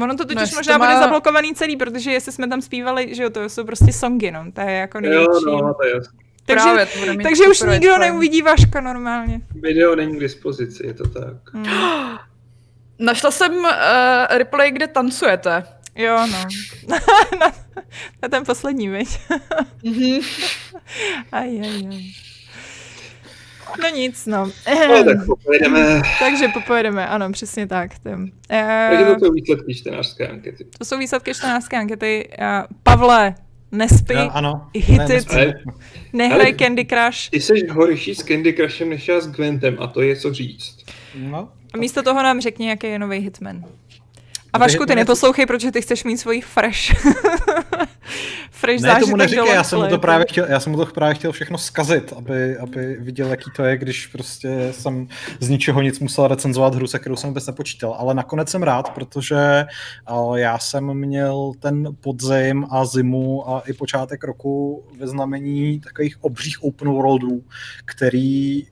Ono 0.02 0.18
to 0.18 0.26
totiž 0.26 0.52
no, 0.52 0.58
možná 0.58 0.78
má... 0.78 0.86
bude 0.86 1.00
zablokovaný 1.00 1.56
celý, 1.56 1.78
protože 1.78 2.12
jestli 2.12 2.32
jsme 2.32 2.48
tam 2.48 2.62
zpívali, 2.62 3.16
že 3.16 3.24
jo, 3.24 3.30
to 3.30 3.50
jsou 3.50 3.64
prostě 3.64 3.94
songy, 3.94 4.32
no, 4.32 4.52
to 4.52 4.62
je 4.62 4.72
jako 4.72 5.00
největší. 5.00 5.46
Jo, 5.46 5.62
no, 5.62 5.74
to 5.74 5.86
je 5.86 5.94
takže, 6.46 6.64
Právě, 6.64 6.86
to 6.86 7.24
takže 7.24 7.44
už 7.44 7.62
nikdo 7.62 7.98
neuvidí 7.98 8.42
Vaška 8.42 8.82
normálně. 8.82 9.42
Video 9.56 9.96
není 9.96 10.18
k 10.18 10.20
dispozici, 10.20 10.88
je 10.88 10.94
to 10.94 11.10
tak. 11.10 11.54
Hmm. 11.54 11.66
Našla 13.00 13.32
jsem 13.32 13.56
uh, 13.56 13.70
replay, 14.30 14.72
kde 14.72 14.88
tancujete. 14.88 15.64
Jo, 15.96 16.28
no. 16.32 16.46
na, 17.40 17.52
na 18.22 18.30
ten 18.30 18.46
poslední, 18.46 18.90
viď? 18.90 19.20
mm-hmm. 19.84 20.26
aj, 21.32 21.62
aj, 21.62 21.88
aj. 21.88 22.31
No 23.82 23.90
nic, 23.90 24.26
no. 24.26 24.52
no 24.88 25.04
tak 25.04 25.26
popojedeme. 25.26 26.02
Takže 26.20 26.48
popojedeme, 26.48 27.08
ano, 27.08 27.32
přesně 27.32 27.68
tak. 27.68 27.92
Takže 28.00 29.06
to 29.06 29.26
jsou 29.26 29.32
výsledky 29.32 29.76
čtenářské 29.76 30.28
ankety. 30.28 30.66
To 30.78 30.86
jsou 30.86 30.98
výsledky 30.98 31.34
čtenářské 31.34 31.78
ankety. 31.78 32.30
Pavle, 32.84 33.36
nespí, 33.72 34.16
no, 34.16 34.36
ano. 34.36 34.68
hit 34.74 34.98
ne, 34.98 35.16
it, 35.16 35.56
nehraj 36.14 36.54
Candy 36.54 36.86
Crush. 36.86 37.30
Ty 37.30 37.42
jsi 37.42 37.68
horší 37.68 38.16
s 38.16 38.24
Candy 38.24 38.54
Crushem 38.54 38.90
než 38.90 39.08
já 39.08 39.22
s 39.22 39.28
Gwentem 39.28 39.78
a 39.80 39.88
to 39.88 40.02
je 40.02 40.16
co 40.16 40.34
říct. 40.34 40.86
No. 41.16 41.50
A 41.74 41.78
místo 41.78 42.04
toho 42.04 42.24
nám 42.24 42.42
řekni, 42.42 42.70
jaký 42.70 42.88
je 42.88 43.00
nový 43.00 43.18
Hitman. 43.18 43.64
A 44.54 44.58
Vašku, 44.58 44.86
ty 44.86 44.96
neposlouchej, 44.96 45.46
protože 45.46 45.72
ty 45.72 45.82
chceš 45.82 46.04
mít 46.04 46.18
svoji 46.18 46.42
fresh. 46.42 46.80
fresh 48.52 48.82
ne, 48.82 49.00
tomu 49.00 49.16
neříkej, 49.16 49.54
já 49.54 49.64
jsem, 49.64 49.80
mu 49.80 49.88
to 49.88 49.98
právě 49.98 50.26
chtěl, 50.30 50.46
já 50.50 50.60
jsem 50.60 50.72
mu 50.72 50.78
to 50.78 50.86
právě 50.86 51.16
chtěl 51.16 51.32
všechno 51.32 51.58
skazit, 51.58 52.14
aby, 52.18 52.58
aby 52.58 52.98
viděl, 53.00 53.28
jaký 53.28 53.52
to 53.56 53.64
je, 53.64 53.78
když 53.78 54.08
prostě 54.08 54.68
jsem 54.72 55.08
z 55.40 55.50
ničeho 55.50 55.82
nic 55.82 56.00
musel 56.00 56.28
recenzovat 56.28 56.76
hru, 56.76 56.88
se 56.88 57.00
kterou 57.00 57.16
jsem 57.16 57.30
vůbec 57.30 57.48
nepočítal. 57.48 57.96
Ale 58.00 58.14
nakonec 58.14 58.50
jsem 58.50 58.64
rád, 58.64 58.94
protože 58.94 59.66
já 60.36 60.60
jsem 60.60 60.94
měl 60.94 61.52
ten 61.60 61.88
podzim 62.02 62.66
a 62.72 62.86
zimu 62.86 63.50
a 63.50 63.60
i 63.60 63.74
počátek 63.74 64.24
roku 64.24 64.84
ve 64.98 65.08
znamení 65.08 65.80
takových 65.80 66.24
obřích 66.24 66.64
open 66.64 66.90
worldů, 66.90 67.44
který 67.86 68.64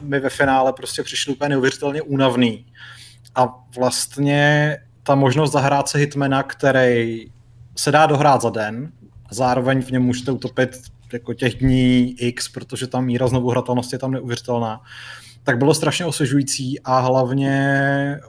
mi 0.00 0.20
ve 0.20 0.30
finále 0.30 0.72
prostě 0.72 1.02
přišly 1.02 1.34
úplně 1.34 1.48
neuvěřitelně 1.48 2.02
únavný. 2.02 2.66
A 3.34 3.64
vlastně 3.76 4.76
ta 5.06 5.14
možnost 5.14 5.52
zahrát 5.52 5.88
se 5.88 5.98
Hitmana, 5.98 6.42
který 6.42 7.26
se 7.76 7.92
dá 7.92 8.06
dohrát 8.06 8.42
za 8.42 8.50
den, 8.50 8.92
a 9.30 9.34
zároveň 9.34 9.82
v 9.82 9.90
něm 9.90 10.02
můžete 10.02 10.32
utopit 10.32 10.70
jako 11.12 11.34
těch 11.34 11.54
dní 11.54 12.16
X, 12.18 12.48
protože 12.48 12.86
tam 12.86 13.04
míra 13.04 13.28
znovu 13.28 13.50
hratelnosti 13.50 13.94
je 13.94 13.98
tam 13.98 14.10
neuvěřitelná, 14.10 14.80
tak 15.42 15.58
bylo 15.58 15.74
strašně 15.74 16.06
osvěžující 16.06 16.80
a 16.80 16.98
hlavně 16.98 18.20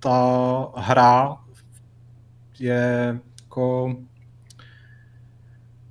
ta 0.00 0.68
hra 0.76 1.36
je 2.58 3.18
jako 3.42 3.96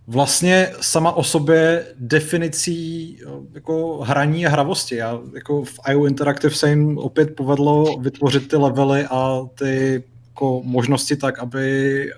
vlastně 0.08 0.72
sama 0.82 1.12
o 1.12 1.24
sobě 1.24 1.86
definicí 2.00 3.18
jako 3.54 3.98
hraní 4.04 4.46
a 4.46 4.50
hravosti. 4.50 4.96
Já, 4.96 5.20
jako 5.36 5.64
v 5.64 5.80
IO 5.92 6.06
Interactive 6.06 6.56
se 6.56 6.70
jim 6.70 6.98
opět 6.98 7.36
povedlo 7.36 7.98
vytvořit 7.98 8.48
ty 8.48 8.56
levely 8.56 9.06
a 9.10 9.42
ty 9.58 10.04
jako 10.36 10.62
možnosti 10.64 11.16
tak, 11.16 11.40
aby 11.40 12.12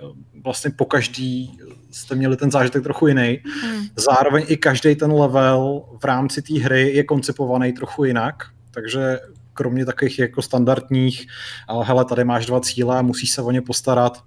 vlastně 0.44 0.72
po 0.72 0.86
každý 0.86 1.58
jste 1.92 2.16
měli 2.16 2.38
ten 2.38 2.52
zážitek 2.52 2.84
trochu 2.84 3.08
jiný. 3.08 3.40
Hmm. 3.64 3.84
Zároveň 3.96 4.46
i 4.48 4.58
každý 4.58 4.96
ten 4.96 5.12
level 5.12 5.84
v 6.02 6.06
rámci 6.06 6.42
té 6.42 6.60
hry 6.60 6.92
je 6.92 7.04
koncipovaný 7.04 7.74
trochu 7.74 8.04
jinak, 8.04 8.36
takže 8.72 9.20
kromě 9.54 9.86
takových 9.86 10.20
jako 10.20 10.42
standardních, 10.42 11.28
ale 11.68 11.86
hele, 11.86 12.06
tady 12.06 12.24
máš 12.24 12.46
dva 12.46 12.60
cíle, 12.60 13.04
musíš 13.04 13.32
se 13.32 13.42
o 13.42 13.52
ně 13.52 13.62
postarat, 13.62 14.24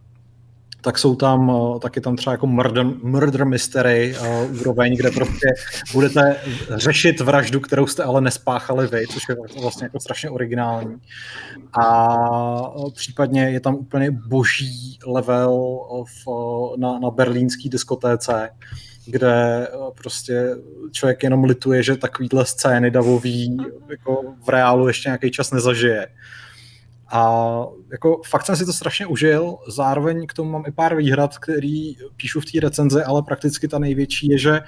tak 0.81 0.99
jsou 0.99 1.16
tam, 1.16 1.51
eh, 1.51 1.78
taky 1.81 2.01
tam 2.01 2.16
třeba 2.16 2.33
jako 2.33 2.47
murder, 2.47 2.85
murder 3.03 3.47
mystery 3.47 4.16
uh, 4.20 4.61
úroveň, 4.61 4.97
kde 4.97 5.11
prostě 5.11 5.49
budete 5.93 6.37
řešit 6.74 7.20
vraždu, 7.20 7.61
kterou 7.61 7.87
jste 7.87 8.05
ale 8.05 8.20
nespáchali 8.20 8.87
vy, 8.87 9.07
což 9.07 9.22
je 9.28 9.37
vlastně 9.61 9.85
jako 9.85 10.01
strašně 10.01 10.31
originální. 10.31 10.97
A 11.81 12.16
eh, 12.78 12.91
případně 12.95 13.51
je 13.51 13.61
tam 13.61 13.74
úplně 13.74 14.11
boží 14.11 14.99
level 15.07 15.81
v, 16.05 16.28
na, 16.76 16.99
na 16.99 17.11
berlínský 17.11 17.68
diskotéce, 17.68 18.51
kde 19.07 19.68
prostě 19.95 20.51
člověk 20.93 21.22
jenom 21.22 21.45
lituje, 21.45 21.83
že 21.83 21.97
takovýhle 21.97 22.47
scény 22.47 22.91
davový 22.91 23.57
jako 23.91 24.22
v 24.45 24.49
reálu 24.49 24.89
ještě 24.89 25.09
nějaký 25.09 25.31
čas 25.31 25.51
nezažije. 25.51 26.09
A 27.11 27.42
jako 27.92 28.20
fakt 28.26 28.46
jsem 28.46 28.56
si 28.56 28.66
to 28.66 28.72
strašně 28.72 29.06
užil, 29.06 29.56
zároveň 29.68 30.26
k 30.26 30.32
tomu 30.32 30.50
mám 30.50 30.64
i 30.66 30.72
pár 30.72 30.96
výhrad, 30.96 31.38
který 31.38 31.96
píšu 32.16 32.40
v 32.40 32.44
té 32.44 32.61
recenzi, 32.61 33.02
ale 33.02 33.22
prakticky 33.22 33.68
ta 33.68 33.78
největší 33.78 34.28
je, 34.28 34.38
že 34.38 34.61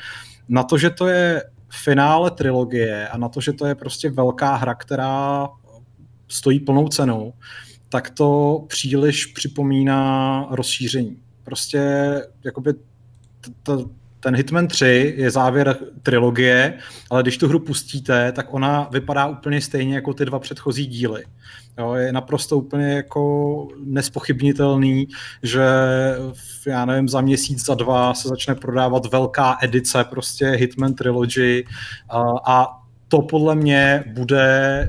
na 0.49 0.62
to, 0.62 0.78
že 0.78 0.90
to 0.90 1.07
je 1.07 1.45
finále 1.70 2.30
trilogie 2.30 3.09
a 3.09 3.18
na 3.18 3.28
to, 3.28 3.40
že 3.40 3.53
to 3.53 3.66
je 3.66 3.74
prostě 3.74 4.11
velká 4.11 4.55
hra, 4.55 4.74
která 4.74 5.49
stojí 6.28 6.61
plnou 6.61 6.88
cenou, 6.88 7.32
tak 7.88 8.11
to 8.11 8.61
příliš 8.68 9.26
připomíná 9.26 10.47
rozšíření. 10.51 11.16
Prostě 11.45 11.80
jakoby 12.45 12.74
ten 14.23 14.37
Hitman 14.37 14.68
3 14.68 15.14
je 15.16 15.31
závěr 15.31 15.77
trilogie, 16.03 16.79
ale 17.11 17.23
když 17.23 17.39
tu 17.39 17.49
hru 17.49 17.59
pustíte, 17.59 18.33
tak 18.33 18.55
ona 18.55 18.89
vypadá 18.93 19.27
úplně 19.27 19.61
stejně 19.61 19.95
jako 19.95 20.14
ty 20.14 20.25
dva 20.25 20.39
předchozí 20.39 20.87
díly. 20.87 21.25
Jo, 21.79 21.95
je 21.95 22.12
naprosto 22.12 22.59
úplně 22.59 22.93
jako 22.93 23.68
nespochybnitelný, 23.85 25.09
že 25.43 25.64
já 26.66 26.85
nevím, 26.85 27.09
za 27.09 27.20
měsíc, 27.20 27.64
za 27.64 27.75
dva 27.75 28.14
se 28.14 28.29
začne 28.29 28.55
prodávat 28.55 29.12
velká 29.12 29.59
edice 29.62 30.05
prostě 30.05 30.47
Hitman 30.47 30.95
Trilogy 30.95 31.64
a, 32.09 32.23
a 32.47 32.83
to 33.09 33.23
podle 33.23 33.55
mě 33.55 34.05
bude 34.14 34.89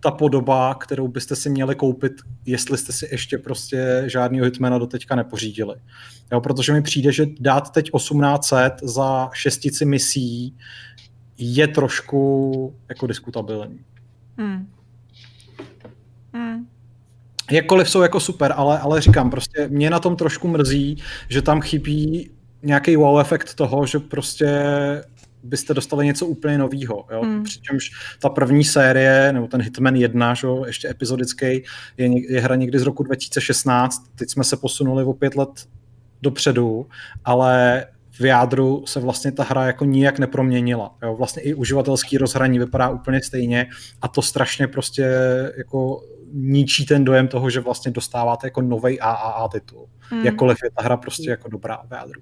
ta 0.00 0.10
podoba, 0.10 0.74
kterou 0.74 1.08
byste 1.08 1.36
si 1.36 1.50
měli 1.50 1.74
koupit, 1.74 2.12
jestli 2.46 2.78
jste 2.78 2.92
si 2.92 3.08
ještě 3.10 3.38
prostě 3.38 4.02
žádného 4.06 4.44
Hitmana 4.44 4.78
do 4.78 4.86
teďka 4.86 5.14
nepořídili. 5.14 5.74
Jo, 6.32 6.40
protože 6.40 6.72
mi 6.72 6.82
přijde, 6.82 7.12
že 7.12 7.26
dát 7.40 7.70
teď 7.72 7.90
1800 7.96 8.72
za 8.82 9.30
šestici 9.32 9.84
misí 9.84 10.56
je 11.38 11.68
trošku 11.68 12.74
jako 12.88 13.06
diskutabilní. 13.06 13.80
Hmm. 14.38 14.68
Hmm. 16.32 16.66
Jakkoliv 17.50 17.90
jsou 17.90 18.02
jako 18.02 18.20
super, 18.20 18.54
ale, 18.56 18.78
ale 18.78 19.00
říkám, 19.00 19.30
prostě 19.30 19.68
mě 19.68 19.90
na 19.90 19.98
tom 19.98 20.16
trošku 20.16 20.48
mrzí, 20.48 21.02
že 21.28 21.42
tam 21.42 21.60
chybí 21.60 22.30
nějaký 22.62 22.96
wow 22.96 23.20
efekt 23.20 23.54
toho, 23.54 23.86
že 23.86 23.98
prostě 23.98 24.48
byste 25.48 25.74
dostali 25.74 26.06
něco 26.06 26.26
úplně 26.26 26.58
nového. 26.58 27.06
Hmm. 27.22 27.42
Přičemž 27.42 27.90
ta 28.20 28.28
první 28.28 28.64
série, 28.64 29.32
nebo 29.32 29.46
ten 29.46 29.62
Hitman 29.62 29.96
1, 29.96 30.34
že, 30.34 30.46
ještě 30.66 30.90
epizodický, 30.90 31.46
je, 31.96 32.32
je 32.32 32.40
hra 32.40 32.54
někdy 32.54 32.78
z 32.78 32.82
roku 32.82 33.02
2016. 33.02 34.02
Teď 34.14 34.30
jsme 34.30 34.44
se 34.44 34.56
posunuli 34.56 35.04
o 35.04 35.12
pět 35.12 35.36
let 35.36 35.68
dopředu, 36.22 36.86
ale 37.24 37.86
v 38.20 38.24
jádru 38.24 38.86
se 38.86 39.00
vlastně 39.00 39.32
ta 39.32 39.44
hra 39.44 39.66
jako 39.66 39.84
nijak 39.84 40.18
neproměnila. 40.18 40.94
Jo? 41.02 41.16
Vlastně 41.16 41.42
i 41.42 41.54
uživatelský 41.54 42.18
rozhraní 42.18 42.58
vypadá 42.58 42.88
úplně 42.88 43.22
stejně 43.22 43.66
a 44.02 44.08
to 44.08 44.22
strašně 44.22 44.68
prostě 44.68 45.08
jako 45.56 46.02
ničí 46.32 46.86
ten 46.86 47.04
dojem 47.04 47.28
toho, 47.28 47.50
že 47.50 47.60
vlastně 47.60 47.90
dostáváte 47.90 48.46
jako 48.46 48.62
nový 48.62 49.00
AAA 49.00 49.48
titul. 49.48 49.88
Hmm. 50.00 50.24
Jakkoliv 50.24 50.58
je 50.64 50.70
ta 50.76 50.82
hra 50.82 50.96
prostě 50.96 51.30
jako 51.30 51.48
dobrá 51.48 51.82
v 51.88 51.92
jádru. 51.92 52.20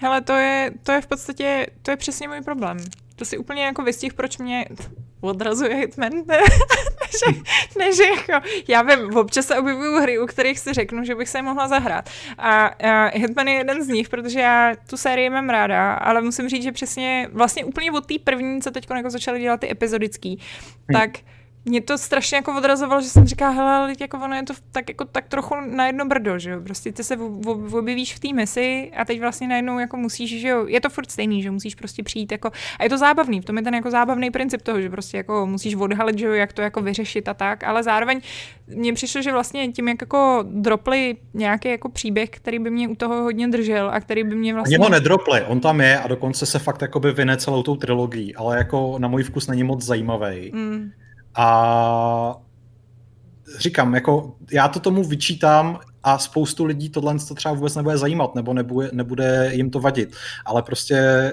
Hele, 0.00 0.20
to 0.20 0.32
je, 0.32 0.70
to 0.82 0.92
je 0.92 1.00
v 1.00 1.06
podstatě, 1.06 1.66
to 1.82 1.90
je 1.90 1.96
přesně 1.96 2.28
můj 2.28 2.40
problém. 2.40 2.76
To 3.16 3.24
si 3.24 3.38
úplně 3.38 3.64
jako 3.64 3.82
vystih, 3.82 4.14
proč 4.14 4.38
mě 4.38 4.64
odrazuje 5.20 5.74
Hitman, 5.74 6.12
než, 6.28 7.38
než 7.78 7.98
jako, 7.98 8.46
já 8.68 8.82
vím, 8.82 9.16
občas 9.16 9.46
se 9.46 9.58
objevují 9.58 10.02
hry, 10.02 10.18
u 10.18 10.26
kterých 10.26 10.58
si 10.58 10.72
řeknu, 10.72 11.04
že 11.04 11.14
bych 11.14 11.28
se 11.28 11.42
mohla 11.42 11.68
zahrát. 11.68 12.10
A, 12.38 12.66
a 12.66 13.10
Hitman 13.18 13.48
je 13.48 13.54
jeden 13.54 13.84
z 13.84 13.88
nich, 13.88 14.08
protože 14.08 14.40
já 14.40 14.74
tu 14.90 14.96
sérii 14.96 15.30
mám 15.30 15.50
ráda, 15.50 15.94
ale 15.94 16.20
musím 16.20 16.48
říct, 16.48 16.62
že 16.62 16.72
přesně 16.72 17.28
vlastně 17.32 17.64
úplně 17.64 17.92
od 17.92 18.06
té 18.06 18.14
první, 18.24 18.62
co 18.62 18.70
teď 18.70 18.86
jako 18.96 19.10
začaly 19.10 19.40
dělat 19.40 19.60
ty 19.60 19.70
epizodický, 19.70 20.28
hmm. 20.28 21.00
tak 21.00 21.10
mě 21.68 21.80
to 21.80 21.98
strašně 21.98 22.36
jako 22.36 22.56
odrazovalo, 22.56 23.00
že 23.00 23.08
jsem 23.08 23.26
říkala, 23.26 23.50
hele, 23.50 23.94
jako 24.00 24.18
ono 24.18 24.34
je 24.34 24.42
to 24.42 24.54
tak, 24.72 24.88
jako, 24.88 25.04
tak 25.04 25.28
trochu 25.28 25.54
na 25.70 25.86
jedno 25.86 26.04
brdo, 26.04 26.38
že 26.38 26.50
jo, 26.50 26.60
prostě 26.60 26.92
ty 26.92 27.04
se 27.04 27.16
objevíš 27.72 28.14
v 28.14 28.18
té 28.18 28.32
misi 28.32 28.90
a 28.96 29.04
teď 29.04 29.20
vlastně 29.20 29.48
najednou 29.48 29.78
jako 29.78 29.96
musíš, 29.96 30.40
že 30.40 30.48
jo, 30.48 30.66
je 30.66 30.80
to 30.80 30.90
furt 30.90 31.10
stejný, 31.10 31.42
že 31.42 31.50
musíš 31.50 31.74
prostě 31.74 32.02
přijít 32.02 32.32
jako, 32.32 32.50
a 32.78 32.84
je 32.84 32.90
to 32.90 32.98
zábavný, 32.98 33.40
v 33.40 33.44
tom 33.44 33.56
je 33.56 33.62
ten 33.62 33.74
jako 33.74 33.90
zábavný 33.90 34.30
princip 34.30 34.62
toho, 34.62 34.80
že 34.80 34.90
prostě 34.90 35.16
jako 35.16 35.46
musíš 35.46 35.74
odhalit, 35.74 36.18
že 36.18 36.26
jo, 36.26 36.32
jak 36.32 36.52
to 36.52 36.62
jako 36.62 36.82
vyřešit 36.82 37.28
a 37.28 37.34
tak, 37.34 37.64
ale 37.64 37.82
zároveň 37.82 38.20
mně 38.66 38.92
přišlo, 38.92 39.22
že 39.22 39.32
vlastně 39.32 39.72
tím, 39.72 39.88
jak 39.88 40.00
jako 40.00 40.44
dropli 40.46 41.16
nějaký 41.34 41.68
jako 41.68 41.88
příběh, 41.88 42.30
který 42.30 42.58
by 42.58 42.70
mě 42.70 42.88
u 42.88 42.94
toho 42.94 43.22
hodně 43.22 43.48
držel 43.48 43.90
a 43.92 44.00
který 44.00 44.24
by 44.24 44.34
mě 44.34 44.54
vlastně... 44.54 44.78
Oni 44.78 44.84
ho 44.84 44.90
nedropli, 44.90 45.42
on 45.42 45.60
tam 45.60 45.80
je 45.80 45.98
a 45.98 46.08
dokonce 46.08 46.46
se 46.46 46.58
fakt 46.58 46.82
jako 46.82 47.00
by 47.00 47.12
vyne 47.12 47.36
celou 47.36 47.62
tou 47.62 47.76
trilogií, 47.76 48.34
ale 48.34 48.56
jako 48.56 48.98
na 48.98 49.08
můj 49.08 49.22
vkus 49.22 49.46
není 49.46 49.64
moc 49.64 49.84
zajímavý. 49.84 50.50
Mm. 50.54 50.90
A 51.38 52.34
říkám, 53.58 53.94
jako 53.94 54.36
já 54.52 54.68
to 54.68 54.80
tomu 54.80 55.04
vyčítám 55.04 55.80
a 56.02 56.18
spoustu 56.18 56.64
lidí 56.64 56.90
tohle 56.90 57.18
to 57.28 57.34
třeba 57.34 57.54
vůbec 57.54 57.74
nebude 57.74 57.98
zajímat, 57.98 58.34
nebo 58.34 58.54
nebude, 58.54 58.90
nebude 58.92 59.50
jim 59.52 59.70
to 59.70 59.80
vadit. 59.80 60.16
Ale 60.44 60.62
prostě 60.62 61.32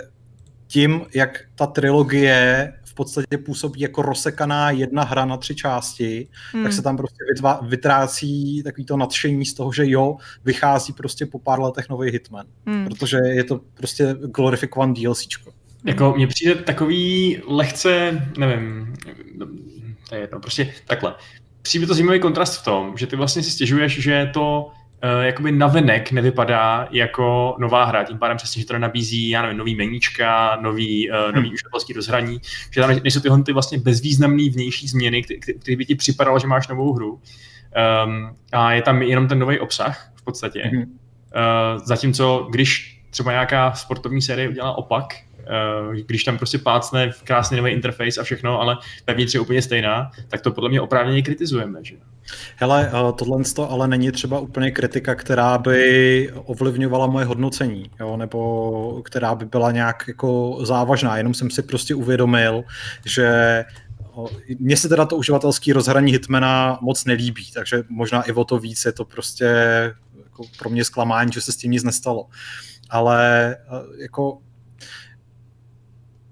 tím, 0.67 1.01
jak 1.13 1.39
ta 1.55 1.67
trilogie 1.67 2.73
v 2.85 2.93
podstatě 2.93 3.37
působí 3.37 3.79
jako 3.79 4.01
rozsekaná 4.01 4.71
jedna 4.71 5.03
hra 5.03 5.25
na 5.25 5.37
tři 5.37 5.55
části, 5.55 6.27
hmm. 6.53 6.63
tak 6.63 6.73
se 6.73 6.81
tam 6.81 6.97
prostě 6.97 7.17
vytvá, 7.33 7.59
vytrácí 7.63 8.63
takový 8.63 8.85
to 8.85 8.97
nadšení 8.97 9.45
z 9.45 9.53
toho, 9.53 9.73
že 9.73 9.89
jo, 9.89 10.17
vychází 10.45 10.93
prostě 10.93 11.25
po 11.25 11.39
pár 11.39 11.59
letech 11.59 11.89
nový 11.89 12.11
Hitman. 12.11 12.45
Hmm. 12.65 12.87
Protože 12.87 13.17
je 13.17 13.43
to 13.43 13.61
prostě 13.73 14.15
glorifikovaný 14.35 14.93
DLCčko. 14.93 15.51
Jako 15.85 16.13
mně 16.15 16.27
přijde 16.27 16.55
takový 16.55 17.41
lehce, 17.47 18.21
nevím, 18.37 18.93
to 20.09 20.15
je 20.15 20.21
jedno, 20.21 20.39
prostě 20.39 20.73
takhle. 20.87 21.15
Přijde 21.61 21.87
to 21.87 21.93
zajímavý 21.93 22.19
kontrast 22.19 22.61
v 22.61 22.63
tom, 22.63 22.97
že 22.97 23.07
ty 23.07 23.15
vlastně 23.15 23.43
si 23.43 23.51
stěžuješ, 23.51 23.99
že 23.99 24.29
to 24.33 24.71
uh, 25.03 25.21
jakoby 25.21 25.51
navenek 25.51 26.11
nevypadá 26.11 26.87
jako 26.91 27.55
nová 27.59 27.85
hra, 27.85 28.03
tím 28.03 28.17
pádem 28.17 28.37
přesně, 28.37 28.61
že 28.61 28.67
to 28.67 28.79
nabízí, 28.79 29.29
já 29.29 29.41
nevím, 29.41 29.57
nový 29.57 29.75
meníčka, 29.75 30.57
nový, 30.61 31.09
nový 31.09 31.47
hmm. 31.47 31.53
uživatelský 31.53 31.93
rozhraní, 31.93 32.41
že 32.71 32.81
tam 32.81 32.89
nejsou 33.03 33.19
tyhle 33.19 33.43
ty 33.43 33.53
vlastně 33.53 33.77
bezvýznamné 33.77 34.49
vnější 34.49 34.87
změny, 34.87 35.23
které 35.61 35.77
by 35.77 35.85
ti 35.85 35.95
připadalo, 35.95 36.39
že 36.39 36.47
máš 36.47 36.67
novou 36.67 36.93
hru. 36.93 37.21
Um, 38.05 38.35
a 38.51 38.73
je 38.73 38.81
tam 38.81 39.01
jenom 39.01 39.27
ten 39.27 39.39
nový 39.39 39.59
obsah 39.59 40.11
v 40.15 40.23
podstatě. 40.23 40.61
Hmm. 40.61 40.81
Uh, 40.81 40.87
zatímco 41.85 42.47
když 42.51 43.01
třeba 43.09 43.31
nějaká 43.31 43.73
sportovní 43.73 44.21
série 44.21 44.49
udělá 44.49 44.77
opak, 44.77 45.05
Eh, 45.34 45.34
když 46.05 46.23
tam 46.23 46.37
prostě 46.37 46.57
plácne 46.57 47.11
krásný 47.23 47.57
nový 47.57 47.71
interface 47.71 48.21
a 48.21 48.23
všechno, 48.23 48.61
ale 48.61 48.77
vevnitř 49.07 49.33
je 49.33 49.39
úplně 49.39 49.61
stejná, 49.61 50.11
tak 50.27 50.41
to 50.41 50.51
podle 50.51 50.69
mě 50.69 50.81
oprávněně 50.81 51.21
kritizujeme. 51.21 51.79
Že? 51.83 51.95
Hele, 52.55 52.91
eh, 52.93 53.13
tohle 53.13 53.43
to 53.55 53.71
ale 53.71 53.87
není 53.87 54.11
třeba 54.11 54.39
úplně 54.39 54.71
kritika, 54.71 55.15
která 55.15 55.57
by 55.57 56.29
ovlivňovala 56.45 57.07
moje 57.07 57.25
hodnocení, 57.25 57.91
jo, 57.99 58.17
nebo 58.17 59.01
která 59.05 59.35
by 59.35 59.45
byla 59.45 59.71
nějak 59.71 60.03
jako 60.07 60.57
závažná, 60.61 61.17
jenom 61.17 61.33
jsem 61.33 61.49
si 61.49 61.61
prostě 61.61 61.95
uvědomil, 61.95 62.63
že 63.05 63.63
mně 64.59 64.77
se 64.77 64.89
teda 64.89 65.05
to 65.05 65.17
uživatelský 65.17 65.73
rozhraní 65.73 66.11
Hitmana 66.11 66.79
moc 66.81 67.05
nelíbí, 67.05 67.51
takže 67.51 67.83
možná 67.89 68.21
i 68.21 68.31
o 68.31 68.43
to 68.43 68.59
víc 68.59 68.85
je 68.85 68.91
to 68.91 69.05
prostě 69.05 69.45
jako 70.23 70.43
pro 70.59 70.69
mě 70.69 70.85
zklamání, 70.85 71.31
že 71.33 71.41
se 71.41 71.51
s 71.51 71.57
tím 71.57 71.71
nic 71.71 71.83
nestalo. 71.83 72.27
Ale 72.89 73.55
eh, 73.55 74.01
jako 74.01 74.37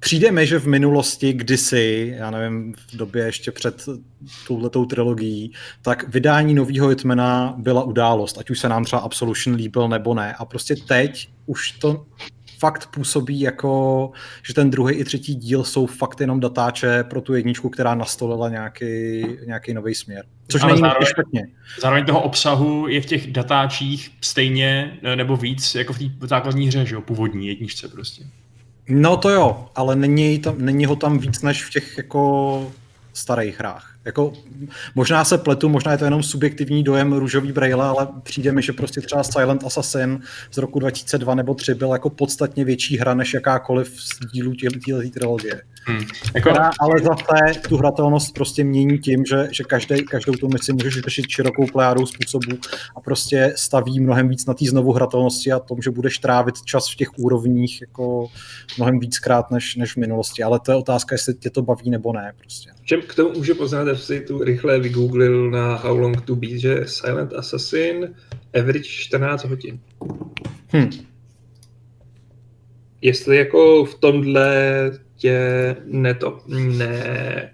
přijde 0.04 0.32
mi, 0.32 0.48
že 0.48 0.60
v 0.60 0.68
minulosti 0.68 1.34
kdysi, 1.34 2.14
já 2.18 2.32
nevím, 2.32 2.74
v 2.92 2.98
době 2.98 3.26
ještě 3.26 3.52
před 3.52 3.86
touhletou 4.48 4.86
trilogií, 4.86 5.54
tak 5.82 6.10
vydání 6.10 6.54
nového 6.54 6.88
Hitmana 6.88 7.56
byla 7.58 7.84
událost, 7.84 8.38
ať 8.38 8.50
už 8.50 8.60
se 8.60 8.70
nám 8.70 8.84
třeba 8.84 9.02
Absolution 9.02 9.56
líbil 9.56 9.88
nebo 9.88 10.14
ne. 10.14 10.36
A 10.40 10.46
prostě 10.46 10.76
teď 10.88 11.30
už 11.46 11.72
to 11.72 12.06
fakt 12.60 12.88
působí 12.94 13.40
jako, 13.40 14.12
že 14.48 14.54
ten 14.54 14.70
druhý 14.70 14.96
i 14.96 15.04
třetí 15.04 15.36
díl 15.36 15.64
jsou 15.64 15.86
fakt 15.86 16.22
jenom 16.22 16.40
datáče 16.40 17.04
pro 17.04 17.22
tu 17.22 17.34
jedničku, 17.34 17.70
která 17.70 17.96
nastolila 17.96 18.50
nějaký, 18.50 18.86
nějaký 19.46 19.74
nový 19.74 19.96
směr. 19.96 20.26
Což 20.48 20.62
Ale 20.62 20.72
není 20.72 20.82
zároveň, 20.82 21.08
špatně. 21.08 21.48
Zároveň 21.82 22.06
toho 22.06 22.22
obsahu 22.22 22.88
je 22.88 23.02
v 23.02 23.06
těch 23.06 23.32
datáčích 23.32 24.12
stejně 24.22 24.98
nebo 25.16 25.38
víc 25.38 25.76
jako 25.76 25.94
v 25.94 26.00
té 26.00 26.28
základní 26.28 26.68
hře, 26.68 26.86
že 26.86 26.96
jo, 26.96 27.02
původní 27.02 27.48
jedničce 27.48 27.88
prostě. 27.88 28.24
No 28.88 29.18
to 29.18 29.30
jo, 29.30 29.69
ale 29.76 29.95
není, 29.95 30.39
tam, 30.39 30.55
není 30.57 30.85
ho 30.85 30.95
tam 30.95 31.18
víc 31.18 31.41
než 31.41 31.65
v 31.65 31.69
těch 31.69 31.97
jako 31.97 32.72
starých 33.14 33.60
hrách. 33.60 33.93
Jako, 34.06 34.34
možná 34.96 35.26
se 35.26 35.38
pletu, 35.38 35.70
možná 35.70 35.92
je 35.92 35.98
to 35.98 36.06
jenom 36.06 36.24
subjektivní 36.24 36.84
dojem 36.84 37.14
růžový 37.14 37.52
braille, 37.52 37.86
ale 37.86 38.08
přijde 38.24 38.52
mi, 38.52 38.62
že 38.62 38.74
prostě 38.74 39.02
třeba 39.02 39.24
Silent 39.24 39.64
Assassin 39.64 40.20
z 40.52 40.58
roku 40.58 40.80
2002 40.80 41.36
nebo 41.36 41.54
3 41.54 41.74
byl 41.74 41.90
jako 41.94 42.10
podstatně 42.10 42.66
větší 42.66 42.98
hra 42.98 43.14
než 43.14 43.34
jakákoliv 43.34 44.02
z 44.02 44.20
dílů 44.34 44.54
téhle 44.86 45.10
trilogie. 45.10 45.62
Hmm. 45.86 46.06
Jako... 46.36 46.50
Která 46.50 46.72
ale 46.80 46.94
zase 47.00 47.60
tu 47.70 47.78
hratelnost 47.78 48.34
prostě 48.34 48.64
mění 48.64 49.00
tím, 49.00 49.26
že, 49.26 49.48
že 49.52 49.64
každý, 49.64 50.06
každou 50.06 50.34
tu 50.34 50.48
misi 50.48 50.74
můžeš 50.74 50.94
řešit 50.94 51.26
širokou 51.30 51.68
plejádou 51.68 52.06
způsobů 52.06 52.58
a 52.96 53.02
prostě 53.02 53.54
staví 53.56 54.00
mnohem 54.00 54.30
víc 54.30 54.46
na 54.46 54.54
té 54.54 54.66
znovu 54.66 54.92
hratelnosti 54.92 55.52
a 55.52 55.60
tom, 55.60 55.82
že 55.82 55.92
budeš 55.92 56.18
trávit 56.18 56.62
čas 56.66 56.92
v 56.92 56.96
těch 56.96 57.10
úrovních 57.18 57.82
jako 57.82 58.28
mnohem 58.78 59.00
víckrát 59.00 59.52
než, 59.52 59.76
než 59.76 59.94
v 59.94 59.98
minulosti. 59.98 60.44
Ale 60.44 60.60
to 60.60 60.72
je 60.72 60.76
otázka, 60.76 61.16
jestli 61.16 61.34
tě 61.34 61.50
to 61.50 61.62
baví 61.62 61.90
nebo 61.90 62.14
ne. 62.14 62.34
Prostě. 62.38 62.70
Čem 62.86 63.02
k 63.02 63.16
tomu 63.16 63.30
můžu 63.34 63.56
poznat, 63.56 63.88
že 63.94 64.02
si 64.02 64.20
tu 64.20 64.44
rychle 64.44 64.80
vygooglil 64.80 65.52
na 65.52 65.76
How 65.76 65.98
Long 65.98 66.22
to 66.22 66.36
Beat, 66.36 66.60
že 66.60 66.84
Silent 66.86 67.34
Assassin 67.34 68.15
average 68.60 68.84
14 68.84 69.44
hodin. 69.44 69.80
Hmm. 70.68 70.90
Jestli 73.02 73.38
jako 73.38 73.86
v 73.86 73.99
tomhle 73.99 74.91
tě 75.18 75.76
ne 75.86 76.14
to, 76.14 76.40
ne, 76.48 77.53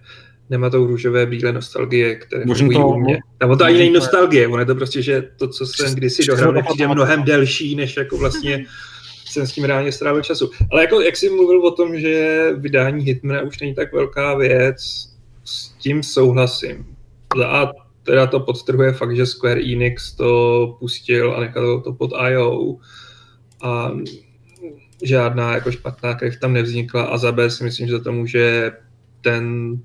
nemá 0.50 0.70
to 0.70 0.78
růžové 0.78 1.26
bílé 1.26 1.52
nostalgie, 1.52 2.16
které 2.16 2.46
Můžu 2.46 2.70
to, 2.70 2.88
u 2.88 3.00
mě. 3.00 3.20
A 3.40 3.56
to 3.56 3.64
ani 3.64 3.78
není 3.78 3.94
nostalgie, 3.94 4.48
ono 4.48 4.60
je 4.60 4.66
to 4.66 4.76
prostě, 4.76 5.02
že 5.02 5.30
to, 5.38 5.48
co 5.48 5.66
jsem 5.66 5.96
kdysi 5.96 6.26
dohrál, 6.26 6.64
přijde 6.64 6.88
mnohem 6.88 7.24
delší, 7.24 7.76
než 7.76 7.98
jako 7.98 8.18
vlastně 8.18 8.66
jsem 9.26 9.48
s 9.48 9.52
tím 9.52 9.64
reálně 9.64 9.92
strávil 9.92 10.22
času. 10.22 10.50
Ale 10.72 10.82
jako, 10.82 11.02
jak 11.02 11.18
jsi 11.18 11.30
mluvil 11.30 11.66
o 11.66 11.72
tom, 11.72 12.00
že 12.00 12.44
vydání 12.58 13.06
Hitmana 13.06 13.42
už 13.42 13.60
není 13.60 13.76
tak 13.76 13.94
velká 13.94 14.36
věc, 14.36 15.09
s 15.50 15.70
tím 15.70 16.04
souhlasím. 16.04 16.96
A 17.46 17.72
teda 18.04 18.28
to 18.28 18.40
podtrhuje 18.40 18.94
fakt, 18.94 19.16
že 19.16 19.26
Square 19.26 19.62
Enix 19.62 20.14
to 20.14 20.76
pustil 20.80 21.36
a 21.36 21.40
nechal 21.40 21.82
to 21.82 21.94
pod 21.94 22.12
IO. 22.30 22.78
A 23.64 23.92
žádná 25.04 25.54
jako 25.54 25.72
špatná 25.72 26.16
krev 26.16 26.40
tam 26.40 26.54
nevznikla 26.54 27.04
a 27.04 27.18
za 27.18 27.32
B 27.32 27.50
si 27.50 27.64
myslím, 27.64 27.88
že 27.88 27.94
za 27.94 28.04
to 28.04 28.12
může 28.12 28.72
ten 29.22 29.76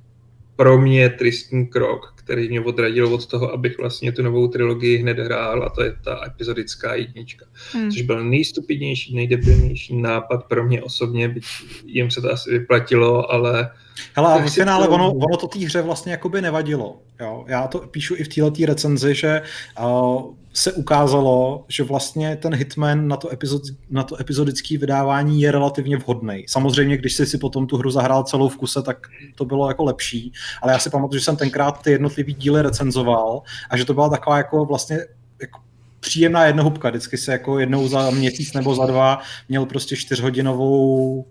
pro 0.56 0.78
mě 0.78 1.10
tristní 1.10 1.66
krok, 1.66 2.13
který 2.24 2.48
mě 2.48 2.60
odradil 2.60 3.14
od 3.14 3.26
toho, 3.26 3.52
abych 3.52 3.78
vlastně 3.78 4.12
tu 4.12 4.22
novou 4.22 4.48
trilogii 4.48 4.96
hned 4.96 5.18
hrál 5.18 5.62
a 5.62 5.70
to 5.70 5.82
je 5.82 5.96
ta 6.04 6.20
epizodická 6.26 6.94
jednička. 6.94 7.46
Hmm. 7.72 7.90
Což 7.90 8.02
byl 8.02 8.24
nejstupidnější, 8.24 9.16
nejdebilnější 9.16 9.96
nápad 9.96 10.44
pro 10.44 10.64
mě 10.64 10.82
osobně, 10.82 11.28
byť 11.28 11.44
jim 11.86 12.10
se 12.10 12.20
to 12.20 12.32
asi 12.32 12.50
vyplatilo, 12.50 13.32
ale 13.32 13.70
Hele, 14.14 14.34
a 14.34 14.46
v 14.46 14.50
finále 14.50 14.86
to... 14.86 14.92
ono, 14.92 15.12
ono 15.12 15.36
to 15.36 15.46
té 15.46 15.58
hře 15.58 15.82
vlastně 15.82 16.12
jakoby 16.12 16.42
nevadilo. 16.42 17.02
Jo? 17.20 17.44
Já 17.48 17.66
to 17.66 17.78
píšu 17.78 18.14
i 18.16 18.24
v 18.24 18.28
této 18.28 18.66
recenzi, 18.66 19.14
že 19.14 19.42
uh, 19.80 20.34
se 20.56 20.72
ukázalo, 20.72 21.64
že 21.68 21.82
vlastně 21.82 22.36
ten 22.36 22.54
Hitman 22.54 23.08
na 23.08 23.16
to, 23.16 23.32
epizod, 23.32 23.62
na 23.90 24.02
to 24.02 24.20
epizodické 24.20 24.78
vydávání 24.78 25.40
je 25.40 25.52
relativně 25.52 25.96
vhodný. 25.96 26.44
Samozřejmě, 26.48 26.96
když 26.96 27.14
jsi 27.14 27.26
si 27.26 27.38
potom 27.38 27.66
tu 27.66 27.76
hru 27.76 27.90
zahrál 27.90 28.24
celou 28.24 28.48
v 28.48 28.56
kuse, 28.56 28.82
tak 28.82 29.06
to 29.34 29.44
bylo 29.44 29.68
jako 29.68 29.84
lepší, 29.84 30.32
ale 30.62 30.72
já 30.72 30.78
si 30.78 30.90
pamatuju, 30.90 31.18
že 31.18 31.24
jsem 31.24 31.36
tenkrát 31.36 31.82
ty 31.82 31.90
jednotlivý 31.90 32.34
díly 32.34 32.62
recenzoval 32.62 33.42
a 33.70 33.76
že 33.76 33.84
to 33.84 33.94
byla 33.94 34.08
taková 34.08 34.36
jako 34.36 34.64
vlastně 34.64 34.98
jako 35.40 35.60
příjemná 36.00 36.46
jednohubka. 36.46 36.90
Vždycky 36.90 37.18
se 37.18 37.32
jako 37.32 37.58
jednou 37.58 37.88
za 37.88 38.10
měsíc 38.10 38.52
nebo 38.52 38.74
za 38.74 38.86
dva 38.86 39.18
měl 39.48 39.66
prostě 39.66 39.96
čtyřhodinovou 39.96 41.26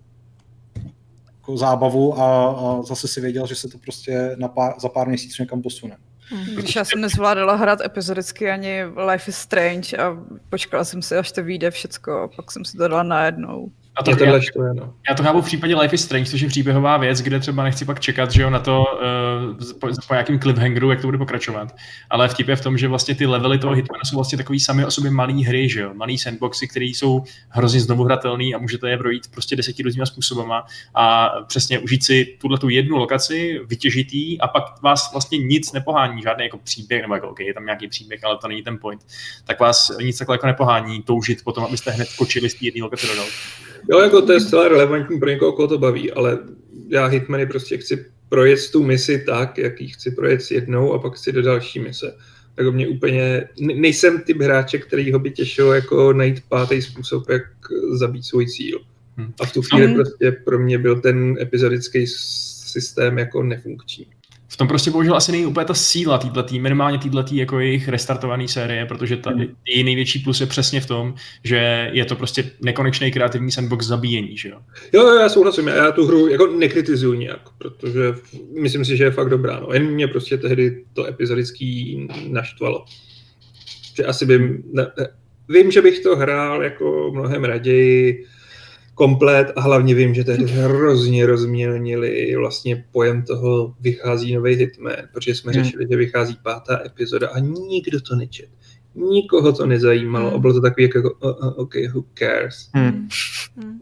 jako 1.36 1.56
zábavu 1.56 2.18
a, 2.18 2.46
a 2.46 2.82
zase 2.82 3.08
si 3.08 3.20
věděl, 3.20 3.46
že 3.46 3.54
se 3.54 3.68
to 3.68 3.78
prostě 3.78 4.36
na 4.38 4.48
pár, 4.48 4.74
za 4.80 4.88
pár 4.88 5.08
měsíců 5.08 5.42
někam 5.42 5.62
posune. 5.62 5.96
Hmm. 6.28 6.44
Když 6.44 6.76
já 6.76 6.84
jsem 6.84 7.00
nezvládala 7.00 7.54
hrát 7.54 7.80
epizodicky 7.80 8.50
ani 8.50 8.84
Life 8.84 9.30
is 9.30 9.38
Strange 9.38 9.96
a 9.96 10.16
počkala 10.48 10.84
jsem 10.84 11.02
si, 11.02 11.16
až 11.16 11.32
to 11.32 11.42
vyjde 11.42 11.70
všecko 11.70 12.12
a 12.12 12.28
pak 12.28 12.52
jsem 12.52 12.64
si 12.64 12.76
to 12.76 12.88
dala 12.88 13.02
najednou. 13.02 13.72
A 13.96 14.02
to, 14.02 14.24
já, 14.24 14.40
štuje, 14.40 14.74
no. 14.74 14.94
já 15.08 15.14
to 15.14 15.22
chápu 15.22 15.42
v 15.42 15.44
případě 15.44 15.76
Life 15.76 15.94
is 15.94 16.04
Strange, 16.04 16.30
což 16.30 16.40
je 16.40 16.48
příběhová 16.48 16.96
věc, 16.96 17.20
kde 17.20 17.40
třeba 17.40 17.62
nechci 17.62 17.84
pak 17.84 18.00
čekat, 18.00 18.30
že 18.30 18.42
jo, 18.42 18.50
na 18.50 18.58
to 18.58 18.84
uh, 18.84 19.78
po, 19.80 19.88
po 20.08 20.14
nějakým 20.14 20.40
cliffhangeru, 20.40 20.90
jak 20.90 21.00
to 21.00 21.06
bude 21.06 21.18
pokračovat. 21.18 21.74
Ale 22.10 22.28
vtip 22.28 22.48
je 22.48 22.56
v 22.56 22.60
tom, 22.60 22.78
že 22.78 22.88
vlastně 22.88 23.14
ty 23.14 23.26
levely 23.26 23.58
toho 23.58 23.74
Hitmana 23.74 24.04
jsou 24.04 24.16
vlastně 24.16 24.38
takový 24.38 24.60
sami 24.60 24.84
o 24.84 24.90
sobě 24.90 25.10
malý 25.10 25.44
hry, 25.44 25.68
že 25.68 25.80
jo, 25.80 25.94
malý 25.94 26.18
sandboxy, 26.18 26.68
které 26.68 26.84
jsou 26.84 27.24
hrozně 27.48 27.80
znovu 27.80 28.04
hratelný 28.04 28.54
a 28.54 28.58
můžete 28.58 28.90
je 28.90 28.98
projít 28.98 29.22
prostě 29.30 29.56
deseti 29.56 29.82
různýma 29.82 30.06
způsobama 30.06 30.66
a 30.94 31.30
přesně 31.46 31.78
užít 31.78 32.04
si 32.04 32.36
tuhle 32.40 32.58
tu 32.58 32.68
jednu 32.68 32.96
lokaci, 32.96 33.60
vytěžitý 33.66 34.40
a 34.40 34.48
pak 34.48 34.82
vás 34.82 35.12
vlastně 35.12 35.38
nic 35.38 35.72
nepohání, 35.72 36.22
žádný 36.22 36.44
jako 36.44 36.58
příběh, 36.58 37.02
nebo 37.02 37.14
jako, 37.14 37.28
okay, 37.28 37.46
je 37.46 37.54
tam 37.54 37.64
nějaký 37.64 37.88
příběh, 37.88 38.24
ale 38.24 38.38
to 38.38 38.48
není 38.48 38.62
ten 38.62 38.78
point. 38.78 39.06
Tak 39.44 39.60
vás 39.60 39.92
nic 40.02 40.18
takhle 40.18 40.34
jako 40.34 40.46
nepohání 40.46 41.02
toužit 41.02 41.44
potom, 41.44 41.64
abyste 41.64 41.90
hned 41.90 42.08
skočili 42.08 42.50
z 42.50 42.54
té 42.54 42.64
jedné 42.64 42.82
lokace 42.82 43.06
do 43.06 43.16
další. 43.16 43.73
Jo, 43.90 44.00
jako 44.00 44.22
to 44.22 44.32
je 44.32 44.40
zcela 44.40 44.68
relevantní 44.68 45.18
pro 45.18 45.30
někoho, 45.30 45.52
koho 45.52 45.68
to 45.68 45.78
baví, 45.78 46.12
ale 46.12 46.38
já 46.88 47.06
Hitmany 47.06 47.46
prostě 47.46 47.78
chci 47.78 48.06
projet 48.28 48.70
tu 48.70 48.82
misi 48.82 49.24
tak, 49.26 49.58
jak 49.58 49.80
ji 49.80 49.88
chci 49.88 50.10
projet 50.10 50.50
jednou 50.50 50.92
a 50.92 50.98
pak 50.98 51.14
chci 51.14 51.32
do 51.32 51.42
další 51.42 51.80
mise. 51.80 52.16
Tak 52.54 52.74
mě 52.74 52.88
úplně, 52.88 53.48
nejsem 53.60 54.20
typ 54.20 54.40
hráče, 54.40 54.78
který 54.78 55.12
ho 55.12 55.18
by 55.18 55.30
těšil 55.30 55.72
jako 55.72 56.12
najít 56.12 56.42
pátý 56.48 56.82
způsob, 56.82 57.28
jak 57.28 57.42
zabít 57.92 58.24
svůj 58.24 58.46
cíl. 58.46 58.80
Hmm. 59.16 59.32
A 59.40 59.46
v 59.46 59.52
tu 59.52 59.62
chvíli 59.62 59.94
prostě 59.94 60.32
pro 60.32 60.58
mě 60.58 60.78
byl 60.78 61.00
ten 61.00 61.36
epizodický 61.40 62.06
systém 62.06 63.18
jako 63.18 63.42
nefunkční 63.42 64.06
v 64.54 64.56
tom 64.56 64.68
prostě 64.68 64.90
bohužel 64.90 65.16
asi 65.16 65.32
není 65.32 65.46
úplně 65.46 65.66
ta 65.66 65.74
síla 65.74 66.18
týhletý, 66.18 66.60
minimálně 66.60 66.98
týhletý 66.98 67.36
jako 67.36 67.60
jejich 67.60 67.88
restartované 67.88 68.48
série, 68.48 68.86
protože 68.86 69.16
ta, 69.16 69.30
mm. 69.30 69.44
její 69.66 69.84
největší 69.84 70.18
plus 70.18 70.40
je 70.40 70.46
přesně 70.46 70.80
v 70.80 70.86
tom, 70.86 71.14
že 71.44 71.90
je 71.92 72.04
to 72.04 72.16
prostě 72.16 72.50
nekonečný 72.60 73.12
kreativní 73.12 73.52
sandbox 73.52 73.86
zabíjení, 73.86 74.36
že 74.38 74.48
jo? 74.48 74.58
Jo, 74.92 75.14
já 75.14 75.28
souhlasím, 75.28 75.68
já 75.68 75.92
tu 75.92 76.06
hru 76.06 76.28
jako 76.28 76.46
nekritizuju 76.46 77.14
nějak, 77.14 77.40
protože 77.58 78.14
myslím 78.60 78.84
si, 78.84 78.96
že 78.96 79.04
je 79.04 79.10
fakt 79.10 79.30
dobrá, 79.30 79.60
no. 79.60 79.68
Jen 79.72 79.86
mě 79.86 80.08
prostě 80.08 80.38
tehdy 80.38 80.84
to 80.92 81.06
epizodický 81.06 82.08
naštvalo. 82.28 82.84
Že 83.96 84.04
asi 84.04 84.26
bym, 84.26 84.62
ne, 84.72 84.86
vím, 85.48 85.70
že 85.70 85.82
bych 85.82 86.00
to 86.00 86.16
hrál 86.16 86.62
jako 86.62 87.10
mnohem 87.14 87.44
raději, 87.44 88.24
komplet 88.94 89.52
a 89.56 89.60
hlavně 89.60 89.94
vím, 89.94 90.14
že 90.14 90.24
tehdy 90.24 90.44
hrozně 90.44 91.26
rozmělnili 91.26 92.36
vlastně 92.36 92.84
pojem 92.92 93.22
toho 93.22 93.74
vychází 93.80 94.34
nový 94.34 94.54
Hitman, 94.54 94.94
protože 95.12 95.34
jsme 95.34 95.52
hmm. 95.52 95.64
řešili, 95.64 95.86
že 95.90 95.96
vychází 95.96 96.38
pátá 96.42 96.80
epizoda 96.86 97.28
a 97.28 97.38
nikdo 97.38 98.00
to 98.00 98.16
nečet. 98.16 98.48
Nikoho 98.94 99.52
to 99.52 99.66
nezajímalo 99.66 100.26
hmm. 100.26 100.36
a 100.36 100.38
bylo 100.38 100.52
to 100.52 100.60
takový 100.60 100.90
jako, 100.94 101.10
uh, 101.10 101.30
uh, 101.30 101.52
OK, 101.56 101.74
who 101.94 102.04
cares. 102.18 102.70
Hmm. 102.74 103.08
Hmm. 103.56 103.80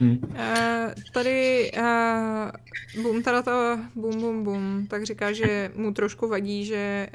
Hmm. 0.00 0.18
Uh, 0.22 0.92
tady 1.12 1.70
uh, 1.76 3.02
Boom, 3.02 3.22
teda 3.22 3.42
to 3.42 3.78
Boom, 3.94 4.20
Boom, 4.20 4.44
Boom, 4.44 4.86
tak 4.86 5.04
říká, 5.04 5.32
že 5.32 5.70
mu 5.74 5.92
trošku 5.92 6.28
vadí, 6.28 6.64
že 6.64 7.08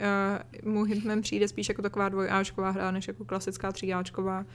uh, 0.64 0.72
mu 0.74 0.84
Hitman 0.84 1.22
přijde 1.22 1.48
spíš 1.48 1.70
jako 1.70 1.82
taková 1.82 2.10
dvojáčková 2.10 2.70
hra, 2.70 2.92
než 2.92 3.08
jako 3.08 3.26
klasická 3.26 3.72
tříáčková. 3.72 4.46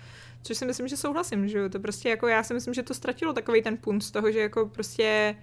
Což 0.47 0.59
si 0.59 0.67
myslím, 0.67 0.89
že 0.89 0.97
souhlasím, 0.97 1.49
že 1.49 1.69
to 1.69 1.81
prostě 1.81 2.09
jako 2.09 2.27
já 2.27 2.43
si 2.43 2.55
myslím, 2.55 2.75
že 2.75 2.83
to 2.83 2.95
ztratilo 2.95 3.33
takový 3.33 3.63
ten 3.63 3.77
punt 3.77 4.03
z 4.03 4.11
toho, 4.11 4.31
že 4.31 4.39
jako 4.39 4.67
prostě 4.67 5.37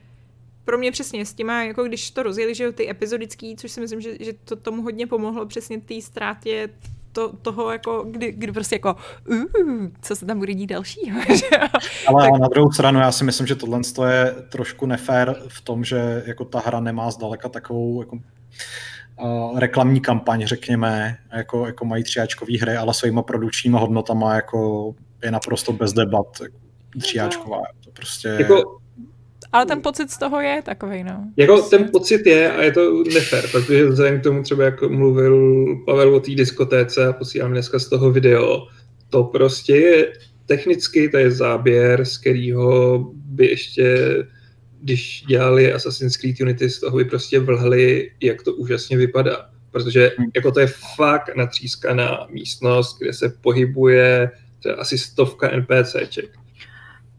pro 0.66 0.78
mě 0.78 0.92
přesně 0.92 1.26
s 1.26 1.34
těma, 1.34 1.64
jako 1.64 1.84
když 1.84 2.12
to 2.12 2.24
rozjeli, 2.24 2.56
že 2.56 2.64
jo, 2.64 2.72
ty 2.72 2.90
epizodický, 2.90 3.56
což 3.56 3.72
si 3.72 3.82
myslím, 3.82 4.02
že, 4.02 4.18
že 4.20 4.34
to 4.34 4.56
tomu 4.56 4.82
hodně 4.82 5.08
pomohlo 5.08 5.46
přesně 5.46 5.82
té 5.82 6.02
ztrátě 6.02 6.70
to, 7.12 7.34
toho, 7.34 7.72
jako, 7.72 8.06
kdy, 8.12 8.32
kdy 8.32 8.52
prostě 8.52 8.76
jako, 8.76 8.96
uh, 9.30 9.88
co 10.02 10.16
se 10.16 10.26
tam 10.26 10.40
bude 10.40 10.54
dít 10.54 10.68
dalšího. 10.68 11.20
Ale 12.08 12.24
tak... 12.24 12.42
na 12.42 12.48
druhou 12.48 12.72
stranu 12.72 13.00
já 13.00 13.12
si 13.12 13.24
myslím, 13.24 13.48
že 13.48 13.56
tohle 13.56 13.82
je 14.10 14.36
trošku 14.50 14.86
nefér 14.86 15.36
v 15.48 15.62
tom, 15.62 15.84
že 15.84 16.24
jako 16.26 16.46
ta 16.46 16.60
hra 16.60 16.80
nemá 16.80 17.12
zdaleka 17.12 17.50
takovou 17.50 18.02
jako 18.02 18.18
uh, 19.24 19.60
reklamní 19.60 20.00
kampaň, 20.00 20.46
řekněme, 20.46 21.18
jako, 21.36 21.66
jako 21.66 21.86
mají 21.86 22.04
třiáčkové 22.04 22.58
hry, 22.58 22.76
ale 22.76 22.94
svýma 22.94 23.22
produkčníma 23.22 23.80
hodnotama 23.80 24.36
jako 24.36 24.94
je 25.24 25.32
naprosto 25.32 25.74
bez 25.74 25.94
debat 25.94 26.28
tříáčková. 27.02 27.62
To 27.84 27.92
prostě... 27.92 28.28
Jako 28.28 28.80
Ale 29.52 29.66
ten 29.66 29.82
pocit 29.82 30.12
z 30.12 30.18
toho 30.18 30.42
je 30.42 30.62
takový, 30.62 31.04
no. 31.04 31.24
Jako 31.38 31.62
ten 31.62 31.90
pocit 31.92 32.26
je 32.26 32.52
a 32.52 32.64
je 32.64 32.72
to 32.72 33.04
nefér, 33.14 33.48
protože 33.52 33.86
vzhledem 33.86 34.20
k 34.20 34.24
tomu 34.24 34.44
třeba, 34.44 34.64
jako 34.64 34.90
mluvil 34.90 35.66
Pavel 35.86 36.16
o 36.16 36.20
té 36.20 36.32
diskotéce 36.32 37.08
a 37.08 37.14
posílám 37.14 37.52
dneska 37.52 37.80
z 37.80 37.90
toho 37.90 38.12
video, 38.12 38.68
to 39.10 39.24
prostě 39.24 39.76
je 39.76 40.14
technicky, 40.46 41.10
to 41.10 41.18
je 41.18 41.32
záběr, 41.32 42.06
z 42.06 42.18
kterého 42.18 43.00
by 43.14 43.48
ještě, 43.48 43.98
když 44.84 45.24
dělali 45.28 45.74
Assassin's 45.74 46.18
Creed 46.18 46.42
Unity, 46.42 46.70
z 46.70 46.80
toho 46.80 46.98
by 46.98 47.06
prostě 47.06 47.40
vlhli, 47.40 48.12
jak 48.22 48.44
to 48.44 48.54
úžasně 48.54 48.98
vypadá. 48.98 49.50
Protože 49.72 50.12
jako 50.36 50.52
to 50.52 50.60
je 50.60 50.68
fakt 50.96 51.36
natřískaná 51.36 52.28
místnost, 52.30 53.00
kde 53.00 53.14
se 53.14 53.30
pohybuje 53.30 54.32
třeba 54.60 54.76
asi 54.76 54.98
stovka 54.98 55.52
NPCček. 55.58 56.43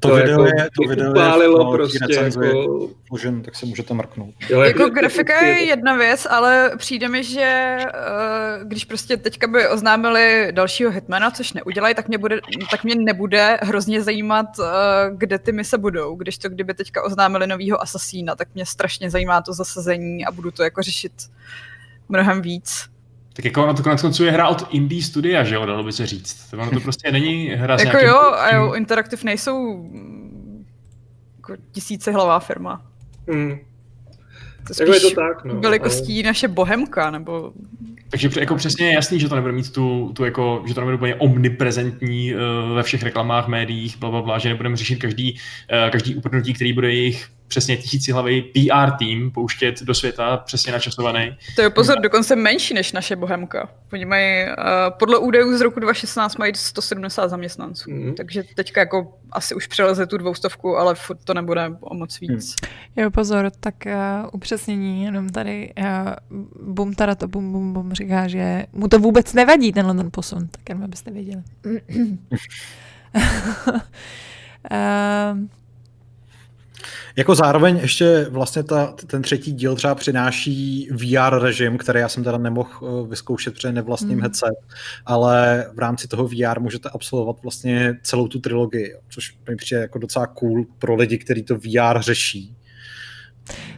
To, 0.04 0.10
To 0.10 0.14
video 0.16 0.44
jako 0.44 0.58
je, 0.58 0.68
to 0.82 0.88
video 0.88 1.10
upálilo 1.10 1.58
je 1.82 1.88
v 1.88 1.92
té 1.92 1.98
prostě 1.98 2.14
jako- 2.40 2.88
vložen, 3.10 3.42
tak 3.42 3.54
se 3.54 3.66
můžete 3.66 3.94
mrknout. 3.94 4.34
Jo, 4.50 4.60
Jako 4.60 4.78
to- 4.82 4.90
grafika 4.90 5.44
je 5.46 5.64
jedna 5.64 5.96
věc, 5.96 6.26
ale 6.30 6.70
přijde 6.76 7.08
mi, 7.08 7.24
že 7.24 7.76
uh, 7.84 8.68
když 8.68 8.84
prostě 8.84 9.16
teďka 9.16 9.46
by 9.46 9.68
oznámili 9.68 10.48
dalšího 10.50 10.90
Hitmana, 10.90 11.30
což 11.30 11.52
neudělají, 11.52 11.94
tak 11.94 12.08
mě, 12.08 12.18
bude, 12.18 12.40
tak 12.70 12.84
mě 12.84 12.94
nebude 12.94 13.58
hrozně 13.62 14.02
zajímat, 14.02 14.46
uh, 14.58 14.64
kde 15.16 15.38
ty 15.38 15.52
mise 15.52 15.78
budou. 15.78 16.16
Když 16.16 16.38
to 16.38 16.48
kdyby 16.48 16.74
teďka 16.74 17.02
oznámili 17.02 17.46
novýho 17.46 17.82
Asasína, 17.82 18.34
tak 18.36 18.48
mě 18.54 18.66
strašně 18.66 19.10
zajímá 19.10 19.42
to 19.42 19.52
zasazení 19.52 20.26
a 20.26 20.30
budu 20.30 20.50
to 20.50 20.62
jako 20.62 20.82
řešit 20.82 21.12
mnohem 22.08 22.42
víc. 22.42 22.93
Tak 23.36 23.44
jako 23.44 23.64
ono 23.64 23.74
to 23.74 23.82
konec 23.82 24.02
konců 24.02 24.24
je 24.24 24.30
hra 24.30 24.48
od 24.48 24.68
indie 24.70 25.02
studia, 25.02 25.44
že 25.44 25.54
jo, 25.54 25.66
dalo 25.66 25.82
by 25.82 25.92
se 25.92 26.06
říct. 26.06 26.50
To 26.50 26.58
ono 26.58 26.70
to 26.70 26.80
prostě 26.88 27.12
není 27.12 27.46
hra 27.46 27.78
s 27.78 27.84
Jako 27.84 27.96
nějakým... 27.96 28.08
jo, 28.08 28.32
a 28.32 28.54
jo, 28.54 28.72
Interactive 28.72 29.22
nejsou 29.24 29.76
mm, 29.76 30.66
jako 31.36 31.56
tisíce 31.72 32.12
hlavá 32.12 32.40
firma. 32.40 32.82
Hmm. 33.28 33.58
To 34.66 34.82
Jako 34.82 34.92
je 34.92 35.00
spíš 35.00 35.12
to 35.12 35.20
tak, 35.20 35.44
no, 35.44 35.60
velikostí 35.60 36.22
naše 36.22 36.48
bohemka, 36.48 37.10
nebo 37.10 37.52
Takže 38.10 38.30
jako 38.40 38.54
přesně 38.54 38.86
je 38.86 38.94
jasný, 38.94 39.20
že 39.20 39.28
to 39.28 39.34
nebude 39.34 39.52
mít 39.52 39.72
tu, 39.72 40.12
tu 40.16 40.24
jako, 40.24 40.64
že 40.66 40.74
to 40.74 40.80
nebude 40.80 40.96
úplně 40.96 41.14
omniprezentní 41.14 42.34
uh, 42.34 42.40
ve 42.74 42.82
všech 42.82 43.02
reklamách, 43.02 43.48
médiích, 43.48 43.96
bla, 43.98 44.10
bla, 44.10 44.22
bla, 44.22 44.38
že 44.38 44.48
nebudeme 44.48 44.76
řešit 44.76 44.96
každý, 44.96 45.32
uh, 45.32 45.90
každý 45.90 46.14
uprnutí, 46.14 46.54
který 46.54 46.72
bude 46.72 46.92
jejich 46.92 47.28
přesně 47.54 47.76
tisícihlavý 47.76 48.42
PR 48.42 48.90
tým 48.98 49.30
pouštět 49.30 49.82
do 49.82 49.94
světa, 49.94 50.36
přesně 50.36 50.72
načasovaný. 50.72 51.36
To 51.56 51.62
je 51.62 51.70
pozor, 51.70 52.00
dokonce 52.00 52.36
menší 52.36 52.74
než 52.74 52.92
naše 52.92 53.16
Bohemka. 53.16 53.68
Oni 53.92 54.04
mají, 54.04 54.44
uh, 54.46 54.52
podle 54.98 55.18
údajů 55.18 55.58
z 55.58 55.60
roku 55.60 55.80
2016 55.80 56.36
mají 56.36 56.52
170 56.56 57.28
zaměstnanců, 57.28 57.90
Mhm. 57.90 58.14
takže 58.14 58.42
teďka 58.54 58.80
jako 58.80 59.18
asi 59.32 59.54
už 59.54 59.66
přeleze 59.66 60.06
tu 60.06 60.16
dvoustovku, 60.18 60.76
ale 60.76 60.94
furt 60.94 61.18
to 61.24 61.34
nebude 61.34 61.70
o 61.80 61.94
moc 61.94 62.20
víc. 62.20 62.54
Jo, 62.96 63.10
pozor, 63.10 63.50
tak 63.60 63.74
uh, 63.86 63.92
upřesnění, 64.32 65.04
jenom 65.04 65.28
tady 65.28 65.72
uh, 65.78 65.86
bum 66.74 66.94
tada 66.94 67.14
to 67.14 67.28
bum 67.28 67.52
bum 67.52 67.72
bum 67.72 67.92
říká, 67.92 68.28
že 68.28 68.66
mu 68.72 68.88
to 68.88 68.98
vůbec 68.98 69.32
nevadí, 69.34 69.72
tenhle 69.72 69.94
ten 69.94 70.08
posun, 70.10 70.48
tak 70.48 70.68
jenom 70.68 70.84
abyste 70.84 71.10
věděli. 71.10 71.42
uh, 74.70 75.38
Jako 77.16 77.34
zároveň 77.34 77.76
ještě 77.76 78.26
vlastně 78.30 78.62
ta, 78.62 78.94
ten 79.06 79.22
třetí 79.22 79.52
díl 79.52 79.76
třeba 79.76 79.94
přináší 79.94 80.88
VR 80.92 81.38
režim, 81.38 81.78
který 81.78 82.00
já 82.00 82.08
jsem 82.08 82.24
teda 82.24 82.38
nemohl 82.38 82.70
eh, 82.82 83.08
vyzkoušet, 83.08 83.54
protože 83.54 83.72
nevlastním 83.72 84.16
mm. 84.16 84.22
headset, 84.22 84.54
ale 85.06 85.66
v 85.74 85.78
rámci 85.78 86.08
toho 86.08 86.28
VR 86.28 86.60
můžete 86.60 86.88
absolvovat 86.88 87.36
vlastně 87.42 87.94
celou 88.02 88.28
tu 88.28 88.40
trilogii, 88.40 88.94
což 89.08 89.36
mi 89.48 89.56
přijde 89.56 89.80
jako 89.80 89.98
docela 89.98 90.26
cool 90.26 90.64
pro 90.78 90.94
lidi, 90.94 91.18
kteří 91.18 91.42
to 91.42 91.56
VR 91.56 92.00
řeší. 92.00 92.56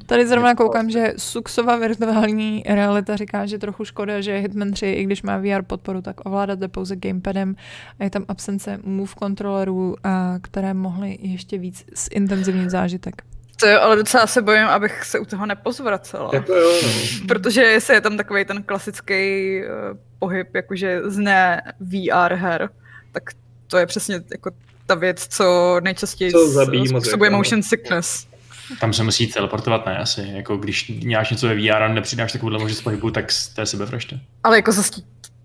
Tady 0.06 0.26
zrovna 0.26 0.54
koukám, 0.54 0.90
že 0.90 1.12
Suxova 1.16 1.76
virtuální 1.76 2.62
realita 2.66 3.16
říká, 3.16 3.46
že 3.46 3.58
trochu 3.58 3.84
škoda, 3.84 4.20
že 4.20 4.38
Hitman 4.38 4.72
3, 4.72 4.86
i 4.86 5.04
když 5.04 5.22
má 5.22 5.38
VR 5.38 5.62
podporu, 5.62 6.02
tak 6.02 6.26
ovládáte 6.26 6.68
pouze 6.68 6.96
gamepadem 6.96 7.56
a 7.98 8.04
je 8.04 8.10
tam 8.10 8.24
absence 8.28 8.78
move 8.82 9.14
kontrolerů, 9.14 9.96
a 10.04 10.34
které 10.42 10.74
mohly 10.74 11.18
ještě 11.20 11.58
víc 11.58 11.84
zintenzivnit 12.12 12.70
zážitek. 12.70 13.22
To 13.60 13.66
jo, 13.66 13.80
ale 13.80 13.96
docela 13.96 14.26
se 14.26 14.42
bojím, 14.42 14.66
abych 14.66 15.04
se 15.04 15.18
u 15.18 15.24
toho 15.24 15.46
nepozvracela. 15.46 16.30
Jako 16.32 16.52
jo, 16.52 16.72
no. 16.82 16.90
Protože 17.28 17.62
jestli 17.62 17.94
je 17.94 18.00
tam 18.00 18.16
takový 18.16 18.44
ten 18.44 18.62
klasický 18.62 19.14
uh, 19.60 19.98
pohyb, 20.18 20.54
jakože 20.54 21.00
z 21.04 21.18
ne 21.18 21.62
VR 21.80 22.34
her, 22.34 22.68
tak 23.12 23.22
to 23.66 23.78
je 23.78 23.86
přesně 23.86 24.20
jako 24.30 24.50
ta 24.86 24.94
věc, 24.94 25.26
co 25.28 25.76
nejčastěji 25.80 26.32
Co 26.32 26.48
zabíjí 26.48 26.88
způsobuje 26.88 27.30
motion 27.30 27.62
sickness. 27.62 28.26
Tam 28.80 28.92
se 28.92 29.02
musí 29.02 29.26
teleportovat, 29.26 29.86
ne 29.86 29.98
asi. 29.98 30.30
Jako 30.34 30.56
když 30.56 30.92
děláš 30.98 31.30
něco 31.30 31.48
ve 31.48 31.54
VR 31.54 31.82
a 31.82 31.88
nepřidáš 31.88 32.32
takovouhle 32.32 32.58
možnost 32.58 32.80
pohybu, 32.80 33.10
tak 33.10 33.32
z 33.32 33.48
té 33.48 33.66
sebevražda. 33.66 34.16
Ale 34.44 34.56
jako 34.56 34.72
zase 34.72 35.00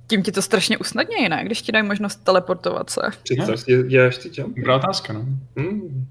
tím 0.08 0.24
ti 0.24 0.32
to 0.32 0.42
strašně 0.42 0.78
usnadnějí, 0.78 1.30
ne? 1.30 1.42
Když 1.46 1.62
ti 1.62 1.72
dají 1.72 1.86
možnost 1.86 2.24
teleportovat 2.24 2.90
se. 2.90 3.02
Představ 3.24 3.60
si, 3.60 3.84
děláš 3.84 4.18
ty. 4.18 4.30
Dobrá 4.58 4.76
otázka, 4.76 5.14
no. 5.14 5.26
Hmm. 5.58 6.08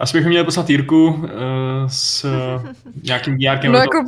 Asi 0.00 0.16
bychom 0.16 0.28
měli 0.28 0.44
poslat 0.44 0.70
Jirku 0.70 1.06
uh, 1.06 1.20
s 1.86 2.26
nějakým 3.02 3.38
VRkem. 3.38 3.72
No 3.72 3.78
jako. 3.78 4.04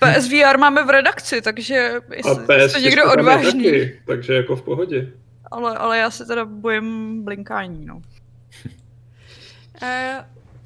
PSVR 0.00 0.58
máme 0.58 0.84
v 0.84 0.90
redakci, 0.90 1.42
takže 1.42 1.92
A 2.10 2.14
jestli 2.14 2.34
PS 2.34 2.70
jste 2.70 2.80
někdo 2.80 3.02
je 3.02 3.08
odvážný. 3.08 3.64
taky, 3.64 4.00
takže 4.06 4.34
jako 4.34 4.56
v 4.56 4.62
pohodě. 4.62 5.12
Ale, 5.50 5.76
ale 5.76 5.98
já 5.98 6.10
se 6.10 6.24
teda 6.24 6.44
bojím 6.44 7.24
blinkání, 7.24 7.86
no. 7.86 7.96
Uh, 7.96 8.02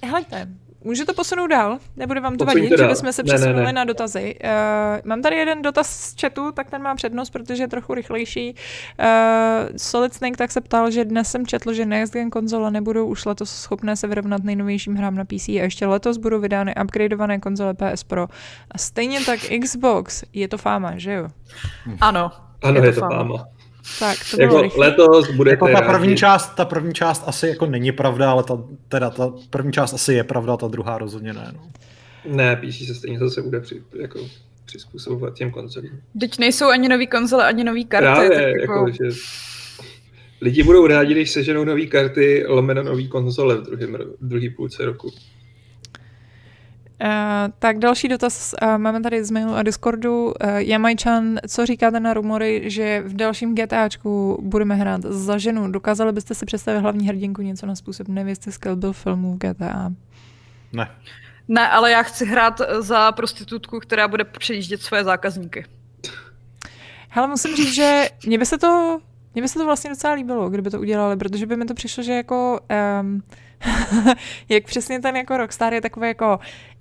helejte, 0.05 0.49
můžu 0.85 1.05
to 1.05 1.15
posunout 1.15 1.47
dál? 1.47 1.79
Nebude 1.97 2.21
vám 2.21 2.37
to 2.37 2.45
Posuňte 2.45 2.69
vadit, 2.69 2.79
že 2.79 2.87
bychom 2.89 3.13
se 3.13 3.23
Ne, 3.23 3.33
ne, 3.33 3.35
přesunuli 3.39 3.67
ne. 3.67 3.73
na 3.73 3.85
dotazy. 3.85 4.35
Uh, 4.45 4.51
mám 5.05 5.23
tady 5.23 5.37
jeden 5.37 5.63
dotaz 5.63 5.91
z 5.91 6.21
chatu, 6.21 6.53
tak 6.53 6.71
ten 6.71 6.83
má 6.83 6.95
přednost, 6.95 7.31
protože 7.31 7.63
je 7.63 7.69
trochu 7.69 7.95
rychlejší. 7.95 8.55
Uh, 9.01 9.07
Solid 9.77 10.15
Snake 10.15 10.37
tak 10.37 10.51
se 10.51 10.61
ptal, 10.61 10.91
že 10.91 11.05
dnes 11.05 11.31
jsem 11.31 11.47
četl, 11.47 11.73
že 11.73 11.87
Next 11.87 12.13
Gen 12.13 12.31
konzole 12.31 12.71
nebudou 12.71 13.07
už 13.07 13.25
letos 13.25 13.51
schopné 13.51 13.97
se 13.97 14.07
vyrovnat 14.07 14.45
nejnovějším 14.45 14.95
hrám 14.97 15.15
na 15.15 15.25
PC 15.25 15.49
a 15.49 15.63
ještě 15.63 15.87
letos 15.87 16.17
budou 16.17 16.41
vydány 16.41 16.75
upgradeované 16.85 17.39
konzole 17.39 17.75
PS 17.75 18.05
Pro. 18.05 18.27
A 18.71 18.79
stejně 18.79 19.21
tak 19.25 19.39
Xbox, 19.63 20.25
je 20.33 20.49
to 20.49 20.59
fáma, 20.59 20.93
že 20.99 21.13
jo? 21.13 21.29
Ano. 22.01 22.31
Ano, 22.63 22.81
Je 22.81 22.87
je, 22.87 22.93
to 22.93 23.01
to 23.01 23.07
fáma. 23.09 23.17
fáma. 23.17 23.45
Tak, 23.99 24.17
to 24.31 24.37
bylo 24.37 24.49
Jako 24.49 24.63
rychle. 24.63 24.87
letos 24.89 25.31
budete 25.31 25.53
Jako 25.55 25.67
ta 25.67 25.73
rádi. 25.81 25.93
první 25.93 26.17
část, 26.17 26.55
ta 26.55 26.65
první 26.65 26.95
část 26.95 27.23
asi 27.27 27.49
jako 27.49 27.67
není 27.67 27.93
pravda, 27.93 28.31
ale 28.31 28.43
ta, 28.45 28.63
teda 28.89 29.11
ta 29.11 29.33
první 29.51 29.73
část 29.73 29.95
asi 29.95 30.15
je 30.15 30.25
pravda, 30.25 30.57
ta 30.57 30.69
druhá 30.69 30.99
rozhodně 30.99 31.33
ne. 31.33 31.53
No. 31.57 31.61
Ne, 32.25 32.57
PC 32.57 32.87
se 32.87 32.95
stejně 32.95 33.19
zase 33.19 33.43
bude 33.43 33.61
při, 33.61 33.83
jako, 34.01 34.19
přizpůsobovat 34.67 35.35
těm 35.35 35.51
konzolím. 35.51 36.01
Teď 36.21 36.39
nejsou 36.39 36.67
ani 36.69 36.89
nový 36.89 37.07
konzole, 37.07 37.45
ani 37.47 37.65
nový 37.65 37.85
karty. 37.85 38.05
Právě, 38.07 38.31
tak 38.31 38.61
jako... 38.61 38.73
jako, 38.73 38.91
že 38.91 39.19
lidi 40.41 40.63
budou 40.63 40.87
rádi, 40.87 41.13
když 41.15 41.31
seženou 41.31 41.65
nové 41.65 41.87
karty, 41.87 42.45
lomeno 42.49 42.83
nový 42.83 43.09
konzole 43.09 43.55
v 43.57 43.63
druhém, 43.63 43.97
druhý 44.21 44.51
půlce 44.51 44.85
roku. 44.85 45.13
Uh, 47.05 47.09
tak 47.59 47.79
další 47.79 48.09
dotaz 48.09 48.55
uh, 48.63 48.79
máme 48.79 49.01
tady 49.01 49.25
z 49.25 49.31
mailu 49.31 49.55
a 49.55 49.63
Discordu. 49.63 50.25
Uh, 50.25 50.33
Jamajčan, 50.57 51.39
co 51.49 51.67
říkáte 51.67 52.01
na 52.01 52.15
rumory, 52.15 52.63
že 52.71 53.03
v 53.07 53.17
dalším 53.17 53.55
GTAčku 53.55 54.39
budeme 54.43 54.75
hrát 54.75 55.03
za 55.03 55.39
ženu? 55.39 55.71
Dokázali 55.71 56.13
byste 56.13 56.35
si 56.35 56.47
představit 56.47 56.81
hlavní 56.81 57.09
hrdinku 57.09 57.43
něco 57.43 57.67
na 57.67 57.75
způsob 57.75 58.09
nevěsty 58.09 58.53
z 58.53 58.59
Kill 58.59 58.77
Bill 58.77 58.93
filmů 58.93 59.35
v 59.35 59.39
GTA? 59.39 59.93
Ne. 60.73 60.89
Ne, 61.49 61.69
ale 61.69 61.91
já 61.91 62.03
chci 62.03 62.27
hrát 62.27 62.61
za 62.79 63.13
prostitutku, 63.13 63.81
která 63.81 64.09
bude 64.09 64.25
přejíždět 64.25 64.83
své 64.83 65.05
zákazníky. 65.05 65.65
Hele, 67.09 67.29
musím 67.29 67.57
říct, 67.57 67.75
že 67.75 68.09
mě 68.27 68.39
by 68.39 68.47
se 68.47 68.59
to, 68.59 69.01
mě 69.35 69.43
by 69.43 69.49
se 69.49 69.59
to 69.59 69.65
vlastně 69.65 69.91
docela 69.91 70.13
líbilo, 70.13 70.51
kdyby 70.51 70.71
to 70.71 70.81
udělali, 70.81 71.17
protože 71.17 71.47
by 71.47 71.57
mi 71.57 71.65
to 71.65 71.75
přišlo, 71.75 72.03
že 72.03 72.13
jako, 72.13 72.61
um, 73.01 73.23
jak 74.49 74.65
přesně 74.65 75.01
ten 75.01 75.17
jako 75.17 75.37
Rockstar 75.37 75.75
je 75.75 75.81
takový 75.81 76.09
jako, 76.09 76.39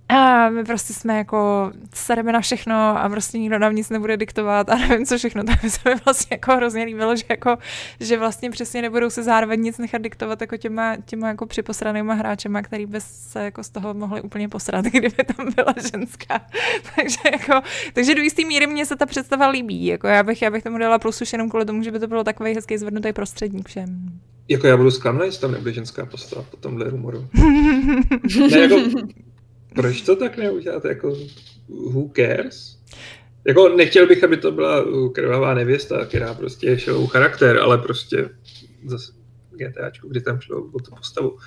a 0.10 0.50
my 0.50 0.64
prostě 0.64 0.94
jsme 0.94 1.18
jako, 1.18 1.72
sereme 1.94 2.32
na 2.32 2.42
všechno 2.42 2.76
a 2.76 3.10
prostě 3.10 3.40
nikdo 3.40 3.60
nám 3.60 3.76
nic 3.76 3.90
nebude 3.90 4.18
diktovat 4.18 4.70
a 4.70 4.76
nevím 4.76 5.06
co 5.06 5.18
všechno, 5.18 5.44
tak 5.48 5.62
by 5.62 5.70
se 5.70 5.90
mi 5.90 5.96
vlastně 6.06 6.28
jako 6.32 6.56
hrozně 6.56 6.84
líbilo, 6.84 7.16
že 7.16 7.24
jako, 7.30 7.58
že 8.00 8.18
vlastně 8.18 8.50
přesně 8.50 8.82
nebudou 8.82 9.10
se 9.10 9.24
zároveň 9.24 9.62
nic 9.62 9.78
nechat 9.78 10.02
diktovat 10.02 10.42
jako 10.42 10.58
těma, 10.58 10.98
těma 11.06 11.28
jako 11.28 11.46
připosranýma 11.46 12.14
hráčema, 12.14 12.62
který 12.62 12.86
by 12.86 13.02
se 13.02 13.44
jako 13.44 13.64
z 13.64 13.70
toho 13.70 13.94
mohli 13.94 14.22
úplně 14.22 14.50
posrat, 14.50 14.86
kdyby 14.92 15.24
tam 15.24 15.54
byla 15.56 15.74
ženská. 15.92 16.42
takže 16.96 17.20
jako, 17.32 17.62
takže 17.94 18.16
do 18.16 18.22
jistý 18.22 18.46
míry 18.46 18.68
mě 18.68 18.86
se 18.86 18.96
ta 18.96 19.06
představa 19.06 19.48
líbí, 19.48 19.86
jako 19.86 20.08
já 20.08 20.24
bych, 20.24 20.42
já 20.42 20.52
bych 20.52 20.64
tomu 20.64 20.78
dala 20.78 21.00
plus 21.00 21.22
už 21.22 21.34
jenom 21.34 21.50
kvůli 21.50 21.66
tomu, 21.66 21.84
že 21.84 21.92
by 21.92 22.00
to 22.00 22.08
bylo 22.08 22.24
takový 22.24 22.56
hezký 22.56 22.78
zvednutý 22.78 23.14
prostředník 23.14 23.68
všem. 23.68 24.20
Jako 24.48 24.68
já 24.68 24.78
budu 24.78 24.92
zklamaný, 24.92 25.26
jestli 25.26 25.42
tam 25.42 25.52
nebude 25.52 25.74
ženská 25.74 26.06
postava 26.06 26.46
po 26.52 26.58
tomhle 26.58 26.90
rumoru. 26.90 27.28
ne, 28.52 28.60
jako, 28.60 28.76
proč 29.76 30.02
to 30.02 30.16
tak 30.16 30.38
neuděláte? 30.38 30.88
Jako, 30.88 31.18
who 31.70 32.12
cares? 32.16 32.80
Jako 33.48 33.70
nechtěl 33.70 34.08
bych, 34.08 34.24
aby 34.24 34.38
to 34.38 34.52
byla 34.52 34.84
uh, 34.84 35.12
krvavá 35.12 35.54
nevěsta, 35.54 36.06
která 36.06 36.34
prostě 36.34 36.80
šelou 36.80 37.08
charakter, 37.08 37.58
ale 37.58 37.78
prostě 37.78 38.30
zase, 38.86 39.12
GTAčku, 39.52 40.10
kdy 40.10 40.22
tam 40.22 40.42
šlo 40.42 40.70
o 40.74 40.80
tu 40.80 40.96
postavu. 40.96 41.38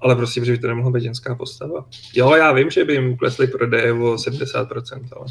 Ale 0.00 0.16
prostě, 0.16 0.44
že 0.44 0.52
by 0.52 0.58
to 0.58 0.66
nemohla 0.66 0.90
být 0.90 1.02
ženská 1.02 1.34
postava. 1.34 1.86
Jo, 2.14 2.34
já 2.34 2.52
vím, 2.52 2.70
že 2.70 2.84
by 2.84 2.92
jim 2.92 3.16
klesly 3.16 3.46
prodeje 3.46 3.92
o 3.92 4.14
70%, 4.14 5.08
ale 5.16 5.26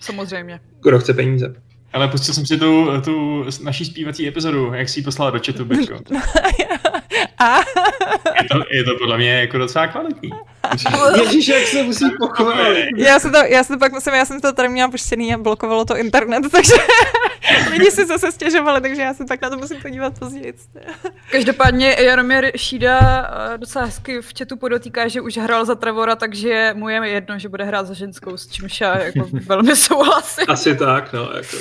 Samozřejmě. 0.00 0.60
kdo 0.82 0.98
chce 0.98 1.14
peníze. 1.14 1.54
Ale 1.92 2.08
pustil 2.08 2.34
jsem 2.34 2.46
si 2.46 2.58
tu, 2.58 3.00
tu 3.04 3.44
naší 3.62 3.84
zpívací 3.84 4.28
epizodu, 4.28 4.72
jak 4.74 4.88
si 4.88 5.00
ji 5.00 5.04
poslala 5.04 5.30
do 5.30 5.40
chatu, 5.46 5.64
Bečko. 5.64 5.98
A 7.42 7.60
Je 8.42 8.48
to, 8.48 8.64
je 8.70 8.84
to 8.84 8.90
podle 8.98 9.16
mě 9.16 9.40
jako 9.40 9.58
docela 9.58 9.86
kvalitní. 9.86 10.30
Ježíš, 11.22 11.48
jak 11.48 11.66
se 11.66 11.82
musí 11.82 12.04
pochválit. 12.18 12.88
já 12.96 13.18
se 13.18 13.30
to, 13.30 13.38
já 13.38 13.64
se 13.64 13.72
to 13.72 13.78
pak 13.78 13.92
musím, 13.92 14.14
já 14.14 14.24
jsem 14.24 14.40
to 14.40 14.52
tady 14.52 14.68
měla 14.68 14.90
puštěný 14.90 15.34
a 15.34 15.38
blokovalo 15.38 15.84
to 15.84 15.96
internet, 15.96 16.42
takže 16.52 16.74
lidi 17.70 17.90
si 17.90 18.06
zase 18.06 18.32
stěžovali, 18.32 18.80
takže 18.80 19.02
já 19.02 19.14
se 19.14 19.24
tak 19.24 19.42
na 19.42 19.50
to 19.50 19.56
musím 19.56 19.80
podívat 19.82 20.18
později. 20.18 20.54
Každopádně 21.30 21.96
Jaromír 21.98 22.50
Šída 22.56 22.98
eh, 23.54 23.58
docela 23.58 23.84
hezky 23.84 24.20
v 24.22 24.32
chatu 24.38 24.56
podotýká, 24.56 25.08
že 25.08 25.20
už 25.20 25.36
hrál 25.36 25.64
za 25.64 25.74
Trevora, 25.74 26.16
takže 26.16 26.70
mu 26.76 26.88
je 26.88 27.08
jedno, 27.08 27.38
že 27.38 27.48
bude 27.48 27.64
hrát 27.64 27.86
za 27.86 27.94
ženskou, 27.94 28.36
s 28.36 28.48
čímž 28.48 28.80
já 28.80 28.98
jako 28.98 29.28
velmi 29.46 29.76
souhlasím. 29.76 30.44
Asi 30.48 30.76
tak, 30.76 31.12
no, 31.12 31.22
jako. 31.22 31.56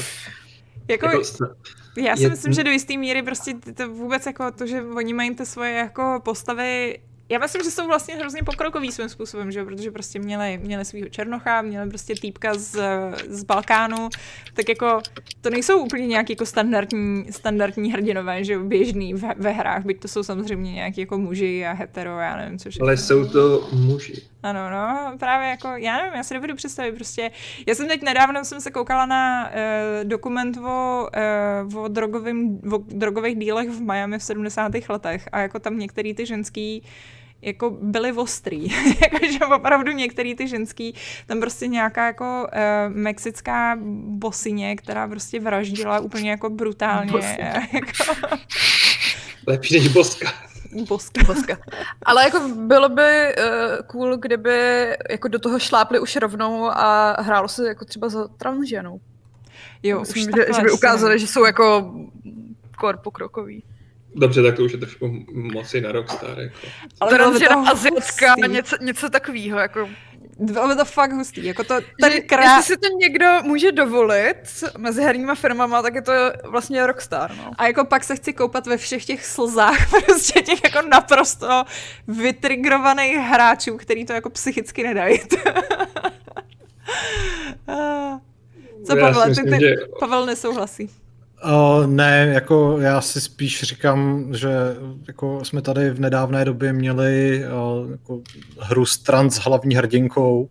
Jako, 0.87 1.05
jako 1.05 1.21
Já 1.97 2.15
si 2.15 2.23
Je- 2.23 2.30
myslím, 2.30 2.53
že 2.53 2.63
do 2.63 2.72
jisté 2.72 2.97
míry 2.97 3.22
prostě 3.22 3.53
to 3.73 3.89
vůbec 3.89 4.26
jako 4.26 4.51
to, 4.51 4.68
že 4.68 4.81
oni 4.81 5.13
mají 5.13 5.35
ty 5.35 5.45
svoje 5.45 5.72
jako 5.72 6.22
postavy 6.26 6.99
já 7.31 7.39
myslím, 7.39 7.63
že 7.63 7.72
jsou 7.72 7.88
vlastně 7.88 8.15
hrozně 8.15 8.43
pokrokový 8.43 8.91
svým 8.91 9.09
způsobem, 9.09 9.51
že 9.51 9.63
protože 9.63 9.91
prostě 9.91 10.19
měli, 10.19 10.57
měli 10.63 10.85
svého 10.85 11.09
Černocha, 11.09 11.61
měli 11.61 11.89
prostě 11.89 12.13
týpka 12.22 12.53
z, 12.53 12.80
z 13.30 13.43
Balkánu, 13.43 14.09
tak 14.53 14.69
jako 14.69 15.01
to 15.41 15.49
nejsou 15.49 15.80
úplně 15.80 16.07
nějaký 16.07 16.34
jako 16.34 16.45
standardní, 16.45 17.26
standardní 17.30 17.91
hrdinové, 17.91 18.43
že 18.43 18.59
běžný 18.59 19.13
ve, 19.13 19.34
ve 19.38 19.51
hrách, 19.51 19.85
byť 19.85 19.99
to 19.99 20.07
jsou 20.07 20.23
samozřejmě 20.23 20.72
nějaký 20.72 21.01
jako 21.01 21.18
muži 21.18 21.65
a 21.65 21.73
hetero, 21.73 22.19
já 22.19 22.38
nevím, 22.38 22.59
co 22.59 22.69
všechno. 22.69 22.85
ale 22.85 22.97
jsou 22.97 23.27
to 23.27 23.69
muži. 23.73 24.22
Ano, 24.43 24.69
no, 24.69 25.18
právě 25.19 25.49
jako, 25.49 25.68
já 25.68 25.97
nevím, 25.97 26.13
já 26.13 26.23
si 26.23 26.34
nebudu 26.34 26.55
představit 26.55 26.91
prostě, 26.91 27.31
já 27.68 27.76
jsem 27.76 27.88
teď 27.88 28.01
nedávno 28.01 28.45
jsem 28.45 28.61
se 28.61 28.72
koukala 28.72 29.05
na 29.05 29.49
uh, 29.49 30.03
dokument 30.03 30.57
o, 30.57 31.07
uh, 31.72 31.77
o, 31.77 31.88
drogovým, 31.88 32.61
o 32.73 32.77
drogových 32.77 33.39
dílech 33.39 33.69
v 33.69 33.81
Miami 33.81 34.19
v 34.19 34.23
70. 34.23 34.72
letech 34.89 35.30
a 35.31 35.39
jako 35.39 35.59
tam 35.59 35.80
některý 35.80 36.13
ty 36.13 36.26
ženský 36.26 36.84
jako 37.41 37.69
byly 37.69 38.11
ostrý. 38.11 38.68
Jakože 39.01 39.45
opravdu 39.55 39.91
některý 39.91 40.35
ty 40.35 40.47
ženský, 40.47 40.95
tam 41.26 41.39
prostě 41.39 41.68
nějaká 41.68 42.05
jako 42.05 42.47
uh, 42.53 42.95
mexická 42.95 43.77
bosině, 44.05 44.76
která 44.76 45.07
prostě 45.07 45.39
vraždila 45.39 45.99
úplně 45.99 46.30
jako 46.30 46.49
brutálně. 46.49 47.11
Jako, 47.73 48.13
Lepší 49.47 49.80
než 49.80 49.88
boska. 49.88 50.50
Bosky. 50.88 51.23
Boska. 51.23 51.57
Ale 52.03 52.23
jako 52.23 52.39
bylo 52.56 52.89
by 52.89 53.35
uh, 53.38 53.88
cool, 53.88 54.18
kdyby 54.18 54.88
jako 55.10 55.27
do 55.27 55.39
toho 55.39 55.60
šlápli 55.60 55.99
už 55.99 56.15
rovnou 56.15 56.69
a 56.69 57.15
hrálo 57.22 57.48
se 57.48 57.68
jako 57.68 57.85
třeba 57.85 58.10
za 58.10 58.27
transženou. 58.27 58.99
Jo, 59.84 59.99
Myslím, 59.99 60.30
už 60.30 60.35
že, 60.35 60.53
že 60.56 60.61
by 60.61 60.72
ukázali, 60.72 61.19
že 61.19 61.27
jsou 61.27 61.45
jako 61.45 61.93
kor 62.77 62.98
pokrokový. 62.98 63.64
Dobře, 64.15 64.43
tak 64.43 64.56
to 64.56 64.64
už 64.64 64.72
je 64.72 64.77
trošku 64.77 65.26
moci 65.27 65.81
na 65.81 65.91
Rockstar. 65.91 66.39
Jako. 66.39 66.56
Ale 66.99 67.11
Transžena 67.11 67.69
azijská, 67.69 68.34
hustý. 68.34 68.52
něco, 68.52 68.76
něco 68.81 69.10
takového. 69.10 69.60
Jako. 69.60 69.89
Bylo 70.41 70.68
by 70.68 70.76
to 70.76 70.85
fakt 70.85 71.11
hustý. 71.11 71.45
Jako 71.45 71.63
to, 71.63 71.76
ten 72.01 72.11
Že, 72.11 72.19
krá... 72.22 72.43
Jestli 72.43 72.73
si 72.73 72.80
to 72.80 72.88
někdo 72.88 73.39
může 73.43 73.72
dovolit 73.72 74.63
mezi 74.77 75.01
herníma 75.03 75.35
firmama, 75.35 75.81
tak 75.81 75.95
je 75.95 76.01
to 76.01 76.11
vlastně 76.43 76.88
Rockstar. 76.88 77.35
No. 77.38 77.51
A 77.57 77.68
jako 77.68 77.85
pak 77.85 78.03
se 78.03 78.15
chci 78.15 78.34
koupat 78.34 78.68
ve 78.68 78.77
všech 78.77 79.05
těch 79.05 79.26
slzách 79.26 79.89
prostě 80.05 80.41
těch 80.41 80.59
jako 80.63 80.88
naprosto 80.88 81.63
vytrigrovaných 82.07 83.18
hráčů, 83.18 83.77
který 83.77 84.05
to 84.05 84.13
jako 84.13 84.30
psychicky 84.30 84.84
nedají. 84.84 85.19
Ah. 87.68 88.19
Co 88.88 88.95
Pavel, 88.95 89.35
ty, 89.35 89.43
ty, 89.43 89.59
že- 89.59 89.76
Pavel 89.99 90.26
nesouhlasí. 90.26 90.89
Uh, 91.45 91.88
ne, 91.88 92.31
jako 92.34 92.77
já 92.80 93.01
si 93.01 93.22
spíš 93.22 93.63
říkám, 93.63 94.27
že 94.34 94.49
jako 95.07 95.45
jsme 95.45 95.61
tady 95.61 95.89
v 95.89 95.99
nedávné 95.99 96.45
době 96.45 96.73
měli 96.73 97.43
uh, 97.45 97.91
jako 97.91 98.22
hru 98.59 98.85
s 98.85 98.97
trans 98.97 99.35
hlavní 99.35 99.76
hrdinkou, 99.76 100.49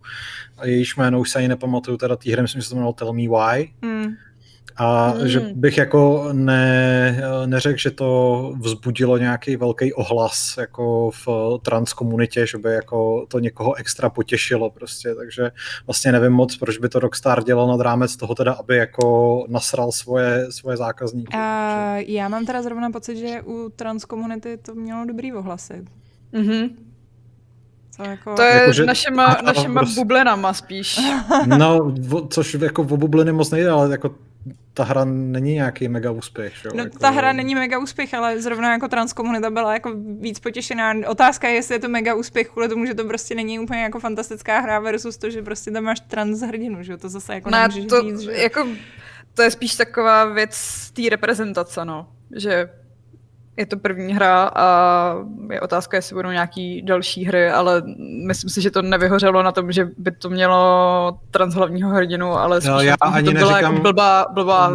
a 0.57 0.65
jejíž 0.65 0.95
jméno 0.95 1.19
už 1.19 1.29
se 1.29 1.39
ani 1.39 1.47
nepamatuju, 1.47 1.97
teda 1.97 2.15
té 2.15 2.31
hry, 2.31 2.41
myslím, 2.41 2.61
že 2.61 2.65
se 2.65 2.69
to 2.69 2.75
jmenovalo 2.75 2.93
Tell 2.93 3.13
Me 3.13 3.21
Why. 3.21 3.73
Hmm. 3.83 4.15
A 4.77 5.07
Hmm. 5.09 5.27
že 5.27 5.39
bych 5.39 5.77
jako 5.77 6.29
ne, 6.33 7.21
neřekl, 7.45 7.77
že 7.79 7.91
to 7.91 8.53
vzbudilo 8.61 9.17
nějaký 9.17 9.55
velký 9.55 9.93
ohlas 9.93 10.57
jako 10.57 11.11
v 11.25 11.27
trans 11.61 11.93
komunitě, 11.93 12.47
že 12.47 12.57
by 12.57 12.73
jako 12.73 13.25
to 13.27 13.39
někoho 13.39 13.73
extra 13.75 14.09
potěšilo 14.09 14.69
prostě, 14.69 15.15
takže 15.15 15.51
vlastně 15.87 16.11
nevím 16.11 16.31
moc, 16.31 16.57
proč 16.57 16.77
by 16.77 16.89
to 16.89 16.99
Rockstar 16.99 17.43
dělal 17.43 17.67
nad 17.67 17.79
rámec 17.81 18.15
toho 18.17 18.35
teda, 18.35 18.53
aby 18.53 18.77
jako 18.77 19.45
nasral 19.49 19.91
svoje, 19.91 20.51
svoje 20.51 20.77
zákazníky. 20.77 21.33
A 21.37 21.93
já 21.97 22.27
mám 22.27 22.45
teda 22.45 22.61
zrovna 22.61 22.89
pocit, 22.91 23.17
že 23.17 23.41
u 23.45 23.69
trans 23.75 24.05
komunity 24.05 24.57
to 24.57 24.75
mělo 24.75 25.05
dobrý 25.05 25.33
ohlasy. 25.33 25.85
Mhm. 26.31 26.67
Co 27.95 28.03
jako... 28.03 28.35
To 28.35 28.41
je 28.41 28.55
Jakože- 28.61 28.85
našima, 28.85 29.25
a- 29.25 29.33
a 29.33 29.41
našima 29.41 29.81
prostě- 29.81 30.01
bublinama 30.01 30.53
spíš. 30.53 30.99
No, 31.45 31.95
což 32.29 32.53
jako 32.53 32.83
v 32.83 32.93
obubliny 32.93 33.31
moc 33.31 33.51
nejde, 33.51 33.69
ale 33.69 33.91
jako 33.91 34.15
ta 34.73 34.83
hra 34.83 35.05
není 35.05 35.53
nějaký 35.53 35.87
mega 35.87 36.11
úspěch. 36.11 36.53
Jo, 36.65 36.71
No, 36.75 36.83
jako, 36.83 36.99
ta 36.99 37.09
hra 37.09 37.33
není 37.33 37.55
mega 37.55 37.79
úspěch, 37.79 38.13
ale 38.13 38.41
zrovna 38.41 38.71
jako 38.71 38.87
trans 38.87 39.13
komunita 39.13 39.49
byla 39.49 39.73
jako 39.73 39.93
víc 40.19 40.39
potěšená. 40.39 40.93
Otázka 41.07 41.47
je, 41.47 41.53
jestli 41.53 41.75
je 41.75 41.79
to 41.79 41.89
mega 41.89 42.13
úspěch 42.13 42.49
kvůli 42.49 42.69
tomu, 42.69 42.85
že 42.85 42.93
to 42.93 43.03
prostě 43.03 43.35
není 43.35 43.59
úplně 43.59 43.81
jako 43.81 43.99
fantastická 43.99 44.59
hra 44.59 44.79
versus 44.79 45.17
to, 45.17 45.29
že 45.29 45.41
prostě 45.41 45.71
tam 45.71 45.83
máš 45.83 45.99
trans 45.99 46.39
hrdinu, 46.39 46.83
že 46.83 46.91
jo? 46.91 46.97
To 46.97 47.09
zase 47.09 47.33
jako 47.33 47.49
Ne, 47.49 47.57
nemůžeš 47.61 47.85
to, 47.85 48.01
říct, 48.01 48.19
že... 48.19 48.31
jako, 48.31 48.67
to 49.33 49.41
je 49.41 49.51
spíš 49.51 49.75
taková 49.75 50.25
věc 50.25 50.91
té 50.93 51.01
reprezentace, 51.09 51.85
no. 51.85 52.09
Že 52.35 52.69
je 53.57 53.65
to 53.65 53.77
první 53.77 54.13
hra 54.13 54.51
a 54.55 55.15
je 55.51 55.61
otázka, 55.61 55.97
jestli 55.97 56.15
budou 56.15 56.29
nějaký 56.29 56.81
další 56.81 57.25
hry, 57.25 57.49
ale 57.49 57.81
myslím 58.27 58.49
si, 58.49 58.61
že 58.61 58.71
to 58.71 58.81
nevyhořelo 58.81 59.43
na 59.43 59.51
tom, 59.51 59.71
že 59.71 59.89
by 59.97 60.11
to 60.11 60.29
mělo 60.29 61.19
trans 61.31 61.53
hlavního 61.53 61.89
hrdinu, 61.89 62.31
ale 62.31 62.61
spíš 62.61 62.69
No, 62.71 62.81
já 62.81 62.95
tom, 62.97 63.11
že 63.11 63.17
ani 63.17 63.25
to 63.25 63.31
byla 63.33 63.51
neříkám- 63.51 63.71
jako 63.73 63.83
blbá, 63.83 64.25
blbá 64.33 64.69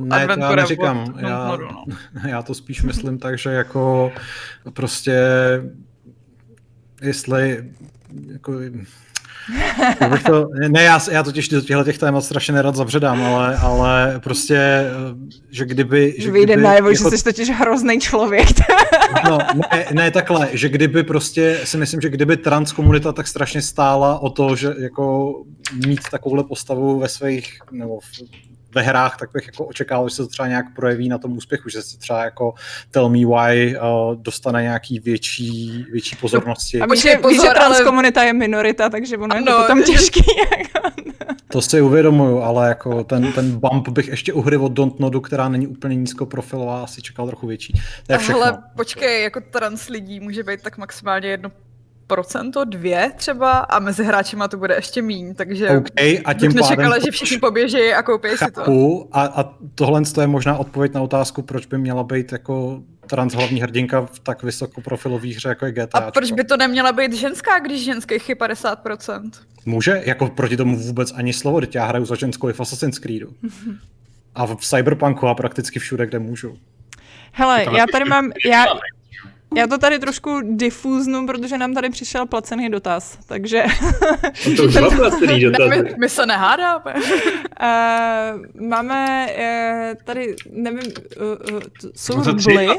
Ne, 0.00 0.26
to 0.26 0.40
já 0.40 0.54
neříkám. 0.56 0.98
od 1.14 1.20
Já, 1.20 1.28
Dontnodu, 1.38 1.68
no. 1.72 1.84
já 2.28 2.42
to 2.42 2.54
spíš 2.54 2.82
myslím 2.82 3.18
tak, 3.18 3.38
že 3.38 3.50
jako 3.50 4.12
prostě 4.72 5.18
jestli 7.02 7.70
jako, 8.32 8.52
to, 10.26 10.48
ne, 10.68 10.82
já, 10.82 11.00
já 11.10 11.22
totiž 11.22 11.48
do 11.48 11.60
těchto 11.60 11.84
těch 11.84 11.98
témat 11.98 12.24
strašně 12.24 12.54
nerad 12.54 12.74
zabředám, 12.76 13.22
ale, 13.22 13.56
ale 13.56 14.20
prostě, 14.22 14.84
že 15.50 15.64
kdyby... 15.64 16.14
Že 16.18 16.30
Vyjde 16.30 16.52
kdyby, 16.52 16.62
najevo, 16.62 16.94
že 16.94 17.04
jako- 17.04 17.16
jsi 17.16 17.24
totiž 17.24 17.50
hrozný 17.50 18.00
člověk. 18.00 18.48
No, 19.28 19.38
ne, 19.72 19.86
ne 19.92 20.10
takhle, 20.10 20.48
že 20.52 20.68
kdyby 20.68 21.02
prostě, 21.02 21.60
si 21.64 21.76
myslím, 21.76 22.00
že 22.00 22.08
kdyby 22.08 22.36
trans 22.36 22.72
komunita 22.72 23.12
tak 23.12 23.26
strašně 23.28 23.62
stála 23.62 24.18
o 24.18 24.30
to, 24.30 24.56
že 24.56 24.74
jako 24.78 25.34
mít 25.86 26.00
takovouhle 26.10 26.44
postavu 26.44 26.98
ve 26.98 27.08
svých, 27.08 27.58
nebo 27.72 28.00
v, 28.00 28.04
ve 28.74 28.82
hrách, 28.82 29.16
tak 29.16 29.30
bych 29.32 29.46
jako 29.46 29.64
očekával, 29.64 30.08
že 30.08 30.14
se 30.14 30.22
to 30.22 30.28
třeba 30.28 30.48
nějak 30.48 30.66
projeví 30.76 31.08
na 31.08 31.18
tom 31.18 31.36
úspěchu, 31.36 31.68
že 31.68 31.82
se 31.82 31.98
třeba 31.98 32.24
jako 32.24 32.54
Tell 32.90 33.08
Me 33.08 33.18
Why 33.18 33.76
uh, 33.76 34.14
dostane 34.22 34.62
nějaký 34.62 34.98
větší, 34.98 35.84
větší 35.92 36.16
pozornosti. 36.16 36.80
A 36.80 36.86
víš, 36.86 37.02
že, 37.02 37.08
víš, 37.08 37.16
že 37.16 37.20
pozor, 37.20 37.54
trans 37.54 37.76
ale- 37.76 37.84
komunita 37.84 38.22
je 38.22 38.32
minorita, 38.32 38.88
takže 38.88 39.16
ono 39.18 39.36
je 39.36 39.42
to 39.42 39.56
Ano, 39.56 39.62
potom 39.62 39.82
těžký. 39.82 40.20
Jako. 40.58 40.90
To 41.48 41.62
si 41.62 41.80
uvědomuju, 41.80 42.42
ale 42.42 42.68
jako 42.68 43.04
ten, 43.04 43.32
ten 43.32 43.58
bump 43.60 43.88
bych 43.88 44.08
ještě 44.08 44.32
u 44.32 44.40
hry 44.40 44.56
od 44.56 44.72
Dontnodu, 44.72 45.20
která 45.20 45.48
není 45.48 45.66
úplně 45.66 45.96
nízkoprofilová, 45.96 46.82
asi 46.84 47.02
čekal 47.02 47.26
trochu 47.26 47.46
větší. 47.46 47.72
To 48.06 48.12
je 48.12 48.18
všechno. 48.18 48.40
Hele, 48.40 48.62
počkej, 48.76 49.22
jako 49.22 49.40
trans 49.50 49.88
lidí 49.88 50.20
může 50.20 50.42
být 50.42 50.62
tak 50.62 50.78
maximálně 50.78 51.28
jedno 51.28 51.50
procento, 52.06 52.64
dvě 52.64 53.12
třeba 53.16 53.58
a 53.58 53.78
mezi 53.78 54.04
hráčima 54.04 54.48
to 54.48 54.56
bude 54.56 54.74
ještě 54.74 55.02
míň, 55.02 55.34
takže 55.34 55.70
OK, 55.70 55.88
a 56.24 56.34
tím 56.34 56.52
bych 56.52 56.62
nečekala, 56.62 56.88
pádem 56.88 57.02
že 57.04 57.10
všichni 57.10 57.38
poběží 57.38 57.92
a 57.92 58.02
koupí 58.02 58.28
si 58.28 58.52
to. 58.54 59.06
A, 59.12 59.22
a 59.22 59.54
tohle 59.74 60.02
je 60.20 60.26
možná 60.26 60.56
odpověď 60.56 60.94
na 60.94 61.02
otázku, 61.02 61.42
proč 61.42 61.66
by 61.66 61.78
měla 61.78 62.02
být 62.02 62.32
jako 62.32 62.82
trans 63.06 63.34
hlavní 63.34 63.60
hrdinka 63.60 64.00
v 64.00 64.18
tak 64.18 64.42
vysokoprofilový 64.42 65.34
hře, 65.34 65.48
jako 65.48 65.66
je 65.66 65.72
GTA. 65.72 65.98
A 65.98 66.10
proč 66.10 66.32
by 66.32 66.44
to 66.44 66.56
neměla 66.56 66.92
být 66.92 67.12
ženská, 67.12 67.58
když 67.58 67.84
ženských 67.84 68.28
je 68.28 68.34
50%? 68.34 69.30
Může, 69.66 70.02
jako 70.04 70.28
proti 70.28 70.56
tomu 70.56 70.76
vůbec 70.76 71.12
ani 71.12 71.32
slovo, 71.32 71.60
teď 71.60 71.74
já 71.74 71.86
hraju 71.86 72.04
za 72.04 72.14
ženskou 72.14 72.48
i 72.48 72.52
v 72.52 72.60
Assassin's 72.60 72.98
Creedu. 72.98 73.28
A 74.34 74.46
v 74.46 74.56
Cyberpunku 74.56 75.26
a 75.26 75.34
prakticky 75.34 75.78
všude, 75.78 76.06
kde 76.06 76.18
můžu. 76.18 76.58
Hele, 77.32 77.66
já 77.76 77.84
tady 77.92 78.04
mám, 78.04 78.32
já, 78.46 78.64
Já 79.56 79.66
to 79.66 79.78
tady 79.78 79.98
trošku 79.98 80.40
difúznu, 80.42 81.26
protože 81.26 81.58
nám 81.58 81.74
tady 81.74 81.90
přišel 81.90 82.26
placený 82.26 82.70
dotaz, 82.70 83.18
takže... 83.26 83.64
No 84.50 84.56
to 84.56 84.62
už 84.62 84.72
byla 84.72 84.90
placený 84.90 85.40
dotaz. 85.44 85.70
Ne, 85.70 85.82
my, 85.82 85.94
my 85.98 86.08
se 86.08 86.26
nehádáme. 86.26 86.94
uh, 86.94 88.66
máme 88.68 89.28
uh, 89.38 90.02
tady, 90.04 90.36
nevím, 90.50 90.92
uh, 91.20 91.54
uh, 91.56 91.60
jsou 91.96 92.16
No 92.16 92.74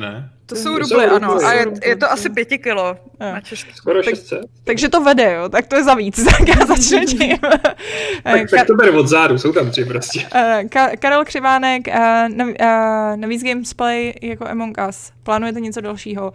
ne? 0.00 0.30
To 0.46 0.56
jsou 0.56 0.78
rubly, 0.78 1.06
ano. 1.06 1.36
A 1.46 1.52
je, 1.52 1.66
je 1.84 1.96
to 1.96 2.12
asi 2.12 2.30
pěti 2.30 2.58
kilo. 2.58 2.96
Na. 3.20 3.40
Skoro 3.74 4.02
Tak- 4.02 4.14
600. 4.14 4.40
Takže 4.64 4.88
to 4.88 5.00
vede, 5.00 5.32
jo, 5.34 5.48
tak 5.48 5.66
to 5.66 5.76
je 5.76 5.84
za 5.84 5.94
víc, 5.94 6.24
tak 6.38 6.48
já 6.48 6.66
začnu 6.66 7.04
tím. 7.06 7.32
Eh, 7.32 8.32
Tak, 8.32 8.50
tak 8.50 8.66
to 8.66 8.74
ber 8.74 8.94
od 8.94 9.06
zádu, 9.08 9.38
jsou 9.38 9.52
tam 9.52 9.70
tři 9.70 9.84
prostě. 9.84 10.26
Eh, 10.34 10.62
Ka- 10.64 10.96
Karel 10.98 11.24
Křivánek, 11.24 11.88
uh, 11.88 12.44
uh, 12.46 12.46
navíc 13.16 13.42
Gamesplay 13.44 14.14
jako 14.22 14.48
Among 14.48 14.76
Us. 14.88 15.12
Plánujete 15.22 15.60
něco 15.60 15.80
dalšího? 15.80 16.32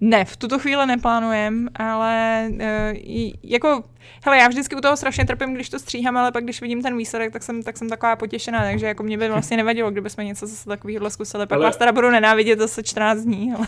Ne, 0.00 0.24
v 0.24 0.36
tuto 0.36 0.58
chvíli 0.58 0.86
neplánujem, 0.86 1.68
ale 1.74 2.46
uh, 2.52 3.30
jako, 3.42 3.84
hele, 4.24 4.38
já 4.38 4.48
vždycky 4.48 4.76
u 4.76 4.80
toho 4.80 4.96
strašně 4.96 5.24
trpím, 5.24 5.54
když 5.54 5.70
to 5.70 5.78
stříhám, 5.78 6.16
ale 6.16 6.32
pak 6.32 6.44
když 6.44 6.60
vidím 6.60 6.82
ten 6.82 6.96
výsledek, 6.96 7.32
tak 7.32 7.42
jsem, 7.42 7.62
tak 7.62 7.76
jsem 7.76 7.88
taková 7.88 8.16
potěšená, 8.16 8.64
takže 8.64 8.86
jako 8.86 9.02
mě 9.02 9.18
by 9.18 9.28
vlastně 9.32 9.56
nevadilo, 9.56 9.90
kdybychom 9.90 10.24
něco 10.24 10.46
zase 10.46 10.68
takového 10.68 11.10
zkusili. 11.10 11.46
Pak 11.46 11.56
Ale- 11.56 11.66
vás 11.66 11.76
teda 11.76 11.92
budu 11.92 12.10
nenávidět 12.10 12.58
zase 12.58 12.82
14 12.82 13.18
dní, 13.18 13.52
ale 13.56 13.66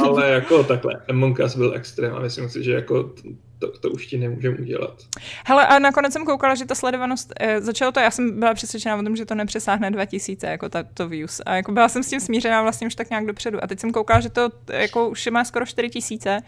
Ale 0.00 0.30
jako 0.30 0.64
takhle, 0.64 0.92
Among 1.08 1.38
Us 1.44 1.56
byl 1.56 1.74
extrém 1.74 2.14
a 2.14 2.20
myslím 2.20 2.48
si, 2.48 2.62
že 2.64 2.72
jako 2.72 3.10
to, 3.58 3.78
to 3.78 3.90
už 3.90 4.06
ti 4.06 4.18
nemůžeme 4.18 4.56
udělat. 4.56 5.02
Hele, 5.46 5.66
a 5.66 5.78
nakonec 5.78 6.12
jsem 6.12 6.24
koukala, 6.24 6.54
že 6.54 6.66
ta 6.66 6.74
sledovanost, 6.74 7.32
eh, 7.40 7.60
začalo 7.60 7.92
to, 7.92 8.00
já 8.00 8.10
jsem 8.10 8.40
byla 8.40 8.54
přesvědčená 8.54 8.96
o 8.96 9.02
tom, 9.02 9.16
že 9.16 9.24
to 9.24 9.34
nepřesáhne 9.34 9.90
2000, 9.90 10.46
jako 10.46 10.68
ta, 10.68 10.82
to 10.94 11.08
views. 11.08 11.40
A 11.46 11.54
jako 11.54 11.72
byla 11.72 11.88
jsem 11.88 12.02
s 12.02 12.10
tím 12.10 12.20
smířená 12.20 12.62
vlastně 12.62 12.86
už 12.86 12.94
tak 12.94 13.10
nějak 13.10 13.26
dopředu. 13.26 13.64
A 13.64 13.66
teď 13.66 13.80
jsem 13.80 13.92
koukala, 13.92 14.20
že 14.20 14.30
to 14.30 14.50
eh, 14.70 14.82
jako 14.82 15.08
už 15.08 15.26
má 15.26 15.44
skoro 15.44 15.66
4000 15.66 16.42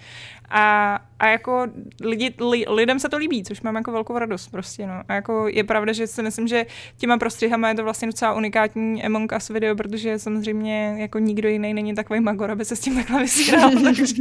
a, 0.51 0.99
a 1.19 1.27
jako 1.27 1.67
lidi, 2.01 2.35
li, 2.51 2.65
lidem 2.69 2.99
se 2.99 3.09
to 3.09 3.17
líbí, 3.17 3.45
což 3.45 3.61
mám 3.61 3.77
jako 3.77 3.93
velkou 3.93 4.19
radost 4.19 4.49
prostě, 4.49 4.87
no. 4.87 5.03
A 5.09 5.15
jako 5.15 5.49
je 5.49 5.65
pravda, 5.65 5.93
že 5.93 6.07
si 6.07 6.23
myslím, 6.23 6.49
že 6.49 6.67
těma 6.97 7.19
prostřihama 7.19 7.69
je 7.69 7.75
to 7.75 7.85
vlastně 7.85 8.09
docela 8.09 8.35
unikátní 8.35 9.05
Among 9.05 9.33
Us 9.37 9.49
video, 9.49 9.77
protože 9.77 10.19
samozřejmě 10.19 10.95
jako 10.99 11.19
nikdo 11.19 11.49
jiný 11.49 11.75
není 11.75 11.95
takový 11.95 12.21
magor, 12.21 12.51
aby 12.51 12.65
se 12.65 12.77
s 12.77 12.81
tím 12.81 12.95
takhle 12.95 13.21
vysíral, 13.21 13.71
takže... 13.85 14.15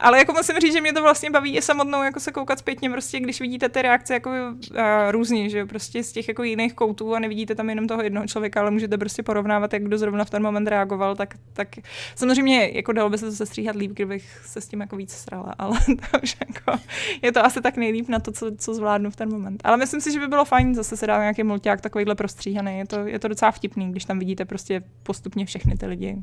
Ale 0.00 0.18
jako 0.18 0.32
musím 0.32 0.56
říct, 0.56 0.72
že 0.72 0.80
mě 0.80 0.92
to 0.92 1.02
vlastně 1.02 1.30
baví 1.30 1.56
i 1.56 1.62
samotnou 1.62 2.02
jako 2.02 2.20
se 2.20 2.32
koukat 2.32 2.58
zpětně, 2.58 2.90
prostě 2.90 3.20
když 3.20 3.40
vidíte 3.40 3.68
ty 3.68 3.82
reakce 3.82 4.14
jako 4.14 4.30
uh, 4.30 4.76
různě, 5.10 5.48
že 5.48 5.58
jo, 5.58 5.66
prostě 5.66 6.02
z 6.02 6.12
těch 6.12 6.28
jako 6.28 6.42
jiných 6.42 6.74
koutů 6.74 7.14
a 7.14 7.18
nevidíte 7.18 7.54
tam 7.54 7.68
jenom 7.68 7.86
toho 7.86 8.02
jednoho 8.02 8.26
člověka, 8.26 8.60
ale 8.60 8.70
můžete 8.70 8.98
prostě 8.98 9.22
porovnávat, 9.22 9.72
jak 9.72 9.82
kdo 9.82 9.98
zrovna 9.98 10.24
v 10.24 10.30
ten 10.30 10.42
moment 10.42 10.68
reagoval, 10.68 11.16
tak, 11.16 11.34
tak 11.52 11.68
samozřejmě 12.14 12.70
jako 12.74 12.92
dalo 12.92 13.10
by 13.10 13.18
se 13.18 13.26
to 13.26 13.32
sestříhat 13.32 13.76
líp, 13.76 13.90
kdybych 13.90 14.42
se 14.46 14.60
s 14.60 14.68
tím 14.68 14.80
jako 14.80 14.96
víc 15.02 15.12
strala, 15.12 15.54
ale 15.58 15.78
to 15.86 16.18
už 16.22 16.36
jako, 16.46 16.80
je 17.22 17.32
to 17.32 17.44
asi 17.44 17.60
tak 17.60 17.76
nejlíp 17.76 18.08
na 18.08 18.18
to, 18.18 18.32
co, 18.32 18.50
co 18.56 18.74
zvládnu 18.74 19.10
v 19.10 19.16
ten 19.16 19.32
moment. 19.32 19.60
Ale 19.64 19.76
myslím 19.76 20.00
si, 20.00 20.12
že 20.12 20.20
by 20.20 20.28
bylo 20.28 20.44
fajn 20.44 20.74
zase 20.74 20.96
se 20.96 21.06
dát 21.06 21.18
nějaký 21.18 21.42
mulťák 21.42 21.80
takovýhle 21.80 22.14
prostříhaný, 22.14 22.78
je 22.78 22.86
to, 22.86 22.96
je 23.06 23.18
to 23.18 23.28
docela 23.28 23.50
vtipný, 23.50 23.90
když 23.90 24.04
tam 24.04 24.18
vidíte 24.18 24.44
prostě 24.44 24.82
postupně 25.02 25.46
všechny 25.46 25.76
ty 25.76 25.86
lidi. 25.86 26.22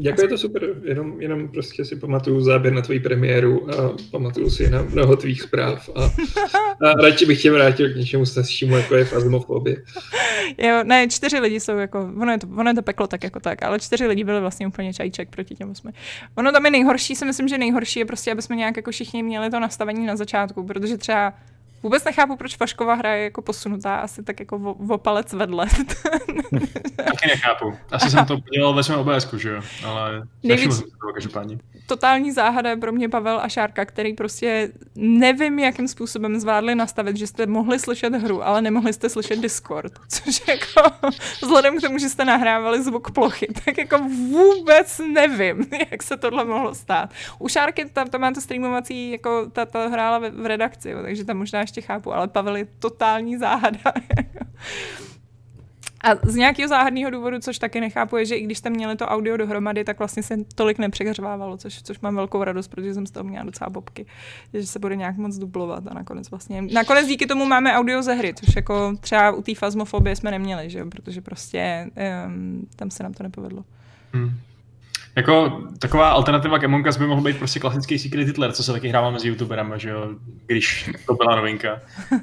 Jako 0.00 0.22
je 0.22 0.28
to 0.28 0.38
super, 0.38 0.62
jenom, 0.84 1.20
jenom 1.20 1.48
prostě 1.48 1.84
si 1.84 1.96
pamatuju 1.96 2.40
záběr 2.40 2.72
na 2.72 2.82
tvoji 2.82 3.00
premiéru 3.00 3.70
a 3.70 3.96
pamatuju 4.10 4.50
si 4.50 4.70
na 4.70 4.82
mnoho 4.82 5.16
tvých 5.16 5.42
zpráv 5.42 5.90
a, 5.94 6.04
a 6.86 6.92
radši 6.92 7.26
bych 7.26 7.42
tě 7.42 7.50
vrátil 7.50 7.92
k 7.92 7.96
něčemu 7.96 8.26
snazšímu, 8.26 8.76
jako 8.76 8.94
je 8.94 9.04
fazmofobie. 9.04 9.76
Jo, 10.58 10.84
ne, 10.84 11.08
čtyři 11.08 11.38
lidi 11.38 11.60
jsou 11.60 11.76
jako, 11.76 12.10
ono 12.20 12.32
je, 12.32 12.38
to, 12.38 12.46
ono 12.56 12.70
je 12.70 12.74
to 12.74 12.82
peklo 12.82 13.06
tak 13.06 13.24
jako 13.24 13.40
tak, 13.40 13.62
ale 13.62 13.80
čtyři 13.80 14.06
lidi 14.06 14.24
byli 14.24 14.40
vlastně 14.40 14.66
úplně 14.66 14.94
čajček 14.94 15.28
proti 15.28 15.54
těm 15.54 15.70
osmi. 15.70 15.90
Ono 16.34 16.52
tam 16.52 16.64
je 16.64 16.70
nejhorší, 16.70 17.16
si 17.16 17.24
myslím, 17.24 17.48
že 17.48 17.58
nejhorší 17.58 17.98
je 17.98 18.04
prostě, 18.04 18.32
aby 18.32 18.42
jsme 18.42 18.56
nějak 18.56 18.76
jako 18.76 18.90
všichni 18.90 19.22
měli 19.22 19.50
to 19.50 19.60
nastavení 19.60 20.06
na 20.06 20.16
začátku, 20.16 20.66
protože 20.66 20.96
třeba 20.96 21.32
Vůbec 21.82 22.04
nechápu, 22.04 22.36
proč 22.36 22.58
Vašková 22.58 22.94
hra 22.94 23.14
je 23.14 23.24
jako 23.24 23.42
posunutá 23.42 23.96
asi 23.96 24.22
tak 24.22 24.40
jako 24.40 24.56
o, 24.56 24.94
o 24.94 24.98
palec 24.98 25.32
vedle. 25.32 25.66
Taky 26.96 27.28
nechápu. 27.28 27.72
Asi 27.92 28.10
jsem 28.10 28.26
to 28.26 28.36
dělal 28.54 28.74
ve 28.74 28.82
svém 28.82 28.98
OBSku, 28.98 29.38
že 29.38 29.50
jo? 29.50 29.62
Ale 29.84 30.22
Nejvíc- 30.42 30.82
toho 31.00 31.12
každopádně. 31.14 31.58
Totální 31.86 32.32
záhada 32.32 32.70
je 32.70 32.76
pro 32.76 32.92
mě 32.92 33.08
Pavel 33.08 33.40
a 33.42 33.48
Šárka, 33.48 33.84
který 33.84 34.14
prostě 34.14 34.72
nevím, 34.94 35.58
jakým 35.58 35.88
způsobem 35.88 36.40
zvládli 36.40 36.74
nastavit, 36.74 37.16
že 37.16 37.26
jste 37.26 37.46
mohli 37.46 37.78
slyšet 37.78 38.14
hru, 38.14 38.46
ale 38.46 38.62
nemohli 38.62 38.92
jste 38.92 39.08
slyšet 39.08 39.40
Discord. 39.40 39.92
Což 40.08 40.42
jako, 40.48 41.10
vzhledem 41.42 41.78
k 41.78 41.80
tomu, 41.80 41.98
že 41.98 42.08
jste 42.08 42.24
nahrávali 42.24 42.82
zvuk 42.82 43.10
plochy, 43.10 43.48
tak 43.64 43.78
jako 43.78 43.98
vůbec 44.30 45.00
nevím, 45.12 45.66
jak 45.90 46.02
se 46.02 46.16
tohle 46.16 46.44
mohlo 46.44 46.74
stát. 46.74 47.10
U 47.38 47.48
Šárky 47.48 47.84
tam, 47.84 48.08
tam 48.08 48.20
má 48.20 48.32
to 48.32 48.40
streamovací, 48.40 49.10
jako 49.10 49.46
ta, 49.52 49.66
ta 49.66 49.88
hrála 49.88 50.18
v, 50.18 50.30
v 50.30 50.46
redakci, 50.46 50.90
jo, 50.90 50.98
takže 51.02 51.24
tam 51.24 51.36
možná 51.36 51.65
ještě 51.66 51.80
chápu, 51.80 52.14
ale 52.14 52.28
Pavel 52.28 52.56
je 52.56 52.66
totální 52.78 53.36
záhada. 53.36 53.92
A 56.04 56.14
z 56.22 56.34
nějakého 56.34 56.68
záhadného 56.68 57.10
důvodu, 57.10 57.38
což 57.38 57.58
taky 57.58 57.80
nechápu, 57.80 58.16
je, 58.16 58.26
že 58.26 58.36
i 58.36 58.44
když 58.44 58.58
jste 58.58 58.70
měli 58.70 58.96
to 58.96 59.06
audio 59.06 59.36
dohromady, 59.36 59.84
tak 59.84 59.98
vlastně 59.98 60.22
se 60.22 60.36
tolik 60.54 60.78
nepřehřvávalo, 60.78 61.56
což, 61.56 61.82
což 61.82 62.00
mám 62.00 62.16
velkou 62.16 62.44
radost, 62.44 62.68
protože 62.68 62.94
jsem 62.94 63.06
z 63.06 63.10
toho 63.10 63.24
měla 63.24 63.44
docela 63.44 63.70
bobky, 63.70 64.06
že 64.54 64.66
se 64.66 64.78
bude 64.78 64.96
nějak 64.96 65.16
moc 65.16 65.38
dublovat 65.38 65.86
a 65.86 65.94
nakonec 65.94 66.30
vlastně. 66.30 66.62
Nakonec 66.62 67.06
díky 67.06 67.26
tomu 67.26 67.46
máme 67.46 67.74
audio 67.74 68.02
ze 68.02 68.14
hry, 68.14 68.34
což 68.34 68.56
jako 68.56 68.96
třeba 69.00 69.30
u 69.30 69.42
té 69.42 69.54
fazmofobie 69.54 70.16
jsme 70.16 70.30
neměli, 70.30 70.70
že 70.70 70.78
jo, 70.78 70.86
protože 70.86 71.20
prostě 71.20 71.90
um, 72.26 72.68
tam 72.76 72.90
se 72.90 73.02
nám 73.02 73.12
to 73.12 73.22
nepovedlo. 73.22 73.64
Hmm. 74.12 74.30
Jako 75.16 75.62
taková 75.78 76.10
alternativa 76.10 76.58
k 76.58 76.64
Among 76.64 76.86
Us 76.86 76.96
by 76.96 77.06
mohl 77.06 77.22
být 77.22 77.36
prostě 77.38 77.60
klasický 77.60 77.98
Secret 77.98 78.26
Hitler, 78.26 78.52
co 78.52 78.62
se 78.62 78.72
taky 78.72 78.88
hrává 78.88 79.10
mezi 79.10 79.28
youtuberama, 79.28 79.76
že 79.78 79.88
jo, 79.90 80.08
když 80.46 80.90
to 81.06 81.14
byla 81.14 81.36
novinka. 81.36 81.80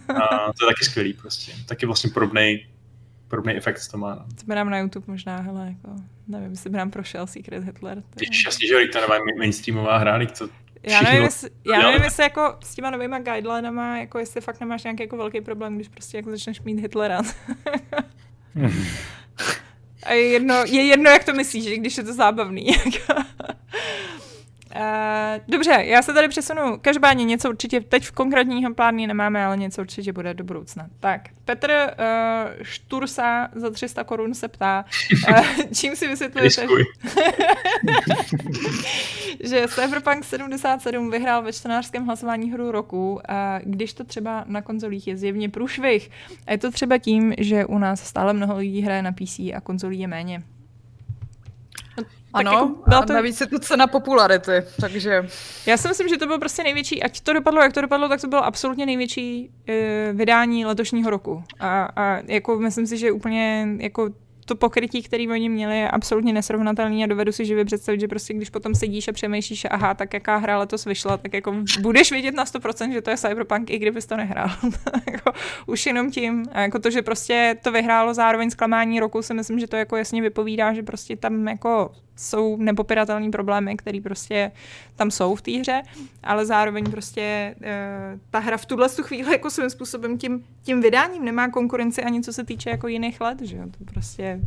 A 0.09 0.27
to 0.37 0.65
je 0.65 0.71
taky 0.73 0.85
skvělý 0.85 1.13
prostě. 1.13 1.51
Taky 1.67 1.85
vlastně 1.85 2.09
podobný 2.13 2.65
podobný 3.27 3.53
efekt 3.53 3.87
to 3.91 3.97
má. 3.97 4.09
No. 4.15 4.25
To 4.39 4.45
by 4.47 4.55
nám 4.55 4.69
na 4.69 4.77
YouTube 4.77 5.05
možná, 5.07 5.37
hele, 5.37 5.67
jako, 5.67 5.95
nevím, 6.27 6.51
jestli 6.51 6.69
by 6.69 6.77
nám 6.77 6.91
prošel 6.91 7.27
Secret 7.27 7.63
Hitler. 7.63 8.01
to 8.01 8.07
je- 8.21 8.27
jasně, 8.45 8.67
že 8.67 8.75
to 8.93 9.01
nová 9.01 9.15
mainstreamová 9.37 9.97
hra, 9.97 10.25
to 10.37 10.49
Já 10.83 11.01
nevím, 11.01 11.23
jestli, 11.23 11.49
já 11.73 11.81
nevím, 11.81 12.03
jestli 12.03 12.23
jako 12.23 12.55
s 12.63 12.75
těma 12.75 12.89
novýma 12.89 13.19
guidelinama, 13.19 13.97
jako 13.97 14.19
jestli 14.19 14.41
fakt 14.41 14.59
nemáš 14.59 14.83
nějaký 14.83 15.03
jako 15.03 15.17
velký 15.17 15.41
problém, 15.41 15.75
když 15.75 15.87
prostě 15.87 16.17
jako 16.17 16.29
začneš 16.31 16.61
mít 16.61 16.79
Hitlera. 16.79 17.21
A 20.05 20.13
je 20.13 20.29
jedno, 20.29 20.55
je 20.65 20.83
jedno, 20.85 21.09
jak 21.09 21.23
to 21.23 21.33
myslíš, 21.33 21.65
když 21.65 21.97
je 21.97 22.03
to 22.03 22.13
zábavný. 22.13 22.67
Uh, 24.75 25.43
dobře, 25.47 25.71
já 25.71 26.01
se 26.01 26.13
tady 26.13 26.27
přesunu. 26.27 26.77
Každopádně 26.81 27.25
něco 27.25 27.49
určitě, 27.49 27.81
teď 27.81 28.05
v 28.05 28.11
konkrétního 28.11 28.73
plánu 28.73 29.07
nemáme, 29.07 29.45
ale 29.45 29.57
něco 29.57 29.81
určitě 29.81 30.13
bude 30.13 30.33
do 30.33 30.43
budoucna. 30.43 30.87
Tak, 30.99 31.21
Petr 31.45 31.71
uh, 31.71 32.63
Štursa 32.63 33.49
za 33.55 33.69
300 33.69 34.03
korun 34.03 34.33
se 34.33 34.47
ptá, 34.47 34.85
uh, 35.29 35.39
čím 35.73 35.95
si 35.95 36.07
vysvětlujete, 36.07 36.67
že 39.43 39.67
Cyberpunk 39.67 40.23
77 40.23 41.11
vyhrál 41.11 41.41
ve 41.41 41.53
čtenářském 41.53 42.05
hlasování 42.05 42.51
hru 42.51 42.71
roku, 42.71 43.21
a 43.27 43.59
když 43.63 43.93
to 43.93 44.03
třeba 44.03 44.43
na 44.47 44.61
konzolích 44.61 45.07
je 45.07 45.17
zjevně 45.17 45.49
průšvih. 45.49 46.09
A 46.47 46.51
je 46.51 46.57
to 46.57 46.71
třeba 46.71 46.97
tím, 46.97 47.33
že 47.37 47.65
u 47.65 47.77
nás 47.77 48.03
stále 48.03 48.33
mnoho 48.33 48.57
lidí 48.57 48.81
hraje 48.81 49.01
na 49.01 49.11
PC 49.11 49.39
a 49.39 49.61
konzolí 49.63 49.99
je 49.99 50.07
méně. 50.07 50.43
No, 51.97 52.03
tak 52.03 52.07
Ano, 52.33 52.51
jako 52.51 52.75
byla 52.87 53.01
a 53.01 53.05
to- 53.05 53.13
navíc 53.13 53.41
je 53.41 53.47
to 53.47 53.59
cena 53.59 53.87
popularity, 53.87 54.51
takže 54.81 55.27
Já 55.65 55.77
si 55.77 55.87
myslím, 55.87 56.07
že 56.07 56.17
to 56.17 56.25
bylo 56.25 56.39
prostě 56.39 56.63
největší, 56.63 57.03
ať 57.03 57.21
to 57.21 57.33
dopadlo, 57.33 57.61
jak 57.61 57.73
to 57.73 57.81
dopadlo, 57.81 58.09
tak 58.09 58.21
to 58.21 58.27
bylo 58.27 58.45
absolutně 58.45 58.85
největší 58.85 59.49
uh, 59.69 60.17
vydání 60.17 60.65
letošního 60.65 61.09
roku. 61.09 61.43
A, 61.59 61.83
a 61.95 62.17
jako 62.27 62.59
myslím 62.59 62.87
si, 62.87 62.97
že 62.97 63.11
úplně 63.11 63.67
jako 63.79 64.09
to 64.45 64.55
pokrytí, 64.55 65.03
který 65.03 65.29
oni 65.29 65.49
měli, 65.49 65.79
je 65.79 65.89
absolutně 65.89 66.33
nesrovnatelný 66.33 67.03
a 67.03 67.07
dovedu 67.07 67.31
si 67.31 67.45
živě 67.45 67.65
představit, 67.65 67.99
že 67.99 68.07
prostě 68.07 68.33
když 68.33 68.49
potom 68.49 68.75
sedíš 68.75 69.07
a 69.07 69.11
přemýšlíš, 69.11 69.65
aha, 69.69 69.93
tak 69.93 70.13
jaká 70.13 70.37
hra 70.37 70.59
letos 70.59 70.85
vyšla, 70.85 71.17
tak 71.17 71.33
jako 71.33 71.55
budeš 71.81 72.11
vědět 72.11 72.35
na 72.35 72.45
100%, 72.45 72.91
že 72.91 73.01
to 73.01 73.09
je 73.09 73.17
Cyberpunk, 73.17 73.69
i 73.69 73.79
kdybys 73.79 74.05
to 74.05 74.17
nehrál. 74.17 74.49
jako, 75.11 75.31
už 75.65 75.85
jenom 75.85 76.11
tím. 76.11 76.45
A 76.51 76.61
jako 76.61 76.79
to, 76.79 76.89
že 76.89 77.01
prostě 77.01 77.57
to 77.63 77.71
vyhrálo 77.71 78.13
zároveň 78.13 78.49
zklamání 78.49 78.99
roku, 78.99 79.21
si 79.21 79.33
myslím, 79.33 79.59
že 79.59 79.67
to 79.67 79.75
jako 79.75 79.95
jasně 79.95 80.21
vypovídá, 80.21 80.73
že 80.73 80.83
prostě 80.83 81.15
tam 81.15 81.47
jako 81.47 81.91
jsou 82.15 82.57
nepopiratelné 82.57 83.31
problémy, 83.31 83.77
které 83.77 84.01
prostě 84.01 84.51
tam 84.95 85.11
jsou 85.11 85.35
v 85.35 85.41
té 85.41 85.51
hře, 85.51 85.81
ale 86.23 86.45
zároveň 86.45 86.91
prostě 86.91 87.55
uh, 87.59 88.19
ta 88.29 88.39
hra 88.39 88.57
v 88.57 88.65
tuhle 88.65 88.89
tu 88.89 89.03
chvíli 89.03 89.31
jako 89.31 89.49
svým 89.49 89.69
způsobem 89.69 90.17
tím, 90.17 90.43
tím 90.63 90.81
vydáním 90.81 91.25
nemá 91.25 91.49
konkurenci 91.49 92.03
ani 92.03 92.21
co 92.21 92.33
se 92.33 92.43
týče 92.43 92.69
jako 92.69 92.87
jiných 92.87 93.21
let, 93.21 93.41
že 93.41 93.57
jo, 93.57 93.63
to 93.77 93.85
prostě 93.85 94.39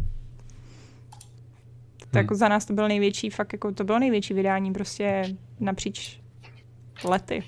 to 2.11 2.19
jako 2.19 2.35
za 2.35 2.49
nás 2.49 2.65
to 2.65 2.73
byl 2.73 2.89
největší, 2.89 3.31
fakt 3.31 3.53
jako 3.53 3.73
to 3.73 3.85
bylo 3.85 3.99
největší 3.99 4.35
vydání 4.35 4.73
prostě 4.73 5.25
napříč 5.61 6.21
lety. 7.05 7.45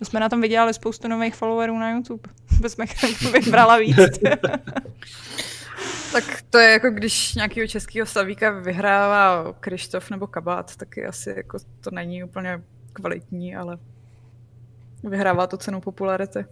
My 0.00 0.06
jsme 0.06 0.20
na 0.20 0.28
tom 0.28 0.40
vydělali 0.40 0.74
spoustu 0.74 1.08
nových 1.08 1.34
followerů 1.34 1.78
na 1.78 1.90
YouTube. 1.90 2.30
Bychom 2.60 3.32
vybrala 3.32 3.78
víc. 3.78 3.96
Tak 6.12 6.42
to 6.50 6.58
je 6.58 6.70
jako 6.70 6.90
když 6.90 7.34
nějakého 7.34 7.66
českého 7.66 8.06
slavíka 8.06 8.50
vyhrává 8.50 9.52
Krištof 9.60 10.10
nebo 10.10 10.26
Kabát, 10.26 10.76
taky 10.76 11.06
asi 11.06 11.34
jako 11.36 11.58
to 11.80 11.90
není 11.90 12.24
úplně 12.24 12.62
kvalitní, 12.92 13.56
ale 13.56 13.78
vyhrává 15.04 15.46
to 15.46 15.56
cenu 15.56 15.80
popularity. 15.80 16.44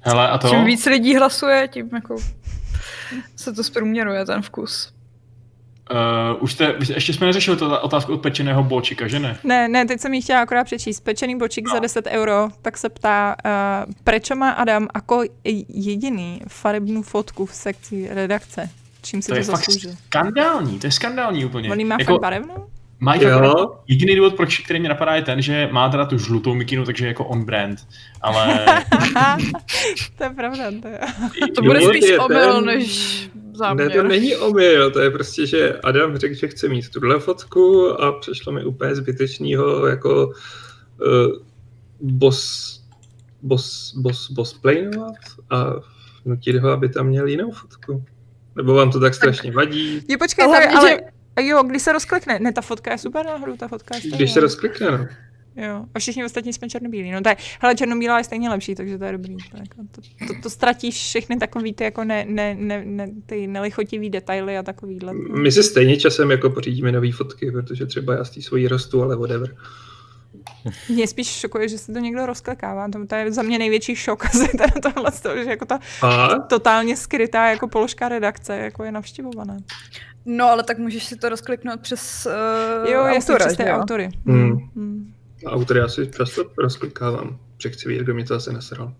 Hele, 0.00 0.28
a 0.28 0.38
to? 0.38 0.48
Čím 0.48 0.64
víc 0.64 0.86
lidí 0.86 1.16
hlasuje, 1.16 1.68
tím 1.68 1.90
jako 1.94 2.16
se 3.36 3.52
to 3.52 3.64
zprůměruje 3.64 4.24
ten 4.24 4.42
vkus. 4.42 4.97
Uh, 5.90 6.42
už 6.42 6.52
jste, 6.52 6.74
ještě 6.94 7.12
jsme 7.12 7.26
neřešili 7.26 7.56
tu 7.56 7.74
otázku 7.76 8.12
od 8.12 8.20
pečeného 8.20 8.62
bočika, 8.64 9.08
že 9.08 9.18
ne? 9.18 9.38
Ne, 9.44 9.68
ne, 9.68 9.84
teď 9.84 10.00
jsem 10.00 10.14
ji 10.14 10.22
chtěla 10.22 10.40
akorát 10.40 10.64
přečíst. 10.64 11.00
Pečený 11.00 11.38
bočík 11.38 11.66
no. 11.66 11.74
za 11.74 11.78
10 11.78 12.06
euro, 12.06 12.48
tak 12.62 12.78
se 12.78 12.88
ptá, 12.88 13.36
uh, 13.86 13.92
proč 14.04 14.30
má 14.30 14.50
Adam 14.50 14.88
jako 14.94 15.22
jediný 15.68 16.40
farebnou 16.48 17.02
fotku 17.02 17.46
v 17.46 17.54
sekci 17.54 18.08
redakce? 18.10 18.70
Čím 19.02 19.22
si 19.22 19.28
to, 19.28 19.34
to 19.34 19.38
je 19.38 19.44
zasloužil? 19.44 19.90
fakt 19.90 20.00
skandální, 20.06 20.78
to 20.78 20.86
je 20.86 20.90
skandální 20.90 21.44
úplně. 21.44 21.70
On 21.70 21.78
jí 21.78 21.84
má 21.84 21.96
jako, 21.98 22.12
fakt 22.12 22.22
barevnou? 22.22 22.66
Má 23.00 23.14
jako 23.14 23.78
jediný 23.88 24.16
důvod, 24.16 24.34
proč, 24.34 24.58
který 24.58 24.80
mě 24.80 24.88
napadá, 24.88 25.14
je 25.14 25.22
ten, 25.22 25.42
že 25.42 25.68
má 25.72 25.88
teda 25.88 26.06
tu 26.06 26.18
žlutou 26.18 26.54
mikinu, 26.54 26.84
takže 26.84 27.06
jako 27.06 27.24
on 27.24 27.44
brand, 27.44 27.78
ale... 28.20 28.64
to 30.18 30.24
je 30.24 30.30
pravda, 30.30 30.64
to 30.82 30.88
je. 30.88 31.00
To 31.54 31.62
bude 31.62 31.80
spíš 31.80 32.18
omyl, 32.18 32.62
než 32.62 33.30
záměr. 33.58 33.88
Ne, 33.88 33.94
to 33.94 34.02
není 34.02 34.36
omyl, 34.36 34.90
to 34.90 35.00
je 35.00 35.10
prostě, 35.10 35.46
že 35.46 35.80
Adam 35.84 36.16
řekl, 36.16 36.34
že 36.34 36.48
chce 36.48 36.68
mít 36.68 36.88
tuhle 36.88 37.20
fotku 37.20 37.88
a 37.88 38.12
přišlo 38.12 38.52
mi 38.52 38.64
úplně 38.64 38.94
zbytečného 38.94 39.86
jako 39.86 40.26
uh, 40.26 40.34
boss, 42.00 42.80
boss, 43.42 43.94
boss, 43.96 44.30
boss 44.30 44.54
plainovat 44.54 45.14
a 45.50 45.72
nutit 46.24 46.56
ho, 46.56 46.70
aby 46.70 46.88
tam 46.88 47.06
měl 47.06 47.26
jinou 47.26 47.50
fotku. 47.50 48.04
Nebo 48.56 48.74
vám 48.74 48.90
to 48.90 49.00
tak 49.00 49.14
strašně 49.14 49.52
vadí? 49.52 50.02
Je 50.08 50.18
počkej, 50.18 50.44
ale, 50.44 50.66
ale, 50.66 51.00
ale, 51.36 51.46
jo, 51.46 51.62
když 51.62 51.82
se 51.82 51.92
rozklikne, 51.92 52.38
ne, 52.38 52.52
ta 52.52 52.60
fotka 52.60 52.92
je 52.92 52.98
super 52.98 53.26
náhodou, 53.26 53.56
ta 53.56 53.68
fotka 53.68 53.96
je 53.96 54.00
Když 54.16 54.32
se 54.32 54.40
rozklikne, 54.40 54.90
no. 54.90 55.06
Jo, 55.66 55.84
a 55.94 55.98
všichni 55.98 56.24
ostatní 56.24 56.52
jsme 56.52 56.68
černobílí. 56.68 57.10
No 57.10 57.20
tak, 57.20 57.38
hele, 57.60 57.74
černobílá 57.74 58.18
je 58.18 58.24
stejně 58.24 58.50
lepší, 58.50 58.74
takže 58.74 58.98
to 58.98 59.04
je 59.04 59.12
dobrý. 59.12 59.36
Tak, 59.36 59.74
to, 59.92 60.00
to, 60.26 60.42
to, 60.42 60.50
ztratíš 60.50 60.94
všechny 60.94 61.36
takový 61.36 61.74
ty 61.74 61.84
jako 61.84 62.04
ne, 62.04 62.24
ne, 62.28 62.54
ne, 62.54 62.84
ne, 62.84 63.08
ty 63.26 63.46
nelichotivý 63.46 64.10
detaily 64.10 64.58
a 64.58 64.62
takovýhle. 64.62 65.14
My 65.14 65.52
si 65.52 65.62
stejně 65.62 65.96
časem 65.96 66.30
jako 66.30 66.50
pořídíme 66.50 66.92
nové 66.92 67.12
fotky, 67.12 67.50
protože 67.50 67.86
třeba 67.86 68.14
já 68.14 68.24
z 68.24 68.30
té 68.30 68.42
svojí 68.42 68.68
rostu, 68.68 69.02
ale 69.02 69.16
whatever. 69.16 69.56
Mě 70.88 71.06
spíš 71.06 71.28
šokuje, 71.28 71.68
že 71.68 71.78
se 71.78 71.92
to 71.92 71.98
někdo 71.98 72.26
rozklikává. 72.26 72.88
To, 72.88 73.06
to 73.06 73.14
je 73.14 73.32
za 73.32 73.42
mě 73.42 73.58
největší 73.58 73.96
šok 73.96 74.24
asi 74.26 74.48
teda 74.48 74.92
tohle, 74.92 75.10
toho, 75.22 75.44
že 75.44 75.50
jako 75.50 75.64
ta 75.64 75.78
a? 76.02 76.38
totálně 76.38 76.96
skrytá 76.96 77.46
jako 77.50 77.68
položka 77.68 78.08
redakce 78.08 78.56
jako 78.56 78.84
je 78.84 78.92
navštěvovaná. 78.92 79.56
No, 80.24 80.46
ale 80.46 80.62
tak 80.62 80.78
můžeš 80.78 81.04
si 81.04 81.16
to 81.16 81.28
rozkliknout 81.28 81.80
přes 81.80 82.26
uh, 82.84 82.90
jo, 82.90 83.02
autora, 83.02 83.46
přes 83.46 83.56
ty 83.56 83.64
autory. 83.64 84.08
Hmm. 84.26 84.70
Hmm. 84.76 85.14
Autory 85.46 85.80
já 85.80 85.88
si 85.88 86.10
často 86.16 86.44
rozklikávám, 86.58 87.38
protože 87.56 87.70
chci 87.70 87.88
vidět, 87.88 88.02
kdo 88.02 88.14
mi 88.14 88.24
to 88.24 88.34
asi 88.34 88.52
nesral. 88.52 88.94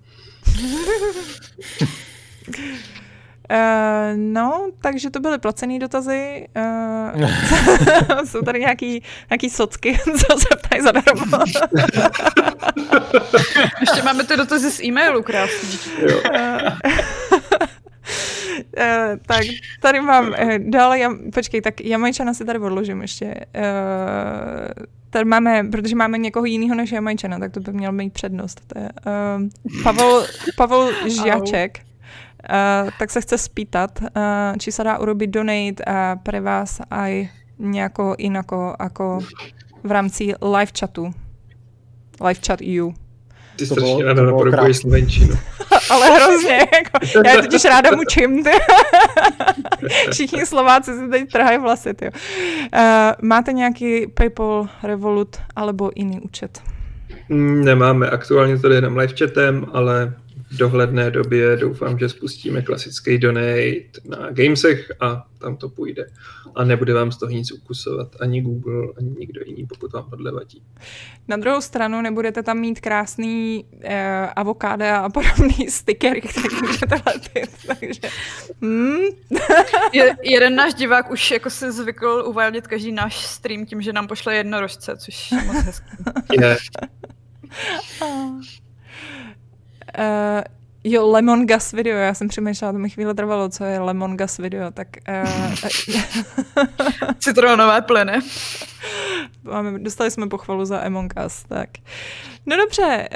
Uh, 3.50 4.16
no, 4.16 4.70
takže 4.80 5.10
to 5.10 5.20
byly 5.20 5.38
placené 5.38 5.78
dotazy. 5.78 6.48
Uh, 6.56 7.30
jsou 8.24 8.42
tady 8.42 8.60
nějaký, 8.60 9.02
nějaký 9.30 9.50
socky, 9.50 9.98
co 10.04 10.38
se 10.38 10.48
ptají 10.62 10.82
zadarmo. 10.82 11.38
Ještě 13.80 14.02
máme 14.04 14.24
ty 14.24 14.36
dotazy 14.36 14.70
z 14.70 14.82
e-mailu 14.82 15.22
krásný. 15.22 15.78
Jo. 15.98 16.20
Uh, 18.78 19.16
tak 19.26 19.42
tady 19.80 20.00
mám 20.00 20.28
uh, 20.28 20.58
dále, 20.58 20.98
jam, 20.98 21.30
počkej, 21.34 21.60
tak 21.60 21.80
Jamajčana 21.80 22.34
si 22.34 22.44
tady 22.44 22.58
odložím 22.58 23.02
ještě. 23.02 23.34
Uh, 23.56 24.97
tady 25.10 25.24
máme, 25.24 25.64
protože 25.72 25.96
máme 25.96 26.18
někoho 26.18 26.44
jiného 26.44 26.74
než 26.74 26.92
Jamajčana, 26.92 27.38
tak 27.38 27.52
to 27.52 27.60
by 27.60 27.72
měl 27.72 27.92
mít 27.92 28.12
přednost. 28.12 28.60
To 28.66 28.78
je, 28.78 28.88
uh, 28.88 29.82
Pavel, 29.82 30.26
Pavel 30.56 30.90
Žiaček. 31.08 31.80
Uh, 32.50 32.90
tak 32.98 33.10
se 33.10 33.20
chce 33.20 33.38
spýtat, 33.38 34.00
uh, 34.02 34.56
či 34.58 34.72
se 34.72 34.84
dá 34.84 34.98
urobit 34.98 35.30
donate 35.30 35.84
uh, 35.86 36.22
pre 36.22 36.40
vás 36.40 36.80
aj 36.90 37.28
nejako 37.58 38.14
inako 38.18 38.76
ako 38.78 39.20
v 39.82 39.90
rámci 39.90 40.24
live 40.42 40.72
chatu. 40.78 41.10
Live 42.20 42.40
chat 42.46 42.60
EU. 42.62 43.07
Ty 43.58 43.66
to 43.66 43.74
strašně 43.74 44.04
ráda 44.04 44.22
napodobuješ 44.22 44.76
slovenčinu. 44.76 45.34
Ale 45.90 46.10
hrozně, 46.10 46.54
jako, 46.54 47.28
já 47.28 47.42
totiž 47.42 47.64
ráda 47.64 47.90
mučím. 47.96 48.44
Ty. 48.44 48.50
Všichni 50.10 50.46
Slováci 50.46 50.94
si 50.98 51.08
teď 51.08 51.32
trhají 51.32 51.58
vlasy. 51.58 51.94
Ty. 51.94 52.06
Uh, 52.06 52.80
máte 53.22 53.52
nějaký 53.52 54.06
PayPal, 54.06 54.68
Revolut 54.82 55.36
alebo 55.56 55.90
jiný 55.96 56.20
účet? 56.20 56.62
Mm, 57.28 57.64
nemáme, 57.64 58.10
aktuálně 58.10 58.56
jde 58.56 58.74
jenom 58.74 58.96
live 58.96 59.14
chatem, 59.18 59.66
ale 59.72 60.14
dohledné 60.50 61.10
době 61.10 61.56
doufám, 61.56 61.98
že 61.98 62.08
spustíme 62.08 62.62
klasický 62.62 63.18
donate 63.18 64.00
na 64.04 64.30
Gamesech 64.30 64.92
a 65.00 65.26
tam 65.38 65.56
to 65.56 65.68
půjde. 65.68 66.06
A 66.54 66.64
nebude 66.64 66.94
vám 66.94 67.12
z 67.12 67.16
toho 67.16 67.30
nic 67.30 67.52
ukusovat 67.52 68.16
ani 68.20 68.40
Google, 68.40 68.88
ani 68.98 69.10
nikdo 69.18 69.40
jiný, 69.46 69.66
pokud 69.66 69.92
vám 69.92 70.10
tohle 70.10 70.32
vadí. 70.32 70.62
Na 71.28 71.36
druhou 71.36 71.60
stranu 71.60 72.02
nebudete 72.02 72.42
tam 72.42 72.58
mít 72.58 72.80
krásný 72.80 73.64
eh, 73.82 74.28
avokáda 74.36 74.98
a 74.98 75.08
podobný 75.08 75.66
stickery, 75.68 76.20
které 76.20 76.56
můžete 76.62 77.00
lepit, 77.06 77.50
takže... 77.66 78.00
Hmm. 78.62 79.04
Je, 79.92 80.16
jeden 80.22 80.54
náš 80.54 80.74
divák 80.74 81.10
už 81.10 81.30
jako 81.30 81.50
se 81.50 81.72
zvykl 81.72 82.24
uvádět 82.26 82.66
každý 82.66 82.92
náš 82.92 83.26
stream 83.26 83.66
tím, 83.66 83.82
že 83.82 83.92
nám 83.92 84.06
pošle 84.06 84.36
jednorožce, 84.36 84.96
což 84.96 85.32
je 85.32 85.44
moc 85.44 85.56
hezký. 85.56 85.86
Je. 86.40 86.56
Uh, 89.98 90.42
jo, 90.84 91.10
Lemon 91.10 91.46
Gas 91.46 91.72
video, 91.72 91.96
já 91.96 92.14
jsem 92.14 92.28
přemýšlela, 92.28 92.72
to 92.72 92.78
mi 92.78 92.90
chvíli 92.90 93.14
trvalo, 93.14 93.48
co 93.48 93.64
je 93.64 93.80
Lemon 93.80 94.16
Gas 94.16 94.38
video, 94.38 94.70
tak... 94.70 94.88
Uh, 95.08 95.54
Citronové 97.18 97.82
plyny. 97.82 98.12
Máme, 99.42 99.78
dostali 99.78 100.10
jsme 100.10 100.28
pochvalu 100.28 100.64
za 100.64 100.78
Among 100.78 101.14
Us, 101.26 101.44
tak. 101.48 101.68
No 102.46 102.56
dobře, 102.56 103.08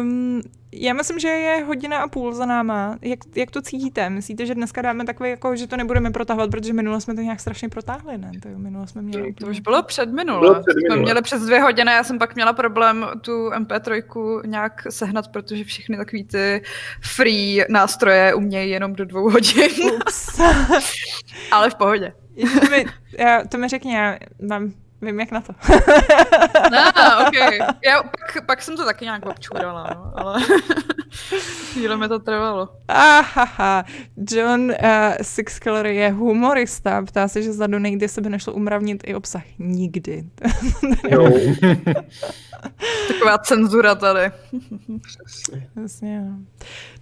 um, 0.00 0.42
já 0.72 0.92
myslím, 0.92 1.18
že 1.18 1.28
je 1.28 1.64
hodina 1.64 1.98
a 1.98 2.08
půl 2.08 2.32
za 2.32 2.46
náma. 2.46 2.98
Jak, 3.02 3.18
jak 3.34 3.50
to 3.50 3.62
cítíte? 3.62 4.10
Myslíte, 4.10 4.46
že 4.46 4.54
dneska 4.54 4.82
dáme 4.82 5.04
takové, 5.04 5.30
jako, 5.30 5.56
že 5.56 5.66
to 5.66 5.76
nebudeme 5.76 6.10
protahovat, 6.10 6.50
protože 6.50 6.72
minule 6.72 7.00
jsme 7.00 7.14
to 7.14 7.20
nějak 7.20 7.40
strašně 7.40 7.68
protáhli, 7.68 8.18
ne? 8.18 8.30
To, 8.42 8.48
jo, 8.48 8.58
minule 8.58 8.86
jsme 8.86 9.02
měli... 9.02 9.32
To 9.32 9.46
už 9.46 9.60
bylo 9.60 9.82
před 9.82 10.12
minule. 10.12 10.40
Bylo 10.40 10.54
před 10.54 10.76
minule. 10.76 10.96
Jsme 10.96 11.02
měli 11.02 11.22
přes 11.22 11.42
dvě 11.42 11.60
hodiny, 11.60 11.92
já 11.92 12.04
jsem 12.04 12.18
pak 12.18 12.34
měla 12.34 12.52
problém 12.52 13.06
tu 13.20 13.50
MP3 13.50 14.02
nějak 14.46 14.86
sehnat, 14.90 15.28
protože 15.28 15.64
všechny 15.64 15.96
takový 15.96 16.24
ty 16.24 16.62
free 17.02 17.64
nástroje 17.68 18.34
umějí 18.34 18.70
jenom 18.70 18.92
do 18.92 19.04
dvou 19.04 19.30
hodin. 19.30 19.70
Ups. 19.94 20.40
Ale 21.50 21.70
v 21.70 21.74
pohodě. 21.74 22.12
to, 22.60 22.70
mi, 22.70 22.84
já, 23.18 23.44
to 23.44 23.58
mi 23.58 23.68
řekni, 23.68 23.94
já 23.94 24.18
mám 24.48 24.72
Vím, 25.02 25.20
jak 25.20 25.30
na 25.30 25.40
to. 25.40 25.52
no, 26.72 26.80
ok. 27.26 27.34
Já 27.84 28.02
pak, 28.02 28.46
pak 28.46 28.62
jsem 28.62 28.76
to 28.76 28.84
taky 28.84 29.04
nějak 29.04 29.26
občurala, 29.26 29.90
no, 29.94 30.12
ale 30.16 30.42
chvíli 31.72 31.96
mi 31.96 32.08
to 32.08 32.18
trvalo. 32.18 32.68
Ahaha, 32.88 33.84
John 34.30 34.60
uh, 34.60 34.74
Sixcolor 35.22 35.86
je 35.86 36.10
humorista, 36.10 37.02
ptá 37.02 37.28
se, 37.28 37.42
že 37.42 37.52
za 37.52 37.66
donate 37.66 38.08
se 38.08 38.20
by 38.20 38.30
nešlo 38.30 38.52
umravnit 38.52 39.02
i 39.06 39.14
obsah. 39.14 39.42
Nikdy. 39.58 40.24
jo. 41.08 41.32
Taková 43.08 43.38
cenzura 43.38 43.94
tady. 43.94 44.30
Jasně, 45.82 46.20
no. 46.20 46.38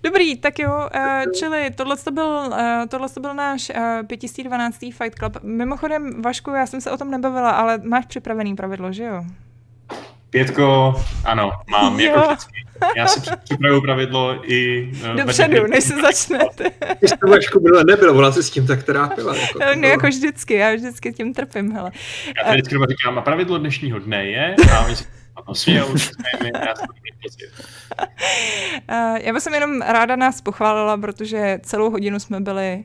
Dobrý, 0.02 0.36
tak 0.36 0.58
jo, 0.58 0.88
uh, 0.94 1.32
čili 1.32 1.70
tohle 1.70 1.96
to 1.96 2.10
byl, 2.10 2.44
uh, 2.48 2.58
tohle 2.88 3.08
to 3.08 3.20
byl 3.20 3.34
náš 3.34 3.70
uh, 3.70 4.06
512. 4.06 4.78
Fight 4.78 5.18
Club. 5.18 5.36
Mimochodem, 5.42 6.22
Vašku, 6.22 6.50
já 6.50 6.66
jsem 6.66 6.80
se 6.80 6.90
o 6.90 6.96
tom 6.96 7.10
nebavila, 7.10 7.50
ale 7.50 7.78
máš 7.88 8.06
připravený 8.06 8.56
pravidlo, 8.56 8.92
že 8.92 9.04
jo? 9.04 9.24
Pětko, 10.30 10.94
ano, 11.24 11.50
mám, 11.70 12.00
jo. 12.00 12.06
jako 12.06 12.26
vždycky. 12.26 12.66
Já 12.96 13.06
si 13.06 13.20
připravuju 13.44 13.82
pravidlo 13.82 14.52
i... 14.52 14.90
Uh, 15.10 15.16
Dopředu, 15.16 15.66
než 15.66 15.84
se 15.84 16.00
začnete. 16.02 16.64
Když 16.98 17.10
to 17.20 17.26
Vašku 17.28 17.60
bylo 17.60 17.84
nebylo, 17.84 18.14
ona 18.14 18.32
se 18.32 18.42
s 18.42 18.50
tím 18.50 18.66
tak 18.66 18.82
trápila. 18.82 19.36
Jako, 19.36 19.58
no, 19.58 19.66
no, 19.74 19.88
jako 19.88 20.06
vždycky, 20.06 20.54
já 20.54 20.74
vždycky 20.74 21.12
tím 21.12 21.34
trpím, 21.34 21.72
hele. 21.72 21.90
Já 22.36 22.44
tady 22.44 22.62
vždycky 22.62 22.76
říkám, 22.88 23.18
a 23.18 23.20
pravidlo 23.20 23.58
dnešního 23.58 23.98
dne 23.98 24.24
je, 24.26 24.56
a 24.72 24.80
oni 24.80 24.94
smějou, 25.52 25.86
já 29.22 29.32
bych 29.32 29.46
jenom 29.54 29.82
ráda 29.82 30.16
nás 30.16 30.40
pochválila, 30.40 30.96
protože 30.96 31.58
celou 31.62 31.90
hodinu 31.90 32.20
jsme 32.20 32.40
byli 32.40 32.84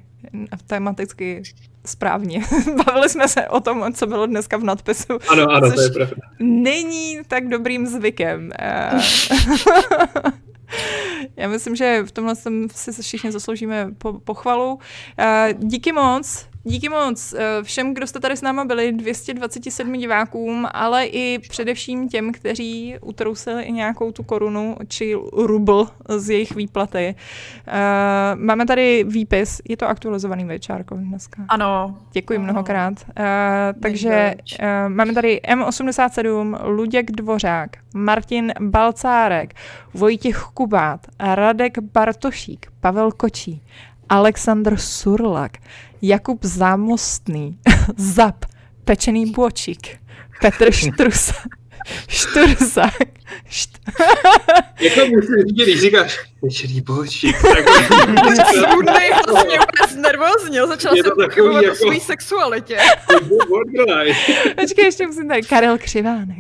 tematicky 0.67 1.43
správně. 1.85 2.41
Bavili 2.85 3.09
jsme 3.09 3.27
se 3.27 3.47
o 3.47 3.59
tom, 3.59 3.93
co 3.93 4.07
bylo 4.07 4.25
dneska 4.25 4.57
v 4.57 4.63
nadpisu. 4.63 5.19
Ano, 5.29 5.49
ano, 5.49 5.71
to 5.71 5.81
je 5.81 5.89
pravda. 5.89 6.15
Není 6.39 7.19
tak 7.27 7.47
dobrým 7.47 7.87
zvykem. 7.87 8.51
Já 11.37 11.47
myslím, 11.47 11.75
že 11.75 12.03
v 12.03 12.11
tomhle 12.11 12.35
si 12.71 12.91
všichni 13.01 13.31
zasloužíme 13.31 13.89
po, 13.97 14.13
pochvalu. 14.13 14.79
Díky 15.57 15.91
moc 15.91 16.50
Díky 16.63 16.89
moc 16.89 17.33
eh, 17.33 17.63
všem, 17.63 17.93
kdo 17.93 18.07
jste 18.07 18.19
tady 18.19 18.37
s 18.37 18.41
náma 18.41 18.65
byli, 18.65 18.91
227 18.91 19.93
divákům, 19.93 20.67
ale 20.71 21.05
i 21.05 21.39
především 21.39 22.09
těm, 22.09 22.31
kteří 22.31 22.95
utrousili 23.01 23.63
i 23.63 23.71
nějakou 23.71 24.11
tu 24.11 24.23
korunu 24.23 24.75
či 24.87 25.15
rubl 25.33 25.87
z 26.17 26.29
jejich 26.29 26.55
výplaty. 26.55 27.15
Eh, 27.67 28.35
máme 28.35 28.65
tady 28.65 29.03
výpis, 29.07 29.61
je 29.69 29.77
to 29.77 29.87
aktualizovaný 29.87 30.45
večárko 30.45 30.95
dneska. 30.95 31.45
Ano. 31.49 31.97
Děkuji 32.11 32.37
ano. 32.37 32.43
mnohokrát. 32.43 32.93
Eh, 33.17 33.73
takže 33.81 34.35
máme 34.87 35.13
tady 35.13 35.41
M87, 35.43 36.57
Luděk 36.63 37.11
Dvořák, 37.11 37.69
Martin 37.93 38.53
Balcárek, 38.59 39.53
Vojtěch 39.93 40.43
Kubát, 40.53 41.07
Radek 41.19 41.79
Bartošík, 41.79 42.71
Pavel 42.79 43.11
Kočí, 43.11 43.61
Aleksandr 44.11 44.77
Surlak, 44.77 45.57
Jakub 46.01 46.43
Zámostný, 46.43 47.59
Zap, 47.95 48.45
Pečený 48.83 49.31
Bočík, 49.31 50.03
Petr 50.41 50.71
Štrusa, 50.71 51.33
Šturzák. 52.07 52.93
Št... 53.49 53.79
jako 54.79 54.99
musím 54.99 55.35
říct, 55.47 55.55
když 55.55 55.81
říkáš 55.81 56.19
Pečený 56.41 56.81
Bočík, 56.81 57.41
tak... 57.41 57.65
Svůdnej 58.47 59.11
hlasně 59.11 59.59
úplně 59.59 60.01
nervózně, 60.01 60.67
začal 60.67 60.95
jsem 60.95 61.11
pochybovat 61.25 61.63
jako... 61.63 61.73
o 61.73 61.75
své 61.75 61.99
sexualitě. 61.99 62.77
Počkej, 64.61 64.85
ještě 64.85 65.07
musím 65.07 65.27
tady, 65.27 65.41
Karel 65.41 65.77
Křivánek. 65.77 66.37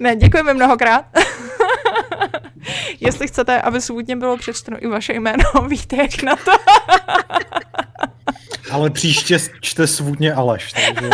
ne, 0.00 0.16
děkujeme 0.16 0.54
mnohokrát. 0.54 1.04
Jestli 3.00 3.28
chcete, 3.28 3.60
aby 3.60 3.80
svůdně 3.80 4.16
bylo 4.16 4.36
přečteno 4.36 4.76
i 4.80 4.86
vaše 4.86 5.12
jméno, 5.12 5.44
víte 5.68 5.96
jak 5.96 6.22
na 6.22 6.36
to. 6.36 6.52
Ale 8.72 8.90
příště 8.90 9.38
čte 9.60 9.86
svůdně 9.86 10.32
Aleš, 10.32 10.72
takže 10.72 11.10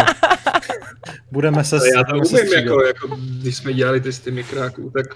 budeme 1.32 1.64
se 1.64 1.76
Já 1.96 2.04
to 2.04 2.16
umím, 2.16 2.52
jako, 2.56 2.82
jako, 2.86 3.16
když 3.40 3.56
jsme 3.56 3.72
dělali 3.72 4.00
testy 4.00 4.30
mikráků, 4.30 4.90
tak 4.90 5.06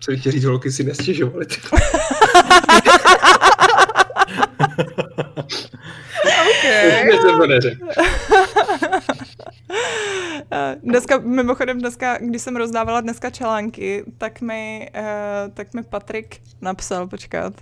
co 0.00 0.16
chtěl 0.16 0.32
říct, 0.32 0.44
holky 0.44 0.72
si 0.72 0.84
nestěžovali. 0.84 1.46
okay. 6.50 7.06
Dneska, 10.82 11.18
mimochodem 11.18 11.78
dneska, 11.78 12.18
když 12.18 12.42
jsem 12.42 12.56
rozdávala 12.56 13.00
dneska 13.00 13.30
články, 13.30 14.04
tak 14.18 14.40
mi, 14.40 14.90
uh, 14.98 15.54
tak 15.54 15.74
mi 15.74 15.82
Patrik 15.82 16.40
napsal, 16.60 17.06
počkat, 17.06 17.52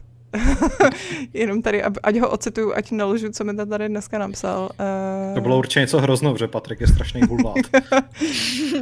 Jenom 1.35 1.63
tady, 1.63 1.83
ať 1.83 2.19
ho 2.19 2.31
ocituju, 2.31 2.73
ať 2.75 2.91
nelžu, 2.91 3.33
co 3.33 3.45
mi 3.45 3.57
tady 3.67 3.89
dneska 3.89 4.19
napsal. 4.19 4.69
Uh... 4.81 5.35
To 5.35 5.41
bylo 5.41 5.59
určitě 5.59 5.81
něco 5.81 6.01
hroznou, 6.01 6.37
že 6.37 6.49
Patrik 6.49 6.81
je 6.81 6.87
strašný 6.87 7.21
bulvát. 7.21 7.57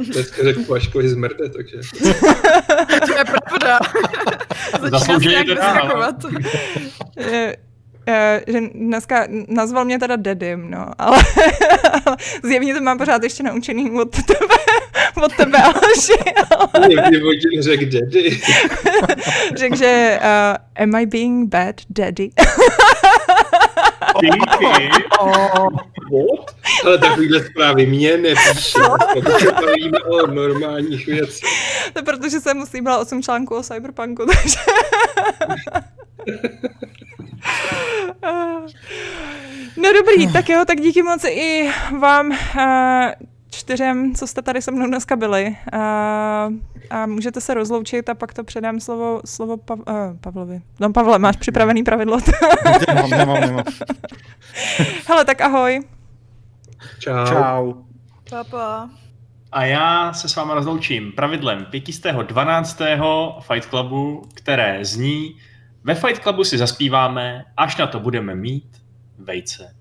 dneska 0.13 0.43
řekl 0.43 0.63
Paškovi 0.63 1.09
zmrde, 1.09 1.49
takže... 1.49 1.77
to 3.07 3.17
je 3.17 3.25
pravda. 3.25 3.79
Zaslouženě 4.91 5.43
teda. 5.43 6.13
Uh, 8.07 8.53
že 8.53 8.59
dneska 8.73 9.27
nazval 9.47 9.85
mě 9.85 9.99
teda 9.99 10.15
Dedym, 10.15 10.71
no, 10.71 10.87
ale 10.97 11.17
zjevně 12.43 12.73
to 12.73 12.81
mám 12.81 12.97
pořád 12.97 13.23
ještě 13.23 13.43
naučený 13.43 13.91
od 13.91 14.11
tebe, 14.11 14.55
od 15.23 15.35
tebe, 15.35 15.57
Aleši. 15.63 16.33
Ale... 16.57 16.87
Někdy 16.87 17.61
řekl 17.61 17.85
Daddy. 17.85 18.41
Řekl, 19.55 19.75
že 19.75 20.19
uh, 20.21 20.83
am 20.83 20.95
I 20.95 21.05
being 21.05 21.49
bad 21.49 21.75
daddy? 21.89 22.29
Díky. 24.21 24.89
What? 26.11 26.55
Ale 26.85 26.97
takovýhle 26.97 27.43
zprávy 27.43 27.85
mě 27.85 28.17
nepíše. 28.17 28.79
Protože 29.13 29.51
bavíme 29.51 29.99
o 29.99 30.27
normálních 30.27 31.07
věcech. 31.07 31.49
To 31.93 32.03
protože 32.03 32.39
jsem 32.39 32.57
musím 32.57 32.83
byla 32.83 32.97
8 32.97 33.23
článků 33.23 33.55
o 33.55 33.63
Cyberpunku, 33.63 34.25
takže... 34.25 34.59
No 39.77 39.89
dobrý, 39.93 40.33
tak 40.33 40.49
jo, 40.49 40.63
tak 40.67 40.81
díky 40.81 41.03
moc 41.03 41.23
i 41.23 41.69
vám 41.99 42.29
uh, 42.29 42.35
čtyřem, 43.49 44.15
co 44.15 44.27
jste 44.27 44.41
tady 44.41 44.61
se 44.61 44.71
mnou 44.71 44.87
dneska 44.87 45.15
byli. 45.15 45.57
Uh, 45.73 45.79
a 46.89 47.05
můžete 47.05 47.41
se 47.41 47.53
rozloučit 47.53 48.09
a 48.09 48.13
pak 48.13 48.33
to 48.33 48.43
předám 48.43 48.79
slovo, 48.79 49.21
slovo 49.25 49.57
Pav, 49.57 49.79
uh, 49.79 49.85
Pavlovi. 50.21 50.61
No 50.79 50.93
Pavle, 50.93 51.19
máš 51.19 51.35
připravený 51.35 51.83
pravidlo? 51.83 52.17
nemám, 52.87 53.09
nemám, 53.09 53.41
nemám. 53.41 53.63
Hele, 55.07 55.25
tak 55.25 55.41
ahoj. 55.41 55.81
Čau. 56.99 57.25
Čau. 57.27 57.73
Papa. 58.29 58.89
A 59.51 59.65
já 59.65 60.13
se 60.13 60.29
s 60.29 60.35
váma 60.35 60.53
rozloučím 60.53 61.11
pravidlem 61.11 61.65
512. 61.65 62.81
Fight 63.39 63.69
Clubu, 63.69 64.21
které 64.33 64.85
zní 64.85 65.35
ve 65.83 65.95
Fight 65.95 66.19
Clubu 66.19 66.43
si 66.43 66.57
zaspíváme, 66.57 67.45
až 67.57 67.77
na 67.77 67.87
to 67.87 67.99
budeme 67.99 68.35
mít 68.35 68.83
vejce. 69.17 69.75